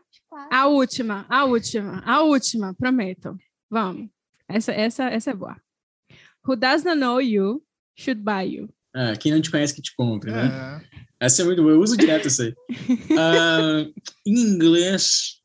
A 0.51 0.67
última, 0.67 1.25
a 1.29 1.45
última, 1.45 2.03
a 2.05 2.21
última, 2.21 2.73
prometo. 2.73 3.37
Vamos. 3.69 4.09
Essa, 4.47 4.73
essa, 4.73 5.05
essa 5.05 5.31
é 5.31 5.33
boa. 5.33 5.55
Who 6.45 6.57
doesn't 6.57 6.99
know 6.99 7.21
you 7.21 7.63
should 7.95 8.21
buy 8.21 8.43
you. 8.43 8.69
Ah, 8.95 9.13
quem 9.19 9.31
não 9.33 9.41
te 9.41 9.51
conhece 9.51 9.75
que 9.75 9.81
te 9.81 9.93
compre, 9.93 10.31
né? 10.31 10.81
É. 11.19 11.25
Essa 11.25 11.41
é 11.41 11.45
muito 11.45 11.61
boa, 11.61 11.73
eu 11.73 11.81
uso 11.81 11.97
direto 11.97 12.29
isso 12.29 12.41
aí. 12.43 12.53
Uh, 12.79 13.93
em 14.25 14.39
inglês, 14.39 15.41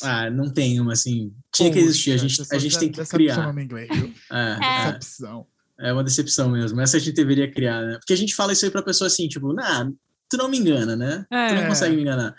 ah, 0.00 0.30
não 0.30 0.48
tem 0.48 0.78
uma 0.78 0.92
assim. 0.92 1.32
Tinha 1.52 1.68
Poxa, 1.68 1.80
que 1.80 1.84
existir, 1.84 2.12
a 2.12 2.16
gente, 2.16 2.42
a 2.52 2.58
gente 2.58 2.78
tem 2.78 2.92
que 2.92 3.04
criar. 3.06 3.52
Inglês? 3.58 3.88
É, 4.30 4.92
é. 4.92 5.88
É 5.88 5.92
uma 5.92 6.04
decepção 6.04 6.50
mesmo. 6.50 6.80
Essa 6.80 6.98
a 6.98 7.00
gente 7.00 7.14
deveria 7.14 7.50
criar, 7.50 7.82
né? 7.82 7.94
Porque 7.98 8.12
a 8.12 8.16
gente 8.16 8.34
fala 8.34 8.52
isso 8.52 8.64
aí 8.64 8.70
pra 8.70 8.82
pessoa 8.82 9.08
assim, 9.08 9.26
tipo, 9.26 9.52
nah, 9.52 9.90
tu 10.30 10.36
não 10.36 10.48
me 10.48 10.58
engana, 10.58 10.94
né? 10.94 11.26
É. 11.30 11.48
Tu 11.48 11.54
não 11.54 11.66
consegue 11.66 11.96
me 11.96 12.02
enganar. 12.02 12.34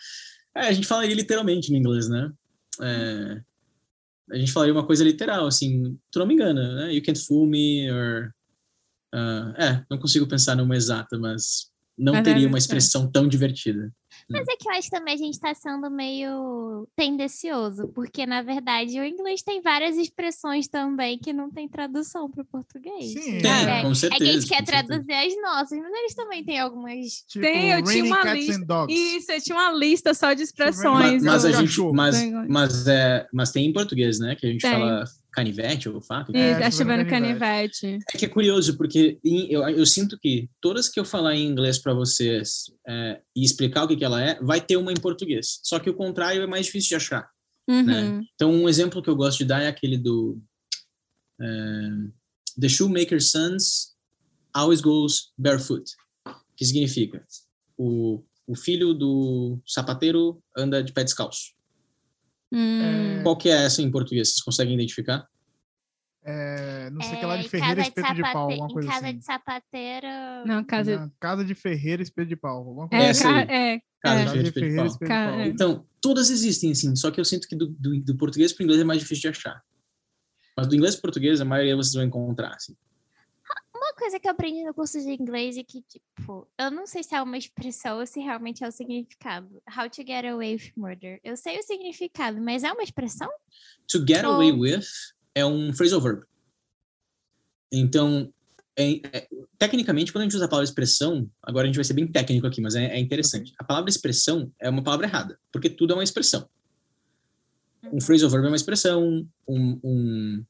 É, 0.55 0.67
a 0.67 0.71
gente 0.71 0.88
falaria 0.88 1.13
literalmente 1.13 1.69
no 1.69 1.78
inglês, 1.78 2.07
né? 2.07 2.32
É, 2.82 3.41
a 4.32 4.38
gente 4.38 4.51
falaria 4.53 4.74
uma 4.74 4.86
coisa 4.86 5.03
literal, 5.03 5.45
assim, 5.45 5.97
tu 6.11 6.19
não 6.19 6.26
me 6.26 6.34
engana, 6.34 6.76
né? 6.76 6.93
You 6.93 7.03
can't 7.03 7.19
fool 7.19 7.45
me, 7.45 7.91
or... 7.91 8.34
Uh, 9.14 9.61
é, 9.61 9.86
não 9.89 9.99
consigo 9.99 10.28
pensar 10.28 10.55
numa 10.55 10.76
exata, 10.76 11.20
mas 11.20 11.72
não 11.97 12.16
uhum, 12.16 12.24
teria 12.24 12.47
uma 12.47 12.57
expressão 12.57 13.09
tão 13.09 13.28
divertida. 13.28 13.91
Mas 14.30 14.47
é 14.47 14.55
que 14.55 14.68
eu 14.68 14.72
acho 14.72 14.89
que 14.89 14.97
também 14.97 15.14
a 15.14 15.18
gente 15.18 15.34
está 15.34 15.53
sendo 15.53 15.91
meio 15.91 16.88
tendencioso, 16.95 17.89
porque 17.89 18.26
na 18.26 18.41
verdade 18.41 18.99
o 18.99 19.03
inglês 19.03 19.43
tem 19.43 19.61
várias 19.61 19.97
expressões 19.97 20.68
também 20.68 21.20
que 21.20 21.32
não 21.34 21.51
tem 21.51 21.68
tradução 21.68 22.30
para 22.32 22.41
o 22.41 22.45
português. 22.45 23.14
Sim, 23.14 23.39
tem, 23.39 23.51
é, 23.51 23.82
com 23.84 23.93
certeza. 23.93 24.24
É 24.24 24.26
que 24.26 24.32
a 24.32 24.39
gente 24.39 24.47
quer 24.47 24.64
traduzir 24.64 25.14
as 25.14 25.41
nossas, 25.41 25.78
mas 25.78 25.93
eles 25.93 26.16
também 26.16 26.43
têm 26.43 26.59
algumas. 26.59 27.24
Tipo, 27.28 27.45
tem, 27.45 27.72
eu 27.72 27.84
tinha 27.84 28.05
uma 28.05 28.34
lista. 28.34 28.86
Isso, 28.89 29.32
eu 29.32 29.41
tinha 29.41 29.55
uma 29.55 29.72
lista 29.74 30.14
só 30.14 30.34
de 30.34 30.41
expressões. 30.41 31.22
Mas, 31.22 31.43
mas 31.43 31.45
a 31.45 31.51
gente, 31.51 31.82
mas, 31.93 32.16
mas, 32.47 32.88
é, 32.88 33.28
mas 33.32 33.51
tem 33.51 33.68
em 33.68 33.74
português, 33.74 34.20
né? 34.20 34.36
Que 34.36 34.47
a 34.47 34.49
gente 34.49 34.61
tem. 34.61 34.72
fala 34.72 35.03
canivete 35.34 35.89
ou 35.89 35.99
faca? 35.99 36.31
É, 36.38 36.59
tá 36.59 36.71
chovendo 36.71 37.09
canivete. 37.09 37.99
É 38.13 38.17
que 38.17 38.25
é 38.25 38.29
curioso, 38.29 38.77
porque 38.77 39.19
eu, 39.23 39.67
eu 39.69 39.86
sinto 39.86 40.17
que 40.19 40.49
todas 40.61 40.88
que 40.88 40.99
eu 40.99 41.05
falar 41.05 41.36
em 41.36 41.45
inglês 41.45 41.79
para 41.79 41.93
vocês 41.93 42.71
é, 42.88 43.21
e 43.36 43.43
explicar 43.43 43.84
o 43.84 43.88
que, 43.88 43.97
que 43.97 44.05
ela 44.05 44.21
é, 44.21 44.39
vai 44.41 44.61
ter 44.61 44.77
uma 44.77 44.91
em 44.91 44.99
português. 44.99 45.59
Só 45.63 45.79
que 45.79 45.89
o 45.89 45.93
contrário 45.93 46.41
é 46.41 46.47
mais 46.47 46.67
difícil 46.67 46.89
de 46.89 46.95
achar. 46.95 47.29
Né? 47.67 47.75
Uhum. 47.75 47.84
Né? 47.84 48.21
Então, 48.36 48.51
um 48.51 48.69
exemplo 48.69 49.01
que 49.01 49.09
eu 49.09 49.15
gosto 49.15 49.39
de 49.39 49.45
dar 49.45 49.61
é 49.61 49.67
aquele 49.67 49.97
do 49.97 50.39
é, 51.41 51.47
The 52.59 52.69
shoemaker's 52.69 53.31
sons 53.31 53.95
always 54.53 54.81
goes 54.81 55.31
barefoot. 55.38 55.84
Que 56.55 56.65
significa 56.65 57.25
o, 57.77 58.23
o 58.45 58.55
filho 58.55 58.93
do 58.93 59.59
sapateiro 59.65 60.41
anda 60.55 60.84
de 60.84 60.93
pé 60.93 61.03
descalço. 61.03 61.53
Hum. 62.54 63.24
Qual 63.24 63.36
que 63.36 63.49
é 63.49 63.66
essa 63.66 63.82
em 63.82 63.89
português? 63.89 64.30
Vocês 64.30 64.41
conseguem 64.41 64.76
identificar? 64.76 65.28
É, 66.26 66.89
não 66.91 67.01
sei 67.01 67.16
o 67.16 67.20
que 67.20 67.26
lá 67.26 67.36
de 67.36 67.49
Ferreira, 67.49 67.82
espeto 67.82 68.08
de, 68.10 68.16
de 68.16 68.22
pau, 68.22 68.49
alguma 68.49 68.70
coisa 68.70 68.88
casa 68.88 69.08
assim. 69.08 69.18
de 69.18 69.26
sapateiro. 69.26 70.08
Não, 70.45 70.64
casa 70.64 70.99
não, 70.99 71.12
casa 71.20 71.43
de 71.43 71.54
Ferreira, 71.54 72.01
espeto 72.01 72.30
de 72.30 72.36
pau, 72.38 72.58
alguma 72.60 72.88
coisa. 72.88 73.04
É, 73.04 73.10
assim. 73.10 73.24
ca... 73.24 73.54
é, 73.54 73.82
casa 74.01 74.39
é. 74.39 74.43
de 74.43 74.51
Ferreira, 74.51 74.51
espeto 74.51 74.70
de 74.70 74.76
pau. 74.76 74.86
Espeto 74.86 75.04
de 75.04 75.38
pau. 75.38 75.41
Então, 75.47 75.86
todas 75.99 76.30
existem 76.30 76.72
assim, 76.72 76.95
só 76.95 77.12
que 77.12 77.20
eu 77.20 77.26
sinto 77.26 77.45
que 77.45 77.56
do, 77.56 77.68
do, 77.68 77.99
do 77.99 78.16
português 78.16 78.54
para 78.54 78.62
o 78.62 78.66
inglês 78.66 78.82
é 78.82 78.86
mais 78.86 78.99
difícil 78.99 79.24
de 79.24 79.38
achar. 79.38 79.62
Mas 80.56 80.68
do 80.68 80.76
inglês 80.76 80.95
para 80.95 81.01
português 81.01 81.41
a 81.41 81.45
maioria 81.45 81.76
vocês 81.76 81.93
vão 81.93 82.04
encontrar 82.04 82.54
assim. 82.54 82.74
Uma 83.94 84.00
coisa 84.00 84.20
que 84.20 84.28
eu 84.28 84.32
aprendi 84.32 84.64
no 84.64 84.74
curso 84.74 85.00
de 85.00 85.12
inglês 85.12 85.56
é 85.56 85.64
que, 85.64 85.80
tipo, 85.84 86.50
eu 86.58 86.72
não 86.72 86.88
sei 86.88 87.04
se 87.04 87.14
é 87.14 87.22
uma 87.22 87.38
expressão 87.38 88.00
ou 88.00 88.08
se 88.08 88.20
realmente 88.20 88.64
é 88.64 88.68
o 88.68 88.72
significado. 88.72 89.62
How 89.70 89.88
to 89.88 90.02
get 90.02 90.26
away 90.26 90.56
with 90.56 90.72
murder. 90.76 91.20
Eu 91.24 91.38
sei 91.38 91.60
o 91.60 91.64
significado, 91.64 92.41
mas 92.41 92.64
é 92.64 92.72
uma 92.72 92.82
expressão? 92.82 93.30
To 93.89 94.00
get 94.00 94.26
ou... 94.26 94.32
away 94.32 94.52
with 94.52 94.88
é 95.36 95.46
um 95.46 95.72
phrasal 95.72 96.02
verb. 96.02 96.26
Então, 97.72 98.34
é, 98.76 98.94
é, 99.16 99.28
tecnicamente, 99.60 100.12
quando 100.12 100.24
a 100.24 100.26
gente 100.26 100.36
usa 100.36 100.46
a 100.46 100.50
palavra 100.50 100.68
expressão, 100.68 101.30
agora 101.39 101.66
a 101.66 101.68
gente 101.68 101.76
vai 101.76 101.86
ser 101.86 101.94
bem 101.94 102.12
técnico 102.12 102.48
aqui, 102.48 102.62
mas 102.62 102.74
é, 102.74 102.96
é 102.96 103.00
interessante. 103.00 103.54
A 103.60 103.64
palavra 103.64 103.91
expressão 103.91 104.52
é 104.60 104.72
uma 104.72 104.82
palavra 104.82 105.06
errada, 105.06 105.39
porque 105.52 105.70
tudo 105.70 105.94
é 105.94 105.98
uma 105.98 106.04
expressão. 106.04 106.50
Um 107.84 107.91
uhum. 107.91 108.02
phrasal 108.02 108.32
verb 108.32 108.46
é 108.46 108.50
uma 108.50 108.56
expressão, 108.56 109.28
um, 109.48 109.80
um, 109.84 110.46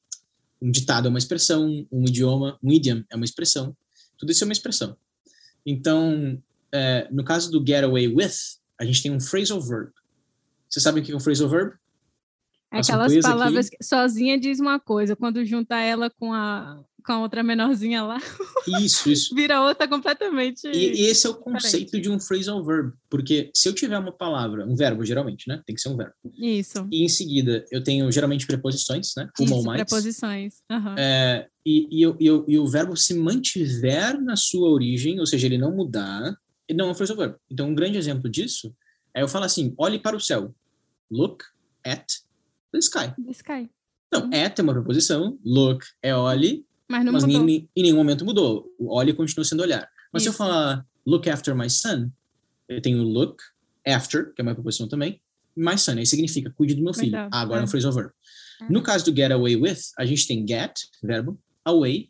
um 0.64 0.72
ditado 0.72 1.08
é 1.08 1.10
uma 1.10 1.20
expressão, 1.20 1.86
um 1.92 2.04
idioma, 2.04 2.58
um 2.64 2.72
idiom 2.72 3.04
é 3.10 3.16
uma 3.18 3.26
expressão. 3.26 3.76
Tudo 4.18 4.32
isso 4.32 4.46
é 4.46 4.48
uma 4.48 4.54
expressão. 4.54 4.96
Então, 5.66 6.42
é, 6.72 7.06
no 7.12 7.26
caso 7.26 7.52
do 7.52 7.64
get 7.66 7.84
away 7.84 8.08
with, 8.08 8.32
a 8.80 8.86
gente 8.86 9.04
tem 9.04 9.12
um 9.12 9.20
phrasal 9.20 9.60
verb. 9.60 9.92
Você 10.70 10.80
sabe 10.80 11.02
o 11.02 11.04
que 11.04 11.12
é 11.12 11.16
um 11.16 11.20
phrasal 11.20 11.50
verb? 11.50 11.74
Aquelas 12.80 13.18
palavras 13.20 13.68
aqui. 13.68 13.78
que 13.78 13.84
sozinha 13.84 14.40
diz 14.40 14.60
uma 14.60 14.80
coisa, 14.80 15.16
quando 15.16 15.44
junta 15.46 15.78
ela 15.78 16.10
com 16.10 16.34
a, 16.34 16.84
com 17.06 17.14
a 17.14 17.20
outra 17.22 17.44
menorzinha 17.44 18.04
lá. 18.04 18.18
Isso, 18.82 19.12
isso. 19.12 19.36
Vira 19.36 19.62
outra 19.62 19.86
completamente. 19.90 20.66
E, 20.68 21.02
e 21.02 21.06
esse 21.08 21.28
é 21.28 21.30
o 21.30 21.36
conceito 21.36 21.98
diferente. 21.98 22.04
de 22.04 22.10
um 22.10 22.18
phrasal 22.18 22.64
verb, 22.64 22.94
porque 23.10 23.52
se 23.54 23.68
eu 23.68 23.74
tiver 23.74 23.98
uma 23.98 24.12
palavra, 24.12 24.66
um 24.66 24.74
verbo 24.74 25.04
geralmente, 25.04 25.50
né? 25.50 25.62
Tem 25.66 25.76
que 25.76 25.82
ser 25.82 25.90
um 25.90 25.98
verbo. 25.98 26.14
Isso. 26.38 26.88
E 26.90 27.04
em 27.04 27.10
seguida 27.10 27.66
eu 27.70 27.84
tenho 27.84 28.10
geralmente 28.10 28.48
preposições, 28.48 29.12
né? 29.18 29.30
Uma 29.38 29.46
isso, 29.46 29.56
ou 29.56 29.64
mais. 29.64 29.82
Preposições. 29.82 30.56
Uhum. 30.72 30.96
É, 30.98 31.48
e, 31.66 31.88
e, 31.92 32.02
eu, 32.02 32.16
e, 32.18 32.26
eu, 32.26 32.46
e 32.48 32.58
o 32.58 32.66
verbo 32.66 32.96
se 32.96 33.14
mantiver 33.14 34.18
na 34.22 34.38
sua 34.38 34.70
origem, 34.70 35.20
ou 35.20 35.26
seja, 35.26 35.46
ele 35.46 35.58
não 35.58 35.76
mudar, 35.76 36.34
ele 36.70 36.78
não 36.78 36.88
é 36.88 36.92
um 36.92 36.96
phrasal 36.96 37.18
verb. 37.18 37.36
Então 37.52 37.68
um 37.68 37.76
grande 37.76 37.98
exemplo 37.98 38.30
disso 38.30 38.74
Aí 39.16 39.22
eu 39.22 39.28
falo 39.28 39.46
assim, 39.46 39.74
olhe 39.78 40.00
para 40.00 40.16
o 40.16 40.20
céu. 40.20 40.54
Look 41.10 41.44
at 41.86 42.06
the 42.74 42.80
sky. 42.80 43.14
The 43.24 43.32
sky. 43.32 43.70
Então, 44.08 44.30
é 44.32 44.62
uma 44.62 44.74
preposição, 44.74 45.40
look 45.44 45.86
é 46.02 46.14
olhe, 46.14 46.66
Mas 46.88 47.04
mas 47.06 47.24
em, 47.24 47.68
em 47.76 47.82
nenhum 47.82 47.98
momento 47.98 48.24
mudou. 48.26 48.70
O 48.78 48.94
olhe 48.94 49.14
continua 49.14 49.44
sendo 49.44 49.62
olhar. 49.62 49.90
Mas 50.12 50.22
se 50.22 50.30
eu 50.30 50.32
Isso. 50.32 50.38
falar 50.38 50.86
look 51.06 51.28
after 51.30 51.56
my 51.56 51.70
son, 51.70 52.12
eu 52.70 52.82
tenho 52.82 53.02
look 53.02 53.42
after, 53.86 54.34
que 54.34 54.42
é 54.42 54.44
uma 54.44 54.54
preposição 54.54 54.88
também, 54.88 55.20
my 55.56 55.78
son. 55.78 55.94
Aí 55.94 56.06
significa 56.06 56.52
cuide 56.52 56.76
do 56.76 56.84
meu 56.84 56.94
filho. 56.94 57.18
Ah, 57.18 57.42
agora 57.42 57.62
é 57.62 57.64
é. 57.64 57.66
um 57.66 57.68
phrasal 57.68 57.92
verb. 57.92 58.12
No 58.70 58.82
caso 58.82 59.06
do 59.06 59.16
get 59.16 59.32
away 59.32 59.56
with, 59.56 59.80
a 59.98 60.06
gente 60.06 60.28
tem 60.28 60.46
get, 60.48 60.74
verbo, 61.02 61.40
away, 61.66 62.10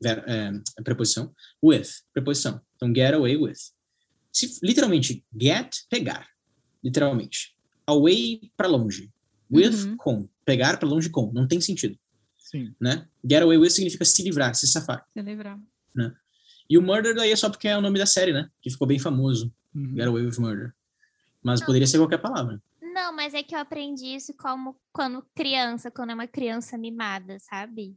ver, 0.00 0.22
é, 0.26 0.52
é 0.78 0.82
preposição, 0.82 1.32
with, 1.62 1.88
preposição. 2.12 2.60
Então, 2.76 2.92
get 2.94 3.14
away 3.14 3.36
with. 3.36 3.58
Se, 4.32 4.58
literalmente, 4.62 5.24
get, 5.38 5.76
pegar. 5.90 6.26
Literalmente. 6.82 7.56
Away, 7.86 8.50
para 8.56 8.68
longe. 8.68 9.10
With, 9.52 9.84
Uhum. 9.86 9.96
com. 9.96 10.28
Pegar 10.44 10.78
para 10.78 10.88
longe 10.88 11.08
com. 11.10 11.30
Não 11.32 11.46
tem 11.46 11.60
sentido, 11.60 11.96
Sim. 12.38 12.74
né? 12.80 13.06
Get 13.28 13.42
away 13.42 13.58
with 13.58 13.70
significa 13.70 14.04
se 14.04 14.22
livrar, 14.22 14.54
se 14.54 14.66
safar. 14.66 15.04
Se 15.12 15.22
lembrar. 15.22 15.58
E 16.70 16.78
o 16.78 16.82
murder 16.82 17.14
daí 17.14 17.30
é 17.30 17.36
só 17.36 17.50
porque 17.50 17.68
é 17.68 17.76
o 17.76 17.82
nome 17.82 17.98
da 17.98 18.06
série, 18.06 18.32
né? 18.32 18.48
Que 18.62 18.70
ficou 18.70 18.86
bem 18.86 18.98
famoso. 18.98 19.52
Uhum. 19.74 19.94
Get 19.94 20.06
away 20.06 20.24
with 20.24 20.38
murder. 20.38 20.72
Mas 21.42 21.60
poderia 21.62 21.86
ser 21.86 21.98
qualquer 21.98 22.18
palavra. 22.18 22.62
Não, 22.80 23.14
mas 23.14 23.34
é 23.34 23.42
que 23.42 23.54
eu 23.54 23.58
aprendi 23.58 24.06
isso 24.14 24.32
como 24.34 24.76
quando 24.92 25.24
criança, 25.34 25.90
quando 25.90 26.10
é 26.10 26.14
uma 26.14 26.26
criança 26.26 26.78
mimada, 26.78 27.38
sabe? 27.40 27.94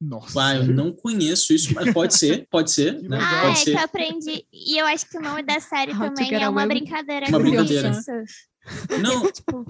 Nossa. 0.00 0.42
Ah, 0.42 0.54
eu 0.56 0.66
não 0.74 0.92
conheço 0.92 1.52
isso, 1.54 1.72
mas 1.74 1.92
pode 1.92 2.16
ser, 2.16 2.46
pode 2.50 2.70
ser, 2.70 3.00
né? 3.02 3.18
Ah, 3.20 3.40
Pode 3.42 3.52
é 3.52 3.56
ser. 3.56 3.70
que 3.72 3.76
eu 3.78 3.84
aprendi. 3.84 4.46
E 4.52 4.78
eu 4.80 4.86
acho 4.86 5.08
que 5.08 5.16
o 5.18 5.22
nome 5.22 5.42
da 5.42 5.58
série 5.60 5.92
How 5.92 6.12
também 6.14 6.34
é 6.34 6.48
uma 6.48 6.66
brincadeira 6.66 7.26
Uma 7.28 7.38
com 7.38 7.44
brincadeira. 7.44 7.90
isso. 7.90 8.10
Não, 9.02 9.30
Tipo, 9.32 9.64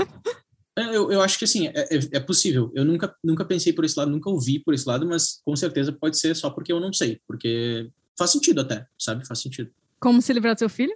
eu, 0.77 1.11
eu 1.12 1.22
acho 1.22 1.39
que 1.39 1.45
assim, 1.45 1.68
é, 1.68 1.72
é- 1.97 2.09
é 2.16 2.20
possível. 2.20 2.70
Eu 2.74 2.85
nunca, 2.85 3.14
nunca 3.24 3.45
pensei 3.45 3.72
por 3.72 3.85
esse 3.85 3.99
lado, 3.99 4.11
nunca 4.11 4.29
ouvi 4.31 4.59
por 4.59 4.74
esse 4.74 4.87
lado, 4.89 5.07
mas 5.07 5.41
com 5.45 5.57
certeza 5.57 5.93
pode 5.93 6.18
ser 6.18 6.35
só 6.37 6.51
porque 6.51 6.72
eu 6.72 6.79
não 6.81 6.93
sei. 6.93 7.20
Porque 7.27 7.91
faz 8.18 8.31
sentido 8.31 8.61
até, 8.61 8.87
sabe? 8.99 9.27
Faz 9.27 9.41
sentido. 9.41 9.70
Como 9.99 10.20
se 10.20 10.33
livrar 10.33 10.55
do 10.55 10.59
seu 10.59 10.68
filho? 10.68 10.95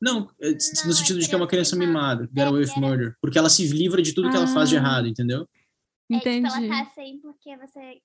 Não, 0.00 0.30
é, 0.40 0.46
Não, 0.50 0.52
no 0.52 0.56
é 0.92 0.94
sentido 0.94 1.18
de 1.18 1.28
que 1.28 1.34
é 1.34 1.36
uma 1.36 1.46
criança 1.48 1.74
mimada. 1.76 2.24
Get 2.24 2.38
É, 2.38 2.42
away 2.44 2.62
with 2.64 2.80
murder. 2.80 3.16
Porque 3.20 3.36
ela 3.38 3.50
se 3.50 3.66
livra 3.68 4.00
de 4.00 4.12
tudo 4.14 4.30
que 4.30 4.36
ela 4.36 4.46
faz 4.46 4.68
de 4.68 4.76
Ah. 4.76 4.78
errado, 4.78 5.08
entendeu? 5.08 5.46
Entendi. 6.08 6.46
É, 6.46 6.50
tipo, 6.50 6.64
ela 6.64 6.84
tá 6.84 6.90
sem 6.94 7.18
porque 7.18 7.56
você. 7.56 8.00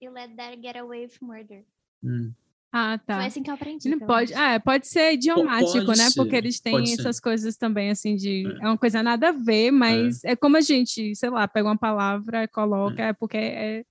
You 0.00 0.12
let 0.12 0.36
that 0.36 0.60
get 0.62 0.76
away 0.76 1.06
with 1.06 1.14
murder. 1.20 1.64
Hum. 2.04 2.32
Ah, 2.72 2.98
tá. 2.98 3.16
Foi 3.16 3.26
assim 3.26 3.42
que 3.42 3.50
eu 3.50 3.54
aprendi. 3.54 3.88
Não 3.88 3.98
pode, 3.98 4.34
ah, 4.34 4.52
é, 4.52 4.58
pode 4.58 4.86
ser 4.86 5.14
idiomático, 5.14 5.86
pode 5.86 5.98
né? 5.98 6.10
ser, 6.10 6.14
Porque 6.14 6.36
eles 6.36 6.60
têm 6.60 6.72
pode 6.72 6.88
ser. 6.90 7.00
essas 7.00 7.18
coisas 7.18 7.56
também, 7.56 7.90
assim, 7.90 8.14
de. 8.14 8.46
É. 8.46 8.64
É, 8.64 8.68
uma 8.68 8.76
coisa 8.76 9.02
nada 9.02 9.30
a 9.30 9.32
ver, 9.32 9.70
mas 9.70 10.22
é. 10.24 10.36
como 10.36 10.56
a 10.56 10.60
gente, 10.60 11.14
sei 11.16 11.30
lá, 11.30 11.48
pega 11.48 11.66
uma 11.66 11.78
palavra, 11.78 12.46
coloca, 12.48 13.02
é, 13.02 13.12
porque 13.14 13.38
é 13.38 13.84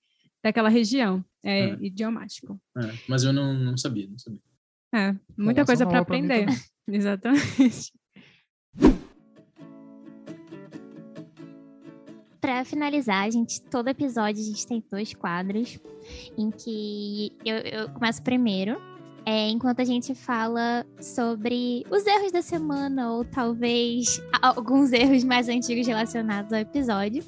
daquela 0.43 0.69
região. 0.69 1.23
É, 1.43 1.69
É. 1.69 1.77
idiomático. 1.81 2.59
É, 2.77 2.93
mas 3.07 3.23
eu 3.23 3.31
não, 3.31 3.53
não 3.53 3.77
sabia, 3.77 4.07
não 4.07 4.17
sabia. 4.17 4.41
É, 4.93 5.15
muita 5.37 5.65
coisa 5.65 5.85
para 5.87 5.99
aprender. 5.99 6.45
Exatamente. 6.87 7.91
Pra 12.47 12.63
finalizar, 12.63 13.25
a 13.25 13.29
gente, 13.29 13.61
todo 13.61 13.89
episódio 13.89 14.41
a 14.41 14.45
gente 14.45 14.65
tem 14.65 14.81
dois 14.89 15.13
quadros 15.13 15.77
em 16.37 16.49
que 16.49 17.33
eu, 17.43 17.57
eu 17.57 17.89
começo 17.89 18.23
primeiro, 18.23 18.81
é, 19.25 19.49
enquanto 19.49 19.81
a 19.81 19.83
gente 19.83 20.15
fala 20.15 20.85
sobre 20.97 21.85
os 21.91 22.07
erros 22.07 22.31
da 22.31 22.41
semana 22.41 23.11
ou 23.11 23.25
talvez 23.25 24.23
alguns 24.41 24.93
erros 24.93 25.25
mais 25.25 25.49
antigos 25.49 25.85
relacionados 25.85 26.53
ao 26.53 26.59
episódio. 26.59 27.21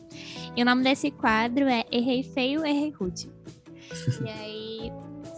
E 0.56 0.62
o 0.62 0.66
nome 0.66 0.84
desse 0.84 1.12
quadro 1.12 1.68
é 1.68 1.84
Errei 1.92 2.24
Feio, 2.24 2.66
Errei 2.66 2.92
Rude. 2.92 3.30
e 4.24 4.30
aí, 4.30 4.92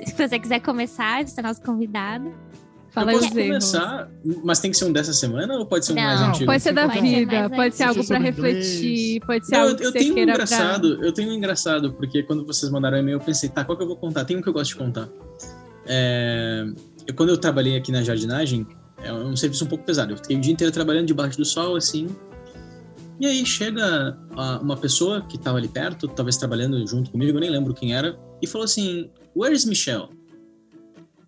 se 0.05 0.13
você 0.13 0.37
quiser 0.37 0.59
começar, 0.59 1.27
você 1.27 1.39
é 1.39 1.43
nosso 1.43 1.63
convidado. 1.63 2.31
Fala 2.91 3.13
eu 3.13 3.19
os 3.19 3.25
posso 3.25 3.39
erros. 3.39 3.47
começar, 3.47 4.11
mas 4.43 4.59
tem 4.59 4.69
que 4.69 4.77
ser 4.77 4.85
um 4.85 4.91
dessa 4.91 5.13
semana 5.13 5.57
ou 5.57 5.65
pode 5.65 5.85
ser 5.85 5.93
um 5.93 5.95
mais 5.95 6.19
Não, 6.19 6.29
antigo? 6.29 6.45
Pode 6.45 6.61
ser 6.61 6.73
da 6.73 6.87
Pode 6.87 6.99
ser 6.99 7.01
vida, 7.01 7.31
mais 7.31 7.55
pode 7.55 7.75
ser 7.75 7.83
algo 7.83 8.05
para 8.05 8.19
refletir, 8.19 9.21
pode 9.25 9.45
ser 9.45 9.51
Não, 9.53 9.61
algo 9.61 9.71
eu, 9.71 9.77
que 9.77 9.83
eu 9.85 9.91
você 9.91 9.99
tenho 9.99 10.11
um 10.11 10.15
queira 10.15 10.33
pra... 10.33 10.43
engraçado, 10.43 11.05
eu 11.05 11.13
tenho 11.13 11.29
um 11.29 11.33
engraçado, 11.33 11.93
porque 11.93 12.23
quando 12.23 12.45
vocês 12.45 12.69
mandaram 12.69 12.97
e-mail, 12.97 13.15
eu 13.15 13.21
pensei, 13.21 13.47
tá, 13.47 13.63
qual 13.63 13.77
que 13.77 13.83
eu 13.83 13.87
vou 13.87 13.95
contar? 13.95 14.25
Tem 14.25 14.35
um 14.35 14.41
que 14.41 14.49
eu 14.49 14.53
gosto 14.53 14.71
de 14.71 14.75
contar. 14.75 15.07
É, 15.85 16.65
eu, 17.07 17.13
quando 17.15 17.29
eu 17.29 17.37
trabalhei 17.37 17.77
aqui 17.77 17.93
na 17.93 18.03
jardinagem, 18.03 18.67
é 19.03 19.13
um 19.13 19.35
serviço 19.37 19.63
um 19.63 19.67
pouco 19.67 19.85
pesado. 19.85 20.11
Eu 20.11 20.17
fiquei 20.17 20.35
o 20.35 20.41
dia 20.41 20.51
inteiro 20.51 20.71
trabalhando 20.73 21.07
debaixo 21.07 21.37
do 21.37 21.45
sol, 21.45 21.77
assim. 21.77 22.07
E 23.21 23.25
aí 23.25 23.45
chega 23.45 24.17
uma 24.61 24.75
pessoa 24.75 25.21
que 25.21 25.37
estava 25.37 25.57
ali 25.57 25.67
perto, 25.67 26.07
talvez 26.07 26.37
trabalhando 26.37 26.85
junto 26.87 27.11
comigo, 27.11 27.37
eu 27.37 27.41
nem 27.41 27.49
lembro 27.49 27.73
quem 27.73 27.93
era, 27.95 28.19
e 28.41 28.47
falou 28.47 28.65
assim: 28.65 29.09
Where 29.35 29.53
is 29.55 29.63
Michelle? 29.63 30.09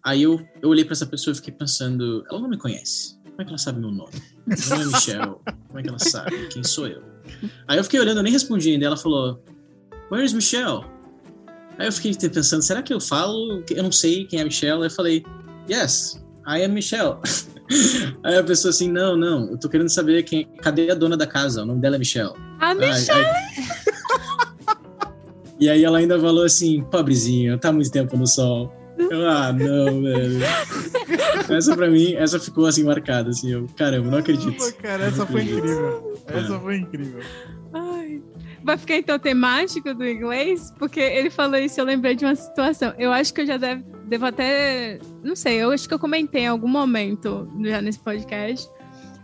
Aí 0.03 0.23
eu, 0.23 0.45
eu 0.61 0.69
olhei 0.69 0.83
para 0.83 0.93
essa 0.93 1.05
pessoa 1.05 1.31
e 1.31 1.35
fiquei 1.35 1.53
pensando: 1.53 2.23
ela 2.29 2.39
não 2.39 2.49
me 2.49 2.57
conhece. 2.57 3.17
Como 3.23 3.41
é 3.41 3.45
que 3.45 3.49
ela 3.49 3.57
sabe 3.57 3.79
meu 3.79 3.91
nome? 3.91 4.11
Meu 4.45 4.57
nome 4.69 4.83
é 4.83 4.85
Michelle. 4.87 5.35
Como 5.67 5.79
é 5.79 5.83
que 5.83 5.89
ela 5.89 5.99
sabe? 5.99 6.47
Quem 6.47 6.63
sou 6.63 6.87
eu? 6.87 7.01
Aí 7.67 7.77
eu 7.77 7.83
fiquei 7.83 7.99
olhando, 7.99 8.17
eu 8.17 8.23
nem 8.23 8.33
respondi 8.33 8.71
ainda. 8.71 8.85
Ela 8.85 8.97
falou: 8.97 9.43
Where 10.11 10.25
is 10.25 10.33
Michelle? 10.33 10.81
Aí 11.79 11.87
eu 11.87 11.91
fiquei 11.91 12.13
pensando: 12.29 12.61
será 12.61 12.83
que 12.83 12.93
eu 12.93 12.99
falo? 12.99 13.63
Eu 13.69 13.83
não 13.83 13.91
sei 13.91 14.25
quem 14.25 14.39
é 14.39 14.43
Michelle. 14.43 14.81
Aí 14.81 14.87
eu 14.87 14.91
falei: 14.91 15.25
Yes, 15.69 16.23
I 16.45 16.63
am 16.63 16.73
Michelle. 16.73 17.17
Aí 18.23 18.37
a 18.37 18.43
pessoa 18.43 18.69
assim: 18.71 18.91
Não, 18.91 19.15
não, 19.17 19.49
eu 19.49 19.57
tô 19.57 19.69
querendo 19.69 19.89
saber 19.89 20.21
quem, 20.23 20.45
cadê 20.61 20.91
a 20.91 20.95
dona 20.95 21.17
da 21.17 21.25
casa? 21.25 21.63
O 21.63 21.65
nome 21.65 21.81
dela 21.81 21.95
é 21.95 21.99
Michelle. 21.99 22.33
Ah, 22.59 22.67
Ai, 22.67 22.75
Michelle! 22.75 23.25
ai. 23.25 23.93
E 25.59 25.69
aí 25.69 25.81
ela 25.81 25.99
ainda 25.99 26.19
falou 26.19 26.43
assim, 26.43 26.83
pobrezinho, 26.83 27.57
tá 27.57 27.71
muito 27.71 27.89
tempo 27.89 28.17
no 28.17 28.27
sol. 28.27 28.73
Eu, 28.97 29.27
ah, 29.27 29.51
não, 29.51 30.01
velho. 30.01 30.39
Essa 31.49 31.75
pra 31.75 31.89
mim, 31.89 32.13
essa 32.13 32.39
ficou 32.39 32.65
assim 32.65 32.83
marcada, 32.83 33.29
assim, 33.29 33.51
eu, 33.51 33.67
caramba, 33.75 34.09
não 34.09 34.17
acredito. 34.19 34.57
Pô, 34.57 34.71
cara, 34.81 35.05
essa 35.05 35.25
foi 35.25 35.41
incrível. 35.43 36.19
É. 36.27 36.39
Essa 36.39 36.59
foi 36.59 36.77
incrível. 36.77 37.21
Ai. 37.73 38.21
Vai 38.63 38.77
ficar 38.77 38.95
então 38.95 39.19
temático 39.19 39.93
do 39.93 40.07
inglês? 40.07 40.73
Porque 40.79 40.99
ele 40.99 41.29
falou 41.29 41.57
isso, 41.57 41.79
eu 41.79 41.85
lembrei 41.85 42.15
de 42.15 42.23
uma 42.23 42.35
situação. 42.35 42.93
Eu 42.97 43.11
acho 43.11 43.33
que 43.33 43.41
eu 43.41 43.45
já 43.45 43.57
deve, 43.57 43.83
devo 44.05 44.25
até. 44.25 44.99
Não 45.21 45.35
sei, 45.35 45.57
eu 45.57 45.71
acho 45.71 45.87
que 45.87 45.93
eu 45.93 45.99
comentei 45.99 46.43
em 46.43 46.47
algum 46.47 46.67
momento 46.67 47.49
já 47.61 47.81
nesse 47.81 47.99
podcast. 47.99 48.69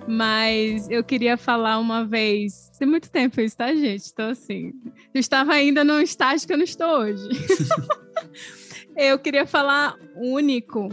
Mas 0.08 0.90
eu 0.90 1.04
queria 1.04 1.38
falar 1.38 1.78
uma 1.78 2.04
vez. 2.04 2.72
Tem 2.78 2.88
muito 2.88 3.10
tempo 3.10 3.40
isso, 3.40 3.56
tá, 3.56 3.74
gente? 3.74 4.10
Então, 4.12 4.30
assim. 4.30 4.74
Eu 5.14 5.20
estava 5.20 5.54
ainda 5.54 5.84
num 5.84 6.02
estágio 6.02 6.48
que 6.48 6.54
eu 6.54 6.58
não 6.58 6.64
estou 6.64 7.00
hoje. 7.00 7.24
eu 9.08 9.20
queria 9.20 9.46
falar 9.46 9.96
único. 10.16 10.90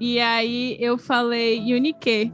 E 0.00 0.18
aí 0.18 0.76
eu 0.80 0.98
falei 0.98 1.58
unique. 1.74 2.32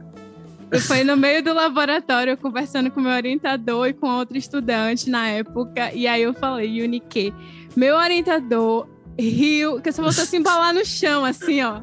Eu 0.73 0.81
fui 0.81 1.03
no 1.03 1.15
meio 1.15 1.43
do 1.43 1.53
laboratório 1.53 2.35
conversando 2.35 2.89
com 2.89 2.99
meu 2.99 3.11
orientador 3.11 3.87
e 3.87 3.93
com 3.93 4.07
outro 4.07 4.35
estudante 4.35 5.07
na 5.07 5.29
época, 5.29 5.93
e 5.93 6.07
aí 6.07 6.23
eu 6.23 6.33
falei, 6.33 6.81
Unique. 6.81 7.31
Meu 7.75 7.95
orientador 7.95 8.87
riu, 9.19 9.79
que 9.79 9.91
só 9.91 10.01
voltou 10.01 10.23
a 10.23 10.25
se 10.25 10.35
embalar 10.35 10.73
no 10.73 10.83
chão, 10.83 11.23
assim, 11.23 11.61
ó. 11.61 11.81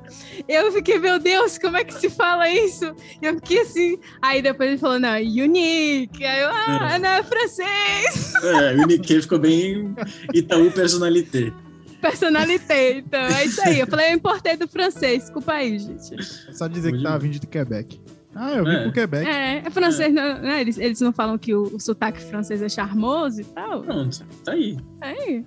Eu 0.48 0.72
fiquei, 0.72 0.98
meu 0.98 1.20
Deus, 1.20 1.56
como 1.56 1.76
é 1.76 1.84
que 1.84 1.94
se 1.94 2.10
fala 2.10 2.50
isso? 2.50 2.92
E 3.22 3.26
eu 3.26 3.34
fiquei 3.36 3.60
assim. 3.60 3.96
Aí 4.20 4.42
depois 4.42 4.70
ele 4.70 4.78
falou, 4.78 4.98
não, 4.98 5.16
unique. 5.16 6.24
Aí 6.24 6.40
eu, 6.40 6.50
ah, 6.50 6.98
não, 6.98 7.10
é 7.10 7.22
francês. 7.22 8.34
É, 8.42 8.74
Nikkei 8.86 9.22
ficou 9.22 9.38
bem 9.38 9.94
Itaú 10.34 10.70
Personalité. 10.72 11.52
Personalité. 12.00 12.98
Então, 12.98 13.20
é 13.20 13.44
isso 13.44 13.60
aí. 13.62 13.80
Eu 13.80 13.86
falei, 13.86 14.10
eu 14.12 14.14
importei 14.16 14.56
do 14.56 14.66
francês. 14.68 15.24
Desculpa 15.24 15.52
aí, 15.52 15.78
gente. 15.78 16.14
É 16.48 16.52
só 16.52 16.66
dizer 16.66 16.92
que 16.92 17.02
tava 17.02 17.18
vindo 17.18 17.38
de 17.38 17.46
Quebec. 17.46 18.00
Ah, 18.34 18.52
eu 18.52 18.64
vim 18.64 18.70
É. 18.70 18.82
pro 18.84 18.92
Quebec. 18.92 19.28
É, 19.28 19.58
é 19.58 19.70
francês, 19.70 20.12
não, 20.14 20.38
né? 20.40 20.60
Eles, 20.60 20.78
eles 20.78 21.00
não 21.00 21.12
falam 21.12 21.36
que 21.36 21.54
o, 21.54 21.62
o 21.74 21.80
sotaque 21.80 22.20
francês 22.20 22.62
é 22.62 22.68
charmoso 22.68 23.40
e 23.40 23.44
tal? 23.44 23.82
Pronto, 23.82 24.24
tá 24.44 24.52
aí. 24.52 24.76
Aí. 25.00 25.44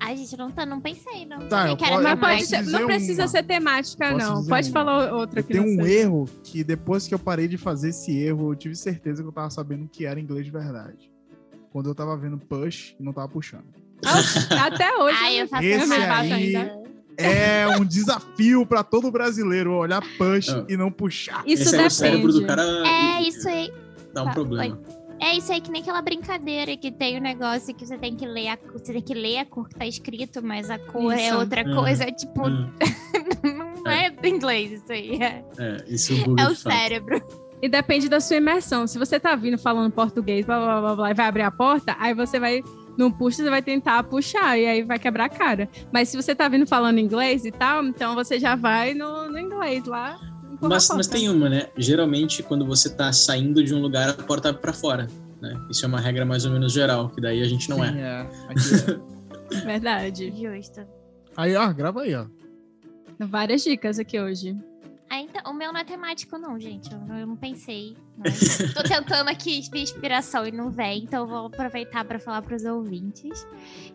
Ai, 0.00 0.16
gente, 0.16 0.36
não, 0.38 0.50
tá, 0.50 0.64
não 0.64 0.80
pensei, 0.80 1.26
não. 1.26 1.40
Tá, 1.48 1.68
eu 1.68 1.76
quero 1.76 2.02
Mas 2.02 2.18
pode 2.18 2.46
ser, 2.46 2.62
não 2.66 2.86
precisa 2.86 3.22
uma. 3.22 3.28
ser 3.28 3.42
temática, 3.42 4.10
Posso 4.12 4.26
não. 4.26 4.46
Pode 4.46 4.68
uma. 4.68 4.72
falar 4.72 5.12
outra 5.12 5.42
que 5.42 5.52
Tem 5.52 5.60
um 5.60 5.82
seja. 5.84 5.88
erro 6.00 6.24
que 6.44 6.64
depois 6.64 7.06
que 7.06 7.14
eu 7.14 7.18
parei 7.18 7.46
de 7.46 7.58
fazer 7.58 7.90
esse 7.90 8.16
erro, 8.16 8.52
eu 8.52 8.56
tive 8.56 8.74
certeza 8.74 9.22
que 9.22 9.28
eu 9.28 9.32
tava 9.32 9.50
sabendo 9.50 9.86
que 9.86 10.06
era 10.06 10.18
inglês 10.18 10.46
de 10.46 10.50
verdade. 10.52 11.12
Quando 11.70 11.90
eu 11.90 11.94
tava 11.94 12.16
vendo 12.16 12.38
push 12.38 12.94
e 12.98 13.02
não 13.02 13.12
tava 13.12 13.28
puxando. 13.28 13.66
Até 14.04 14.96
hoje. 14.98 15.16
Ai, 15.20 15.40
eu 15.42 15.48
faço 15.48 15.64
Esse 15.64 15.92
aí- 15.94 16.32
ainda. 16.32 16.78
É 17.20 17.66
um 17.76 17.84
desafio 17.84 18.64
pra 18.64 18.84
todo 18.84 19.10
brasileiro 19.10 19.72
olhar 19.74 20.00
push 20.16 20.50
Ah. 20.50 20.64
e 20.68 20.76
não 20.76 20.88
puxar. 20.90 21.42
Isso 21.44 21.64
Esse 21.64 21.76
é 21.76 21.86
o 21.86 21.90
cérebro 21.90 22.32
do 22.32 22.40
depende. 22.40 22.46
cara 22.46 22.62
É 22.88 23.22
isso 23.22 23.48
aí. 23.48 23.72
dá 24.14 24.22
um 24.22 24.26
Tá, 24.26 24.32
problema. 24.32 24.78
É 25.20 25.34
isso 25.36 25.52
aí 25.52 25.60
que 25.60 25.68
nem 25.68 25.82
aquela 25.82 26.00
brincadeira 26.00 26.76
que 26.76 26.92
tem 26.92 27.18
o 27.18 27.20
negócio 27.20 27.74
que 27.74 27.84
você 27.84 27.98
tem 27.98 28.14
que 28.14 28.24
ler 28.24 28.50
a, 28.50 28.58
você 28.72 28.92
tem 28.92 29.02
que 29.02 29.14
ler 29.14 29.38
a 29.38 29.44
cor 29.46 29.68
que 29.68 29.74
tá 29.74 29.84
escrito, 29.84 30.40
mas 30.44 30.70
a 30.70 30.78
cor 30.78 31.12
é 31.12 31.26
Isso. 31.26 31.36
outra 31.38 31.62
Hum. 31.68 31.74
coisa. 31.74 32.04
Tipo, 32.12 32.46
Hum. 32.46 32.70
não, 33.42 33.82
não 33.84 33.90
é, 33.90 34.12
é 34.22 34.28
inglês 34.28 34.70
isso 34.80 34.92
aí. 34.92 35.20
É, 35.20 35.44
é 35.58 35.84
isso 35.88 36.12
é, 36.12 36.42
é 36.44 36.46
o 36.48 36.54
cérebro. 36.54 37.20
E 37.60 37.68
depende 37.68 38.08
da 38.08 38.20
sua 38.20 38.36
imersão. 38.36 38.86
Se 38.86 38.96
você 38.96 39.18
tá 39.18 39.34
vindo 39.34 39.58
falando 39.58 39.90
português, 39.90 40.46
blá, 40.46 40.56
blá, 40.60 40.80
blá, 40.80 40.94
blá, 40.94 41.10
e 41.10 41.14
vai 41.14 41.26
abrir 41.26 41.42
a 41.42 41.50
porta, 41.50 41.96
aí 41.98 42.14
você 42.14 42.38
vai 42.38 42.62
não 42.98 43.12
puxa, 43.12 43.44
você 43.44 43.48
vai 43.48 43.62
tentar 43.62 44.02
puxar 44.02 44.58
e 44.58 44.66
aí 44.66 44.82
vai 44.82 44.98
quebrar 44.98 45.26
a 45.26 45.28
cara. 45.28 45.68
Mas 45.92 46.08
se 46.08 46.16
você 46.16 46.34
tá 46.34 46.48
vindo 46.48 46.66
falando 46.66 46.98
inglês 46.98 47.44
e 47.44 47.52
tal, 47.52 47.84
então 47.84 48.16
você 48.16 48.40
já 48.40 48.56
vai 48.56 48.92
no, 48.92 49.30
no 49.30 49.38
inglês 49.38 49.84
lá. 49.84 50.18
Mas, 50.60 50.88
mas 50.88 51.06
tem 51.06 51.28
uma, 51.28 51.48
né? 51.48 51.68
Geralmente, 51.76 52.42
quando 52.42 52.66
você 52.66 52.90
tá 52.90 53.12
saindo 53.12 53.62
de 53.62 53.72
um 53.72 53.80
lugar, 53.80 54.08
a 54.10 54.14
porta 54.14 54.48
abre 54.48 54.60
pra 54.60 54.72
fora. 54.72 55.06
Né? 55.40 55.54
Isso 55.70 55.84
é 55.84 55.88
uma 55.88 56.00
regra 56.00 56.24
mais 56.24 56.44
ou 56.44 56.50
menos 56.50 56.72
geral, 56.72 57.10
que 57.10 57.20
daí 57.20 57.40
a 57.40 57.46
gente 57.46 57.70
não 57.70 57.76
Sim, 57.76 57.96
é. 57.96 58.00
é. 58.00 58.26
é. 59.54 59.62
Verdade. 59.64 60.32
Justo. 60.36 60.84
Aí, 61.36 61.54
ó, 61.54 61.72
grava 61.72 62.02
aí, 62.02 62.16
ó. 62.16 62.26
Várias 63.20 63.62
dicas 63.62 64.00
aqui 64.00 64.20
hoje. 64.20 64.56
Então, 65.10 65.50
o 65.50 65.54
meu 65.54 65.72
não 65.72 65.80
é 65.80 65.84
temático, 65.84 66.36
não, 66.38 66.58
gente. 66.58 66.92
Eu, 66.92 67.16
eu 67.16 67.26
não 67.26 67.36
pensei. 67.36 67.96
Tô 68.74 68.82
tentando 68.82 69.28
aqui 69.28 69.60
de 69.60 69.78
inspiração 69.78 70.46
e 70.46 70.52
não 70.52 70.70
vem, 70.70 71.04
então 71.04 71.26
vou 71.26 71.46
aproveitar 71.46 72.04
para 72.04 72.18
falar 72.18 72.42
para 72.42 72.56
os 72.56 72.64
ouvintes 72.64 73.46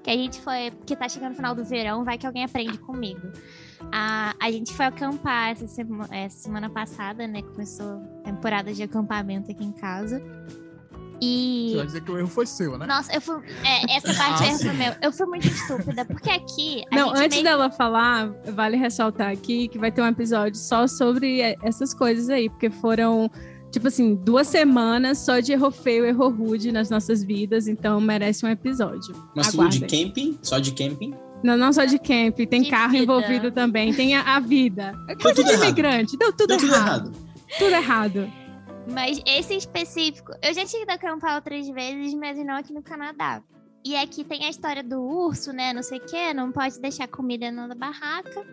que 0.01 0.09
a 0.09 0.13
gente 0.13 0.39
foi, 0.41 0.71
que 0.85 0.95
tá 0.95 1.07
chegando 1.07 1.31
no 1.31 1.35
final 1.35 1.53
do 1.53 1.63
verão, 1.63 2.03
vai 2.03 2.17
que 2.17 2.25
alguém 2.25 2.43
aprende 2.43 2.77
comigo. 2.77 3.31
A, 3.91 4.33
a 4.39 4.51
gente 4.51 4.73
foi 4.73 4.85
acampar 4.85 5.51
essa 5.51 5.67
semana, 5.67 6.15
essa 6.15 6.37
semana 6.37 6.69
passada, 6.69 7.27
né? 7.27 7.41
Começou 7.41 8.01
a 8.19 8.23
temporada 8.23 8.73
de 8.73 8.81
acampamento 8.81 9.51
aqui 9.51 9.63
em 9.63 9.71
casa. 9.71 10.21
E... 11.21 11.69
Você 11.69 11.77
vai 11.77 11.85
dizer 11.85 12.01
que 12.01 12.11
o 12.11 12.17
erro 12.17 12.27
foi 12.27 12.45
seu, 12.45 12.77
né? 12.77 12.85
Nossa, 12.85 13.13
eu 13.13 13.21
fui. 13.21 13.41
É, 13.63 13.97
essa 13.97 14.13
parte 14.13 14.43
ah, 14.43 14.47
erro 14.47 14.59
foi 14.59 14.73
meu. 14.73 14.93
Eu 15.01 15.11
fui 15.11 15.25
muito 15.25 15.47
estúpida, 15.47 16.05
porque 16.05 16.29
aqui. 16.29 16.83
Não, 16.91 17.09
antes 17.09 17.29
meio... 17.29 17.43
dela 17.43 17.69
falar, 17.69 18.29
vale 18.53 18.77
ressaltar 18.77 19.31
aqui 19.31 19.67
que 19.67 19.77
vai 19.77 19.91
ter 19.91 20.01
um 20.01 20.07
episódio 20.07 20.59
só 20.59 20.87
sobre 20.87 21.41
essas 21.61 21.93
coisas 21.93 22.29
aí, 22.29 22.49
porque 22.49 22.69
foram. 22.69 23.29
Tipo 23.71 23.87
assim, 23.87 24.13
duas 24.13 24.47
semanas 24.47 25.17
só 25.17 25.39
de 25.39 25.51
erro 25.51 25.71
feio, 25.71 26.05
erro 26.05 26.29
rude 26.29 26.71
nas 26.71 26.91
nossas 26.91 27.23
vidas, 27.23 27.67
então 27.67 27.99
merece 27.99 28.45
um 28.45 28.49
episódio. 28.49 29.15
Mas 29.35 29.51
tudo 29.51 29.67
de 29.67 29.79
camping? 29.79 30.37
Só 30.43 30.59
de 30.59 30.71
camping? 30.73 31.15
Não, 31.43 31.57
não 31.57 31.73
só 31.73 31.83
de 31.83 31.97
camping, 31.97 32.45
tem 32.45 32.61
de 32.61 32.69
carro 32.69 32.91
vida. 32.91 33.03
envolvido 33.03 33.51
também, 33.51 33.91
tem 33.91 34.15
a, 34.15 34.35
a 34.35 34.39
vida. 34.39 34.93
É 35.09 35.15
coisa 35.15 35.43
de 35.43 35.53
imigrante, 35.53 36.15
deu 36.15 36.31
tudo 36.31 36.55
Deu 36.55 36.67
errado. 36.67 37.11
Tudo 37.57 37.71
errado. 37.71 38.19
Tudo 38.21 38.23
errado. 38.23 38.42
Mas 38.87 39.21
esse 39.25 39.55
específico, 39.55 40.33
eu 40.41 40.53
já 40.53 40.65
tive 40.65 40.85
que 40.85 40.91
acampar 40.91 41.35
outras 41.35 41.67
vezes, 41.69 42.13
mas 42.13 42.37
não 42.37 42.55
aqui 42.55 42.73
no 42.73 42.83
Canadá. 42.83 43.41
E 43.85 43.95
aqui 43.95 44.23
tem 44.23 44.45
a 44.45 44.49
história 44.49 44.83
do 44.83 45.01
urso, 45.01 45.51
né? 45.51 45.73
Não 45.73 45.83
sei 45.83 45.99
o 45.99 46.05
quê, 46.05 46.33
não 46.33 46.51
pode 46.51 46.79
deixar 46.79 47.07
comida 47.07 47.51
na 47.51 47.75
barraca. 47.75 48.45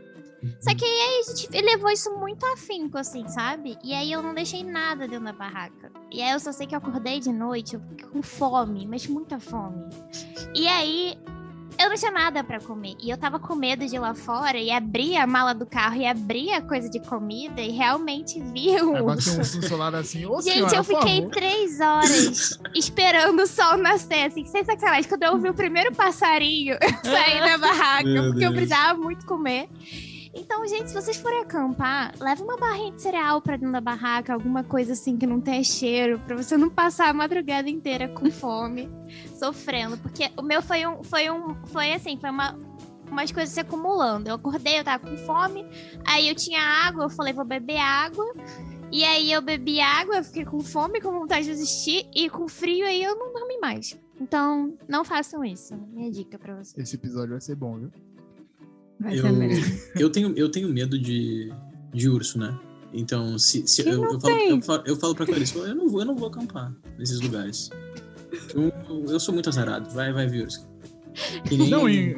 Só 0.60 0.74
que 0.74 0.84
aí 0.84 1.20
a 1.20 1.32
gente 1.32 1.62
levou 1.62 1.90
isso 1.90 2.10
muito 2.16 2.44
afinco, 2.46 2.96
assim, 2.96 3.28
sabe? 3.28 3.78
E 3.84 3.92
aí 3.92 4.10
eu 4.10 4.22
não 4.22 4.34
deixei 4.34 4.64
nada 4.64 5.06
dentro 5.06 5.26
da 5.26 5.32
barraca. 5.32 5.92
E 6.10 6.22
aí 6.22 6.32
eu 6.32 6.40
só 6.40 6.50
sei 6.50 6.66
que 6.66 6.74
eu 6.74 6.78
acordei 6.78 7.20
de 7.20 7.32
noite 7.32 7.78
com 8.10 8.22
fome, 8.22 8.86
mas 8.86 9.06
muita 9.06 9.38
fome. 9.38 9.84
E 10.54 10.66
aí 10.66 11.18
eu 11.80 11.88
não 11.88 11.96
tinha 11.96 12.10
nada 12.10 12.44
para 12.44 12.60
comer. 12.60 12.94
E 13.00 13.10
eu 13.10 13.16
tava 13.16 13.38
com 13.38 13.54
medo 13.54 13.86
de 13.86 13.96
ir 13.96 13.98
lá 13.98 14.14
fora 14.14 14.58
e 14.58 14.70
abrir 14.70 15.16
a 15.16 15.26
mala 15.26 15.54
do 15.54 15.64
carro 15.64 15.96
e 15.96 16.06
abrir 16.06 16.52
a 16.52 16.60
coisa 16.60 16.90
de 16.90 17.00
comida 17.00 17.60
e 17.60 17.70
realmente 17.70 18.40
vi 18.52 18.70
um. 18.82 19.08
um 19.08 19.20
celular 19.20 19.94
assim, 19.94 20.26
Ô, 20.26 20.40
Gente, 20.42 20.54
senhora, 20.54 20.76
eu 20.76 20.84
fiquei 20.84 21.26
três 21.28 21.80
horas 21.80 22.58
esperando 22.76 23.42
o 23.42 23.46
sol 23.46 23.78
nascer, 23.78 24.26
assim, 24.26 24.44
sem 24.44 24.62
sacanagem. 24.64 25.08
Quando 25.08 25.22
eu 25.22 25.32
ouvi 25.32 25.48
o 25.48 25.54
primeiro 25.54 25.94
passarinho, 25.94 26.76
eu 26.80 27.10
saí 27.10 27.40
da 27.40 27.56
barraca, 27.56 28.04
Meu 28.04 28.24
porque 28.24 28.40
Deus. 28.40 28.50
eu 28.50 28.52
precisava 28.52 28.98
muito 29.00 29.24
comer. 29.24 29.68
Então, 30.32 30.66
gente, 30.66 30.88
se 30.88 30.94
vocês 30.94 31.16
forem 31.16 31.40
acampar, 31.40 32.14
leve 32.20 32.42
uma 32.42 32.56
barrinha 32.56 32.92
de 32.92 33.02
cereal 33.02 33.42
pra 33.42 33.56
dentro 33.56 33.72
da 33.72 33.80
barraca, 33.80 34.32
alguma 34.32 34.62
coisa 34.62 34.92
assim 34.92 35.16
que 35.16 35.26
não 35.26 35.40
tenha 35.40 35.64
cheiro, 35.64 36.20
pra 36.20 36.36
você 36.36 36.56
não 36.56 36.70
passar 36.70 37.08
a 37.08 37.12
madrugada 37.12 37.68
inteira 37.68 38.08
com 38.08 38.30
fome, 38.30 38.88
sofrendo. 39.36 39.98
Porque 39.98 40.30
o 40.36 40.42
meu 40.42 40.62
foi 40.62 40.86
um. 40.86 41.02
Foi 41.02 41.30
um. 41.30 41.54
Foi 41.66 41.92
assim, 41.92 42.16
foi 42.16 42.30
uma. 42.30 42.56
Umas 43.10 43.32
coisas 43.32 43.52
se 43.52 43.58
acumulando. 43.58 44.28
Eu 44.28 44.36
acordei, 44.36 44.78
eu 44.78 44.84
tava 44.84 45.04
com 45.04 45.16
fome, 45.16 45.66
aí 46.06 46.28
eu 46.28 46.34
tinha 46.34 46.60
água, 46.60 47.04
eu 47.04 47.10
falei, 47.10 47.32
vou 47.32 47.44
beber 47.44 47.78
água. 47.78 48.24
E 48.92 49.02
aí 49.02 49.32
eu 49.32 49.42
bebi 49.42 49.80
água, 49.80 50.18
eu 50.18 50.24
fiquei 50.24 50.44
com 50.44 50.60
fome, 50.60 51.00
com 51.00 51.10
vontade 51.10 51.44
de 51.44 51.50
desistir, 51.50 52.08
e 52.14 52.30
com 52.30 52.48
frio 52.48 52.86
aí 52.86 53.02
eu 53.02 53.16
não 53.16 53.32
dormi 53.32 53.58
mais. 53.58 53.98
Então, 54.20 54.76
não 54.86 55.04
façam 55.04 55.44
isso. 55.44 55.74
Minha 55.92 56.10
dica 56.10 56.38
pra 56.38 56.54
vocês. 56.54 56.76
Esse 56.76 56.96
episódio 56.96 57.30
vai 57.30 57.40
ser 57.40 57.56
bom, 57.56 57.78
viu? 57.78 57.90
Vai 59.00 59.18
eu, 59.18 59.22
ser 59.22 59.32
mesmo. 59.32 59.80
Eu 59.96 60.10
tenho, 60.10 60.32
eu 60.36 60.50
tenho 60.50 60.68
medo 60.68 60.98
de, 60.98 61.52
de 61.92 62.08
urso, 62.08 62.38
né? 62.38 62.56
Então, 62.92 63.38
se, 63.38 63.66
se 63.66 63.82
eu, 63.82 64.04
eu, 64.04 64.20
falo, 64.20 64.34
eu, 64.34 64.62
falo, 64.62 64.82
eu 64.86 64.96
falo 64.96 65.14
pra 65.14 65.26
Clarice, 65.26 65.56
eu 65.56 65.74
não 65.74 65.88
vou, 65.88 66.00
eu 66.00 66.06
não 66.06 66.16
vou 66.16 66.28
acampar 66.28 66.72
nesses 66.98 67.20
lugares. 67.20 67.70
Eu, 68.54 68.72
eu 69.08 69.20
sou 69.20 69.32
muito 69.32 69.48
azarado. 69.48 69.88
Vai, 69.90 70.12
vai, 70.12 70.26
urso. 70.26 70.68
Nem... 71.50 71.70
Não, 71.70 71.88
e... 71.88 72.16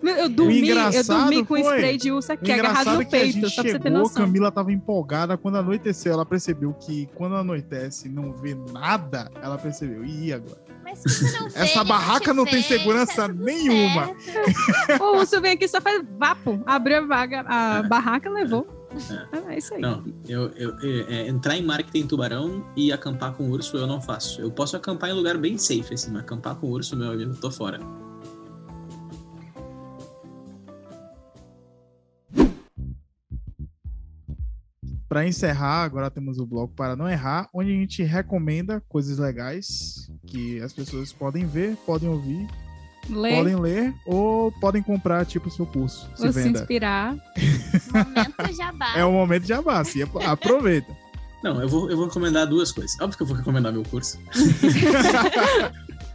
Eu 0.00 0.28
dormi, 0.28 0.68
eu 0.68 1.04
dormi 1.04 1.44
com 1.44 1.56
foi, 1.56 1.60
spray 1.60 1.96
de 1.96 2.12
urso 2.12 2.32
aqui, 2.32 2.52
agarrado 2.52 2.98
no 2.98 3.06
peito, 3.10 3.50
só 3.50 3.62
pra 3.62 3.72
você 3.72 3.78
ter 3.80 3.90
noção. 3.90 4.24
Camila 4.24 4.50
tava 4.52 4.72
empolgada, 4.72 5.36
quando 5.36 5.56
anoiteceu, 5.56 6.12
ela 6.12 6.24
percebeu 6.24 6.72
que 6.72 7.08
quando 7.14 7.34
anoitece 7.34 8.08
não 8.08 8.32
vê 8.32 8.56
nada, 8.72 9.28
ela 9.42 9.58
percebeu, 9.58 10.04
e 10.04 10.32
agora? 10.32 10.67
Mas 10.88 11.00
se 11.00 11.08
você 11.08 11.38
não 11.38 11.48
vê, 11.48 11.58
Essa 11.58 11.84
barraca 11.84 12.32
não 12.32 12.44
tem 12.44 12.62
segurança 12.62 13.14
tá 13.14 13.28
nenhuma. 13.28 14.10
o 15.00 15.18
urso 15.18 15.40
vem 15.40 15.52
aqui 15.52 15.68
só 15.68 15.80
faz 15.80 16.02
vapo. 16.18 16.62
Abriu 16.64 16.98
a, 16.98 17.00
vaga, 17.06 17.44
a 17.46 17.78
é. 17.78 17.82
barraca 17.82 18.30
levou. 18.30 18.66
É. 19.10 19.54
é. 19.54 19.58
isso 19.58 19.74
aí. 19.74 19.80
Não, 19.80 20.02
eu, 20.26 20.50
eu, 20.56 20.76
é, 20.80 21.28
entrar 21.28 21.56
em 21.56 21.62
mar 21.62 21.82
que 21.82 21.92
tem 21.92 22.06
tubarão 22.06 22.64
e 22.74 22.90
acampar 22.90 23.34
com 23.34 23.50
urso 23.50 23.76
eu 23.76 23.86
não 23.86 24.00
faço. 24.00 24.40
Eu 24.40 24.50
posso 24.50 24.76
acampar 24.76 25.10
em 25.10 25.12
lugar 25.12 25.36
bem 25.36 25.58
safe, 25.58 25.92
assim, 25.92 26.10
mas 26.10 26.22
acampar 26.22 26.56
com 26.56 26.68
urso, 26.68 26.96
meu 26.96 27.12
amigo, 27.12 27.34
tô 27.36 27.50
fora. 27.50 27.78
Para 35.08 35.26
encerrar, 35.26 35.84
agora 35.84 36.10
temos 36.10 36.38
o 36.38 36.44
bloco 36.44 36.74
para 36.74 36.94
não 36.94 37.08
errar, 37.08 37.48
onde 37.54 37.70
a 37.70 37.74
gente 37.74 38.02
recomenda 38.02 38.82
coisas 38.88 39.16
legais 39.16 40.10
que 40.26 40.60
as 40.60 40.70
pessoas 40.74 41.14
podem 41.14 41.46
ver, 41.46 41.76
podem 41.86 42.10
ouvir, 42.10 42.46
ler. 43.08 43.36
podem 43.36 43.56
ler 43.56 43.94
ou 44.04 44.52
podem 44.52 44.82
comprar 44.82 45.24
tipo 45.24 45.48
o 45.48 45.50
seu 45.50 45.64
curso. 45.64 46.10
Se 46.14 46.26
ou 46.26 46.32
venda. 46.32 46.58
se 46.58 46.62
inspirar. 46.62 47.16
momento 47.90 48.54
jabá. 48.54 48.98
É 48.98 49.04
o 49.04 49.10
momento 49.10 49.46
jabá, 49.46 49.82
sim, 49.82 50.02
aproveita. 50.02 50.94
Não, 51.42 51.62
eu 51.62 51.68
vou, 51.68 51.90
eu 51.90 51.96
vou 51.96 52.06
recomendar 52.08 52.46
duas 52.46 52.70
coisas. 52.70 52.94
Óbvio 53.00 53.16
que 53.16 53.22
eu 53.22 53.26
vou 53.26 53.36
recomendar 53.36 53.72
meu 53.72 53.84
curso. 53.84 54.18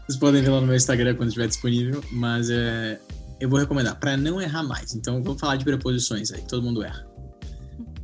Vocês 0.06 0.20
podem 0.20 0.44
ver 0.44 0.50
lá 0.50 0.62
no 0.62 0.68
meu 0.68 0.76
Instagram 0.76 1.16
quando 1.16 1.30
estiver 1.30 1.48
disponível, 1.48 2.04
mas 2.12 2.50
é, 2.52 3.00
eu 3.40 3.50
vou 3.50 3.58
recomendar 3.58 4.00
para 4.00 4.16
não 4.18 4.40
errar 4.40 4.62
mais. 4.62 4.94
Então, 4.94 5.24
vou 5.24 5.36
falar 5.36 5.56
de 5.56 5.66
preposições 5.66 6.32
aí, 6.32 6.42
todo 6.42 6.62
mundo 6.62 6.84
erra 6.84 7.13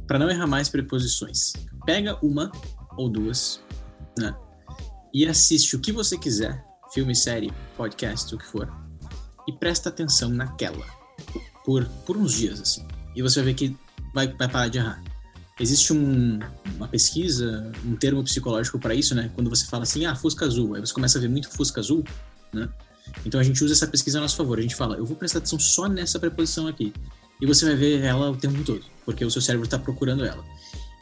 para 0.10 0.18
não 0.18 0.28
errar 0.28 0.48
mais 0.48 0.68
preposições. 0.68 1.54
Pega 1.86 2.18
uma 2.26 2.52
ou 2.98 3.08
duas, 3.08 3.62
né? 4.18 4.36
E 5.14 5.28
assiste 5.28 5.76
o 5.76 5.80
que 5.80 5.92
você 5.92 6.18
quiser, 6.18 6.66
filme, 6.92 7.16
série, 7.16 7.54
podcast, 7.78 8.34
o 8.34 8.38
que 8.40 8.46
for, 8.46 8.68
e 9.48 9.54
presta 9.54 9.90
atenção 9.90 10.30
naquela 10.30 10.84
por, 11.64 11.86
por 12.08 12.18
uns 12.18 12.34
dias, 12.34 12.60
assim. 12.60 12.88
E 13.16 13.22
você 13.22 13.40
vai 13.40 13.54
ver 13.54 13.54
que 13.54 13.78
vai, 14.12 14.28
vai 14.34 14.50
parar 14.50 14.68
de 14.68 14.80
errar. 14.80 15.04
Existe 15.60 15.94
um, 15.94 16.40
uma 16.76 16.88
pesquisa, 16.88 17.72
um 17.86 17.96
termo 17.96 18.24
psicológico 18.24 18.80
para 18.80 18.96
isso, 18.96 19.14
né? 19.14 19.30
Quando 19.36 19.48
você 19.48 19.68
fala 19.68 19.84
assim, 19.84 20.08
ah, 20.08 20.16
Fusca 20.16 20.44
Azul, 20.46 20.74
aí 20.74 20.82
você 20.82 20.94
começa 20.94 21.20
a 21.20 21.22
ver 21.22 21.28
muito 21.28 21.52
Fusca 21.52 21.82
Azul, 21.82 22.04
né? 22.52 22.68
Então 23.24 23.40
a 23.40 23.44
gente 23.44 23.64
usa 23.64 23.74
essa 23.74 23.86
pesquisa 23.86 24.18
a 24.18 24.22
nosso 24.22 24.38
favor. 24.38 24.58
A 24.58 24.62
gente 24.62 24.76
fala, 24.76 24.96
eu 24.96 25.06
vou 25.06 25.16
prestar 25.16 25.38
atenção 25.38 25.60
só 25.60 25.88
nessa 25.88 26.20
preposição 26.20 26.66
aqui 26.66 26.94
e 27.40 27.46
você 27.46 27.66
vai 27.66 27.76
ver 27.76 28.04
ela 28.04 28.32
o 28.32 28.36
tempo 28.36 28.64
todo, 28.64 28.84
porque 29.06 29.24
o 29.24 29.32
seu 29.32 29.42
cérebro 29.42 29.66
está 29.66 29.80
procurando 29.80 30.26
ela. 30.26 30.44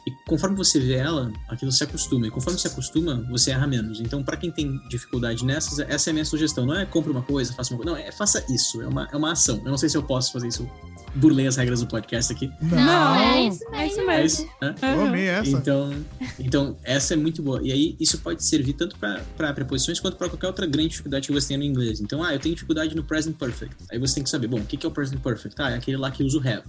E 0.08 0.12
conforme 0.26 0.56
você 0.56 0.80
vê 0.80 0.94
ela, 0.94 1.30
aquilo 1.48 1.70
se 1.70 1.84
acostuma. 1.84 2.26
E 2.26 2.30
conforme 2.30 2.58
se 2.58 2.66
acostuma, 2.66 3.22
você 3.28 3.50
erra 3.50 3.66
menos. 3.66 4.00
Então, 4.00 4.22
para 4.22 4.38
quem 4.38 4.50
tem 4.50 4.80
dificuldade 4.88 5.44
nessas, 5.44 5.78
essa 5.80 6.08
é 6.08 6.10
a 6.12 6.14
minha 6.14 6.24
sugestão. 6.24 6.64
Não 6.64 6.74
é 6.74 6.86
compre 6.86 7.12
uma 7.12 7.20
coisa, 7.20 7.52
faça 7.52 7.74
uma 7.74 7.82
coisa. 7.82 7.92
Não, 7.92 7.98
é 7.98 8.10
faça 8.10 8.42
isso. 8.50 8.80
É 8.80 8.88
uma, 8.88 9.06
é 9.12 9.16
uma 9.16 9.32
ação. 9.32 9.56
Eu 9.58 9.70
não 9.70 9.76
sei 9.76 9.90
se 9.90 9.98
eu 9.98 10.02
posso 10.02 10.32
fazer 10.32 10.48
isso. 10.48 10.66
Burlei 11.14 11.46
as 11.46 11.56
regras 11.56 11.80
do 11.80 11.86
podcast 11.86 12.32
aqui. 12.32 12.50
Não, 12.62 12.78
não 12.78 13.14
é 13.16 13.42
isso 13.42 13.70
mesmo. 13.70 13.74
É 13.74 13.86
isso 13.86 13.96
mesmo. 13.96 14.10
É 14.10 14.24
isso, 14.24 14.48
né? 14.62 14.74
Eu 14.80 15.00
amei 15.02 15.26
essa. 15.26 15.50
Então, 15.50 16.04
então, 16.38 16.76
essa 16.82 17.12
é 17.12 17.16
muito 17.16 17.42
boa. 17.42 17.60
E 17.62 17.70
aí, 17.70 17.96
isso 18.00 18.16
pode 18.18 18.42
servir 18.42 18.72
tanto 18.72 18.96
para 18.96 19.52
preposições 19.52 20.00
quanto 20.00 20.16
para 20.16 20.30
qualquer 20.30 20.46
outra 20.46 20.64
grande 20.64 20.88
dificuldade 20.88 21.26
que 21.26 21.32
você 21.34 21.48
tenha 21.48 21.58
no 21.58 21.64
inglês. 21.64 22.00
Então, 22.00 22.22
ah, 22.22 22.32
eu 22.32 22.38
tenho 22.38 22.54
dificuldade 22.54 22.96
no 22.96 23.04
present 23.04 23.36
perfect. 23.36 23.76
Aí 23.90 23.98
você 23.98 24.14
tem 24.14 24.24
que 24.24 24.30
saber, 24.30 24.46
bom, 24.46 24.58
o 24.58 24.64
que 24.64 24.84
é 24.86 24.88
o 24.88 24.92
present 24.92 25.20
perfect? 25.20 25.60
Ah, 25.60 25.70
é 25.70 25.74
aquele 25.74 25.96
lá 25.98 26.10
que 26.10 26.22
usa 26.22 26.38
o 26.38 26.40
have. 26.40 26.64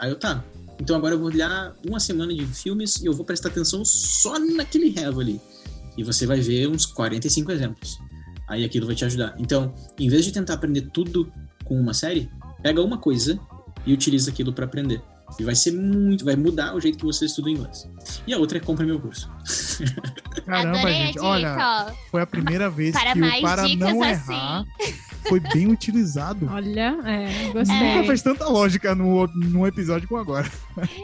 Aí 0.00 0.10
eu, 0.10 0.16
tá, 0.16 0.42
então 0.80 0.96
agora 0.96 1.14
eu 1.14 1.18
vou 1.18 1.28
olhar 1.28 1.74
uma 1.86 2.00
semana 2.00 2.34
de 2.34 2.46
filmes 2.46 3.00
e 3.02 3.06
eu 3.06 3.12
vou 3.12 3.24
prestar 3.24 3.50
atenção 3.50 3.84
só 3.84 4.38
naquele 4.38 4.98
have 4.98 5.20
ali. 5.20 5.40
E 5.96 6.02
você 6.02 6.26
vai 6.26 6.40
ver 6.40 6.68
uns 6.68 6.86
45 6.86 7.52
exemplos. 7.52 7.98
Aí 8.48 8.64
aquilo 8.64 8.86
vai 8.86 8.94
te 8.94 9.04
ajudar. 9.04 9.34
Então, 9.38 9.74
em 9.98 10.08
vez 10.08 10.24
de 10.24 10.32
tentar 10.32 10.54
aprender 10.54 10.88
tudo 10.92 11.30
com 11.64 11.78
uma 11.78 11.92
série, 11.92 12.30
pega 12.62 12.82
uma 12.82 12.96
coisa 12.96 13.38
e 13.84 13.92
utiliza 13.92 14.30
aquilo 14.30 14.52
para 14.52 14.64
aprender. 14.64 15.02
E 15.38 15.44
vai 15.44 15.54
ser 15.54 15.72
muito, 15.72 16.24
vai 16.24 16.36
mudar 16.36 16.74
o 16.74 16.80
jeito 16.80 16.98
que 16.98 17.04
você 17.04 17.24
estuda 17.26 17.50
inglês. 17.50 17.88
E 18.26 18.32
a 18.34 18.38
outra 18.38 18.58
é 18.58 18.60
compre 18.60 18.84
meu 18.84 19.00
curso. 19.00 19.30
Caramba, 20.46 20.78
Adorei 20.78 20.94
a 20.94 21.06
gente, 21.06 21.12
dica, 21.14 21.24
olha, 21.24 21.94
foi 22.10 22.22
a 22.22 22.26
primeira 22.26 22.68
vez 22.70 22.92
Para 22.92 23.12
que 23.12 23.20
o 23.20 23.40
para 23.40 23.68
não 23.68 24.02
assim. 24.02 24.32
errar 24.32 24.64
foi 25.28 25.40
bem 25.40 25.68
utilizado. 25.72 26.48
Olha, 26.50 26.96
é, 27.04 27.44
Nunca 27.46 27.58
gostei. 27.58 28.06
fez 28.06 28.22
tanta 28.22 28.48
lógica 28.48 28.94
no, 28.94 29.26
no 29.28 29.66
episódio 29.66 30.08
como 30.08 30.20
agora. 30.20 30.50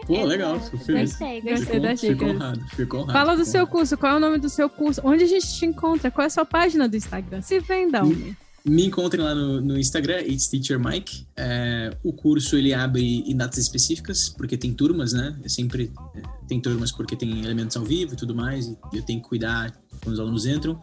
Pô, 0.06 0.24
legal, 0.24 0.60
fico 0.60 0.78
feliz. 0.78 1.10
Gostei, 1.10 1.40
Gostei 1.40 1.80
fico 1.96 2.24
dicas. 2.24 2.30
honrado, 2.34 2.60
fico 2.74 2.96
honrado. 2.96 3.12
Fala 3.12 3.36
do 3.36 3.44
seu 3.44 3.60
honrado. 3.62 3.72
curso, 3.72 3.96
qual 3.96 4.12
é 4.12 4.16
o 4.16 4.20
nome 4.20 4.38
do 4.38 4.48
seu 4.48 4.68
curso? 4.68 5.00
Onde 5.04 5.24
a 5.24 5.28
gente 5.28 5.46
te 5.46 5.66
encontra? 5.66 6.10
Qual 6.10 6.24
é 6.24 6.26
a 6.26 6.30
sua 6.30 6.44
página 6.44 6.88
do 6.88 6.96
Instagram? 6.96 7.42
Se 7.42 7.58
venda, 7.60 8.02
homem. 8.02 8.36
Me 8.68 8.84
encontrem 8.84 9.22
lá 9.22 9.32
no, 9.32 9.60
no 9.60 9.78
Instagram, 9.78 10.22
It's 10.22 10.48
Teacher 10.48 10.78
Mike. 10.78 11.24
É, 11.36 11.96
o 12.02 12.12
curso 12.12 12.56
ele 12.56 12.74
abre 12.74 13.20
em 13.20 13.36
datas 13.36 13.58
específicas, 13.58 14.28
porque 14.28 14.56
tem 14.56 14.74
turmas, 14.74 15.12
né? 15.12 15.38
É 15.44 15.48
sempre 15.48 15.92
é, 16.16 16.22
tem 16.48 16.60
turmas 16.60 16.90
porque 16.90 17.14
tem 17.14 17.44
elementos 17.44 17.76
ao 17.76 17.84
vivo 17.84 18.14
e 18.14 18.16
tudo 18.16 18.34
mais, 18.34 18.66
e 18.66 18.76
eu 18.92 19.02
tenho 19.02 19.22
que 19.22 19.28
cuidar 19.28 19.72
quando 20.02 20.14
os 20.14 20.20
alunos 20.20 20.46
entram. 20.46 20.82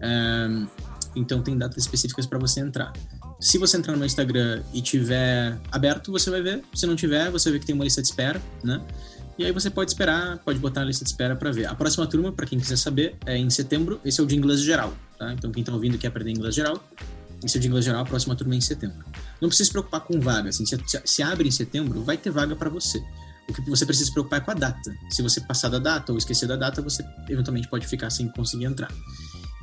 É, 0.00 0.66
então 1.16 1.42
tem 1.42 1.58
datas 1.58 1.78
específicas 1.78 2.26
para 2.26 2.38
você 2.38 2.60
entrar. 2.60 2.92
Se 3.40 3.58
você 3.58 3.76
entrar 3.76 3.92
no 3.92 3.98
meu 3.98 4.06
Instagram 4.06 4.62
e 4.72 4.80
tiver 4.80 5.58
aberto, 5.72 6.12
você 6.12 6.30
vai 6.30 6.40
ver. 6.40 6.62
Se 6.72 6.86
não 6.86 6.94
tiver, 6.94 7.28
você 7.30 7.50
vê 7.50 7.58
que 7.58 7.66
tem 7.66 7.74
uma 7.74 7.84
lista 7.84 8.00
de 8.00 8.06
espera, 8.06 8.40
né? 8.62 8.80
E 9.38 9.44
aí 9.44 9.52
você 9.52 9.68
pode 9.68 9.90
esperar, 9.90 10.38
pode 10.38 10.58
botar 10.58 10.80
na 10.80 10.86
lista 10.86 11.04
de 11.04 11.10
espera 11.10 11.34
para 11.36 11.50
ver. 11.50 11.66
A 11.66 11.74
próxima 11.74 12.06
turma, 12.06 12.32
para 12.32 12.46
quem 12.46 12.58
quiser 12.58 12.76
saber, 12.76 13.16
é 13.26 13.36
em 13.36 13.50
setembro. 13.50 14.00
Esse 14.04 14.20
é 14.20 14.24
o 14.24 14.26
de 14.26 14.36
inglês 14.36 14.62
geral, 14.62 14.94
tá? 15.18 15.32
Então 15.32 15.50
quem 15.50 15.62
tá 15.62 15.72
ouvindo 15.72 15.98
quer 15.98 16.06
aprender 16.06 16.30
inglês 16.30 16.54
geral, 16.54 16.82
esse 17.44 17.56
é 17.56 17.58
o 17.58 17.60
de 17.60 17.68
inglês 17.68 17.84
geral, 17.84 18.02
a 18.02 18.04
próxima 18.04 18.34
turma 18.34 18.54
é 18.54 18.58
em 18.58 18.60
setembro. 18.60 19.04
Não 19.40 19.48
precisa 19.48 19.66
se 19.66 19.72
preocupar 19.72 20.00
com 20.00 20.20
vaga, 20.20 20.48
assim, 20.48 20.64
se, 20.64 20.78
se- 21.04 21.22
abre 21.22 21.48
em 21.48 21.50
setembro, 21.50 22.02
vai 22.02 22.16
ter 22.16 22.30
vaga 22.30 22.56
para 22.56 22.70
você. 22.70 23.02
O 23.48 23.52
que 23.52 23.60
você 23.70 23.86
precisa 23.86 24.06
se 24.06 24.12
preocupar 24.12 24.40
é 24.40 24.44
com 24.44 24.50
a 24.50 24.54
data. 24.54 24.94
Se 25.10 25.22
você 25.22 25.40
passar 25.40 25.68
da 25.68 25.78
data 25.78 26.10
ou 26.12 26.18
esquecer 26.18 26.48
da 26.48 26.56
data, 26.56 26.82
você 26.82 27.04
eventualmente 27.28 27.68
pode 27.68 27.86
ficar 27.86 28.10
sem 28.10 28.28
conseguir 28.28 28.64
entrar. 28.64 28.92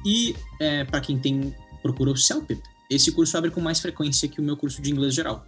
E 0.06 0.36
é, 0.60 0.84
para 0.86 1.02
quem 1.02 1.20
tem 1.20 1.54
procura 1.82 2.12
o 2.12 2.18
CELPIP, 2.18 2.62
esse 2.90 3.12
curso 3.12 3.38
abre 3.38 3.52
com 3.52 3.60
mais 3.60 3.80
frequência 3.80 4.28
que 4.30 4.40
o 4.40 4.44
meu 4.44 4.56
curso 4.56 4.82
de 4.82 4.90
inglês 4.92 5.14
geral. 5.14 5.46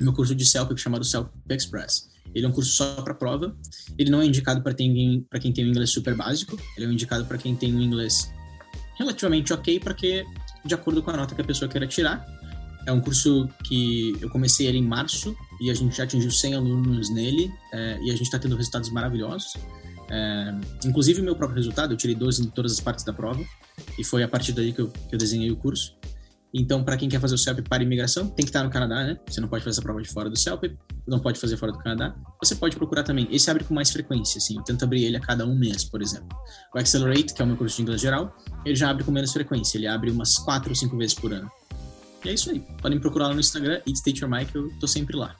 O 0.00 0.02
meu 0.02 0.12
curso 0.12 0.34
de 0.34 0.44
CELPIP 0.44 0.80
chamado 0.80 1.04
CELPIP 1.04 1.54
Express. 1.54 2.08
Ele 2.34 2.44
é 2.46 2.48
um 2.48 2.52
curso 2.52 2.72
só 2.72 3.02
para 3.02 3.14
prova. 3.14 3.56
Ele 3.96 4.10
não 4.10 4.20
é 4.20 4.26
indicado 4.26 4.60
para 4.60 4.74
quem, 4.74 5.24
tem 5.54 5.64
um 5.64 5.68
inglês 5.68 5.90
super 5.90 6.16
básico. 6.16 6.58
Ele 6.76 6.86
é 6.86 6.88
indicado 6.88 7.24
para 7.26 7.38
quem 7.38 7.54
tem 7.54 7.72
um 7.72 7.80
inglês 7.80 8.32
relativamente 8.98 9.52
ok, 9.52 9.78
porque 9.78 10.24
de 10.64 10.74
acordo 10.74 11.02
com 11.02 11.10
a 11.10 11.16
nota 11.16 11.34
que 11.34 11.40
a 11.40 11.44
pessoa 11.44 11.68
queira 11.68 11.86
tirar. 11.86 12.26
É 12.86 12.92
um 12.92 13.00
curso 13.00 13.48
que 13.64 14.14
eu 14.20 14.28
comecei 14.28 14.66
ele 14.66 14.78
em 14.78 14.86
março 14.86 15.34
e 15.60 15.70
a 15.70 15.74
gente 15.74 15.96
já 15.96 16.04
atingiu 16.04 16.30
100 16.30 16.54
alunos 16.54 17.10
nele 17.10 17.50
é, 17.72 17.98
e 18.02 18.10
a 18.10 18.12
gente 18.12 18.24
está 18.24 18.38
tendo 18.38 18.56
resultados 18.56 18.90
maravilhosos. 18.90 19.56
É, 20.10 20.54
inclusive 20.84 21.20
o 21.20 21.24
meu 21.24 21.34
próprio 21.34 21.56
resultado, 21.56 21.94
eu 21.94 21.96
tirei 21.96 22.14
12 22.14 22.42
em 22.42 22.50
todas 22.50 22.72
as 22.72 22.80
partes 22.80 23.04
da 23.04 23.12
prova 23.12 23.42
e 23.98 24.04
foi 24.04 24.22
a 24.22 24.28
partir 24.28 24.52
daí 24.52 24.72
que 24.72 24.80
eu, 24.80 24.88
que 24.88 25.14
eu 25.14 25.18
desenhei 25.18 25.50
o 25.50 25.56
curso. 25.56 25.96
Então, 26.56 26.84
para 26.84 26.96
quem 26.96 27.08
quer 27.08 27.20
fazer 27.20 27.34
o 27.34 27.38
CELP 27.38 27.68
para 27.68 27.82
imigração, 27.82 28.28
tem 28.28 28.44
que 28.44 28.50
estar 28.50 28.62
no 28.62 28.70
Canadá, 28.70 29.02
né? 29.02 29.18
Você 29.28 29.40
não 29.40 29.48
pode 29.48 29.64
fazer 29.64 29.74
essa 29.74 29.82
prova 29.82 30.00
de 30.00 30.08
fora 30.08 30.30
do 30.30 30.38
CELP, 30.38 30.76
não 31.04 31.18
pode 31.18 31.40
fazer 31.40 31.56
fora 31.56 31.72
do 31.72 31.78
Canadá. 31.78 32.14
Você 32.40 32.54
pode 32.54 32.76
procurar 32.76 33.02
também. 33.02 33.26
Esse 33.28 33.50
abre 33.50 33.64
com 33.64 33.74
mais 33.74 33.90
frequência, 33.90 34.38
assim. 34.38 34.56
Eu 34.56 34.62
tento 34.62 34.84
abrir 34.84 35.02
ele 35.02 35.16
a 35.16 35.20
cada 35.20 35.44
um 35.44 35.58
mês, 35.58 35.82
por 35.84 36.00
exemplo. 36.00 36.28
O 36.72 36.78
Accelerate, 36.78 37.34
que 37.34 37.42
é 37.42 37.44
o 37.44 37.48
meu 37.48 37.56
curso 37.56 37.74
de 37.76 37.82
inglês 37.82 38.00
geral, 38.00 38.32
ele 38.64 38.76
já 38.76 38.88
abre 38.88 39.02
com 39.02 39.10
menos 39.10 39.32
frequência. 39.32 39.76
Ele 39.76 39.88
abre 39.88 40.12
umas 40.12 40.36
quatro 40.36 40.70
ou 40.70 40.76
cinco 40.76 40.96
vezes 40.96 41.14
por 41.14 41.32
ano. 41.32 41.50
E 42.24 42.28
é 42.28 42.34
isso 42.34 42.48
aí. 42.50 42.60
Podem 42.80 43.00
procurar 43.00 43.28
lá 43.28 43.34
no 43.34 43.40
Instagram, 43.40 43.80
It's 43.86 44.00
Teacher 44.00 44.28
Mike, 44.28 44.54
eu 44.54 44.70
tô 44.78 44.86
sempre 44.86 45.16
lá. 45.16 45.34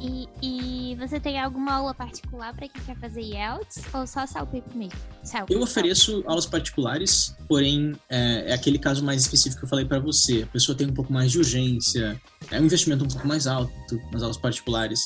E, 0.00 0.28
e 0.40 0.96
você 0.96 1.18
tem 1.18 1.40
alguma 1.40 1.74
aula 1.74 1.92
particular 1.92 2.54
para 2.54 2.68
quem 2.68 2.82
quer 2.82 2.96
fazer 2.96 3.20
IELTS 3.20 3.82
ou 3.92 4.06
só 4.06 4.26
CELPIP 4.26 4.76
mesmo? 4.76 4.98
CELPIP, 5.24 5.52
Eu 5.52 5.62
ofereço 5.62 6.22
aulas 6.26 6.46
particulares, 6.46 7.34
porém 7.48 7.94
é, 8.08 8.50
é 8.50 8.54
aquele 8.54 8.78
caso 8.78 9.04
mais 9.04 9.22
específico 9.22 9.60
que 9.60 9.64
eu 9.64 9.68
falei 9.68 9.84
para 9.84 9.98
você. 9.98 10.42
A 10.42 10.46
pessoa 10.46 10.76
tem 10.76 10.86
um 10.86 10.94
pouco 10.94 11.12
mais 11.12 11.32
de 11.32 11.38
urgência, 11.38 12.20
é 12.50 12.60
um 12.60 12.64
investimento 12.64 13.04
um 13.04 13.08
pouco 13.08 13.26
mais 13.26 13.46
alto 13.46 13.72
nas 14.12 14.22
aulas 14.22 14.36
particulares. 14.36 15.00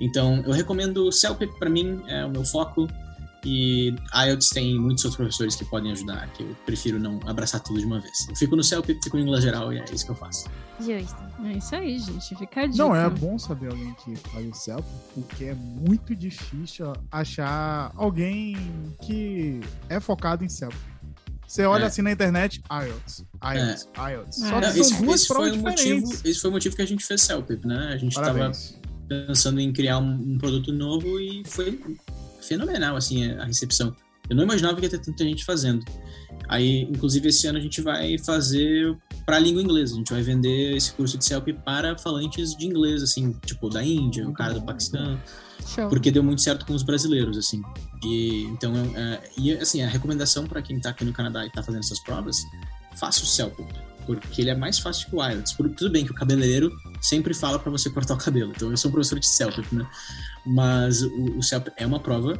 Então, 0.00 0.42
eu 0.44 0.52
recomendo 0.52 1.06
o 1.06 1.12
CELPIP 1.12 1.56
para 1.58 1.70
mim, 1.70 2.02
é 2.08 2.24
o 2.24 2.30
meu 2.30 2.44
foco. 2.44 2.88
E 3.44 3.92
IELTS 4.14 4.50
tem 4.50 4.78
muitos 4.78 5.04
outros 5.04 5.16
professores 5.16 5.56
que 5.56 5.64
podem 5.64 5.90
ajudar, 5.92 6.28
que 6.32 6.44
eu 6.44 6.56
prefiro 6.64 7.00
não 7.00 7.18
abraçar 7.26 7.60
tudo 7.60 7.80
de 7.80 7.84
uma 7.86 7.98
vez. 8.00 8.28
Eu 8.28 8.36
fico 8.36 8.54
no 8.54 8.62
CELPIP, 8.62 9.02
fico 9.02 9.16
no 9.16 9.24
inglês 9.24 9.42
geral 9.42 9.72
e 9.72 9.78
é 9.78 9.84
isso 9.92 10.04
que 10.04 10.12
eu 10.12 10.14
faço. 10.14 10.48
Justo. 10.78 11.16
É 11.44 11.52
isso 11.58 11.74
aí, 11.74 11.98
gente. 11.98 12.36
Fica 12.36 12.60
a 12.60 12.66
dica. 12.66 12.78
Não, 12.78 12.94
é 12.94 13.10
bom 13.10 13.36
saber 13.38 13.68
alguém 13.70 13.92
que 13.94 14.14
faz 14.30 14.46
o 14.48 14.54
CELP, 14.54 14.84
porque 15.14 15.44
é 15.46 15.54
muito 15.54 16.14
difícil 16.14 16.92
achar 17.10 17.90
alguém 17.96 18.56
que 19.04 19.58
é 19.88 19.98
focado 19.98 20.44
em 20.44 20.48
CELP. 20.48 20.74
Você 21.46 21.64
olha 21.66 21.82
É. 21.82 21.86
assim 21.88 22.00
na 22.00 22.12
internet, 22.12 22.62
IELTS, 22.70 23.24
IELTS, 23.42 23.88
IELTS. 23.98 24.36
Só 24.36 24.46
É. 24.58 24.60
que 24.60 24.66
Não, 24.66 24.72
são 24.72 24.80
esse, 24.82 25.02
duas 25.02 25.20
esse 25.20 25.28
provas 25.28 25.48
foi 25.50 25.58
o 25.58 25.62
motivo, 25.62 26.00
diferentes. 26.00 26.24
esse 26.24 26.40
foi 26.40 26.50
o 26.50 26.52
motivo 26.52 26.76
que 26.76 26.82
a 26.82 26.86
gente 26.86 27.04
fez 27.04 27.20
CELPIP, 27.22 27.66
né? 27.66 27.90
A 27.92 27.96
gente 27.98 28.12
estava 28.16 28.52
pensando 29.08 29.60
em 29.60 29.72
criar 29.72 29.98
um, 29.98 30.12
um 30.14 30.38
produto 30.38 30.72
novo 30.72 31.18
e 31.20 31.42
foi 31.44 31.78
fenomenal, 32.42 32.96
assim, 32.96 33.30
a 33.32 33.44
recepção. 33.44 33.94
Eu 34.28 34.36
não 34.36 34.44
imaginava 34.44 34.76
que 34.76 34.84
ia 34.84 34.90
ter 34.90 34.98
tanta 34.98 35.24
gente 35.24 35.44
fazendo. 35.44 35.84
Aí, 36.48 36.82
inclusive, 36.82 37.28
esse 37.28 37.46
ano 37.46 37.58
a 37.58 37.60
gente 37.60 37.80
vai 37.80 38.16
fazer 38.18 38.96
para 39.26 39.36
a 39.36 39.38
língua 39.38 39.62
inglesa. 39.62 39.94
A 39.94 39.98
gente 39.98 40.12
vai 40.12 40.22
vender 40.22 40.76
esse 40.76 40.92
curso 40.92 41.18
de 41.18 41.24
CELP 41.24 41.48
para 41.64 41.96
falantes 41.98 42.56
de 42.56 42.66
inglês, 42.66 43.02
assim, 43.02 43.32
tipo 43.44 43.68
da 43.68 43.84
Índia, 43.84 44.28
o 44.28 44.32
cara 44.32 44.54
do 44.54 44.62
Paquistão, 44.62 45.20
Show. 45.66 45.88
porque 45.88 46.10
deu 46.10 46.22
muito 46.22 46.40
certo 46.40 46.64
com 46.66 46.74
os 46.74 46.82
brasileiros, 46.82 47.36
assim. 47.36 47.62
E 48.04 48.44
então, 48.44 48.72
é, 48.96 49.20
e 49.36 49.52
assim, 49.52 49.82
a 49.82 49.88
recomendação 49.88 50.46
para 50.46 50.62
quem 50.62 50.80
tá 50.80 50.90
aqui 50.90 51.04
no 51.04 51.12
Canadá 51.12 51.44
e 51.46 51.50
tá 51.50 51.62
fazendo 51.62 51.82
essas 51.82 52.00
provas, 52.00 52.42
faça 52.96 53.22
o 53.22 53.26
CELP, 53.26 53.60
porque 54.06 54.40
ele 54.42 54.50
é 54.50 54.54
mais 54.54 54.78
fácil 54.78 55.08
que 55.08 55.16
o 55.16 55.24
IELTS. 55.26 55.52
Por- 55.52 55.68
Tudo 55.70 55.90
bem 55.90 56.04
que 56.04 56.10
o 56.10 56.14
cabeleireiro 56.14 56.72
sempre 57.00 57.32
fala 57.34 57.58
para 57.58 57.70
você 57.70 57.88
cortar 57.90 58.14
o 58.14 58.18
cabelo. 58.18 58.52
Então, 58.54 58.70
eu 58.70 58.76
sou 58.76 58.88
um 58.90 58.92
professor 58.92 59.18
de 59.18 59.26
CELP, 59.26 59.64
né? 59.72 59.86
Mas 60.46 61.02
o, 61.02 61.38
o 61.38 61.42
CELP 61.42 61.68
é 61.76 61.86
uma 61.86 62.00
prova 62.00 62.38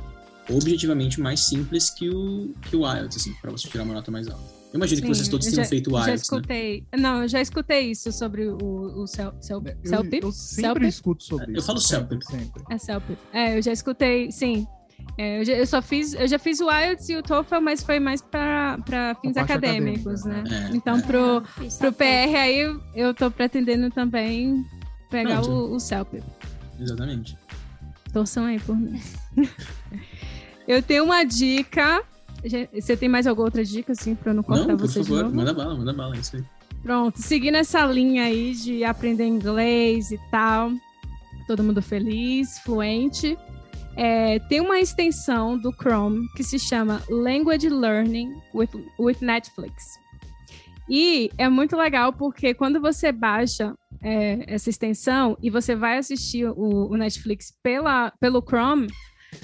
objetivamente 0.51 1.21
mais 1.21 1.41
simples 1.41 1.89
que 1.91 2.09
o, 2.11 2.53
que 2.63 2.75
o 2.77 2.81
IELTS, 2.91 3.17
assim, 3.17 3.33
para 3.41 3.51
você 3.51 3.69
tirar 3.69 3.85
uma 3.85 3.95
nota 3.95 4.11
mais 4.11 4.27
alta. 4.29 4.43
Eu 4.73 4.79
imagino 4.79 5.03
que 5.03 5.07
Sim, 5.09 5.15
vocês 5.15 5.29
todos 5.29 5.47
eu 5.47 5.53
tenham 5.53 5.65
já- 5.65 5.69
feito 5.69 5.89
o 5.89 5.93
Já 5.93 5.99
IELTS, 6.09 6.09
né? 6.09 6.15
escutei. 6.39 6.85
Não, 6.99 7.23
eu 7.23 7.29
já 7.29 7.41
escutei 7.41 7.91
isso 7.91 8.11
sobre 8.11 8.49
o, 8.49 8.57
o 9.03 9.07
Cel, 9.07 9.35
Cel, 9.41 9.63
Eu, 9.65 9.89
Celpip? 9.89 10.23
eu 10.25 10.33
sempre 10.33 10.63
Celpip? 10.65 10.87
escuto 10.89 11.25
sobre 11.25 11.53
Eu 11.53 11.59
isso. 11.59 11.67
falo 11.67 11.79
sempre, 11.79 12.19
Celpip. 12.25 12.45
sempre. 12.45 12.63
É 12.71 12.79
Celpip. 12.79 13.19
É, 13.33 13.59
eu 13.59 13.63
já 13.63 13.73
escutei, 13.73 14.33
sim. 14.33 14.67
É, 15.19 15.41
eu, 15.41 15.45
já, 15.45 15.53
eu 15.53 15.67
só 15.67 15.83
fiz, 15.83 16.15
eu 16.15 16.27
já 16.27 16.39
fiz 16.39 16.61
o 16.61 16.71
IELTS 16.71 17.09
e 17.11 17.17
o 17.17 17.23
TOEFL, 17.23 17.61
mas 17.61 17.83
foi 17.83 18.01
mais 18.01 18.23
para 18.23 18.79
fins 19.21 19.37
acadêmicos, 19.37 20.25
acadêmica, 20.27 20.51
né? 20.51 20.69
É, 20.73 20.77
então, 20.77 20.97
é. 20.97 21.03
pro, 21.03 21.43
pro. 21.79 21.93
PR 21.93 22.37
aí, 22.41 22.77
eu- 22.95 23.13
tô 23.15 23.31
pretendendo 23.31 23.91
também 23.91 24.65
pegar 25.11 25.43
Não, 25.43 25.51
o, 25.51 25.75
o 25.75 25.81
Celpip. 25.81 26.25
Exatamente. 26.81 27.37
Torçam 28.13 28.45
aí 28.47 28.59
por 28.61 28.77
mim. 28.77 28.99
eu 30.67 30.83
tenho 30.83 31.05
uma 31.05 31.25
dica. 31.25 32.03
Você 32.75 32.97
tem 32.97 33.09
mais 33.09 33.27
alguma 33.27 33.47
outra 33.47 33.65
dica, 33.65 33.93
assim, 33.93 34.15
pra 34.15 34.33
eu 34.33 34.35
não 34.35 34.43
cortar 34.43 34.67
Não, 34.67 34.77
por 34.77 34.89
favor, 34.89 35.23
novo? 35.25 35.37
manda 35.37 35.55
bala, 35.55 35.77
manda 35.77 35.93
bala, 35.93 36.17
é 36.17 36.19
isso 36.19 36.37
aí. 36.37 36.45
Pronto, 36.83 37.17
seguindo 37.21 37.57
essa 37.57 37.85
linha 37.87 38.25
aí 38.25 38.55
de 38.55 38.83
aprender 38.83 39.25
inglês 39.25 40.11
e 40.11 40.19
tal, 40.33 40.73
todo 41.47 41.63
mundo 41.63 41.81
feliz, 41.81 42.59
fluente. 42.61 43.39
É, 43.97 44.39
tem 44.49 44.61
uma 44.61 44.81
extensão 44.81 45.59
do 45.59 45.73
Chrome 45.73 46.27
que 46.37 46.43
se 46.43 46.59
chama 46.59 47.03
Language 47.11 47.69
Learning 47.69 48.33
with, 48.55 48.69
with 48.99 49.17
Netflix. 49.21 49.85
E 50.89 51.31
é 51.39 51.49
muito 51.49 51.77
legal 51.77 52.13
porque 52.13 52.55
quando 52.55 52.81
você 52.81 53.13
baixa 53.13 53.75
é, 54.03 54.45
essa 54.55 54.69
extensão 54.69 55.37
e 55.43 55.49
você 55.51 55.75
vai 55.77 55.99
assistir 55.99 56.47
o, 56.47 56.91
o 56.91 56.97
Netflix 56.97 57.53
pela, 57.63 58.13
pelo 58.21 58.43
Chrome, 58.43 58.89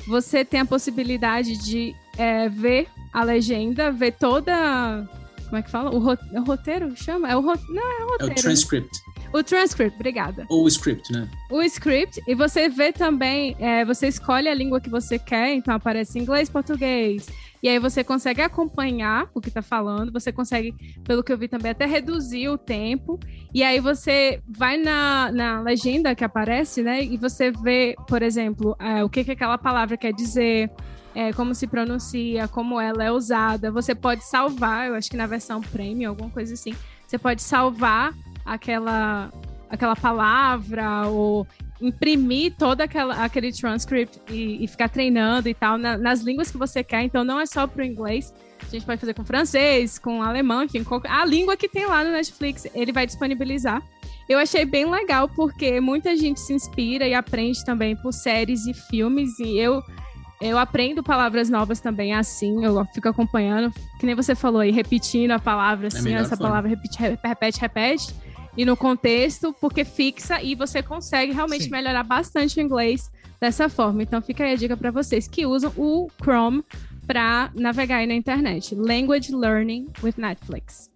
você 0.07 0.45
tem 0.45 0.61
a 0.61 0.65
possibilidade 0.66 1.57
de 1.59 1.95
é, 2.19 2.49
ver 2.49 2.89
a 3.12 3.23
legenda, 3.23 3.91
ver 3.93 4.12
toda. 4.12 5.09
Como 5.45 5.57
é 5.57 5.62
que 5.62 5.70
fala? 5.70 5.95
O, 5.95 6.12
é 6.12 6.39
roteiro? 6.41 6.95
Chama? 6.97 7.29
É 7.31 7.37
o 7.37 7.41
ro- 7.41 7.59
Não, 7.70 7.83
é 7.83 8.05
o 8.05 8.09
É 8.09 8.11
roteiro. 8.12 8.25
o 8.25 8.29
né? 8.29 8.35
transcript, 8.35 8.91
O 9.32 9.42
transcript, 9.42 9.94
obrigada. 9.94 10.46
ou 10.48 10.64
o 10.64 10.68
script, 10.68 11.12
né? 11.12 11.28
O 11.50 11.62
script, 11.62 12.22
e 12.26 12.34
você 12.34 12.68
vê 12.68 12.92
também, 12.92 13.56
é, 13.59 13.84
você 13.84 14.09
escolhe 14.09 14.48
a 14.48 14.55
língua 14.55 14.80
que 14.80 14.88
você 14.88 15.18
quer, 15.18 15.55
então 15.55 15.74
aparece 15.74 16.18
inglês, 16.18 16.48
português. 16.48 17.28
E 17.62 17.68
aí 17.68 17.78
você 17.78 18.05
consegue 18.05 18.40
acompanhar 18.40 19.28
o 19.34 19.40
que 19.40 19.50
tá 19.50 19.60
falando, 19.60 20.12
você 20.12 20.30
consegue, 20.30 20.72
pelo 21.05 21.24
que 21.24 21.32
eu 21.32 21.38
vi 21.38 21.48
também, 21.48 21.72
até 21.72 21.86
reduzir 21.86 22.48
o 22.48 22.56
tempo. 22.56 23.18
E 23.52 23.64
aí 23.64 23.80
você 23.80 24.40
vai 24.48 24.76
na, 24.76 25.32
na 25.32 25.60
legenda 25.60 26.14
que 26.14 26.24
aparece, 26.24 26.82
né? 26.82 27.02
E 27.02 27.16
você 27.16 27.50
vê, 27.50 27.96
por 28.06 28.22
exemplo, 28.22 28.76
é, 28.78 29.02
o 29.02 29.09
que, 29.09 29.24
que 29.24 29.32
aquela 29.32 29.59
palavra 29.59 29.96
quer 29.96 30.12
dizer, 30.12 30.70
é, 31.14 31.32
como 31.32 31.52
se 31.52 31.66
pronuncia, 31.66 32.46
como 32.46 32.80
ela 32.80 33.02
é 33.02 33.10
usada. 33.10 33.72
Você 33.72 33.92
pode 33.92 34.24
salvar, 34.24 34.86
eu 34.86 34.94
acho 34.94 35.10
que 35.10 35.16
na 35.16 35.26
versão 35.26 35.60
premium, 35.60 36.10
alguma 36.10 36.30
coisa 36.30 36.55
assim, 36.55 36.74
você 37.05 37.18
pode 37.18 37.42
salvar 37.42 38.14
aquela 38.53 39.31
aquela 39.70 39.95
palavra 39.95 41.07
ou 41.09 41.47
imprimir 41.81 42.55
todo 42.57 42.81
aquela, 42.81 43.25
aquele 43.25 43.53
transcript 43.53 44.20
e, 44.31 44.65
e 44.65 44.66
ficar 44.66 44.89
treinando 44.89 45.49
e 45.49 45.55
tal 45.55 45.79
na, 45.79 45.97
nas 45.97 46.23
línguas 46.23 46.51
que 46.51 46.59
você 46.59 46.83
quer. 46.83 47.03
Então 47.03 47.23
não 47.23 47.39
é 47.39 47.47
só 47.47 47.66
para 47.66 47.83
o 47.83 47.85
inglês. 47.85 48.35
A 48.61 48.70
gente 48.70 48.85
pode 48.85 49.01
fazer 49.01 49.15
com 49.15 49.25
francês, 49.25 49.99
com 49.99 50.23
alemão, 50.23 50.62
enfim, 50.62 50.85
a 51.09 51.25
língua 51.25 51.57
que 51.57 51.69
tem 51.69 51.87
lá 51.87 52.03
no 52.03 52.11
Netflix, 52.11 52.66
ele 52.75 52.93
vai 52.93 53.07
disponibilizar. 53.07 53.83
Eu 54.29 54.39
achei 54.39 54.65
bem 54.65 54.91
legal 54.91 55.29
porque 55.29 55.81
muita 55.81 56.15
gente 56.16 56.41
se 56.41 56.53
inspira 56.53 57.07
e 57.07 57.15
aprende 57.15 57.65
também 57.65 57.97
por 57.97 58.12
séries 58.12 58.66
e 58.66 58.75
filmes 58.75 59.39
e 59.39 59.57
eu 59.59 59.83
eu 60.41 60.57
aprendo 60.57 61.03
palavras 61.03 61.51
novas 61.51 61.81
também 61.81 62.15
assim, 62.15 62.65
eu 62.65 62.85
fico 62.95 63.09
acompanhando, 63.09 63.75
que 63.99 64.07
nem 64.07 64.15
você 64.15 64.37
falou 64.37 64.61
aí, 64.61 64.70
repetindo 64.70 65.33
a 65.33 65.39
palavra 65.41 65.89
assim, 65.89 66.15
é 66.15 66.19
essa 66.19 66.37
forma. 66.37 66.51
palavra 66.51 66.70
repete, 66.70 66.97
repete, 67.01 67.61
repete, 67.61 68.15
e 68.59 68.64
no 68.64 68.76
contexto, 68.76 69.55
porque 69.60 69.85
fixa 69.85 70.43
e 70.43 70.56
você 70.56 70.82
consegue 70.82 71.32
realmente 71.32 71.64
Sim. 71.64 71.70
melhorar 71.70 72.02
bastante 72.02 72.59
o 72.59 72.60
inglês 72.60 73.09
dessa 73.40 73.68
forma. 73.68 74.02
Então 74.02 74.20
fica 74.20 74.43
aí 74.43 74.52
a 74.52 74.56
dica 74.56 74.76
para 74.76 74.90
vocês 74.90 75.28
que 75.28 75.47
usam 75.47 75.72
o 75.76 76.10
Chrome 76.20 76.64
para 77.06 77.52
navegar 77.55 77.98
aí 77.98 78.06
na 78.09 78.14
internet. 78.14 78.74
Language 78.74 79.32
Learning 79.32 79.86
with 80.02 80.14
Netflix. 80.16 80.90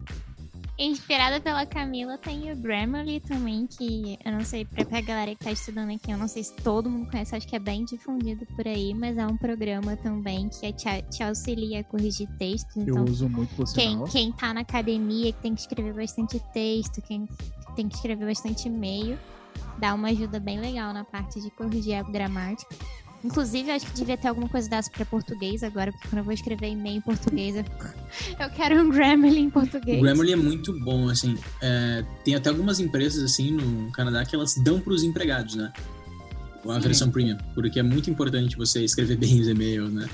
Inspirada 0.85 1.41
pela 1.41 1.65
Camila, 1.65 2.19
tem 2.19 2.51
o 2.51 2.57
Grammarly 2.57 3.21
também, 3.21 3.69
que 3.69 4.19
eu 4.25 4.33
não 4.33 4.45
sei, 4.45 4.65
pra, 4.65 4.85
pra 4.85 5.01
galera 5.01 5.33
que 5.33 5.45
tá 5.45 5.53
estudando 5.53 5.91
aqui, 5.93 6.11
eu 6.11 6.19
não 6.19 6.27
sei 6.27 6.43
se 6.43 6.57
todo 6.57 6.91
mundo 6.91 7.09
conhece, 7.09 7.37
acho 7.37 7.47
que 7.47 7.55
é 7.55 7.59
bem 7.61 7.85
difundido 7.85 8.45
por 8.57 8.67
aí, 8.67 8.93
mas 8.93 9.17
é 9.17 9.25
um 9.25 9.37
programa 9.37 9.97
também 9.97 10.49
que 10.49 10.73
te, 10.73 11.03
te 11.03 11.23
auxilia 11.23 11.81
a 11.81 11.85
corrigir 11.85 12.29
textos. 12.37 12.77
Então, 12.77 12.97
eu 12.97 13.05
uso 13.05 13.29
muito 13.29 13.55
por 13.55 13.73
quem, 13.73 14.03
quem 14.07 14.33
tá 14.33 14.53
na 14.53 14.63
academia, 14.63 15.33
que 15.33 15.41
tem 15.41 15.55
que 15.55 15.61
escrever 15.61 15.95
bastante 15.95 16.41
texto, 16.53 17.01
quem 17.01 17.29
tem 17.77 17.89
que 17.89 17.95
escrever 17.95 18.27
bastante 18.27 18.67
e-mail, 18.67 19.17
dá 19.79 19.95
uma 19.95 20.09
ajuda 20.09 20.41
bem 20.41 20.59
legal 20.59 20.93
na 20.93 21.05
parte 21.05 21.41
de 21.41 21.49
corrigir 21.53 21.95
a 21.95 22.03
gramática. 22.03 22.75
Inclusive, 23.25 23.71
acho 23.71 23.87
que 23.87 23.93
devia 23.93 24.17
ter 24.17 24.29
alguma 24.29 24.49
coisa 24.49 24.69
dessa 24.69 24.91
para 24.91 25.05
português 25.05 25.63
agora, 25.63 25.93
porque 25.93 26.09
quando 26.09 26.19
eu 26.19 26.25
vou 26.25 26.33
escrever 26.33 26.69
e-mail 26.69 26.97
em 26.97 27.01
português, 27.01 27.57
eu, 27.57 27.65
eu 28.41 28.51
quero 28.51 28.81
um 28.81 28.91
Grammarly 28.91 29.39
em 29.39 29.51
português. 29.51 29.99
O 29.99 30.03
Grammarly 30.03 30.33
é 30.33 30.37
muito 30.37 30.79
bom, 30.81 31.09
assim. 31.09 31.39
É, 31.61 32.05
tem 32.25 32.35
até 32.35 32.51
algumas 32.51 32.81
empresas, 32.81 33.23
assim, 33.23 33.53
no 33.53 33.93
Canadá 33.93 34.25
que 34.25 34.35
elas 34.35 34.55
dão 34.57 34.81
para 34.81 34.93
os 34.93 35.03
empregados, 35.03 35.55
né? 35.55 35.73
A 36.69 36.79
versão 36.79 37.11
premium, 37.11 37.39
porque 37.55 37.81
é 37.81 37.83
muito 37.83 38.09
importante 38.09 38.57
você 38.57 38.85
escrever 38.85 39.17
bem 39.17 39.41
os 39.41 39.49
e-mails, 39.49 39.93
né? 39.93 40.09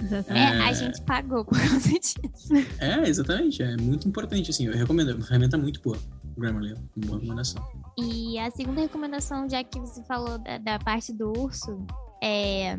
Exatamente. 0.00 0.56
É, 0.56 0.60
a 0.60 0.72
gente 0.72 1.02
pagou 1.02 1.44
por 1.44 1.58
causa 1.58 1.88
disso. 1.88 2.18
É, 2.78 3.08
exatamente. 3.08 3.62
É 3.62 3.76
muito 3.76 4.08
importante, 4.08 4.50
assim. 4.50 4.66
Eu 4.66 4.74
recomendo. 4.74 5.10
É 5.10 5.14
uma 5.14 5.24
ferramenta 5.24 5.58
muito 5.58 5.80
boa. 5.82 5.98
Grammarly, 6.36 6.72
uma 6.72 7.06
boa 7.06 7.18
recomendação. 7.18 7.62
E 7.98 8.38
a 8.38 8.50
segunda 8.50 8.80
recomendação, 8.80 9.48
já 9.48 9.62
que 9.64 9.78
você 9.80 10.02
falou 10.04 10.38
da, 10.38 10.58
da 10.58 10.78
parte 10.78 11.12
do 11.12 11.32
urso, 11.36 11.84
é. 12.22 12.78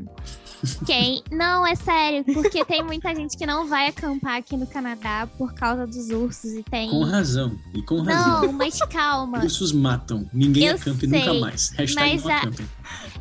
Quem. 0.86 1.24
Não, 1.32 1.66
é 1.66 1.74
sério, 1.76 2.26
porque 2.26 2.66
tem 2.66 2.84
muita 2.84 3.16
gente 3.16 3.38
que 3.38 3.46
não 3.46 3.68
vai 3.68 3.88
acampar 3.88 4.38
aqui 4.38 4.58
no 4.58 4.68
Canadá 4.68 5.28
por 5.38 5.54
causa 5.54 5.88
dos 5.88 6.10
ursos 6.10 6.52
e 6.52 6.64
tem. 6.64 6.90
Com 6.90 7.04
razão. 7.04 7.58
E 7.74 7.82
com 7.82 8.02
razão. 8.02 8.42
Não, 8.42 8.54
mas 8.54 8.78
calma. 8.80 9.42
Ursos 9.42 9.72
matam. 9.72 10.30
Ninguém 10.34 10.66
Eu 10.66 10.76
acampe 10.76 11.08
sei, 11.08 11.20
nunca 11.20 11.34
mais. 11.36 11.70
Hashtag 11.70 12.22
mas 12.22 12.26
a, 12.28 12.42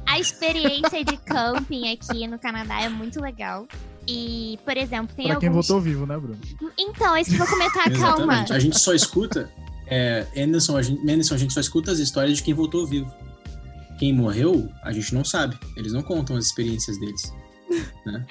a 0.07 0.19
experiência 0.19 1.05
de 1.05 1.17
camping 1.19 1.93
aqui 1.93 2.27
no 2.27 2.39
Canadá 2.39 2.81
é 2.81 2.89
muito 2.89 3.21
legal. 3.21 3.67
E, 4.07 4.59
por 4.65 4.77
exemplo, 4.77 5.15
tem 5.15 5.27
pra 5.27 5.35
alguns... 5.35 5.41
quem 5.41 5.51
votou 5.51 5.81
vivo, 5.81 6.07
né, 6.07 6.19
Bruno? 6.19 6.39
Então, 6.79 7.15
é 7.15 7.21
isso 7.21 7.31
que 7.31 7.37
eu 7.37 7.47
vou 7.47 7.47
comentar, 7.47 7.93
calma. 7.93 8.47
A 8.51 8.59
gente 8.59 8.79
só 8.81 8.93
escuta... 8.93 9.51
É, 9.91 10.27
Anderson, 10.37 10.77
a 10.77 10.83
gente, 10.83 11.01
Anderson, 11.01 11.35
a 11.35 11.39
gente 11.39 11.55
só 11.55 11.61
escuta 11.61 11.91
as 11.91 11.99
histórias 11.99 12.37
de 12.37 12.43
quem 12.43 12.53
votou 12.53 12.87
vivo. 12.87 13.11
Quem 13.99 14.13
morreu, 14.13 14.69
a 14.83 14.93
gente 14.93 15.15
não 15.15 15.25
sabe. 15.25 15.59
Eles 15.77 15.93
não 15.93 16.03
contam 16.03 16.37
as 16.37 16.47
experiências 16.47 16.99
deles. 16.99 17.33
Né? 18.07 18.27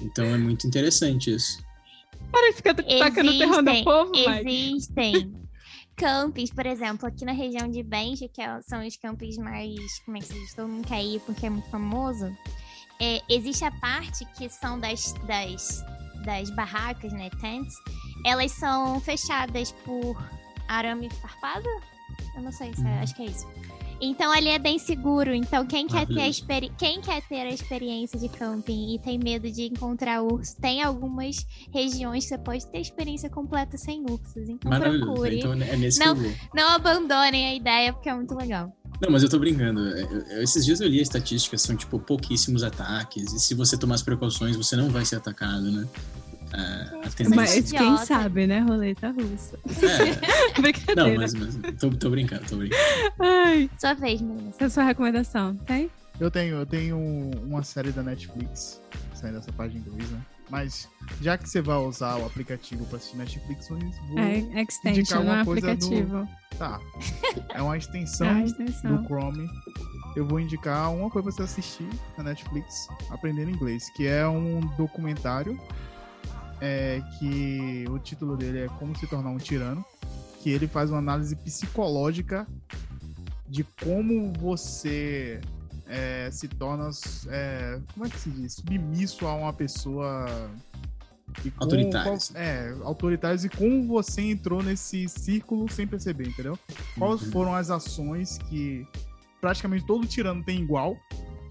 Então 0.00 0.24
é 0.24 0.38
muito 0.38 0.64
interessante 0.64 1.34
isso. 1.34 1.60
Para 2.30 2.50
de 2.50 2.56
ficar 2.56 2.74
tacando 2.74 3.36
terror 3.36 3.62
no 3.62 3.82
povo, 3.82 4.12
Existem 4.14 5.32
campings, 5.98 6.50
por 6.50 6.64
exemplo, 6.64 7.08
aqui 7.08 7.24
na 7.24 7.32
região 7.32 7.68
de 7.68 7.82
Benji, 7.82 8.28
que 8.28 8.40
é, 8.40 8.62
são 8.62 8.86
os 8.86 8.96
campings 8.96 9.36
mais, 9.36 9.98
como 10.04 10.16
é 10.16 10.20
que 10.20 10.26
se 10.26 10.34
diz, 10.34 10.54
todo 10.54 10.68
mundo 10.68 10.86
quer 10.86 11.02
ir 11.04 11.20
porque 11.20 11.46
é 11.46 11.50
muito 11.50 11.68
famoso, 11.68 12.32
é, 13.00 13.20
existe 13.28 13.64
a 13.64 13.70
parte 13.72 14.24
que 14.36 14.48
são 14.48 14.78
das, 14.78 15.12
das, 15.26 15.84
das 16.24 16.50
barracas, 16.50 17.12
né, 17.12 17.28
tents, 17.40 17.74
elas 18.24 18.52
são 18.52 19.00
fechadas 19.00 19.72
por 19.84 20.16
arame 20.68 21.10
farpado? 21.10 21.68
Eu 22.36 22.42
não 22.42 22.52
sei, 22.52 22.72
se 22.74 22.82
é, 22.82 22.84
uhum. 22.84 23.02
acho 23.02 23.14
que 23.14 23.22
é 23.22 23.26
isso. 23.26 23.46
Então 24.00 24.32
ali 24.32 24.48
é 24.48 24.58
bem 24.58 24.78
seguro. 24.78 25.34
Então 25.34 25.66
quem 25.66 25.86
quer, 25.86 26.06
ter 26.06 26.20
a 26.20 26.28
experi 26.28 26.72
quem 26.78 27.00
quer 27.00 27.22
ter 27.28 27.40
a 27.40 27.50
experiência 27.50 28.18
de 28.18 28.28
camping 28.28 28.94
e 28.94 28.98
tem 28.98 29.18
medo 29.18 29.50
de 29.50 29.64
encontrar 29.64 30.22
urso, 30.22 30.56
tem 30.60 30.82
algumas 30.82 31.46
regiões 31.72 32.24
que 32.24 32.30
você 32.30 32.38
pode 32.38 32.66
ter 32.66 32.80
experiência 32.80 33.28
completa 33.28 33.76
sem 33.76 34.02
ursos. 34.02 34.48
Então 34.48 34.70
procure. 34.70 35.38
Então, 35.38 35.52
é 35.52 35.76
nesse 35.76 35.98
não, 35.98 36.14
não 36.54 36.68
abandonem 36.70 37.46
a 37.46 37.54
ideia 37.54 37.92
porque 37.92 38.08
é 38.08 38.14
muito 38.14 38.34
legal. 38.34 38.72
Não, 39.00 39.10
mas 39.10 39.22
eu 39.22 39.28
tô 39.28 39.38
brincando. 39.38 39.86
É, 39.88 40.42
esses 40.42 40.64
dias 40.64 40.80
eu 40.80 40.88
li 40.88 40.98
a 40.98 41.02
estatística, 41.02 41.56
são 41.56 41.76
tipo 41.76 41.98
pouquíssimos 42.00 42.62
ataques. 42.64 43.32
E 43.32 43.38
se 43.38 43.54
você 43.54 43.76
tomar 43.76 43.94
as 43.94 44.02
precauções, 44.02 44.56
você 44.56 44.74
não 44.74 44.88
vai 44.88 45.04
ser 45.04 45.16
atacado, 45.16 45.70
né? 45.70 45.86
É, 46.52 47.34
mas 47.34 47.70
quem 47.70 47.96
sabe, 47.98 48.46
né? 48.46 48.60
Roleta 48.60 49.10
russa. 49.10 49.58
É. 49.66 50.60
Brincadeira. 50.60 51.10
Não, 51.10 51.16
mas, 51.16 51.34
mas 51.34 51.56
tô, 51.78 51.90
tô, 51.90 52.10
brincando, 52.10 52.44
tô 52.48 52.56
brincando. 52.56 52.82
Ai. 53.18 53.70
Sua 53.78 53.94
vez, 53.94 54.20
menina. 54.20 54.50
Essa 54.50 54.64
é 54.64 54.66
a 54.66 54.70
sua 54.70 54.84
recomendação, 54.84 55.54
tem? 55.56 55.90
Eu 56.18 56.30
tenho, 56.30 56.56
eu 56.56 56.66
tenho 56.66 56.98
uma 57.44 57.62
série 57.62 57.92
da 57.92 58.02
Netflix, 58.02 58.82
saindo 59.14 59.36
dessa 59.36 59.52
página 59.52 59.80
em 59.80 59.82
inglês, 59.88 60.10
né? 60.10 60.20
Mas 60.50 60.88
já 61.20 61.36
que 61.36 61.48
você 61.48 61.60
vai 61.60 61.76
usar 61.76 62.16
o 62.16 62.26
aplicativo 62.26 62.84
para 62.86 62.96
assistir 62.96 63.18
Netflix, 63.18 63.68
eu 63.68 63.78
vou 63.78 64.18
é 64.18 64.62
extension, 64.62 65.22
não 65.22 65.34
é 65.34 65.40
aplicativo. 65.42 66.24
Do... 66.24 66.58
Tá. 66.58 66.80
É 67.50 67.60
uma 67.60 67.76
extensão, 67.76 68.26
é 68.28 68.32
uma 68.32 68.44
extensão 68.44 68.96
do 68.96 69.04
Chrome. 69.04 69.48
Eu 70.16 70.26
vou 70.26 70.40
indicar 70.40 70.92
uma 70.92 71.10
coisa 71.10 71.26
para 71.26 71.36
você 71.36 71.42
assistir 71.42 71.88
na 72.16 72.24
Netflix, 72.24 72.88
aprendendo 73.10 73.50
inglês, 73.50 73.88
que 73.90 74.06
é 74.06 74.26
um 74.26 74.60
documentário 74.76 75.60
é, 76.60 77.02
que 77.18 77.84
o 77.88 77.98
título 77.98 78.36
dele 78.36 78.60
é 78.60 78.68
Como 78.68 78.96
se 78.96 79.06
tornar 79.06 79.30
um 79.30 79.38
tirano, 79.38 79.84
que 80.42 80.50
ele 80.50 80.66
faz 80.66 80.90
uma 80.90 80.98
análise 80.98 81.34
psicológica 81.36 82.46
de 83.48 83.64
como 83.82 84.32
você 84.34 85.40
é, 85.86 86.28
se 86.30 86.48
torna, 86.48 86.90
é, 87.28 87.80
como 87.94 88.06
é 88.06 88.10
que 88.10 88.20
se 88.20 88.30
diz, 88.30 88.54
submisso 88.54 89.26
a 89.26 89.34
uma 89.34 89.52
pessoa 89.52 90.50
autoritários. 91.58 92.34
É, 92.34 92.74
autoritários 92.82 93.44
e 93.44 93.48
como 93.48 93.86
você 93.86 94.22
entrou 94.22 94.62
nesse 94.62 95.08
círculo 95.08 95.70
sem 95.70 95.86
perceber, 95.86 96.28
entendeu? 96.28 96.58
Quais 96.98 97.22
uhum. 97.22 97.30
foram 97.32 97.54
as 97.54 97.70
ações 97.70 98.38
que 98.48 98.86
praticamente 99.40 99.86
todo 99.86 100.06
tirano 100.06 100.42
tem 100.42 100.60
igual, 100.60 100.96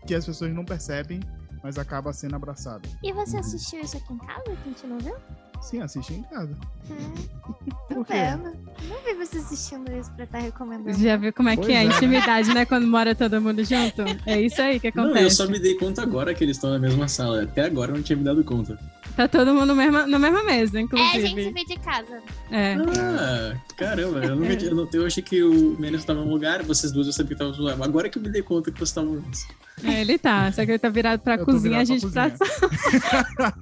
que 0.05 0.13
as 0.13 0.25
pessoas 0.25 0.53
não 0.53 0.65
percebem 0.65 1.19
mas 1.67 1.77
acaba 1.77 2.13
sendo 2.13 2.33
abraçado. 2.33 2.87
E 3.03 3.11
você 3.11 3.33
uhum. 3.33 3.39
assistiu 3.41 3.81
isso 3.81 3.97
aqui 3.97 4.13
em 4.13 4.17
casa? 4.19 4.43
Que 4.43 4.51
a 4.51 4.55
gente 4.55 4.87
não 4.87 4.97
viu? 4.99 5.15
Sim, 5.61 5.81
assisti 5.81 6.13
em 6.13 6.23
casa. 6.23 6.55
Hum, 6.89 7.13
tô 7.93 8.03
vendo. 8.03 8.55
Não 8.87 9.03
vi 9.03 9.13
você 9.15 9.39
assistindo 9.39 9.91
isso 9.91 10.09
pra 10.13 10.23
estar 10.23 10.37
tá 10.37 10.43
recomendando. 10.45 10.97
Já 10.97 11.17
viu 11.17 11.33
como 11.33 11.49
é 11.49 11.57
pois 11.57 11.67
que 11.67 11.73
é, 11.73 11.79
a 11.79 11.83
é. 11.83 11.87
intimidade, 11.87 12.53
né? 12.53 12.63
Quando 12.63 12.87
mora 12.87 13.13
todo 13.13 13.41
mundo 13.41 13.65
junto? 13.65 14.01
É 14.25 14.39
isso 14.39 14.61
aí 14.61 14.79
que 14.79 14.87
acontece. 14.87 15.15
Não, 15.15 15.21
eu 15.21 15.29
só 15.29 15.45
me 15.45 15.59
dei 15.59 15.75
conta 15.75 16.01
agora 16.01 16.33
que 16.33 16.41
eles 16.41 16.55
estão 16.55 16.69
na 16.69 16.79
mesma 16.79 17.09
sala. 17.09 17.43
Até 17.43 17.65
agora 17.65 17.91
eu 17.91 17.95
não 17.97 18.01
tinha 18.03 18.15
me 18.15 18.23
dado 18.23 18.41
conta. 18.45 18.79
Tá 19.17 19.27
todo 19.27 19.51
mundo 19.51 19.75
mesma, 19.75 20.05
na 20.05 20.19
mesma 20.19 20.43
mesa, 20.43 20.79
inclusive. 20.79 21.09
É, 21.09 21.23
a 21.23 21.27
gente 21.27 21.51
vê 21.51 21.65
de 21.65 21.79
casa. 21.79 22.21
É. 22.51 22.75
Ah, 22.75 23.57
caramba, 23.75 24.23
eu, 24.23 24.35
não, 24.35 24.45
é. 24.45 24.53
eu, 24.61 24.75
não, 24.75 24.87
eu 24.93 25.07
achei 25.07 25.23
que 25.23 25.41
o 25.41 25.75
Menos 25.79 26.01
estava 26.01 26.23
no 26.23 26.29
lugar, 26.29 26.61
vocês 26.61 26.91
duas 26.91 27.07
eu 27.07 27.13
sabia 27.13 27.29
que 27.29 27.33
estavam 27.33 27.51
no 27.51 27.59
lugar. 27.63 27.83
Agora 27.83 28.09
que 28.09 28.19
eu 28.19 28.21
me 28.21 28.29
dei 28.29 28.43
conta 28.43 28.71
que 28.71 28.77
vocês 28.77 28.89
estavam 28.89 29.23
É, 29.83 30.01
ele 30.01 30.19
tá, 30.19 30.51
só 30.51 30.63
que 30.63 30.69
ele 30.69 30.77
tá 30.77 30.89
virado 30.89 31.21
pra 31.21 31.33
eu 31.33 31.45
cozinha, 31.45 31.79
a 31.79 31.83
gente 31.83 32.05
pra, 32.11 32.29
pra 32.29 33.57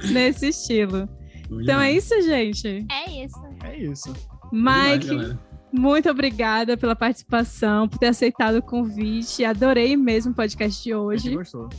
Nesse 0.10 0.48
estilo. 0.48 1.06
Então 1.50 1.78
é 1.78 1.92
isso, 1.92 2.18
gente. 2.22 2.86
É 2.90 3.22
isso. 3.22 3.42
É 3.62 3.76
isso. 3.76 4.14
Mike, 4.50 5.36
muito 5.72 6.10
obrigada 6.10 6.76
pela 6.76 6.96
participação, 6.96 7.88
por 7.88 7.98
ter 7.98 8.08
aceitado 8.08 8.56
o 8.56 8.62
convite. 8.62 9.44
Adorei 9.44 9.96
mesmo 9.96 10.32
o 10.32 10.34
podcast 10.34 10.82
de 10.82 10.94
hoje. 10.94 11.36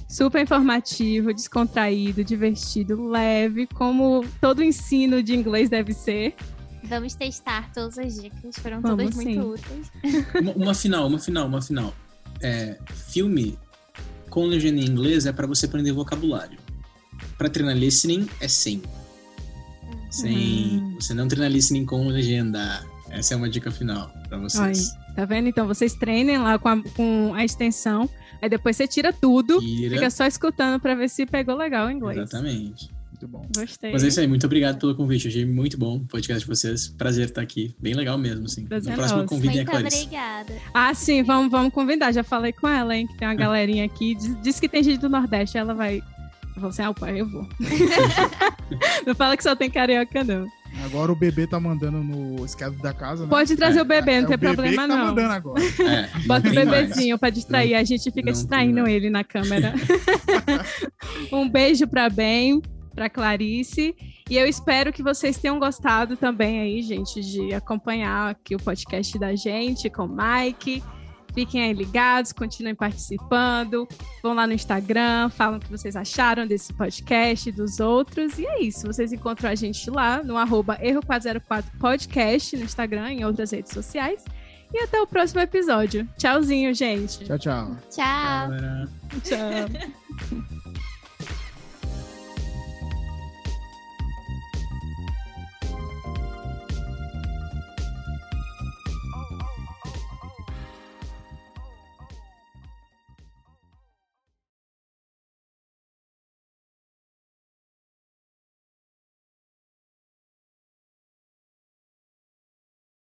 Super 0.07 0.43
informativo, 0.43 1.34
descontraído, 1.34 2.23
divertido, 2.23 3.09
leve, 3.09 3.68
como 3.68 4.26
todo 4.39 4.63
ensino 4.63 5.22
de 5.22 5.35
inglês 5.35 5.69
deve 5.69 5.93
ser. 5.93 6.35
Vamos 6.84 7.13
testar 7.13 7.72
todas 7.73 7.97
as 7.97 8.22
dicas, 8.22 8.55
foram 8.57 8.81
Vamos, 8.81 8.97
todas 8.97 9.15
sim. 9.15 9.35
muito 9.35 9.53
úteis. 9.53 9.91
Uma, 10.41 10.51
uma, 10.53 10.73
final, 10.73 11.07
uma 11.07 11.19
final, 11.19 11.47
uma 11.47 11.61
final. 11.61 11.93
É, 12.41 12.77
filme 13.11 13.57
com 14.30 14.45
legenda 14.45 14.81
em 14.81 14.85
inglês 14.85 15.26
é 15.26 15.31
para 15.31 15.45
você 15.45 15.68
aprender 15.68 15.91
vocabulário. 15.91 16.57
Para 17.38 17.49
treinar 17.49 17.77
listening 17.77 18.27
é 18.39 18.47
sem. 18.47 18.81
Sem. 20.09 20.80
Uhum. 20.80 20.95
Você 20.99 21.13
não 21.13 21.27
treina 21.27 21.47
listening 21.47 21.85
com 21.85 22.07
legenda. 22.07 22.84
Essa 23.11 23.33
é 23.33 23.38
uma 23.38 23.49
dica 23.49 23.71
final 23.71 24.11
para 24.27 24.38
vocês. 24.38 24.95
Aí, 25.07 25.15
tá 25.15 25.25
vendo? 25.25 25.47
Então 25.47 25.67
vocês 25.67 25.93
treinem 25.93 26.38
lá 26.38 26.57
com 26.57 26.69
a, 26.69 26.81
com 26.95 27.33
a 27.35 27.43
extensão, 27.43 28.09
aí 28.41 28.49
depois 28.49 28.75
você 28.77 28.88
tira 28.88 29.11
tudo, 29.11 29.59
tira. 29.59 29.95
fica 29.95 30.09
só 30.09 30.25
escutando 30.25 30.79
para 30.79 30.95
ver 30.95 31.09
se 31.09 31.25
pegou 31.25 31.55
legal 31.55 31.88
o 31.88 31.91
inglês. 31.91 32.17
Exatamente. 32.17 32.89
Muito 33.21 33.27
bom. 33.27 33.45
Gostei. 33.55 33.91
Mas 33.91 34.03
é 34.03 34.07
isso 34.07 34.19
aí, 34.19 34.27
muito 34.27 34.45
obrigado 34.45 34.79
pelo 34.79 34.95
convite. 34.95 35.27
Achei 35.27 35.45
muito 35.45 35.77
bom 35.77 35.97
o 35.97 36.05
podcast 36.07 36.39
de 36.43 36.47
vocês. 36.47 36.88
Prazer 36.88 37.25
estar 37.27 37.41
aqui. 37.41 37.75
Bem 37.79 37.93
legal 37.93 38.17
mesmo, 38.17 38.49
sim. 38.49 38.65
Prazer 38.65 38.89
Na 38.89 38.95
próxima 38.95 39.25
convidem 39.25 39.57
Muito 39.57 39.69
a 39.69 39.71
Clarice. 39.71 39.97
obrigada. 40.05 40.53
Ah, 40.73 40.93
sim, 40.95 41.21
vamos, 41.21 41.51
vamos 41.51 41.71
convidar. 41.71 42.11
Já 42.11 42.23
falei 42.23 42.51
com 42.51 42.67
ela, 42.67 42.95
hein? 42.95 43.05
Que 43.05 43.17
tem 43.17 43.27
uma 43.27 43.35
galerinha 43.35 43.85
aqui. 43.85 44.15
Diz, 44.15 44.41
diz 44.41 44.59
que 44.59 44.67
tem 44.67 44.81
gente 44.81 44.99
do 44.99 45.09
Nordeste, 45.09 45.55
ela 45.57 45.75
vai. 45.75 46.01
Eu 46.55 46.61
vou 46.61 46.69
assim, 46.69 46.81
ah, 46.81 46.93
pai, 46.93 47.21
eu 47.21 47.29
vou. 47.29 47.47
não 49.05 49.13
fala 49.13 49.38
que 49.38 49.43
só 49.43 49.55
tem 49.55 49.69
carioca, 49.69 50.23
não. 50.23 50.47
Agora 50.85 51.11
o 51.11 51.15
bebê 51.15 51.45
tá 51.45 51.60
mandando 51.60 51.98
no 52.03 52.48
schedule 52.48 52.81
da 52.81 52.93
casa, 52.93 53.23
né? 53.23 53.30
Pode 53.30 53.56
trazer 53.56 53.80
É, 53.80 53.81
o 53.81 53.85
bebê, 53.85 54.22
não 54.22 54.26
É 54.26 54.26
tem 54.27 54.35
o 54.35 54.39
bebê 54.39 54.53
problema, 54.56 54.88
tá 54.88 54.95
não. 54.95 55.06
mandando 55.07 55.34
agora. 55.34 55.61
É, 55.64 56.19
Bota 56.26 56.48
o 56.49 56.52
tem 56.53 56.65
mais. 56.65 56.69
bebezinho 56.88 57.19
pra 57.19 57.30
distrair, 57.30 57.76
a 57.76 57.84
gente 57.84 58.03
fica 58.11 58.26
não 58.26 58.34
distraindo 58.34 58.88
ele 58.88 59.10
na 59.10 59.23
câmera. 59.23 59.73
um 61.31 61.48
beijo 61.49 61.88
pra 61.88 62.10
Ben, 62.10 62.61
pra 62.95 63.10
Clarice. 63.10 63.95
E 64.30 64.38
eu 64.38 64.48
espero 64.48 64.93
que 64.93 65.03
vocês 65.03 65.38
tenham 65.38 65.60
gostado 65.60 66.15
também 66.15 66.60
aí, 66.61 66.81
gente, 66.81 67.19
de 67.22 67.53
acompanhar 67.53 68.31
aqui 68.31 68.56
o 68.56 68.60
podcast 68.60 69.18
da 69.19 69.35
gente 69.35 69.89
com 69.89 70.06
o 70.06 70.10
Mike. 70.15 70.81
Fiquem 71.34 71.64
aí 71.64 71.74
ligados, 71.74 72.32
continuem 72.32 72.76
participando. 72.76 73.88
Vão 74.22 74.34
lá 74.34 74.45
no 74.45 74.53
Instagram, 74.53 75.30
falam 75.30 75.58
o 75.58 75.62
que 75.62 75.70
vocês 75.70 75.95
acharam 75.95 76.45
desse 76.45 76.74
podcast 76.74 77.48
e 77.48 77.52
dos 77.52 77.80
outros. 77.80 78.38
E 78.38 78.45
é 78.45 78.62
isso. 78.62 78.86
Vocês 78.88 79.14
encontram 79.14 79.49
a 79.49 79.56
gente 79.56 79.90
lá 79.90 80.22
no 80.22 80.38
arroba 80.38 80.78
Erro404 80.78 81.64
Podcast 81.80 82.58
no 82.58 82.64
Instagram 82.64 83.14
e 83.14 83.18
em 83.22 83.26
outras 83.26 83.52
redes 83.52 83.72
sociais. 83.72 84.24
E 84.74 84.80
até 84.80 85.02
o 85.02 85.08
próximo 85.08 85.41
episódio. 85.41 86.08
Tchauzinho, 86.18 86.74
gente. 86.74 87.26
Tchau, 87.26 87.40
tchau. 87.40 87.78
Tchau. 87.90 88.49
Galera. 88.49 88.90
Tchau. 89.24 90.52